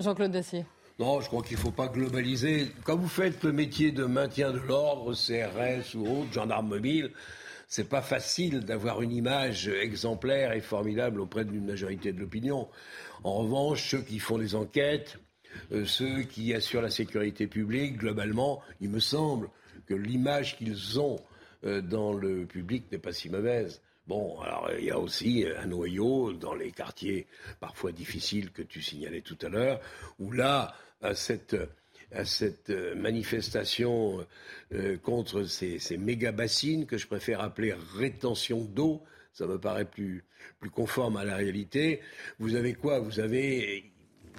Jean-Claude 0.00 0.32
Dacier. 0.32 0.64
Non, 0.98 1.20
je 1.20 1.26
crois 1.28 1.42
qu'il 1.42 1.56
ne 1.56 1.62
faut 1.62 1.70
pas 1.70 1.88
globaliser. 1.88 2.72
Quand 2.84 2.96
vous 2.96 3.08
faites 3.08 3.44
le 3.44 3.52
métier 3.52 3.92
de 3.92 4.04
maintien 4.04 4.50
de 4.52 4.58
l'ordre, 4.58 5.14
CRS 5.14 5.94
ou 5.94 6.22
autre, 6.22 6.32
gendarme 6.32 6.68
mobile, 6.68 7.12
c'est 7.68 7.88
pas 7.88 8.02
facile 8.02 8.60
d'avoir 8.60 9.02
une 9.02 9.12
image 9.12 9.68
exemplaire 9.68 10.52
et 10.52 10.60
formidable 10.60 11.20
auprès 11.20 11.44
d'une 11.44 11.66
majorité 11.66 12.12
de 12.12 12.18
l'opinion. 12.18 12.68
En 13.22 13.34
revanche, 13.34 13.90
ceux 13.90 14.00
qui 14.00 14.18
font 14.18 14.38
des 14.38 14.54
enquêtes, 14.54 15.18
euh, 15.72 15.84
ceux 15.84 16.22
qui 16.22 16.54
assurent 16.54 16.82
la 16.82 16.90
sécurité 16.90 17.46
publique, 17.46 17.96
globalement, 17.98 18.62
il 18.80 18.90
me 18.90 19.00
semble 19.00 19.48
que 19.86 19.94
l'image 19.94 20.56
qu'ils 20.56 21.00
ont 21.00 21.18
euh, 21.64 21.80
dans 21.80 22.12
le 22.12 22.44
public 22.44 22.84
n'est 22.92 22.98
pas 22.98 23.12
si 23.12 23.30
mauvaise. 23.30 23.80
Bon, 24.06 24.40
alors 24.40 24.70
il 24.78 24.86
y 24.86 24.90
a 24.90 24.98
aussi 24.98 25.44
un 25.58 25.66
noyau 25.66 26.32
dans 26.32 26.54
les 26.54 26.70
quartiers 26.70 27.26
parfois 27.60 27.92
difficiles 27.92 28.52
que 28.52 28.62
tu 28.62 28.80
signalais 28.80 29.20
tout 29.20 29.36
à 29.42 29.48
l'heure, 29.48 29.80
où 30.18 30.32
là, 30.32 30.74
à 31.02 31.14
cette, 31.14 31.56
à 32.10 32.24
cette 32.24 32.70
manifestation 32.96 34.26
euh, 34.72 34.96
contre 34.96 35.44
ces, 35.44 35.78
ces 35.78 35.98
méga 35.98 36.32
bassines 36.32 36.86
que 36.86 36.96
je 36.96 37.06
préfère 37.06 37.40
appeler 37.42 37.74
rétention 37.96 38.64
d'eau, 38.64 39.02
ça 39.34 39.46
me 39.46 39.58
paraît 39.58 39.84
plus, 39.84 40.24
plus 40.58 40.70
conforme 40.70 41.16
à 41.16 41.24
la 41.24 41.36
réalité. 41.36 42.00
Vous 42.38 42.54
avez 42.54 42.74
quoi? 42.74 42.98
Vous 43.00 43.20
avez 43.20 43.92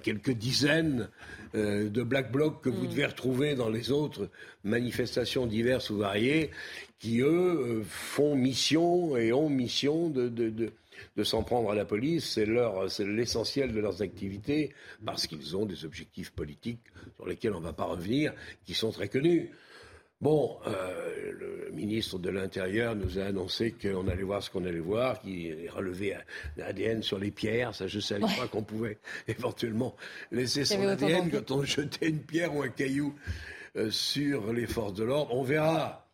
quelques 0.03 0.31
dizaines 0.31 1.09
euh, 1.55 1.89
de 1.89 2.03
black 2.03 2.31
blocs 2.31 2.61
que 2.61 2.69
vous 2.69 2.85
mm. 2.85 2.89
devez 2.89 3.05
retrouver 3.05 3.55
dans 3.55 3.69
les 3.69 3.91
autres 3.91 4.29
manifestations 4.63 5.47
diverses 5.47 5.89
ou 5.89 5.97
variées, 5.97 6.51
qui, 6.99 7.21
eux, 7.21 7.27
euh, 7.27 7.83
font 7.83 8.35
mission 8.35 9.17
et 9.17 9.33
ont 9.33 9.49
mission 9.49 10.09
de, 10.09 10.27
de, 10.27 10.49
de, 10.49 10.71
de 11.17 11.23
s'en 11.23 11.43
prendre 11.43 11.71
à 11.71 11.75
la 11.75 11.85
police. 11.85 12.31
C'est, 12.33 12.45
leur, 12.45 12.91
c'est 12.91 13.05
l'essentiel 13.05 13.71
de 13.71 13.79
leurs 13.79 14.01
activités, 14.01 14.73
parce 15.05 15.27
qu'ils 15.27 15.55
ont 15.55 15.65
des 15.65 15.85
objectifs 15.85 16.31
politiques 16.31 16.83
sur 17.15 17.25
lesquels 17.25 17.53
on 17.53 17.59
ne 17.59 17.65
va 17.65 17.73
pas 17.73 17.85
revenir, 17.85 18.33
qui 18.65 18.73
sont 18.73 18.91
très 18.91 19.07
connus. 19.07 19.49
Bon, 20.21 20.57
euh, 20.67 21.31
le 21.31 21.71
ministre 21.71 22.19
de 22.19 22.29
l'Intérieur 22.29 22.93
nous 22.93 23.19
a 23.19 23.23
annoncé 23.23 23.71
qu'on 23.71 24.05
allait 24.09 24.23
voir 24.23 24.43
ce 24.43 24.49
qu'on 24.49 24.65
allait 24.65 24.79
voir, 24.79 25.21
qu'il 25.21 25.69
relevait 25.69 26.17
l'ADN 26.57 27.01
sur 27.01 27.17
les 27.19 27.31
pierres. 27.31 27.73
Ça, 27.73 27.87
je 27.87 27.97
ne 27.97 28.01
savais 28.01 28.25
pas 28.37 28.49
qu'on 28.51 28.63
pouvait 28.63 28.97
éventuellement 29.29 29.95
laisser 30.33 30.65
son 30.65 30.85
ADN 30.85 31.31
quand 31.31 31.51
on 31.51 31.63
jetait 31.63 32.09
une 32.09 32.19
pierre 32.19 32.53
ou 32.53 32.63
un 32.63 32.67
caillou 32.67 33.15
euh, 33.77 33.89
sur 33.91 34.51
les 34.51 34.67
forces 34.67 34.93
de 34.95 35.05
l'ordre. 35.05 35.33
On 35.33 35.43
verra. 35.43 36.05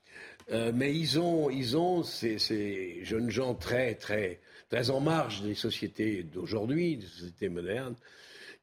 Euh, 0.51 0.71
mais 0.71 0.95
ils 0.95 1.17
ont, 1.17 1.49
ils 1.49 1.75
ont 1.75 2.03
ces, 2.03 2.37
ces, 2.37 3.03
jeunes 3.03 3.31
gens 3.31 3.55
très, 3.55 3.95
très, 3.95 4.39
très 4.69 4.91
en 4.91 4.99
marge 4.99 5.41
des 5.41 5.55
sociétés 5.55 6.21
d'aujourd'hui, 6.21 6.97
des 6.97 7.07
sociétés 7.07 7.49
modernes. 7.49 7.95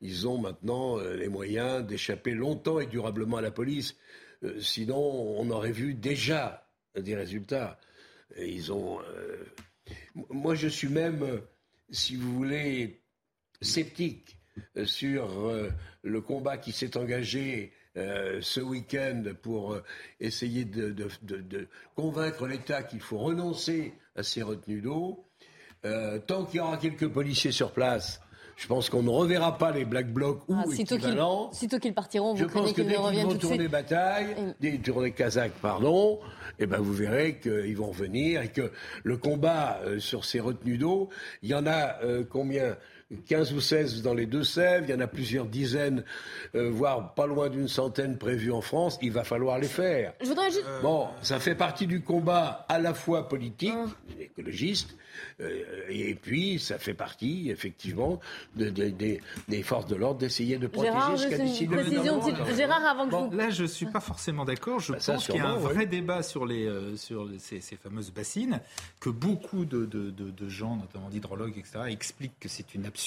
Ils 0.02 0.28
ont 0.28 0.38
maintenant 0.38 0.98
les 0.98 1.28
moyens 1.28 1.84
d'échapper 1.84 2.32
longtemps 2.32 2.78
et 2.78 2.86
durablement 2.86 3.38
à 3.38 3.40
la 3.40 3.52
police. 3.52 3.96
Euh, 4.44 4.60
sinon, 4.60 4.96
on 5.38 5.50
aurait 5.50 5.72
vu 5.72 5.94
déjà 5.94 6.66
des 6.96 7.14
résultats. 7.14 7.78
ils 8.38 8.72
ont. 8.72 9.00
Euh, 9.00 9.44
moi, 10.30 10.54
je 10.54 10.68
suis 10.68 10.88
même, 10.88 11.22
euh, 11.22 11.40
si 11.90 12.16
vous 12.16 12.32
voulez, 12.34 13.00
sceptique 13.60 14.38
sur 14.84 15.52
le 16.02 16.20
combat 16.20 16.58
qui 16.58 16.72
s'est 16.72 16.96
engagé 16.98 17.72
ce 17.94 18.60
week-end 18.60 19.22
pour 19.40 19.78
essayer 20.20 20.64
de, 20.64 21.08
convaincre 21.94 22.46
l'État 22.48 22.82
qu'il 22.82 23.00
faut 23.00 23.18
renoncer 23.18 23.94
à 24.16 24.22
ces 24.22 24.42
retenues 24.42 24.82
d'eau. 24.82 25.24
tant 26.26 26.44
qu'il 26.44 26.56
y 26.56 26.60
aura 26.60 26.76
quelques 26.76 27.08
policiers 27.08 27.52
sur 27.52 27.72
place, 27.72 28.20
je 28.62 28.68
pense 28.68 28.88
qu'on 28.90 29.02
ne 29.02 29.10
reverra 29.10 29.58
pas 29.58 29.72
les 29.72 29.84
Black 29.84 30.12
Blocs 30.12 30.42
ou 30.48 30.54
ah, 30.54 30.62
équivalents. 30.78 31.52
Sitôt 31.52 31.80
qu'ils 31.80 31.94
partiront, 31.94 32.32
vous 32.34 32.46
craignez 32.46 32.72
qu'ils 32.72 32.86
ne 32.86 32.96
reviennent 32.96 33.28
tout 33.30 33.48
de 33.48 33.54
suite. 33.54 33.68
bataille, 33.68 34.36
des 34.60 34.78
tournées 34.78 35.10
kazakhs, 35.10 35.54
pardon, 35.60 36.20
et 36.60 36.62
eh 36.62 36.66
ben 36.66 36.78
vous 36.78 36.92
verrez 36.92 37.40
qu'ils 37.40 37.76
vont 37.76 37.88
revenir 37.88 38.40
et 38.40 38.48
que 38.50 38.70
le 39.02 39.16
combat 39.16 39.80
euh, 39.84 39.98
sur 39.98 40.24
ces 40.24 40.38
retenues 40.38 40.78
d'eau, 40.78 41.08
il 41.42 41.48
y 41.48 41.54
en 41.56 41.66
a 41.66 42.04
euh, 42.04 42.22
combien? 42.28 42.76
15 43.26 43.52
ou 43.52 43.60
16 43.60 44.02
dans 44.02 44.14
les 44.14 44.26
Deux-Sèvres, 44.26 44.84
il 44.88 44.90
y 44.90 44.94
en 44.94 45.00
a 45.00 45.06
plusieurs 45.06 45.46
dizaines, 45.46 46.04
euh, 46.54 46.70
voire 46.70 47.14
pas 47.14 47.26
loin 47.26 47.48
d'une 47.48 47.68
centaine 47.68 48.18
prévues 48.18 48.52
en 48.52 48.60
France, 48.60 48.98
il 49.02 49.12
va 49.12 49.24
falloir 49.24 49.58
les 49.58 49.68
faire. 49.68 50.14
Je 50.20 50.28
voudrais 50.28 50.50
juste... 50.50 50.66
Bon, 50.82 51.08
ça 51.22 51.38
fait 51.38 51.54
partie 51.54 51.86
du 51.86 52.02
combat 52.02 52.66
à 52.68 52.78
la 52.78 52.94
fois 52.94 53.28
politique, 53.28 53.74
ah. 53.74 54.12
écologiste, 54.20 54.96
euh, 55.40 55.62
et 55.88 56.14
puis, 56.14 56.58
ça 56.58 56.78
fait 56.78 56.94
partie, 56.94 57.50
effectivement, 57.50 58.18
des 58.56 59.62
forces 59.62 59.86
de 59.86 59.96
l'ordre 59.96 60.20
d'essayer 60.20 60.58
de 60.58 60.66
protéger 60.66 61.16
ce 61.16 61.28
qu'a 61.28 61.38
décidé 61.38 61.76
le 61.76 62.54
Gérard, 62.56 62.84
avant 62.84 63.06
que 63.06 63.10
bon, 63.10 63.30
Là, 63.30 63.50
je 63.50 63.62
ne 63.62 63.68
suis 63.68 63.86
pas 63.86 64.00
forcément 64.00 64.44
d'accord. 64.44 64.80
Je 64.80 64.92
bah, 64.92 64.98
pense 65.04 65.26
qu'il 65.26 65.36
y 65.36 65.40
a 65.40 65.48
un 65.48 65.56
vrai 65.56 65.86
débat 65.86 66.22
sur, 66.22 66.46
les, 66.46 66.66
euh, 66.66 66.96
sur 66.96 67.28
ces, 67.38 67.60
fameuses 67.60 68.10
bassines, 68.10 68.60
que 69.00 69.10
beaucoup 69.10 69.64
de, 69.64 69.84
de 69.84 70.48
gens, 70.48 70.76
notamment 70.76 71.08
d'hydrologues, 71.08 71.58
etc., 71.58 71.80
expliquent 71.88 72.38
que 72.40 72.48
c'est 72.48 72.74
une 72.74 72.86
absurdité. 72.86 73.01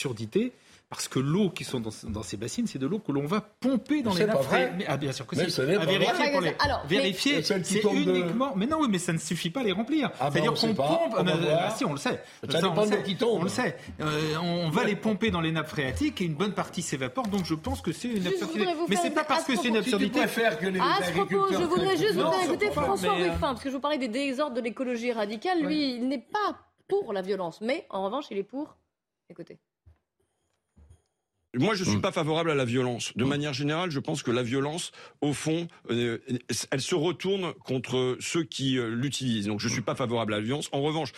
Parce 0.87 1.07
que 1.07 1.17
l'eau 1.17 1.49
qui 1.49 1.63
sont 1.63 1.79
dans, 1.79 2.23
ces 2.23 2.37
bassines, 2.37 2.67
c'est 2.67 2.77
de 2.77 2.85
l'eau 2.85 2.99
que 2.99 3.11
l'on 3.11 3.25
va 3.25 3.41
pomper 3.41 4.03
dans 4.03 4.13
les 4.13 4.25
nappes. 4.25 4.45
Mais, 4.77 4.85
ah, 4.87 4.97
bien 4.97 5.11
sûr 5.11 5.25
que 5.25 5.35
c'est. 5.35 5.59
À 5.59 5.85
vérifier 5.85 6.31
pour 6.31 6.41
les. 6.41 6.55
Alors, 6.59 6.85
vérifier, 6.85 7.41
c'est 7.41 7.83
uniquement. 7.83 8.53
Mais 8.55 8.67
non, 8.67 8.77
oui, 8.81 8.87
mais 8.89 8.99
ça 8.99 9.11
ne 9.11 9.17
suffit 9.17 9.49
pas 9.49 9.61
à 9.61 9.63
les 9.63 9.71
remplir. 9.71 10.11
Ah, 10.19 10.29
C'est-à-dire 10.31 10.53
qu'on 10.53 10.75
pompe. 10.75 11.15
Ah, 11.17 11.73
si, 11.75 11.85
on 11.85 11.93
le 11.93 11.97
sait. 11.97 12.23
Ça, 12.49 12.61
dépend 12.61 12.85
de 12.85 12.95
qui 12.97 13.17
tombe. 13.17 13.39
On 13.41 13.43
le 13.43 13.49
sait. 13.49 13.77
Euh, 13.99 14.35
on 14.41 14.69
va 14.69 14.83
les 14.83 14.95
pomper 14.95 15.31
dans 15.31 15.41
les 15.41 15.51
nappes 15.51 15.69
phréatiques 15.69 16.21
et 16.21 16.25
une 16.25 16.35
bonne 16.35 16.53
partie 16.53 16.83
s'évapore. 16.83 17.27
Donc 17.27 17.45
je 17.45 17.55
pense 17.55 17.81
que 17.81 17.91
c'est 17.91 18.09
une 18.09 18.27
absurdité. 18.27 18.65
Mais 18.87 18.95
c'est 18.95 19.11
pas 19.11 19.23
parce 19.23 19.43
que 19.43 19.55
c'est 19.55 19.69
une 19.69 19.77
absurdité. 19.77 20.21
À 20.21 20.27
ce 20.27 21.11
propos, 21.11 21.47
je 21.51 21.63
voudrais 21.63 21.97
juste 21.97 22.13
vous 22.13 22.31
faire 22.31 22.43
écouter 22.43 22.71
François 22.71 23.13
Ruffin, 23.13 23.39
parce 23.39 23.63
que 23.63 23.69
je 23.69 23.75
vous 23.75 23.81
parlais 23.81 23.97
des 23.97 24.07
désordres 24.07 24.55
de 24.55 24.61
l'écologie 24.61 25.11
radicale. 25.11 25.63
Lui, 25.63 25.95
il 25.95 26.07
n'est 26.07 26.19
pas 26.19 26.59
pour 26.87 27.11
la 27.11 27.23
violence, 27.23 27.59
mais 27.61 27.87
en 27.89 28.05
revanche, 28.05 28.25
il 28.29 28.37
est 28.37 28.43
pour. 28.43 28.77
Écoutez. 29.29 29.57
Moi, 31.57 31.75
je 31.75 31.83
ne 31.83 31.89
suis 31.89 31.97
mm. 31.97 32.01
pas 32.01 32.11
favorable 32.11 32.51
à 32.51 32.55
la 32.55 32.65
violence. 32.65 33.13
De 33.15 33.23
mm. 33.23 33.27
manière 33.27 33.53
générale, 33.53 33.91
je 33.91 33.99
pense 33.99 34.23
que 34.23 34.31
la 34.31 34.43
violence, 34.43 34.91
au 35.21 35.33
fond, 35.33 35.67
euh, 35.89 36.19
elle 36.71 36.81
se 36.81 36.95
retourne 36.95 37.53
contre 37.53 38.17
ceux 38.19 38.43
qui 38.43 38.77
euh, 38.77 38.89
l'utilisent. 38.89 39.47
Donc, 39.47 39.59
je 39.59 39.67
ne 39.67 39.73
suis 39.73 39.81
pas 39.81 39.95
favorable 39.95 40.33
à 40.33 40.37
la 40.37 40.43
violence. 40.43 40.69
En 40.71 40.81
revanche, 40.81 41.11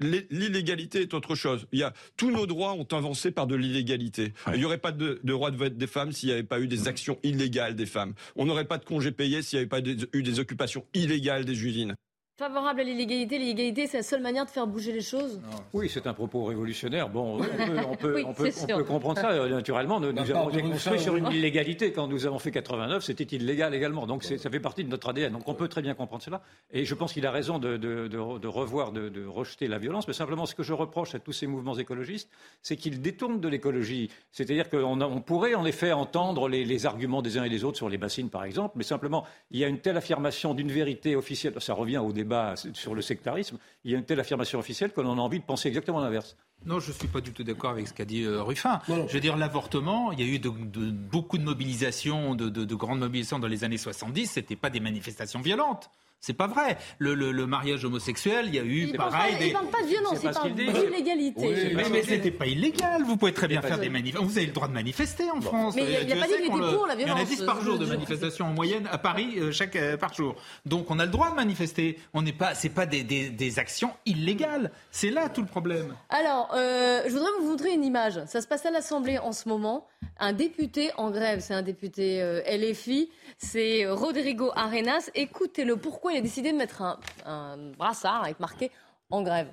l'illégalité 0.00 1.02
est 1.02 1.14
autre 1.14 1.34
chose. 1.34 1.66
Il 1.72 1.78
y 1.78 1.82
a 1.82 1.92
tous 2.16 2.30
nos 2.30 2.46
droits 2.46 2.72
ont 2.72 2.86
avancé 2.92 3.30
par 3.30 3.46
de 3.46 3.54
l'illégalité. 3.54 4.32
Il 4.52 4.58
n'y 4.58 4.64
aurait 4.64 4.78
pas 4.78 4.92
de, 4.92 5.20
de 5.22 5.32
droit 5.32 5.50
de 5.50 5.56
vote 5.56 5.76
des 5.76 5.86
femmes 5.86 6.12
s'il 6.12 6.28
n'y 6.28 6.34
avait 6.34 6.42
pas 6.42 6.60
eu 6.60 6.66
des 6.66 6.88
actions 6.88 7.18
illégales 7.22 7.74
des 7.74 7.86
femmes. 7.86 8.14
On 8.36 8.46
n'aurait 8.46 8.64
pas 8.64 8.78
de 8.78 8.84
congés 8.84 9.12
payés 9.12 9.42
s'il 9.42 9.58
n'y 9.58 9.60
avait 9.62 9.68
pas 9.68 9.80
eu 10.12 10.22
des 10.22 10.40
occupations 10.40 10.84
illégales 10.94 11.44
des 11.44 11.64
usines. 11.64 11.94
Favorable 12.42 12.80
à 12.80 12.82
l'illégalité, 12.82 13.38
l'illégalité, 13.38 13.86
c'est 13.86 13.98
la 13.98 14.02
seule 14.02 14.20
manière 14.20 14.44
de 14.44 14.50
faire 14.50 14.66
bouger 14.66 14.90
les 14.90 15.00
choses 15.00 15.40
Oui, 15.72 15.88
c'est 15.88 16.08
un 16.08 16.12
propos 16.12 16.42
révolutionnaire. 16.42 17.08
Bon, 17.08 17.38
on 17.38 17.94
peut, 17.94 18.20
on 18.26 18.34
peut, 18.34 18.50
comprendre 18.82 19.20
ça, 19.20 19.30
euh, 19.30 19.48
naturellement. 19.48 20.00
Nous, 20.00 20.08
avons 20.08 20.50
été 20.50 20.60
construits 20.60 20.98
sur 20.98 21.14
une 21.14 21.28
illégalité. 21.28 21.92
Quand 21.92 22.08
nous 22.08 22.26
avons 22.26 22.40
fait 22.40 22.50
89, 22.50 23.04
c'était 23.04 23.36
illégal 23.36 23.76
également. 23.76 24.08
Donc 24.08 24.24
ça 24.24 24.50
fait 24.50 24.58
partie 24.58 24.82
de 24.82 24.88
notre 24.88 25.08
ADN. 25.10 25.34
Donc 25.34 25.46
on 25.46 25.54
peut 25.54 25.68
très 25.68 25.82
bien 25.82 25.94
comprendre 25.94 26.20
cela. 26.20 26.42
Et 26.72 26.84
je 26.84 26.92
pense 26.96 27.12
qu'il 27.12 27.24
a 27.26 27.30
raison 27.30 27.60
de, 27.60 27.76
de, 27.76 28.48
revoir, 28.48 28.90
de, 28.90 29.24
rejeter 29.24 29.68
la 29.68 29.78
violence. 29.78 30.08
Mais 30.08 30.14
simplement, 30.14 30.44
ce 30.44 30.56
que 30.56 30.64
je 30.64 30.72
reproche 30.72 31.14
à 31.14 31.20
tous 31.20 31.32
ces 31.32 31.46
mouvements 31.46 31.76
écologistes, 31.76 32.28
c'est 32.60 32.74
qu'ils 32.74 33.00
détournent 33.00 33.38
de 33.38 33.46
l'écologie. 33.46 34.10
C'est-à-dire 34.32 34.68
qu'on 34.68 35.00
on 35.00 35.20
pourrait 35.20 35.54
en 35.54 35.64
effet 35.64 35.92
entendre 35.92 36.48
les, 36.48 36.64
les 36.64 36.86
arguments 36.86 37.22
des 37.22 37.38
uns 37.38 37.44
et 37.44 37.50
des 37.50 37.62
autres 37.62 37.76
sur 37.76 37.88
les 37.88 37.98
bassines, 37.98 38.30
par 38.30 38.42
exemple. 38.42 38.72
Mais 38.74 38.84
simplement, 38.84 39.24
il 39.52 39.60
y 39.60 39.64
a 39.64 39.68
une 39.68 39.78
telle 39.78 39.96
affirmation 39.96 40.54
d'une 40.54 40.72
vérité 40.72 41.14
officielle. 41.14 41.54
Ça 41.60 41.74
revient 41.74 41.98
au 41.98 42.12
débat 42.12 42.31
sur 42.74 42.94
le 42.94 43.02
sectarisme, 43.02 43.58
il 43.84 43.92
y 43.92 43.94
a 43.94 43.98
une 43.98 44.04
telle 44.04 44.20
affirmation 44.20 44.58
officielle 44.58 44.92
qu'on 44.92 45.06
a 45.06 45.20
envie 45.20 45.40
de 45.40 45.44
penser 45.44 45.68
exactement 45.68 46.00
l'inverse. 46.00 46.36
Non, 46.64 46.78
je 46.78 46.88
ne 46.88 46.94
suis 46.94 47.08
pas 47.08 47.20
du 47.20 47.32
tout 47.32 47.42
d'accord 47.42 47.70
avec 47.70 47.88
ce 47.88 47.92
qu'a 47.92 48.04
dit 48.04 48.22
euh, 48.22 48.42
Ruffin. 48.42 48.80
Je 48.88 49.12
veux 49.12 49.20
dire, 49.20 49.36
l'avortement, 49.36 50.12
il 50.12 50.20
y 50.20 50.22
a 50.22 50.26
eu 50.26 50.38
beaucoup 50.38 51.38
de 51.38 51.42
mobilisations, 51.42 52.34
de, 52.34 52.48
de, 52.48 52.74
grandes 52.74 53.00
mobilisations 53.00 53.38
dans 53.38 53.48
les 53.48 53.64
années 53.64 53.78
70, 53.78 54.26
ce 54.26 54.40
n'était 54.40 54.56
pas 54.56 54.70
des 54.70 54.80
manifestations 54.80 55.40
violentes. 55.40 55.90
C'est 56.22 56.34
pas 56.34 56.46
vrai. 56.46 56.78
Le, 56.98 57.14
le, 57.14 57.32
le, 57.32 57.46
mariage 57.48 57.84
homosexuel, 57.84 58.44
il 58.46 58.54
y 58.54 58.58
a 58.60 58.62
eu 58.62 58.84
il 58.84 58.96
pareil. 58.96 59.36
Des... 59.38 59.46
Il 59.48 59.52
parle 59.52 59.66
pas 59.66 59.82
de 59.82 59.88
violence, 59.88 60.20
il 60.22 60.30
parle 60.30 60.54
d'illégalité. 60.54 61.74
Oui, 61.74 61.88
mais, 61.90 62.02
c'était 62.04 62.30
pas 62.30 62.46
illégal. 62.46 63.02
Vous 63.02 63.16
pouvez 63.16 63.32
très 63.32 63.48
bien 63.48 63.60
faire 63.60 63.80
des 63.80 63.88
manifestations. 63.88 64.28
Vous 64.28 64.38
avez 64.38 64.46
le 64.46 64.52
droit 64.52 64.68
de 64.68 64.72
manifester 64.72 65.24
en 65.32 65.40
France. 65.40 65.74
Mais 65.74 65.82
il 65.82 66.06
n'y 66.06 66.12
a, 66.12 66.16
pas 66.16 66.28
dit 66.28 66.34
qu'il 66.34 66.44
était 66.44 66.76
pour 66.76 66.86
la 66.86 66.94
violence. 66.94 66.98
Il 66.98 67.08
y 67.08 67.10
en 67.10 67.16
a 67.16 67.24
10 67.24 67.42
par 67.42 67.60
jour 67.60 67.76
de 67.76 67.86
manifestations 67.86 68.46
en 68.46 68.52
moyenne 68.52 68.88
à 68.92 68.98
Paris 68.98 69.34
euh, 69.38 69.50
chaque 69.50 69.74
euh, 69.74 69.96
par 69.96 70.14
jour. 70.14 70.36
Donc 70.64 70.92
on 70.92 71.00
a 71.00 71.06
le 71.06 71.10
droit 71.10 71.28
de 71.28 71.34
manifester. 71.34 71.98
On 72.14 72.22
n'est 72.22 72.32
pas, 72.32 72.54
c'est 72.54 72.68
pas 72.68 72.86
des, 72.86 73.02
des, 73.02 73.30
des, 73.30 73.58
actions 73.58 73.90
illégales. 74.06 74.70
C'est 74.92 75.10
là 75.10 75.28
tout 75.28 75.40
le 75.40 75.48
problème. 75.48 75.96
Alors, 76.08 76.52
euh, 76.54 77.02
je 77.04 77.10
voudrais 77.10 77.30
vous 77.40 77.48
montrer 77.48 77.72
une 77.72 77.82
image. 77.82 78.24
Ça 78.26 78.40
se 78.40 78.46
passe 78.46 78.64
à 78.64 78.70
l'Assemblée 78.70 79.18
en 79.18 79.32
ce 79.32 79.48
moment. 79.48 79.88
Un 80.20 80.32
député 80.32 80.90
en 80.96 81.10
grève, 81.10 81.40
c'est 81.40 81.54
un 81.54 81.62
député 81.62 82.22
euh, 82.22 82.42
LFI, 82.46 83.10
c'est 83.38 83.86
Rodrigo 83.88 84.52
Arenas. 84.54 85.10
Écoutez-le. 85.14 85.76
Pourquoi 85.76 86.11
il 86.12 86.18
a 86.18 86.20
décidé 86.20 86.52
de 86.52 86.56
mettre 86.56 86.98
un, 87.24 87.56
brassard 87.76 88.24
avec 88.24 88.40
marqué 88.40 88.70
en 89.10 89.22
grève. 89.22 89.52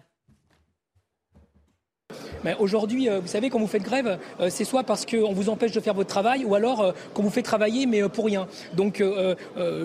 Aujourd'hui, 2.60 3.10
vous 3.10 3.28
savez, 3.28 3.49
quand 3.49 3.60
vous 3.60 3.68
faites 3.68 3.84
grève, 3.84 4.18
c'est 4.49 4.64
soit 4.64 4.84
parce 4.84 5.05
qu'on 5.05 5.34
vous 5.34 5.49
empêche 5.49 5.72
de 5.72 5.80
faire 5.80 5.93
votre 5.93 6.10
travail, 6.10 6.45
ou 6.45 6.55
alors 6.55 6.93
qu'on 7.14 7.22
vous 7.22 7.30
fait 7.30 7.41
travailler, 7.41 7.86
mais 7.86 8.07
pour 8.07 8.26
rien. 8.26 8.47
Donc, 8.74 9.03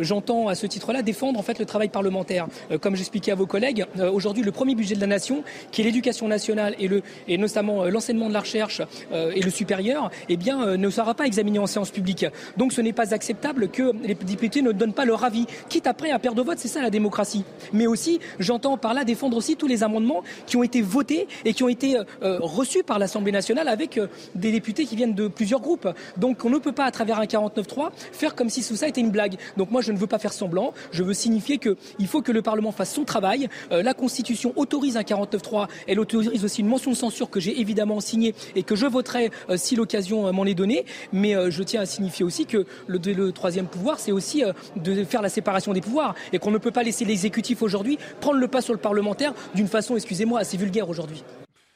j'entends 0.01 0.49
à 0.49 0.55
ce 0.55 0.67
titre-là 0.67 1.03
défendre 1.03 1.39
en 1.39 1.43
fait 1.43 1.59
le 1.59 1.67
travail 1.67 1.89
parlementaire. 1.89 2.47
comme 2.81 2.97
j'expliquais 2.97 3.33
à 3.33 3.35
vos 3.35 3.47
collègues, 3.47 3.85
aujourd'hui, 4.13 4.43
le 4.43 4.53
premier 4.53 4.75
budget 4.75 4.95
de 4.95 5.01
la 5.01 5.07
nation, 5.07 5.43
qui 5.73 5.81
est 5.81 5.85
l'éducation 5.85 6.29
nationale 6.29 6.75
et, 6.79 6.89
le, 6.89 7.03
et 7.29 7.39
notamment 7.39 7.85
l'enseignement 7.87 8.29
de 8.29 8.35
la 8.35 8.41
recherche 8.41 8.83
et 9.13 9.41
le 9.41 9.51
supérieur, 9.51 10.11
eh 10.29 10.37
bien, 10.37 10.77
ne 10.77 10.91
sera 10.91 11.15
pas 11.15 11.27
examiné 11.27 11.59
en 11.59 11.67
séance 11.67 11.91
publique. 11.91 12.27
Donc, 12.57 12.73
ce 12.73 12.81
n'est 12.81 12.93
pas 12.93 13.15
acceptable 13.15 13.69
que 13.69 13.93
les 14.05 14.15
députés 14.15 14.63
ne 14.63 14.73
donnent 14.73 14.95
pas 14.95 15.05
leur 15.05 15.25
avis, 15.25 15.47
quitte 15.69 15.87
après 15.87 16.11
à 16.11 16.19
perdre 16.19 16.43
vote. 16.45 16.59
C'est 16.59 16.69
ça 16.69 16.83
la 16.83 16.91
démocratie. 16.91 17.45
Mais 17.73 17.87
aussi, 17.87 18.21
j'entends 18.39 18.77
par 18.77 18.95
là 18.95 19.05
défendre 19.05 19.37
aussi 19.37 19.57
tous 19.57 19.67
les 19.67 19.83
amendements 19.83 20.23
qui 20.47 20.57
ont 20.57 20.63
été 20.63 20.81
votés 20.83 21.27
et 21.45 21.53
qui 21.53 21.63
ont 21.63 21.69
été 21.69 21.97
euh, 22.23 22.35
euh, 22.35 22.39
reçus 22.41 22.83
par 22.83 22.99
l'Assemblée 22.99 23.33
nationale 23.33 23.69
avec 23.69 23.99
euh, 23.99 24.09
des 24.35 24.51
députés 24.51 24.85
qui 24.87 24.97
viennent 24.97 25.15
de 25.15 25.29
plusieurs 25.29 25.61
groupes. 25.61 25.89
Donc 26.17 26.45
on 26.45 26.51
ne 26.51 26.59
peut 26.59 26.73
pas, 26.73 26.85
à 26.85 26.91
travers 26.91 27.19
un 27.19 27.25
49-3, 27.25 27.91
faire 28.13 28.35
comme 28.35 28.51
si 28.51 28.67
tout 28.67 28.77
ça 28.77 28.89
était 28.89 29.01
une 29.01 29.11
blague. 29.11 29.37
Donc 29.57 29.71
moi, 29.71 29.83
je 29.83 29.93
ne 29.93 29.99
veux 29.99 30.07
pas 30.07 30.19
faire 30.19 30.33
semblant. 30.33 30.73
Je 30.91 31.03
veux 31.03 31.15
signifier 31.15 31.59
qu'il 31.59 32.07
faut 32.07 32.23
que 32.23 32.33
le 32.33 32.43
Parlement 32.43 32.73
fasse 32.73 32.93
son 32.93 33.05
travail. 33.05 33.49
la 33.71 33.95
Constitution 33.95 34.53
autorise 34.57 34.97
un 34.97 35.03
49-3. 35.03 35.69
Elle 35.87 36.01
autorise 36.01 36.45
aussi 36.45 36.61
une 36.61 36.69
mention 36.69 36.91
de 36.91 36.97
censure 36.97 37.31
que 37.31 37.41
j'ai 37.41 37.61
évidemment 37.61 38.01
signée 38.01 38.35
et 38.57 38.63
que 38.63 38.75
je 38.75 38.87
voterai 38.87 39.31
si 39.57 39.77
l'occasion 39.77 40.33
m'en 40.33 40.45
est 40.45 40.55
donnée. 40.55 40.85
Mais 41.13 41.35
je 41.51 41.63
tiens 41.63 41.83
à 41.83 41.87
signifier 41.87 42.25
aussi 42.25 42.47
que 42.47 42.67
le, 42.87 42.99
le 42.99 43.33
troisième 43.33 43.67
pouvoir, 43.67 43.99
c'est 43.99 44.13
aussi 44.13 44.43
de 44.77 45.05
faire 45.05 45.23
la 45.23 45.29
séparation 45.29 45.73
des 45.73 45.81
pouvoirs 45.81 46.15
et 46.33 46.39
qu'on 46.39 46.51
ne 46.51 46.59
peut 46.59 46.71
pas 46.71 46.83
laisser 46.83 47.05
l'exécutif 47.05 47.63
aujourd'hui 47.63 47.99
prendre 48.21 48.39
le 48.39 48.49
pas 48.49 48.63
sur 48.63 48.73
le 48.73 48.81
parlementaire 48.81 49.35
d'une 49.55 49.69
façon, 49.69 49.97
excusez-moi, 49.97 50.41
assez 50.41 50.57
vulgaire 50.57 50.89
aujourd'hui. 50.89 51.23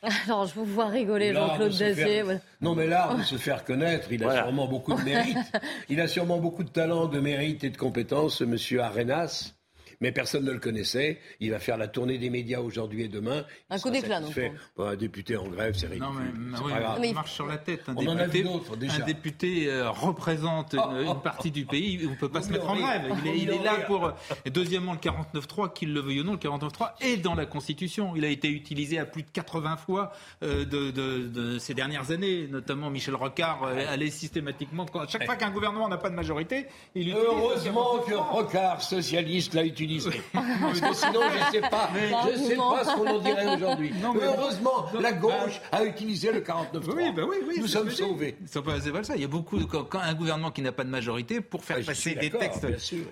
Alors, 0.26 0.46
je 0.46 0.54
vous 0.54 0.64
vois 0.64 0.86
rigoler, 0.86 1.32
Jean-Claude 1.32 1.76
Dacier. 1.76 2.24
Non, 2.60 2.74
mais 2.74 2.86
l'art 2.86 3.16
de 3.16 3.22
se 3.22 3.36
faire 3.36 3.64
connaître, 3.64 4.12
il 4.12 4.24
a 4.24 4.42
sûrement 4.42 4.68
beaucoup 4.68 4.94
de 4.94 5.02
mérite. 5.02 5.36
Il 5.88 6.00
a 6.00 6.08
sûrement 6.08 6.38
beaucoup 6.38 6.62
de 6.62 6.68
talent, 6.68 7.06
de 7.06 7.18
mérite 7.18 7.64
et 7.64 7.70
de 7.70 7.76
compétences, 7.76 8.40
Monsieur 8.42 8.82
Arenas 8.82 9.54
mais 10.00 10.12
personne 10.12 10.44
ne 10.44 10.52
le 10.52 10.58
connaissait. 10.58 11.18
Il 11.40 11.50
va 11.50 11.58
faire 11.58 11.76
la 11.76 11.88
tournée 11.88 12.18
des 12.18 12.30
médias 12.30 12.60
aujourd'hui 12.60 13.04
et 13.04 13.08
demain. 13.08 13.44
Un 13.70 13.78
coup 13.78 13.90
d'éclat, 13.90 14.20
non 14.20 14.30
Un 14.78 14.96
député 14.96 15.36
en 15.36 15.48
grève, 15.48 15.74
c'est 15.76 15.86
ridicule. 15.86 16.08
Non, 16.08 16.98
mais, 17.00 17.08
il 17.08 17.14
marche 17.14 17.32
sur 17.32 17.46
la 17.46 17.58
tête. 17.58 17.88
Un 17.88 17.96
On 17.96 18.14
député, 18.14 18.46
en 18.46 18.72
a 18.72 18.76
déjà. 18.76 19.02
Un 19.02 19.06
député 19.06 19.68
euh, 19.68 19.90
représente 19.90 20.74
une, 20.74 21.20
partie 21.22 21.50
du 21.50 21.64
pays. 21.64 22.00
On 22.06 22.10
ne 22.10 22.16
peut 22.16 22.28
pas 22.28 22.42
se 22.42 22.50
mettre 22.50 22.68
en 22.68 22.76
grève. 22.76 23.12
Il 23.24 23.50
est, 23.50 23.62
là 23.62 23.76
pour. 23.86 24.12
Et 24.44 24.50
deuxièmement, 24.50 24.92
le 24.92 24.98
49.3, 24.98 25.72
qu'il 25.72 25.92
le 25.92 26.00
veuille 26.00 26.20
ou 26.20 26.24
non, 26.24 26.32
le 26.32 26.38
49.3 26.38 26.92
est 27.00 27.16
dans 27.16 27.34
la 27.34 27.46
Constitution. 27.46 28.14
Il 28.16 28.24
a 28.24 28.28
été 28.28 28.48
utilisé 28.48 28.98
à 28.98 29.04
plus 29.04 29.22
de 29.22 29.30
80 29.30 29.76
fois 29.76 30.12
euh, 30.42 30.64
de, 30.64 31.58
ces 31.58 31.74
dernières 31.74 32.10
années. 32.12 32.46
Notamment, 32.48 32.90
Michel 32.90 33.14
Rocard 33.14 33.64
euh, 33.64 33.84
allait 33.88 34.10
systématiquement. 34.10 34.86
chaque 35.08 35.24
fois 35.24 35.36
qu'un 35.36 35.50
gouvernement 35.50 35.88
n'a 35.88 35.98
pas 35.98 36.10
de 36.10 36.14
majorité, 36.14 36.66
il 36.94 37.08
utilise. 37.08 37.24
Heureusement 37.26 37.98
que 38.06 38.14
Rocard, 38.14 38.82
socialiste, 38.82 39.54
l'a 39.54 39.64
utilisé 39.64 39.87
Parce 40.32 40.80
que 40.80 40.94
sinon, 40.94 41.20
je 41.32 41.38
ne 41.38 41.62
sais 41.62 41.68
pas, 41.68 41.90
je 42.32 42.38
sais 42.38 42.56
pas 42.56 42.84
ce 42.84 42.94
qu'on 42.96 43.06
en 43.06 43.18
dirait 43.18 43.56
aujourd'hui. 43.56 43.92
Heureusement, 44.02 44.86
la 45.00 45.12
gauche 45.12 45.60
a 45.72 45.84
utilisé 45.84 46.32
le 46.32 46.40
49 46.40 46.84
oui, 46.94 47.12
bah 47.14 47.22
oui, 47.28 47.36
oui, 47.46 47.56
Nous 47.60 47.66
sommes 47.66 47.90
sauvés. 47.90 48.36
C'est 48.46 48.62
pas, 48.62 49.02
ça. 49.02 49.14
Il 49.16 49.22
y 49.22 49.24
a 49.24 49.28
beaucoup, 49.28 49.58
quand, 49.66 50.00
un 50.00 50.14
gouvernement 50.14 50.50
qui 50.50 50.62
n'a 50.62 50.72
pas 50.72 50.84
de 50.84 50.90
majorité, 50.90 51.40
pour 51.40 51.64
faire 51.64 51.84
passer 51.84 52.14
des 52.14 52.30
textes, 52.30 52.66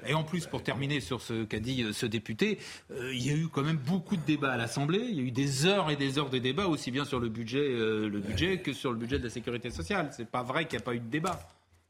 et 0.07 0.15
en 0.15 0.25
plus, 0.25 0.47
pour 0.47 0.63
terminer 0.63 1.01
sur 1.01 1.21
ce 1.21 1.45
qu'a 1.45 1.61
dit 1.61 1.83
euh, 1.83 1.93
ce 1.93 2.07
député, 2.07 2.59
euh, 2.91 3.13
il 3.15 3.27
y 3.27 3.31
a 3.31 3.35
eu 3.35 3.49
quand 3.49 3.63
même 3.63 3.77
beaucoup 3.77 4.17
de 4.17 4.23
débats 4.23 4.53
à 4.53 4.57
l'Assemblée. 4.57 5.05
Il 5.09 5.17
y 5.17 5.21
a 5.21 5.23
eu 5.23 5.31
des 5.31 5.67
heures 5.67 5.91
et 5.91 5.97
des 5.97 6.19
heures 6.19 6.31
de 6.31 6.39
débats, 6.39 6.67
aussi 6.67 6.91
bien 6.91 7.05
sur 7.05 7.21
le 7.21 7.29
budget, 7.29 7.59
euh, 7.59 8.09
le 8.09 8.21
budget 8.21 8.59
que 8.59 8.73
sur 8.73 8.91
le 8.91 8.99
budget 8.99 9.19
de 9.19 9.25
la 9.25 9.31
sécurité 9.31 9.71
sociale. 9.71 10.11
C'est 10.17 10.29
pas 10.29 10.43
vrai 10.43 10.67
qu'il 10.67 10.79
n'y 10.79 10.83
a 10.83 10.85
pas 10.85 10.95
eu 10.95 11.01
de 11.01 11.09
débat. 11.09 11.39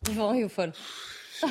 Yvan 0.08 0.30
Rioufol. 0.30 0.72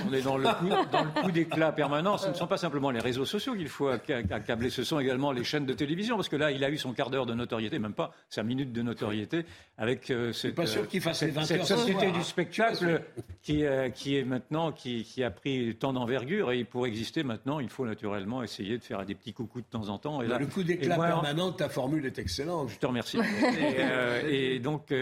On 0.08 0.14
est 0.14 0.22
dans 0.22 0.38
le 0.38 0.48
coup, 0.48 0.70
dans 0.92 1.04
le 1.04 1.22
coup 1.22 1.32
d'éclat 1.32 1.72
permanent. 1.72 2.18
Ce 2.18 2.30
ne 2.30 2.34
sont 2.34 2.48
pas 2.48 2.58
simplement 2.58 2.92
les 2.92 3.00
réseaux 3.00 3.26
sociaux 3.26 3.56
qu'il 3.56 3.70
faut 3.70 3.88
accabler, 3.88 4.70
ce 4.70 4.84
sont 4.84 5.00
également 5.00 5.32
les 5.32 5.44
chaînes 5.44 5.66
de 5.66 5.74
télévision. 5.74 6.16
Parce 6.16 6.30
que 6.30 6.36
là, 6.36 6.52
il 6.52 6.64
a 6.64 6.70
eu 6.70 6.78
son 6.78 6.94
quart 6.94 7.10
d'heure 7.10 7.26
de 7.26 7.34
notoriété, 7.34 7.80
même 7.80 7.94
pas 7.94 8.12
sa 8.30 8.44
minute 8.44 8.72
de 8.72 8.82
notoriété, 8.82 9.46
avec 9.78 10.10
euh, 10.10 10.32
cette, 10.32 10.56
pas 10.56 10.66
sûr 10.66 10.88
qu'il 10.88 11.02
fasse 11.02 11.20
cette, 11.20 11.40
cette 11.44 11.66
société 11.66 12.12
du 12.12 12.24
spectacle 12.24 13.02
qui, 13.42 13.66
euh, 13.66 13.90
qui, 13.90 14.18
est 14.18 14.24
maintenant, 14.24 14.72
qui, 14.72 15.04
qui 15.04 15.24
a 15.24 15.32
pris 15.32 15.76
tant 15.76 15.94
d'envergure. 15.94 16.52
Et 16.52 16.64
pour 16.64 16.88
exister 16.88 17.24
maintenant, 17.24 17.60
il 17.60 17.70
faut 17.70 17.86
naturellement 17.86 18.44
essayer 18.44 18.78
de 18.78 18.84
faire 18.84 19.06
des 19.06 19.16
petits 19.16 19.34
coucous 19.34 19.62
de 19.62 19.68
temps 19.68 19.90
en 19.90 19.98
temps. 19.98 20.22
Et 20.22 20.28
là, 20.28 20.40
le 20.40 20.48
coup 20.48 20.64
d'éclat 20.64 20.98
permanent, 20.98 21.52
ta 21.52 21.70
formule 21.70 22.06
est 22.06 22.20
excellente. 22.20 22.70
Je 22.70 22.78
te 22.78 22.86
remercie. 22.86 23.18
et, 23.18 23.76
euh, 23.80 24.22
et, 24.30 24.60
donc, 24.60 24.94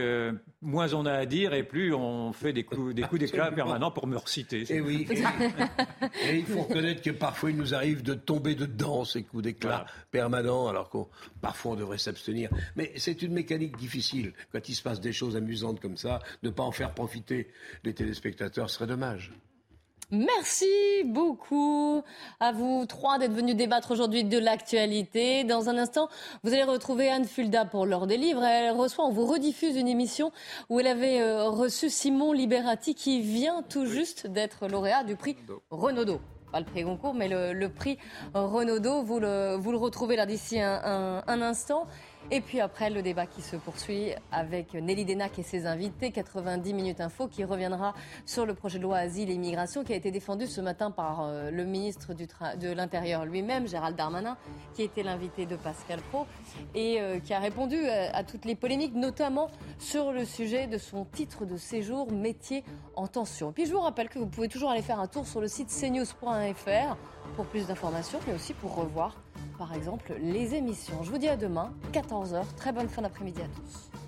moins 0.62 0.94
on 0.94 1.06
a 1.06 1.14
à 1.14 1.26
dire 1.26 1.54
et 1.54 1.64
plus 1.64 1.94
on 1.94 2.34
fait 2.34 2.54
des 2.54 2.64
coups 2.64 2.96
des 2.96 3.04
coups 3.04 3.22
d'éclat 3.22 3.52
permanents 3.56 3.92
pour 3.92 4.08
me 4.08 4.18
reciter. 4.18 4.66
Et 4.74 4.82
oui. 4.82 5.07
Et, 6.30 6.38
il 6.39 6.45
faut 6.45 6.63
reconnaître 6.63 7.01
que 7.01 7.11
parfois 7.11 7.51
il 7.51 7.57
nous 7.57 7.76
arrive 7.76 8.01
de 8.01 8.13
tomber 8.13 8.55
dedans, 8.55 9.05
ces 9.05 9.24
coups 9.24 9.43
d'éclat 9.43 9.86
permanents, 10.11 10.67
alors 10.67 10.89
qu'on 10.89 11.07
parfois 11.41 11.74
on 11.74 11.76
devrait 11.76 11.97
s'abstenir. 11.97 12.49
Mais 12.76 12.91
c'est 12.97 13.21
une 13.21 13.34
mécanique 13.34 13.78
difficile. 13.78 14.34
Quand 14.51 14.67
il 14.67 14.74
se 14.74 14.82
passe 14.82 14.99
des 14.99 15.13
choses 15.13 15.36
amusantes 15.36 15.80
comme 15.80 15.97
ça, 15.97 16.19
ne 16.41 16.49
pas 16.49 16.63
en 16.63 16.71
faire 16.71 16.93
profiter 16.93 17.49
les 17.84 17.93
téléspectateurs 17.93 18.69
serait 18.69 18.88
dommage. 18.88 19.32
Merci 20.16 20.68
beaucoup 21.05 22.03
à 22.39 22.51
vous 22.51 22.86
trois 22.86 23.18
d'être 23.18 23.34
venus 23.34 23.55
débattre 23.55 23.89
aujourd'hui 23.89 24.24
de 24.24 24.38
l'actualité. 24.38 25.43
Dans 25.43 25.70
un 25.70 25.78
instant, 25.80 26.07
vous 26.43 26.53
allez 26.53 26.61
retrouver 26.61 27.09
Anne 27.09 27.26
Fulda 27.26 27.66
pour 27.66 27.88
l'heure 27.88 28.05
des 28.05 28.18
livres. 28.18 28.43
Elle 28.43 28.76
reçoit, 28.76 29.05
on 29.05 29.11
vous 29.11 29.26
rediffuse 29.26 29.76
une 29.76 29.88
émission 29.88 30.32
où 30.70 30.80
elle 30.80 30.86
avait 30.86 31.20
euh, 31.20 31.49
reçu 31.49 31.89
Simon 31.89 32.32
Liberati 32.32 32.93
qui 32.93 33.22
vient 33.22 33.64
tout 33.64 33.88
juste 33.88 34.28
d'être 34.28 34.68
lauréat 34.68 35.03
du 35.03 35.16
prix 35.16 35.36
Renaudot 35.72 36.22
pas 36.51 36.59
le 36.59 36.66
prix 36.68 36.84
Goncourt, 36.84 37.16
mais 37.16 37.28
le, 37.28 37.68
prix 37.68 37.97
Renaudot. 38.36 39.01
Vous 39.01 39.20
le, 39.20 39.55
vous 39.55 39.72
le 39.72 39.78
retrouvez 39.78 40.16
là 40.16 40.28
d'ici 40.28 40.61
un, 40.61 41.24
un, 41.26 41.41
instant. 41.41 41.88
Et 42.32 42.41
puis 42.41 42.59
après, 42.59 42.89
le 42.89 43.01
débat 43.01 43.26
qui 43.26 43.41
se 43.41 43.55
poursuit 43.55 44.11
avec 44.32 44.74
Nelly 44.74 45.05
Denac 45.05 45.38
et 45.39 45.43
ses 45.43 45.65
invités, 45.65 46.11
90 46.11 46.74
minutes 46.74 47.01
info, 47.01 47.28
qui 47.28 47.43
reviendra 47.43 47.93
sur 48.26 48.45
le 48.45 48.53
projet 48.53 48.80
de 48.80 48.84
loi 48.84 48.97
Asile 48.97 49.30
et 49.30 49.34
Immigration 49.34 49.84
qui 49.84 49.93
a 49.93 49.95
été 49.95 50.11
défendu 50.11 50.47
ce 50.47 50.61
matin 50.61 50.89
par 50.89 51.21
euh, 51.21 51.51
le 51.51 51.65
ministre 51.65 52.13
de 52.13 52.71
l'Intérieur 52.71 53.26
lui-même, 53.26 53.67
Gérald 53.67 53.95
Darmanin, 53.95 54.38
qui 54.74 54.84
était 54.84 55.03
l'invité 55.03 55.45
de 55.45 55.55
Pascal 55.55 55.99
Pro 56.11 56.26
et 56.74 56.99
euh, 57.01 57.19
qui 57.19 57.34
a 57.34 57.39
répondu 57.39 57.88
à, 57.88 58.15
à, 58.15 58.24
toutes 58.24 58.45
les 58.45 58.55
polémiques, 58.55 58.95
notamment 58.95 59.49
sur 59.78 60.11
le 60.11 60.26
sujet 60.26 60.67
de 60.67 60.78
son 60.78 61.05
titre 61.05 61.45
de 61.45 61.57
séjour 61.57 62.11
métier 62.11 62.63
en 62.95 63.07
tension. 63.07 63.51
Puis 63.51 63.65
je 63.65 63.74
vous 63.74 63.82
rappelle 63.82 64.09
que 64.09 64.19
vous 64.19 64.28
pouvez 64.28 64.47
toujours 64.47 64.71
aller 64.71 64.82
faire 64.82 64.99
un 64.99 65.07
tour 65.07 65.28
sur 65.28 65.41
le 65.41 65.47
site 65.47 65.69
cnews.fr 65.69 66.97
pour 67.36 67.45
plus 67.45 67.67
d'informations, 67.67 68.19
mais 68.28 68.34
aussi 68.34 68.53
pour 68.53 68.76
revoir 68.76 69.22
par 69.58 69.74
exemple 69.74 70.14
les 70.22 70.56
émissions. 70.56 71.04
Je 71.04 71.12
vous 71.12 71.18
dis 71.18 71.30
à 71.30 71.38
demain, 71.38 71.72
14h. 71.94 72.44
Très 72.58 72.72
bonne 72.72 72.90
fin 72.90 73.02
d'après-midi 73.02 73.42
à 73.42 73.48
tous. 73.48 74.03